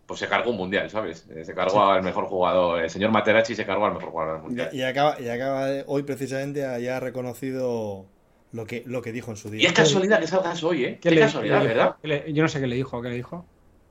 Pues 0.08 0.20
se 0.20 0.26
cargó 0.26 0.50
un 0.52 0.56
mundial, 0.56 0.88
¿sabes? 0.88 1.28
Eh, 1.36 1.44
Se 1.44 1.54
cargó 1.54 1.84
al 1.84 2.02
mejor 2.02 2.24
jugador. 2.24 2.82
El 2.82 2.88
señor 2.88 3.10
Materazzi 3.10 3.54
se 3.54 3.66
cargó 3.66 3.84
al 3.86 3.92
mejor 3.92 4.08
jugador 4.10 4.34
del 4.36 4.42
mundial. 4.42 4.70
Y, 4.72 4.78
y 4.78 4.82
acaba, 4.82 5.20
y 5.20 5.28
acaba 5.28 5.66
de- 5.66 5.84
hoy 5.86 6.02
precisamente 6.02 6.64
haya 6.64 6.98
reconocido 6.98 8.06
lo 8.52 8.64
que, 8.66 8.82
lo 8.86 9.02
que 9.02 9.12
dijo 9.12 9.30
en 9.32 9.36
su 9.36 9.48
Y 9.48 9.58
día. 9.58 9.68
es 9.68 9.74
casualidad 9.74 10.18
que 10.20 10.26
salgas 10.26 10.64
hoy, 10.64 10.84
¿eh? 10.86 10.94
¿Qué 10.94 11.10
Qué 11.10 11.14
le- 11.14 11.20
casualidad, 11.20 11.60
le? 11.60 11.68
¿verdad? 11.68 11.96
¿Qué 12.00 12.08
le- 12.08 12.32
yo 12.32 12.42
no 12.42 12.48
sé 12.48 12.58
qué 12.58 12.66
le 12.66 12.76
dijo, 12.76 13.02
¿qué 13.02 13.10
le 13.10 13.16
dijo? 13.16 13.44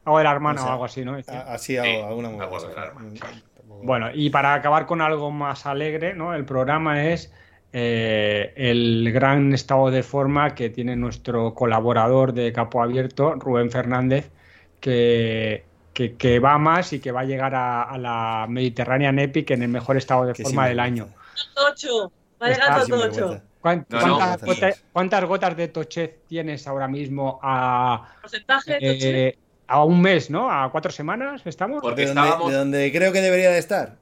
Algo 0.05 0.17
de 0.17 0.23
la 0.23 0.31
hermana 0.31 0.59
O 0.59 0.63
sea, 0.63 0.69
o 0.71 0.73
algo 0.73 0.85
así, 0.85 1.05
¿no? 1.05 1.13
A- 1.13 1.53
Así 1.53 1.77
algo, 1.77 1.91
Sí, 1.91 2.01
alguna 2.01 2.29
algo 2.29 2.49
movida, 2.49 2.67
de 2.69 2.75
la 2.75 2.81
arma. 2.81 3.01
sí. 3.13 3.19
Tampoco- 3.19 3.83
Bueno, 3.85 4.07
y 4.11 4.29
para 4.31 4.55
acabar 4.55 4.87
con 4.87 5.01
algo 5.01 5.29
más 5.29 5.67
alegre, 5.67 6.15
¿no? 6.15 6.33
El 6.33 6.45
programa 6.45 7.05
es 7.05 7.31
eh, 7.73 8.53
el 8.55 9.11
gran 9.13 9.53
estado 9.53 9.91
de 9.91 10.01
forma 10.01 10.55
que 10.55 10.71
tiene 10.71 10.95
nuestro 10.95 11.53
colaborador 11.53 12.33
de 12.33 12.51
Capo 12.53 12.81
Abierto, 12.81 13.35
Rubén 13.35 13.69
Fernández, 13.69 14.31
que, 14.79 15.65
que, 15.97 16.15
que 16.15 16.37
va 16.37 16.59
más 16.59 16.93
y 16.93 16.99
que 16.99 17.11
va 17.11 17.21
a 17.21 17.23
llegar 17.23 17.55
a, 17.55 17.81
a 17.81 17.97
la 17.97 18.45
Mediterranean 18.47 19.17
Epic 19.17 19.49
en 19.49 19.63
el 19.63 19.69
mejor 19.69 19.97
estado 19.97 20.25
de 20.25 20.33
Que 20.33 20.43
forma 20.43 20.65
sí, 20.65 20.69
del 20.69 20.79
año. 20.79 21.07
Tocho. 21.55 22.11
Va 22.39 22.49
me 22.49 22.55
Tocho. 22.55 23.27
gusta. 23.27 23.43
¿Cuán- 23.59 23.85
No, 23.89 23.99
¿Cuántas, 23.99 24.41
no. 24.43 24.47
gotas, 24.47 24.83
cuántas 24.93 25.25
gotas 25.25 25.57
de 25.57 25.67
tochez 25.69 26.19
tienes 26.27 26.67
ahora 26.67 26.87
mismo 26.87 27.39
a, 27.41 28.13
Porcentaje 28.21 28.73
de 28.73 28.79
Toche. 28.93 29.27
eh, 29.29 29.37
a 29.65 29.83
un 29.83 29.99
mes, 29.99 30.29
¿no? 30.29 30.51
¿A 30.51 30.71
cuatro 30.71 30.91
semanas 30.91 31.41
estamos? 31.45 31.81
Porque 31.81 32.01
De 32.01 32.07
donde, 32.09 32.21
estábamos, 32.21 32.51
de 32.51 32.57
donde 32.59 32.91
creo 32.91 33.11
que 33.11 33.21
debería 33.21 33.49
de 33.49 33.57
estar. 33.57 33.97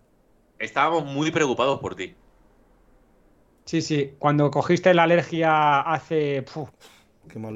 estábamos 0.59 1.05
muy 1.05 1.31
preocupados 1.31 1.79
por 1.79 1.95
ti. 1.95 2.13
Sí, 3.63 3.81
sí. 3.81 4.15
Cuando 4.19 4.51
cogiste 4.51 4.93
la 4.93 5.03
alergia 5.03 5.79
hace 5.79 6.41
puf, 6.43 6.69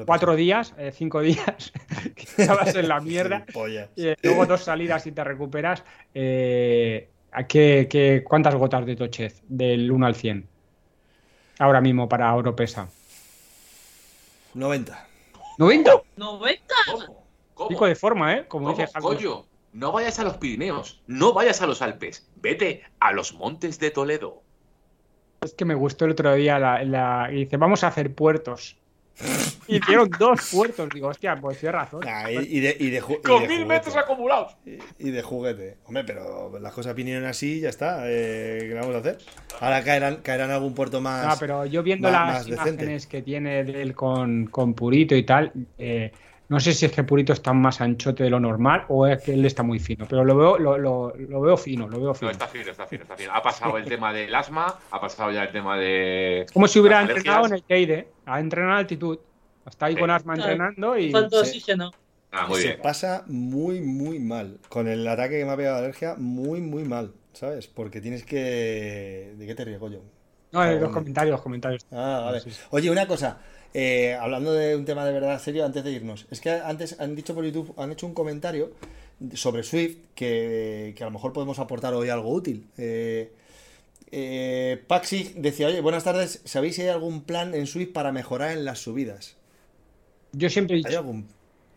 Cuatro 0.06 0.36
días, 0.36 0.74
eh, 0.78 0.92
cinco 0.94 1.22
días, 1.22 1.72
que 2.16 2.42
estabas 2.42 2.76
en 2.76 2.88
la 2.88 3.00
mierda, 3.02 3.46
y 3.96 4.08
eh, 4.08 4.18
luego 4.24 4.46
dos 4.46 4.64
salidas 4.64 5.06
y 5.08 5.12
te 5.12 5.24
recuperas, 5.24 5.84
eh, 6.14 7.10
¿a 7.32 7.46
qué, 7.48 7.88
qué- 7.90 8.24
cuántas 8.28 8.56
gotas 8.56 8.86
de 8.86 8.96
tochez 8.96 9.42
del 9.48 9.92
1 9.92 10.06
al 10.06 10.16
100? 10.16 10.48
Ahora 11.60 11.82
mismo 11.82 12.08
para 12.10 12.30
Europesa. 12.34 12.90
90. 14.54 15.08
¡90! 15.58 16.02
90. 16.18 16.76
¿Cómo? 16.92 17.26
¿Cómo? 17.54 17.70
Pico 17.70 17.86
de 17.86 17.96
forma, 17.96 18.34
¿eh? 18.36 18.46
Como 18.48 18.68
¿Cómo, 18.74 18.78
dice 18.86 19.00
coño? 19.00 19.46
No 19.74 19.92
vayas 19.92 20.18
a 20.20 20.24
los 20.24 20.38
Pirineos, 20.38 21.02
no 21.06 21.34
vayas 21.34 21.62
a 21.62 21.68
los 21.68 21.82
Alpes, 21.84 22.28
vete 22.38 22.84
a 23.00 23.12
los 23.12 23.34
montes 23.34 23.80
de 23.80 23.92
Toledo. 23.92 24.42
Es 25.42 25.54
que 25.54 25.64
me 25.66 25.76
gustó 25.76 26.06
el 26.06 26.12
otro 26.12 26.34
día 26.34 26.58
la, 26.58 26.84
la- 26.84 27.30
y 27.32 27.44
dice, 27.46 27.58
vamos 27.58 27.84
a 27.84 27.88
hacer 27.88 28.14
puertos. 28.16 28.78
Hicieron 29.68 30.10
dos 30.18 30.50
puertos. 30.52 30.90
Digo, 30.94 31.10
hostia, 31.10 31.36
pues 31.36 31.60
tienes 31.60 31.76
razón. 31.76 32.02
Y, 32.32 32.58
y 32.58 32.60
de, 32.62 32.76
y 32.80 32.90
de 32.90 33.02
ju- 33.02 33.20
y 33.20 33.22
Con 33.22 33.42
de 33.44 33.48
mil 33.50 33.58
juguete. 33.64 33.66
metros 33.66 33.96
acumulados. 33.98 34.56
Y, 34.66 35.08
y 35.08 35.12
de 35.12 35.22
juguete. 35.22 35.78
Hombre, 35.86 36.04
pero 36.06 36.58
las 36.60 36.74
cosas 36.74 36.96
vinieron 36.96 37.26
así 37.26 37.58
y 37.58 37.60
ya 37.62 37.70
está. 37.70 38.04
Eh, 38.06 38.60
¿Qué 38.62 38.74
vamos 38.74 38.96
a 38.96 39.00
hacer? 39.00 39.18
Ahora 39.60 39.84
caerán, 39.84 40.18
caerán 40.24 40.52
algún 40.52 40.74
puerto 40.74 41.02
más. 41.02 41.26
Ah, 41.28 41.38
pero 41.40 41.66
yo 41.66 41.84
viendo 41.84 42.10
más- 42.10 42.28
las 42.28 42.34
más 42.34 42.46
decente. 42.48 42.84
imágenes 42.84 43.08
que 43.08 43.22
tiene 43.22 43.64
de 43.64 43.82
él 43.82 43.94
con, 43.94 44.46
con 44.48 44.74
Purito 44.74 45.16
y 45.16 45.24
tal, 45.24 45.52
eh, 45.78 46.12
no 46.50 46.60
sé 46.60 46.74
si 46.74 46.86
es 46.86 46.92
que 46.92 47.04
Purito 47.04 47.32
está 47.34 47.54
más 47.54 47.80
anchote 47.82 48.24
de 48.24 48.30
lo 48.30 48.40
normal 48.40 48.84
o 48.90 49.08
es 49.08 49.22
que 49.24 49.34
él 49.34 49.46
está 49.46 49.64
muy 49.64 49.80
fino, 49.80 50.06
pero 50.10 50.24
lo 50.26 50.36
veo, 50.36 50.58
lo, 50.58 50.78
lo- 50.78 51.14
lo 51.16 51.42
veo 51.42 51.56
fino, 51.58 51.88
lo 51.88 51.98
veo 52.00 52.08
No, 52.10 52.14
fino. 52.16 52.32
está 52.32 52.48
fino, 52.48 52.70
está 52.72 52.86
fino, 52.88 53.04
está 53.04 53.16
fino. 53.16 53.32
Ha 53.34 53.42
pasado 53.42 53.78
el 53.78 53.86
tema 53.86 54.12
del 54.12 54.34
asma, 54.36 54.76
ha 54.92 55.00
pasado 55.00 55.32
ya 55.32 55.44
el 55.44 55.52
tema 55.52 55.78
de. 55.78 56.46
Como 56.54 56.68
si 56.68 56.80
hubiera 56.80 57.02
las 57.02 57.10
entrenado 57.12 57.46
en 57.46 57.54
el 57.54 57.64
Teide, 57.64 58.08
ha 58.26 58.40
entrenado 58.40 58.74
a 58.76 58.80
altitud. 58.80 59.20
Está 59.66 59.86
ahí 59.88 59.94
Sí. 59.94 60.00
con 60.00 60.10
asma 60.10 60.34
entrenando 60.36 60.98
y. 60.98 61.12
Falta 61.12 61.38
sí. 61.44 61.50
oxígeno. 61.50 61.92
Ah, 62.32 62.46
muy 62.48 62.60
se 62.62 62.68
bien. 62.70 62.82
pasa 62.82 63.24
muy, 63.28 63.82
muy 63.82 64.20
mal. 64.20 64.60
Con 64.70 64.88
el 64.88 65.08
ataque 65.08 65.40
que 65.40 65.46
me 65.46 65.52
ha 65.52 65.58
pegado 65.58 65.78
alergia, 65.78 66.16
muy, 66.18 66.62
muy 66.62 66.84
mal. 66.84 67.14
¿Sabes? 67.34 67.68
Porque 67.68 68.02
tienes 68.02 68.24
que. 68.26 69.34
¿De 69.38 69.46
qué 69.48 69.56
te 69.56 69.66
ríes, 69.66 69.80
coño? 69.80 70.00
No, 70.52 70.64
eh, 70.64 70.80
los 70.80 70.92
comentarios, 70.92 71.32
los 71.34 71.42
comentarios. 71.42 71.86
Ah, 71.92 72.22
vale. 72.26 72.42
Oye, 72.72 72.90
una 72.90 73.08
cosa. 73.08 73.38
Eh, 73.74 74.16
hablando 74.20 74.54
de 74.54 74.76
un 74.76 74.86
tema 74.86 75.06
de 75.06 75.14
verdad 75.14 75.40
serio, 75.40 75.66
antes 75.66 75.84
de 75.84 75.92
irnos. 75.92 76.28
Es 76.32 76.42
que 76.42 76.52
antes 76.52 77.00
han 77.00 77.16
dicho 77.16 77.36
por 77.36 77.46
YouTube, 77.46 77.74
han 77.78 77.92
hecho 77.92 78.08
un 78.08 78.14
comentario 78.14 78.72
sobre 79.34 79.64
Swift 79.64 79.98
que, 80.16 80.94
que 80.98 81.04
a 81.04 81.08
lo 81.08 81.12
mejor 81.12 81.34
podemos 81.34 81.60
aportar 81.60 81.94
hoy 81.94 82.10
algo 82.10 82.32
útil. 82.34 82.68
Eh, 82.78 83.32
eh, 84.12 84.84
Paxi 84.88 85.34
decía, 85.38 85.68
oye, 85.68 85.82
buenas 85.82 86.04
tardes. 86.04 86.42
¿Sabéis 86.46 86.76
si 86.76 86.84
hay 86.84 86.90
algún 86.90 87.24
plan 87.24 87.54
en 87.56 87.68
Swift 87.68 87.92
para 87.94 88.12
mejorar 88.12 88.52
en 88.52 88.66
las 88.66 88.80
subidas? 88.80 89.38
Yo 90.32 90.50
siempre 90.50 90.76
he 90.76 90.80
¿Hay 90.84 90.84
dicho, 90.84 91.00
algún, 91.00 91.28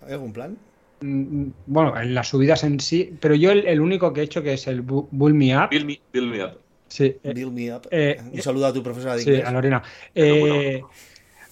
¿hay 0.01 0.13
algún 0.13 0.33
plan? 0.33 0.59
mm, 1.01 1.49
bueno, 1.67 2.01
en 2.01 2.15
las 2.15 2.29
subidas 2.29 2.65
en 2.65 2.81
sí, 2.81 3.17
pero 3.21 3.35
yo 3.35 3.51
el, 3.51 3.67
el 3.67 3.81
único 3.81 4.13
que 4.13 4.21
he 4.21 4.25
hecho 4.25 4.43
que 4.43 4.55
es 4.55 4.67
el 4.67 4.85
Bu- 4.87 5.09
Bull 5.11 5.35
Me 5.35 5.57
Up. 5.57 5.71
Build 5.71 5.87
me, 5.87 6.01
build 6.13 6.31
me 6.31 6.45
up. 6.45 6.59
Sí, 6.89 7.17
eh, 7.23 7.33
Build 7.33 7.53
me 7.53 7.73
up. 7.75 7.89
eh, 7.91 8.19
Un 8.33 8.41
saludo 8.43 8.67
a 8.67 8.73
tu 8.73 8.83
profesora 8.83 9.17
de 9.17 9.23
Sí, 9.23 9.31
inglés. 9.31 9.47
a 9.47 9.53
Lorena. 9.53 9.83
Eh, 10.15 10.83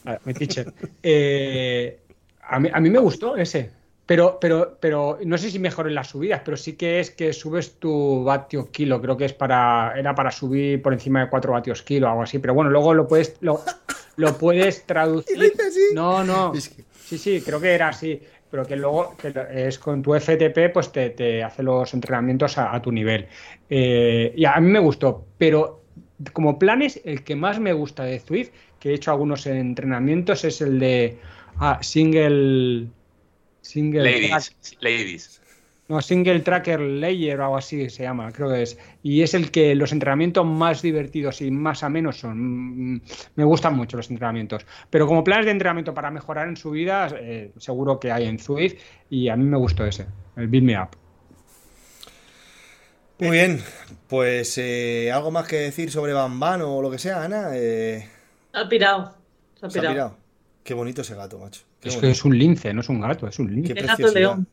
a 0.05 0.19
mi 0.25 0.35
teacher. 0.35 0.73
Eh, 1.03 1.99
a, 2.43 2.61
mí, 2.61 2.69
a 2.73 2.81
mí 2.81 2.91
me 2.91 2.99
gustó 2.99 3.37
ese. 3.37 3.71
Pero, 4.07 4.39
pero, 4.41 4.77
pero 4.81 5.19
no 5.25 5.39
sé 5.39 5.51
si 5.51 5.61
mejor 5.61 5.87
en 5.87 5.95
las 5.95 6.09
subidas, 6.09 6.43
pero 6.45 6.57
sí 6.57 6.73
que 6.73 6.99
es 6.99 7.13
que 7.13 7.33
subes 7.33 7.79
tu 7.79 8.25
vatio 8.25 8.71
kilo. 8.73 9.01
Creo 9.01 9.17
que 9.17 9.25
es 9.27 9.33
para. 9.33 9.95
Era 9.97 10.15
para 10.17 10.33
subir 10.33 10.83
por 10.83 10.93
encima 10.93 11.21
de 11.21 11.31
4 11.31 11.53
vatios 11.53 11.83
kilo 11.83 12.09
o 12.09 12.11
algo 12.11 12.23
así. 12.23 12.41
Pero 12.41 12.55
bueno, 12.55 12.71
luego 12.71 12.93
lo 12.93 13.07
puedes. 13.07 13.37
Lo, 13.41 13.61
lo 14.17 14.37
puedes 14.37 14.81
Y 14.83 14.87
traducir. 14.87 15.39
lo 15.39 15.45
hice 15.45 15.63
así. 15.63 15.81
No, 15.95 16.25
no. 16.25 16.53
Sí, 16.55 17.19
sí, 17.19 17.41
creo 17.41 17.61
que 17.61 17.73
era 17.73 17.89
así. 17.89 18.21
Pero 18.51 18.67
que 18.67 18.75
luego 18.75 19.17
que 19.17 19.33
es 19.55 19.79
con 19.79 20.03
tu 20.03 20.13
FTP, 20.19 20.73
pues 20.73 20.91
te, 20.91 21.11
te 21.11 21.45
hace 21.45 21.63
los 21.63 21.95
entrenamientos 21.95 22.59
a, 22.59 22.75
a 22.75 22.83
tu 22.83 22.91
nivel. 22.91 23.29
Eh, 23.69 24.33
y 24.35 24.45
a 24.45 24.59
mí 24.59 24.73
me 24.73 24.81
gustó, 24.81 25.25
pero 25.39 25.85
como 26.33 26.59
planes, 26.59 27.01
el 27.05 27.23
que 27.23 27.37
más 27.37 27.61
me 27.61 27.73
gusta 27.73 28.03
de 28.03 28.19
Zwift, 28.19 28.51
que 28.81 28.91
he 28.91 28.95
hecho 28.95 29.11
algunos 29.13 29.47
entrenamientos, 29.47 30.45
es 30.45 30.61
el 30.61 30.81
de 30.81 31.19
ah, 31.59 31.79
single. 31.83 32.89
Single 33.63 34.03
track- 34.03 34.31
Ladies, 34.31 34.77
ladies. 34.81 35.43
no, 35.89 36.01
single 36.01 36.41
tracker 36.41 36.81
layer 36.81 37.39
o 37.39 37.45
algo 37.45 37.57
así 37.59 37.91
se 37.91 38.03
llama, 38.05 38.33
creo 38.33 38.49
que 38.49 38.63
es. 38.63 38.79
Y 39.03 39.21
es 39.23 39.35
el 39.35 39.51
que 39.51 39.75
los 39.75 39.93
entrenamientos 39.93 40.47
más 40.47 40.81
divertidos 40.83 41.43
y 41.43 41.51
más 41.51 41.83
amenos 41.83 42.17
son. 42.19 42.95
Mm, 42.95 43.01
Me 43.37 43.45
gustan 43.45 43.77
mucho 43.77 43.99
los 43.99 44.11
entrenamientos. 44.11 44.65
Pero 44.89 45.07
como 45.07 45.23
planes 45.23 45.45
de 45.45 45.53
entrenamiento 45.53 45.93
para 45.93 46.11
mejorar 46.11 46.49
en 46.49 46.57
su 46.57 46.71
vida, 46.71 47.09
eh, 47.21 47.53
seguro 47.59 48.01
que 48.01 48.11
hay 48.11 48.27
en 48.27 48.39
Zwift 48.39 48.75
y 49.11 49.29
a 49.29 49.37
mí 49.37 49.45
me 49.45 49.59
gustó 49.59 49.85
ese, 49.85 50.07
el 50.37 50.49
Beat 50.49 50.65
Me 50.65 50.81
Up. 50.81 50.89
Muy 53.19 53.33
bien, 53.33 53.61
pues 54.09 54.57
eh, 54.57 55.11
algo 55.13 55.31
más 55.31 55.47
que 55.47 55.57
decir 55.57 55.91
sobre 55.91 56.15
Bamban 56.15 56.63
o 56.63 56.81
lo 56.81 56.91
que 56.91 56.99
sea, 56.99 57.23
Ana. 57.25 57.51
Eh, 57.55 58.09
ha 58.53 58.69
pirado. 58.69 59.17
Se 59.59 59.67
ha 59.67 59.71
se 59.71 59.79
ha 59.79 59.81
pirado. 59.83 59.95
pirado. 59.95 60.17
Qué 60.65 60.75
bonito 60.75 61.03
ese 61.03 61.15
gato, 61.15 61.39
macho. 61.39 61.63
Qué 61.81 61.89
Es 61.89 61.97
que 61.97 62.11
es 62.11 62.25
un 62.25 62.37
lince, 62.39 62.73
no 62.75 62.81
es 62.83 62.89
un 62.89 63.01
gato, 63.01 63.27
es 63.27 63.39
un 63.39 63.53
lince. 63.55 63.75
Qué 63.75 63.83
gato 63.83 64.09
león. 64.13 64.47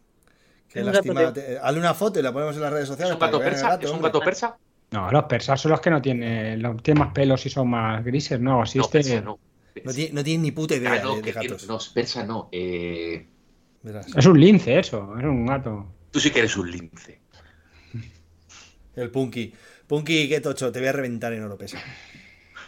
Qué 0.70 0.80
Es 0.80 0.86
un 0.86 0.92
gato 0.92 0.98
lástima. 1.08 1.20
león. 1.22 1.34
te- 1.34 1.58
Hazle 1.60 1.80
una 1.80 1.94
foto 1.94 2.20
y 2.20 2.24
la 2.24 2.32
ponemos 2.34 2.56
en 2.56 2.62
las 2.62 2.72
redes 2.72 2.84
¿Es 2.84 2.90
sociales. 2.90 3.14
un 3.14 3.20
para 3.20 3.32
gato 3.34 3.44
persa? 3.44 3.70
gato, 3.70 3.86
¿Es 3.88 3.92
un 3.94 4.02
gato 4.02 4.20
persa? 4.22 4.58
No, 4.92 5.12
los 5.12 5.24
persas 5.26 5.60
son 5.60 5.72
los 5.72 5.82
que 5.82 5.90
no 5.90 6.02
tienen, 6.02 6.62
los- 6.62 6.82
tienen 6.82 7.04
más 7.04 7.14
pelos 7.14 7.46
y 7.46 7.50
son 7.50 7.70
más 7.70 8.04
grises, 8.06 8.40
¿no? 8.40 8.62
Así 8.62 8.78
No, 8.78 8.86
este. 8.86 9.00
persa 9.00 9.22
no. 9.22 9.40
No 9.84 9.94
tiene, 9.94 10.14
no 10.14 10.24
tiene 10.24 10.42
ni 10.44 10.52
puta 10.52 10.76
idea 10.76 10.94
Ah, 10.94 11.00
no, 11.04 11.16
de, 11.18 11.22
de 11.22 11.32
gatos. 11.34 11.68
no, 11.68 11.78
persa 11.94 12.26
no. 12.26 12.50
Eh. 12.52 13.28
Es 14.16 14.26
un 14.26 14.40
lince 14.40 14.80
eso, 14.80 15.16
es 15.18 15.24
un 15.24 15.46
gato. 15.46 15.86
tú 16.12 16.20
sí 16.20 16.32
que 16.32 16.40
eres 16.40 16.58
un 16.58 16.72
lince. 16.72 17.20
El 18.96 19.12
Punky. 19.12 19.54
Punky, 19.86 20.28
qué 20.28 20.42
tocho, 20.42 20.72
te 20.72 20.80
voy 20.80 20.88
a 20.88 20.92
reventar 20.94 21.32
en 21.34 21.44
oro 21.44 21.58
pesa. 21.58 21.78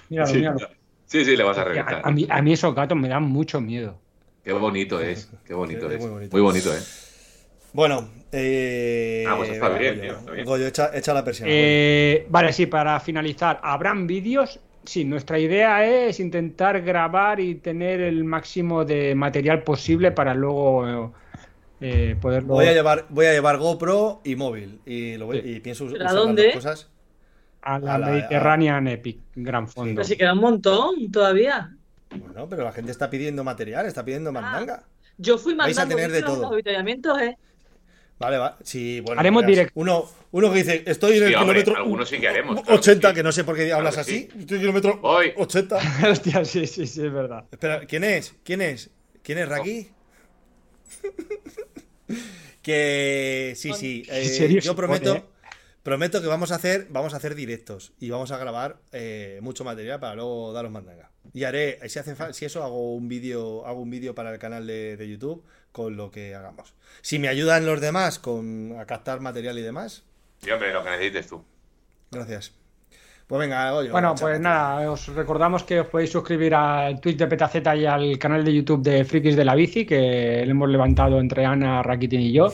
Míralo, 0.10 0.28
Sí, 0.30 0.38
míralo. 0.38 0.70
Sí, 1.10 1.26
sí, 1.26 1.36
le 1.36 1.44
vas 1.44 1.58
a 1.58 1.64
reventar. 1.66 2.02
a 2.04 2.12
mí, 2.12 2.26
a 2.30 2.42
mí 2.42 2.54
esos 2.54 2.74
gatos 2.74 2.98
me 2.98 3.10
dan 3.10 3.24
mucho 3.24 3.60
miedo. 3.60 4.00
Qué 4.44 4.54
bonito 4.54 5.02
es. 5.02 5.30
Qué 5.46 5.54
bonito 5.54 5.88
Es 5.88 5.96
es. 5.96 6.02
muy 6.02 6.10
bonito. 6.10 6.38
Muy 6.38 6.42
bonito, 6.42 6.74
¿eh? 6.74 6.80
Bueno, 7.74 8.10
eh. 8.32 9.26
Ah, 9.28 9.36
pues 9.38 9.50
está 9.50 9.70
venga, 9.70 9.80
bien, 9.80 9.96
Goyo. 9.98 10.02
tío, 10.10 10.18
está 10.20 10.32
bien. 10.32 10.46
Goyo, 10.46 10.68
echa, 10.68 10.92
echa 10.98 11.14
la 11.14 11.24
persiana. 11.24 11.52
Eh, 11.54 12.26
vale, 12.30 12.52
sí, 12.54 12.66
para 12.66 13.00
finalizar, 13.00 13.60
¿habrán 13.62 14.08
vídeos? 14.08 14.60
Sí, 14.86 15.04
nuestra 15.06 15.38
idea 15.38 15.86
es 15.86 16.20
intentar 16.20 16.82
grabar 16.82 17.40
y 17.40 17.56
tener 17.56 18.00
el 18.02 18.24
máximo 18.24 18.86
de 18.86 19.14
material 19.14 19.62
posible 19.64 20.12
para 20.12 20.34
luego 20.34 21.14
eh, 21.82 22.16
poderlo. 22.20 22.56
Voy 22.56 22.66
a 22.66 22.74
llevar, 22.74 23.06
voy 23.10 23.28
a 23.28 23.34
llevar 23.34 23.58
GoPro 23.58 24.22
y 24.24 24.36
móvil. 24.36 24.80
Y, 24.86 25.18
lo 25.18 25.28
voy- 25.28 25.42
Sí. 25.42 25.50
y 25.50 25.60
pienso 25.60 25.86
¿Pero 25.86 25.96
usar 25.98 26.06
las 26.06 26.14
dónde? 26.16 26.44
dos 26.46 26.54
cosas. 26.56 26.90
A 27.62 27.80
la 27.80 27.96
a 27.96 27.98
la- 27.98 28.08
Mediterranean 28.08 28.88
Epic, 28.88 29.20
gran 29.36 29.68
fondo. 29.68 29.96
Pero 29.96 30.08
si 30.08 30.16
queda 30.18 30.34
un 30.34 30.40
montón 30.40 31.12
todavía. 31.12 31.76
Bueno, 32.16 32.48
pero 32.50 32.64
la 32.64 32.72
gente 32.72 32.92
está 32.92 33.10
pidiendo 33.10 33.44
material, 33.44 33.86
está 33.86 34.04
pidiendo 34.04 34.30
Ah. 34.30 34.34
mandanga. 34.34 34.84
Yo 35.18 35.38
fui 35.38 35.54
Vais 35.54 35.78
a 35.78 35.82
mandando 35.82 35.96
tener 35.98 36.12
de 36.12 36.22
todo. 36.24 36.42
los 36.44 36.52
avituallamientos, 36.54 37.22
¿eh? 37.22 37.38
Vale, 38.18 38.38
va. 38.38 38.58
Sí, 38.64 39.00
bueno. 39.02 39.20
Haremos 39.20 39.42
verás. 39.44 39.50
directo. 39.56 39.74
Uno, 39.80 40.06
uno 40.32 40.52
que 40.52 40.58
dice, 40.58 40.84
estoy 40.88 41.18
en 41.18 41.24
el 41.24 41.30
Sí, 41.30 41.36
hombre, 41.36 41.60
kilómetro 41.60 41.76
algunos 41.78 42.10
sí 42.10 42.20
que 42.20 42.28
haremos, 42.28 42.62
claro 42.62 42.80
80, 42.80 43.08
que 43.10 43.14
que, 43.14 43.20
sí. 43.20 43.24
no 43.24 43.32
sé 43.32 43.44
por 43.46 43.56
qué 43.56 43.72
hablas 43.72 43.94
Claro 43.96 44.02
así. 44.10 44.16
Estoy 44.38 44.40
en 44.42 44.54
el 44.54 44.60
kilómetro 44.60 44.98
Voy. 45.00 45.34
80. 45.38 45.78
Hostia, 46.12 46.44
sí, 46.46 46.68
sí, 46.68 46.86
sí, 46.88 47.06
es 47.06 47.14
verdad. 47.14 47.46
Espera, 47.52 47.82
¿quién 47.86 48.04
es? 48.04 48.36
¿Quién 48.44 48.62
es? 48.62 48.90
¿Quién 49.24 49.38
es 49.38 49.48
Raki? 49.50 49.88
que 52.62 53.54
sí, 53.56 53.74
sí. 53.74 54.04
Eh, 54.10 54.26
serio 54.26 54.60
yo 54.62 54.76
prometo, 54.76 55.16
¿eh? 55.16 55.24
Prometo 55.84 56.22
que 56.22 56.28
vamos 56.28 56.52
a 56.52 56.56
hacer, 56.56 56.88
vamos 56.90 57.14
a 57.14 57.18
hacer 57.18 57.36
directos 57.36 57.94
y 58.00 58.10
vamos 58.10 58.32
a 58.32 58.38
grabar 58.38 58.78
eh, 58.92 59.40
mucho 59.42 59.64
material 59.64 60.00
para 60.00 60.16
luego 60.16 60.54
daros 60.54 60.72
mandanga. 60.72 61.10
Y 61.34 61.44
haré, 61.44 61.80
si 61.90 62.00
hace 62.00 62.16
si 62.34 62.46
eso 62.46 62.64
hago 62.64 62.96
un 62.96 63.08
vídeo, 63.08 63.66
hago 63.66 63.82
un 63.82 63.90
vídeo 63.90 64.16
para 64.16 64.32
el 64.32 64.40
canal 64.40 64.66
de, 64.66 64.98
de 64.98 65.10
YouTube 65.10 65.44
con 65.72 65.96
lo 65.96 66.10
que 66.12 66.34
hagamos. 66.36 66.74
Si 67.02 67.20
me 67.20 67.28
ayudan 67.28 67.66
los 67.66 67.80
demás 67.82 68.18
con 68.20 68.76
a 68.80 68.86
captar 68.86 69.20
material 69.22 69.58
y 69.60 69.62
demás, 69.62 70.04
Sí, 70.42 70.50
hombre, 70.52 70.72
lo 70.74 70.84
que 70.84 70.90
necesites 70.92 71.28
tú. 71.28 71.44
gracias. 72.12 72.54
Pues 73.28 73.40
venga, 73.42 73.70
Goyo, 73.72 73.92
Bueno, 73.92 74.14
échale. 74.14 74.22
pues 74.32 74.40
nada, 74.42 74.90
os 74.90 75.06
recordamos 75.10 75.64
que 75.64 75.82
os 75.82 75.88
podéis 75.88 76.10
suscribir 76.12 76.56
al 76.56 77.00
Twitch 77.00 77.18
de 77.18 77.28
Petaceta 77.28 77.76
y 77.76 77.86
al 77.86 78.18
canal 78.18 78.44
de 78.44 78.52
YouTube 78.56 78.82
de 78.82 79.06
Frikis 79.06 79.36
de 79.36 79.46
la 79.46 79.54
Bici, 79.54 79.86
que 79.86 80.42
le 80.44 80.50
hemos 80.50 80.68
levantado 80.68 81.20
entre 81.20 81.46
Ana, 81.46 81.84
Rakitin 81.84 82.22
y 82.22 82.32
yo. 82.32 82.52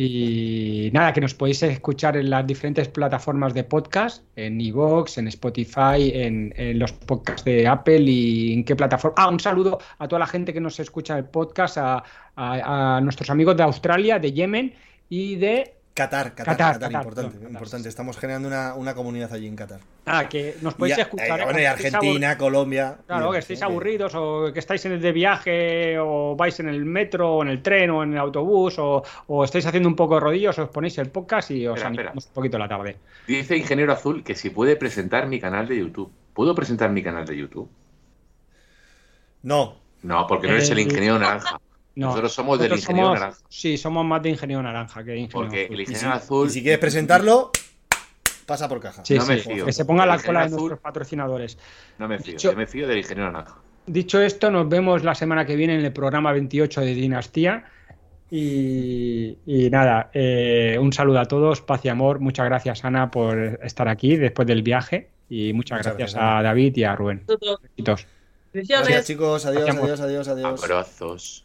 Y 0.00 0.90
nada, 0.92 1.12
que 1.12 1.20
nos 1.20 1.34
podéis 1.34 1.60
escuchar 1.64 2.16
en 2.16 2.30
las 2.30 2.46
diferentes 2.46 2.86
plataformas 2.86 3.52
de 3.52 3.64
podcast, 3.64 4.22
en 4.36 4.60
Evox, 4.60 5.18
en 5.18 5.26
Spotify, 5.26 6.12
en, 6.14 6.54
en 6.56 6.78
los 6.78 6.92
podcasts 6.92 7.44
de 7.44 7.66
Apple 7.66 8.02
y 8.02 8.52
en 8.52 8.62
qué 8.64 8.76
plataforma. 8.76 9.16
Ah, 9.18 9.28
un 9.28 9.40
saludo 9.40 9.80
a 9.98 10.06
toda 10.06 10.20
la 10.20 10.28
gente 10.28 10.52
que 10.52 10.60
nos 10.60 10.78
escucha 10.78 11.18
el 11.18 11.24
podcast, 11.24 11.78
a, 11.78 12.04
a- 12.36 12.96
a 12.96 13.00
nuestros 13.00 13.28
amigos 13.28 13.56
de 13.56 13.64
Australia, 13.64 14.20
de 14.20 14.32
Yemen 14.32 14.72
y 15.08 15.34
de 15.34 15.77
Qatar, 15.98 16.34
Qatar, 16.34 16.44
Qatar, 16.56 16.56
Qatar, 16.56 16.72
Qatar, 16.80 16.92
importante, 16.92 17.34
no, 17.34 17.40
Qatar. 17.40 17.50
importante. 17.52 17.88
Estamos 17.88 18.16
generando 18.18 18.48
una, 18.48 18.74
una 18.74 18.94
comunidad 18.94 19.32
allí 19.32 19.46
en 19.48 19.56
Qatar. 19.56 19.80
Ah, 20.06 20.28
que 20.28 20.56
nos 20.62 20.74
podéis 20.74 20.98
escuchar. 20.98 21.38
eh, 21.38 21.42
¿eh? 21.42 21.44
bueno, 21.44 21.60
y 21.60 21.64
Argentina, 21.64 22.38
Colombia. 22.38 22.96
Claro, 23.06 23.32
que 23.32 23.38
estéis 23.38 23.62
aburridos 23.62 24.12
o 24.14 24.52
que 24.52 24.58
estáis 24.60 24.84
en- 24.86 25.00
de 25.00 25.12
viaje 25.12 25.98
o 25.98 26.36
vais 26.36 26.58
en 26.60 26.68
el 26.68 26.84
metro 26.84 27.36
o 27.36 27.42
en 27.42 27.48
el 27.48 27.62
tren 27.62 27.90
o 27.90 28.02
en 28.02 28.12
el 28.12 28.18
autobús 28.18 28.78
o, 28.78 29.02
o 29.26 29.44
estáis 29.44 29.66
haciendo 29.66 29.88
un 29.88 29.96
poco 29.96 30.14
de 30.14 30.20
rodillos, 30.20 30.58
os 30.58 30.68
ponéis 30.70 30.96
el 30.98 31.10
podcast 31.10 31.50
y 31.50 31.66
os 31.66 31.74
Espera, 31.76 31.88
animamos 31.88 32.24
espera. 32.24 32.30
un 32.30 32.34
poquito 32.34 32.58
la 32.58 32.68
tarde. 32.68 32.96
Dice 33.26 33.56
Ingeniero 33.56 33.92
Azul 33.92 34.22
que 34.22 34.34
si 34.34 34.50
puede 34.50 34.76
presentar 34.76 35.26
mi 35.26 35.40
canal 35.40 35.66
de 35.68 35.78
YouTube. 35.78 36.10
¿Puedo 36.32 36.54
presentar 36.54 36.90
mi 36.90 37.02
canal 37.02 37.26
de 37.26 37.36
YouTube? 37.36 37.68
No, 39.42 39.76
No, 40.02 40.26
porque 40.28 40.46
no 40.46 40.54
eres 40.54 40.70
el 40.70 40.78
Eh, 40.78 40.82
ingeniero 40.82 41.18
naranja. 41.18 41.60
No, 41.98 42.06
Nosotros 42.08 42.32
somos 42.32 42.58
del 42.58 42.68
nosotros 42.70 42.84
ingeniero 42.90 43.08
somos- 43.08 43.20
naranja. 43.20 43.40
Sí, 43.48 43.76
somos 43.76 44.04
más 44.06 44.22
de 44.22 44.28
ingeniero 44.30 44.62
naranja 44.62 45.02
que 45.02 45.10
de 45.10 45.16
ingeniero 45.18 45.40
Porque 45.48 45.64
azul. 45.64 45.74
el 45.74 45.80
y 45.80 45.86
si, 45.86 45.92
ingeniero 45.92 46.16
azul. 46.16 46.46
y 46.46 46.50
si 46.50 46.62
quieres 46.62 46.78
presentarlo, 46.78 47.50
pasa 48.46 48.68
por 48.68 48.80
caja. 48.80 49.04
Sí, 49.04 49.16
no 49.18 49.26
me 49.26 49.36
fío. 49.38 49.64
que 49.66 49.72
se 49.72 49.84
ponga 49.84 50.06
la 50.06 50.16
cola 50.18 50.40
de 50.40 50.44
ingeniero 50.46 50.60
nuestros 50.60 50.80
patrocinadores. 50.80 51.58
No 51.98 52.06
me 52.06 52.18
fío. 52.20 52.32
Dicho- 52.34 52.52
Yo 52.52 52.56
me 52.56 52.66
fío 52.66 52.86
del 52.86 52.98
ingeniero 52.98 53.32
naranja. 53.32 53.56
Dicho 53.86 54.20
esto, 54.20 54.50
nos 54.50 54.68
vemos 54.68 55.02
la 55.02 55.14
semana 55.16 55.44
que 55.44 55.56
viene 55.56 55.74
en 55.74 55.84
el 55.84 55.92
programa 55.92 56.30
28 56.32 56.82
de 56.82 56.94
Dinastía. 56.94 57.64
Y, 58.30 59.38
y 59.46 59.70
nada, 59.70 60.10
eh, 60.12 60.76
un 60.80 60.92
saludo 60.92 61.18
a 61.18 61.24
todos, 61.24 61.62
paz 61.62 61.84
y 61.84 61.88
amor. 61.88 62.20
Muchas 62.20 62.44
gracias, 62.46 62.84
Ana, 62.84 63.10
por 63.10 63.58
estar 63.62 63.88
aquí 63.88 64.16
después 64.16 64.46
del 64.46 64.62
viaje. 64.62 65.08
Y 65.30 65.52
muchas, 65.52 65.78
Muchas 65.78 65.96
gracias, 65.96 66.20
a 66.22 66.42
David 66.42 66.76
y 66.76 66.84
a 66.84 66.94
Rubén. 66.94 67.24
Besitos. 67.62 68.06
Gracias, 68.52 69.06
chicos. 69.06 69.44
Adiós, 69.46 69.64
Gracias. 69.64 69.82
adiós, 69.82 70.00
adiós, 70.00 70.28
adiós. 70.28 70.62
Abrazos. 70.62 71.44